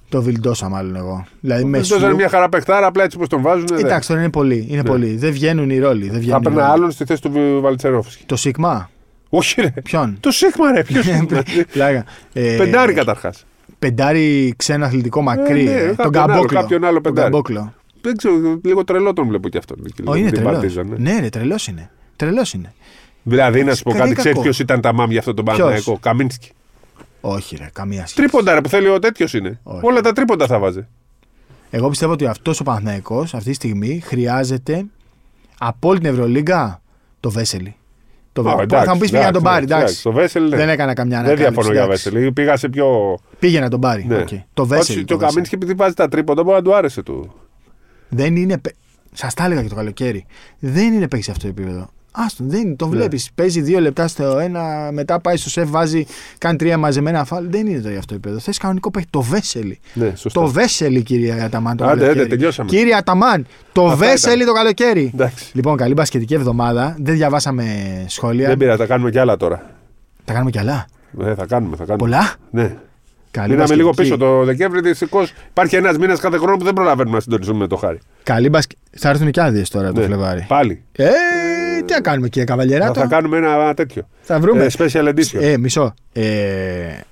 Το 0.10 0.22
Βιλντόσα 0.22 0.70
μάλλον 0.70 0.96
εγώ. 0.96 1.26
Δηλαδή 1.40 1.64
με 1.64 1.78
Αυτό 1.78 1.96
είναι 1.96 2.04
σλου- 2.06 2.18
μια 2.18 2.30
χαρά 2.30 2.50
παιχτάρα, 2.50 2.86
απλά 2.88 3.04
έτσι 3.04 3.18
όπως 3.18 3.30
τον 3.30 3.42
βάζουν. 3.42 3.68
δεν. 3.68 3.86
Εντάξει, 3.86 4.08
τώρα 4.08 4.20
είναι 4.22 4.30
πολύ. 4.30 4.66
Είναι 4.70 4.82
Ναι. 4.82 4.90
πολύ. 4.90 5.16
Δεν 5.16 5.32
βγαίνουν 5.32 5.70
οι 5.70 5.80
ρόλοι. 5.80 6.04
Δεν 6.04 6.14
Θα 6.14 6.20
βγαίνουν 6.20 6.38
οι 6.38 6.42
έπαιρνα 6.46 6.62
ρόλοι. 6.62 6.72
άλλον 6.74 6.92
στη 6.92 7.06
θέση 7.06 7.22
του 7.22 7.60
Βαλτσερόφσκι. 7.62 8.24
Το 8.26 8.36
Σίγμα; 8.36 8.90
Όχι, 9.30 9.62
ρε. 9.62 9.74
Ποιον; 9.84 10.18
Το 10.20 10.32
Σίγμα, 10.32 10.72
ρε. 10.72 10.84
Ποιος 10.84 11.06
είναι. 11.08 11.26
Πλάκα. 11.72 12.06
Ε, 12.34 12.56
Πεντάρι 12.58 12.94
καταρχάς. 12.94 13.46
Πεντάρι 13.80 14.54
ξένο 14.58 14.86
αθλητικό 14.86 15.22
μακρύ. 15.22 15.64
ναι, 15.64 15.72
ε. 15.72 15.94
κάποιον 15.96 15.96
τον 16.12 16.22
άλλο, 16.22 16.28
Καμπόκλο. 16.34 16.60
κάποιον 16.60 16.84
άλλο 16.84 16.94
Τον 16.94 17.02
πεντάρι. 17.02 17.32
Καμπόκλο. 17.32 17.74
Δεν 18.02 18.18
ξέρω, 18.18 18.60
λίγο 18.64 18.84
τρελό 18.84 19.14
τον 19.14 19.28
βλέπω 19.28 19.50
κι 19.50 19.58
αυτόν. 19.58 19.78
εκεί, 19.86 20.02
Όχι, 20.06 20.20
είναι 20.20 20.30
την 20.30 20.38
τρελός. 20.40 20.54
Παρτίζαν, 20.60 20.88
ναι. 20.88 21.12
Ναι, 21.12 21.20
ρε, 21.20 21.30
τρελός 21.30 21.68
είναι. 21.68 21.90
Τρελός 22.16 22.54
είναι. 22.54 22.74
Δηλαδή, 23.24 23.64
να 23.64 23.76
σου 23.76 23.84
πω 23.84 23.92
Κακό. 23.92 24.04
κάτι, 24.04 24.16
ξέρεις 24.16 24.40
ποιος 24.42 24.60
ήταν 24.60 24.82
τα 24.82 24.94
μάμια 24.94 25.20
αυτό 25.20 25.34
τον 25.34 25.46
Ποιος; 25.46 25.58
Παναγιακό. 25.58 25.98
Καμίνσκι. 26.02 26.52
Όχι, 27.22 27.56
ρε, 27.56 27.70
καμία 27.74 28.00
σχέση. 28.00 28.16
Τρίποντα, 28.16 28.54
ρε, 28.54 28.62
που 28.62 28.70
θέλει 28.70 28.88
ο 28.90 29.00
τέτοιος 29.00 29.34
είναι. 29.34 29.60
Όχι. 29.64 29.86
Όλα 29.86 30.02
τα 30.02 30.14
τρίποντα 30.14 30.46
θα 30.48 30.60
βάζει. 30.60 30.86
Εγώ 31.70 31.90
πιστεύω 31.90 32.12
ότι 32.12 32.26
αυτός 32.26 32.60
ο 32.60 32.64
Παναθηναϊκός 32.64 33.34
αυτή 33.34 33.50
τη 33.50 33.56
στιγμή 33.56 34.00
χρειάζεται 34.06 34.86
από 35.58 35.90
όλη 35.90 36.00
την 36.00 36.10
Ευρωλίγκα 36.10 36.82
το 37.20 37.32
Βέσελη. 37.32 37.76
Το 38.34 38.42
Α, 38.42 38.44
Βέ- 38.56 38.62
εντάξει, 38.62 38.86
θα 38.88 38.94
μου 38.94 39.00
πεις 39.00 39.10
πήγε 39.12 39.24
να 39.24 39.32
τον 39.32 39.42
εντάξει, 39.42 39.66
πάρει. 39.68 39.82
Εντάξει. 39.82 40.04
Το 40.04 40.12
Βέσελ, 40.12 40.48
ναι. 40.50 40.56
Δεν 40.58 40.70
έκανα 40.70 40.94
καμιά 40.94 41.18
Δεν 41.22 41.26
ανακάλυψη. 41.26 41.54
διαφωνώ 41.54 41.74
για 41.74 41.84
εντάξει. 41.84 42.10
Βέσελ. 42.10 42.34
Πήγα 42.34 42.58
σε 42.58 42.70
πιο. 42.70 43.18
Πήγε 43.40 43.60
να 43.60 43.70
τον 43.70 43.80
πάρει. 43.80 44.06
Ναι. 44.08 44.18
Οκ. 44.18 44.28
Το 44.54 44.66
Βέσελη. 44.66 44.98
Όχι, 44.98 45.06
το 45.06 45.14
το 45.14 45.14
Βέσελη. 45.20 45.30
Καμίνσκι 45.32 45.56
επειδή 45.56 45.74
βάζει 45.74 45.94
τα 45.94 46.08
τρίποντα, 46.08 46.44
μπορεί 46.44 46.56
να 46.56 46.64
του 46.64 46.76
άρεσε 46.76 47.04
του. 47.04 47.34
Δεν 48.10 48.36
είναι. 48.36 48.58
παι- 48.58 48.76
Σας 49.14 49.34
τα 49.34 49.44
έλεγα 49.46 49.62
και 49.62 49.68
το 49.70 49.76
καλοκαίρι. 49.76 50.26
Δεν 50.60 50.94
είναι 50.94 51.08
παίξει 51.08 51.32
αυτό 51.32 51.44
το 51.44 51.50
επίπεδο. 51.60 51.90
Άστον, 52.12 52.50
δεν 52.50 52.62
είναι. 52.62 52.76
Το 52.76 52.88
βλέπεις. 52.88 53.30
Παίζει 53.36 53.62
δύο 53.62 53.80
λεπτά 53.80 54.08
στο 54.08 54.38
ένα, 54.40 54.90
μετά 54.92 55.20
πάει 55.20 55.38
στο 55.38 55.50
σεφ, 55.50 55.70
βάζει, 55.70 56.06
κάνει 56.38 56.58
τρία 56.58 56.78
μαζεμένα 56.78 57.24
φάλ. 57.26 57.46
Δεν 57.50 57.68
είναι 57.68 57.80
το 57.82 57.90
για 57.90 57.98
αυτό 57.98 58.08
το 58.08 58.14
επίπεδο. 58.16 58.40
Θες 58.40 58.58
κανονικό 58.58 58.92
παίχτη. 58.92 59.10
Το 59.10 59.22
Βέσελη. 59.22 59.80
Ναι, 59.94 60.14
σωστά. 60.16 60.42
Το 60.42 60.48
Βέσελη, 60.48 61.04
κύριε 61.04 61.42
Αταμάν. 61.44 61.78
Το 61.78 61.84
Άντε, 61.86 61.94
καλοκαίρι. 62.00 62.20
άντε, 62.20 62.30
τελειώσαμε. 62.36 62.70
Κύριε 62.70 62.96
Αταμάν, 62.96 63.46
το 63.72 63.86
Αυτά 63.86 63.96
Βέσελη 64.06 64.36
ήταν. 64.36 64.48
το 64.48 64.54
καλοκαίρι. 64.54 65.12
Εντάξει. 65.14 65.46
Λοιπόν, 65.54 65.78
καλή 65.78 65.94
μπασκετική 65.94 66.34
εβδομάδα. 66.34 66.96
Δεν 67.00 67.16
διαβάσαμε 67.16 67.66
σχόλια. 68.08 68.48
Δεν 68.48 68.58
πειράζει, 68.58 68.78
θα 68.78 68.86
κάνουμε 68.86 69.10
κι 69.12 69.20
άλλα 69.20 69.38
τώρα. 69.38 69.70
Τα 70.26 70.34
κάνουμε 70.34 70.52
κι 70.52 70.60
άλλα. 70.60 70.86
Ε, 71.22 71.36
θα 71.36 71.46
κάνουμε, 71.46 71.76
θα 71.76 71.84
κάνουμε. 71.86 71.98
Πολλά; 72.10 72.34
Ναι. 72.52 72.76
Καλή 73.32 73.52
Μείναμε 73.52 73.76
λίγο 73.76 73.88
μπασκετική. 73.88 74.16
πίσω 74.18 74.30
το 74.30 74.44
Δεκέμβρη. 74.44 74.82
Δυστυχώς 74.82 75.34
υπάρχει 75.50 75.76
ένας 75.76 75.98
μήνας 75.98 76.20
κάθε 76.20 76.38
χρόνο 76.38 76.58
που 76.58 76.64
δεν 76.64 76.74
προλαβαίνουμε 76.74 77.16
να 77.16 77.22
συντονιστούμε 77.22 77.60
με 77.60 77.68
το 77.68 77.76
χάρι. 77.76 78.00
Καλή 78.24 78.50
μπασκε... 78.50 78.76
Θα 78.98 79.10
έρθουν 79.10 79.32
και 79.32 79.42
άδειε 79.42 79.64
τώρα 79.70 79.92
το 79.92 80.00
Ναι. 80.00 80.06
Φλεβάρι. 80.06 80.46
Πάλι. 80.48 80.84
Ε, 80.92 81.08
τι 81.84 81.94
να 81.94 82.02
κάνουμε 82.02 82.30
κύριε 82.30 82.48
Θα, 82.48 82.52
Καβαλιεράτο; 82.52 83.00
θα 83.00 83.06
κάνουμε 83.06 83.38
ένα 83.38 83.74
τέτοιο. 83.74 84.08
Θα 84.22 84.40
βρούμε. 84.40 84.64
Ε, 84.64 84.68
special 84.78 85.08
edition. 85.08 85.40
Ε, 85.42 85.58
μισό. 85.58 85.94
Ε, 86.14 86.24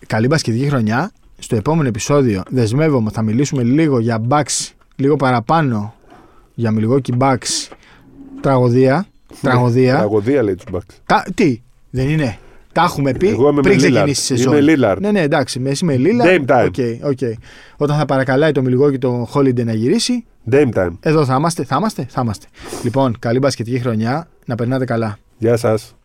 καλή 0.08 0.28
μπασκετική 0.28 0.70
χρονιά. 0.70 1.12
Στο 1.40 1.56
επόμενο 1.56 1.88
επεισόδιο 1.88 2.44
δεσμεύομαι 2.50 3.10
θα 3.14 3.22
μιλήσουμε 3.22 3.64
λίγο 3.64 4.00
για 4.00 4.22
Bucks, 4.30 4.70
λίγο 4.96 5.16
παραπάνω 5.16 5.94
για 6.54 6.74
Milwaukee 6.80 7.18
Bucks. 7.18 7.68
Τραγωδία. 8.42 9.06
Τραγωδία. 9.42 9.96
Τραγωδία 9.96 10.44
λέει 10.44 10.56
τους 10.56 10.66
Bucks. 10.72 10.96
Τα, 11.06 11.26
τι, 11.36 11.62
δεν 11.90 12.10
είναι. 12.10 12.38
Τα 12.72 12.84
έχουμε 12.84 13.12
πει 13.14 13.28
Εγώ 13.28 13.50
είμαι 13.50 13.62
πριν 13.62 13.76
με 13.76 13.88
Lillard. 13.88 13.92
ξεκινήσει 13.92 14.34
η 14.34 14.38
σεζόν. 14.38 14.58
Είμαι 14.58 14.74
Lillard. 14.76 14.98
Ναι, 15.00 15.12
ναι, 15.12 15.22
εντάξει. 15.22 15.60
με- 15.60 15.70
Εσύ 15.70 15.86
με 15.86 15.96
Λίλα. 15.96 16.26
Dame 16.28 16.46
time. 16.48 16.70
Όταν 17.78 17.98
θα 17.98 18.06
παρακαλάει 18.06 18.52
το 18.52 18.64
Milwaukee 18.68 19.00
το 19.00 19.30
Holiday 19.34 19.64
να 19.66 19.74
γυρίσει, 19.74 20.26
Dame 20.52 20.70
time. 20.74 20.90
εδώ 21.00 21.26
θα 21.26 21.36
είμαστε. 21.36 21.64
Θα 21.64 21.76
είμαστε. 21.80 22.06
Θα 22.10 22.22
είμαστε. 22.24 22.48
Λοιπόν, 22.84 23.16
καλή 23.20 23.40
μπασκετική 23.40 23.80
χρονιά. 23.80 24.28
Να 24.48 24.56
περνάτε 24.56 24.86
καλά. 24.86 25.18
Γεια 25.38 25.58
σας. 25.58 25.97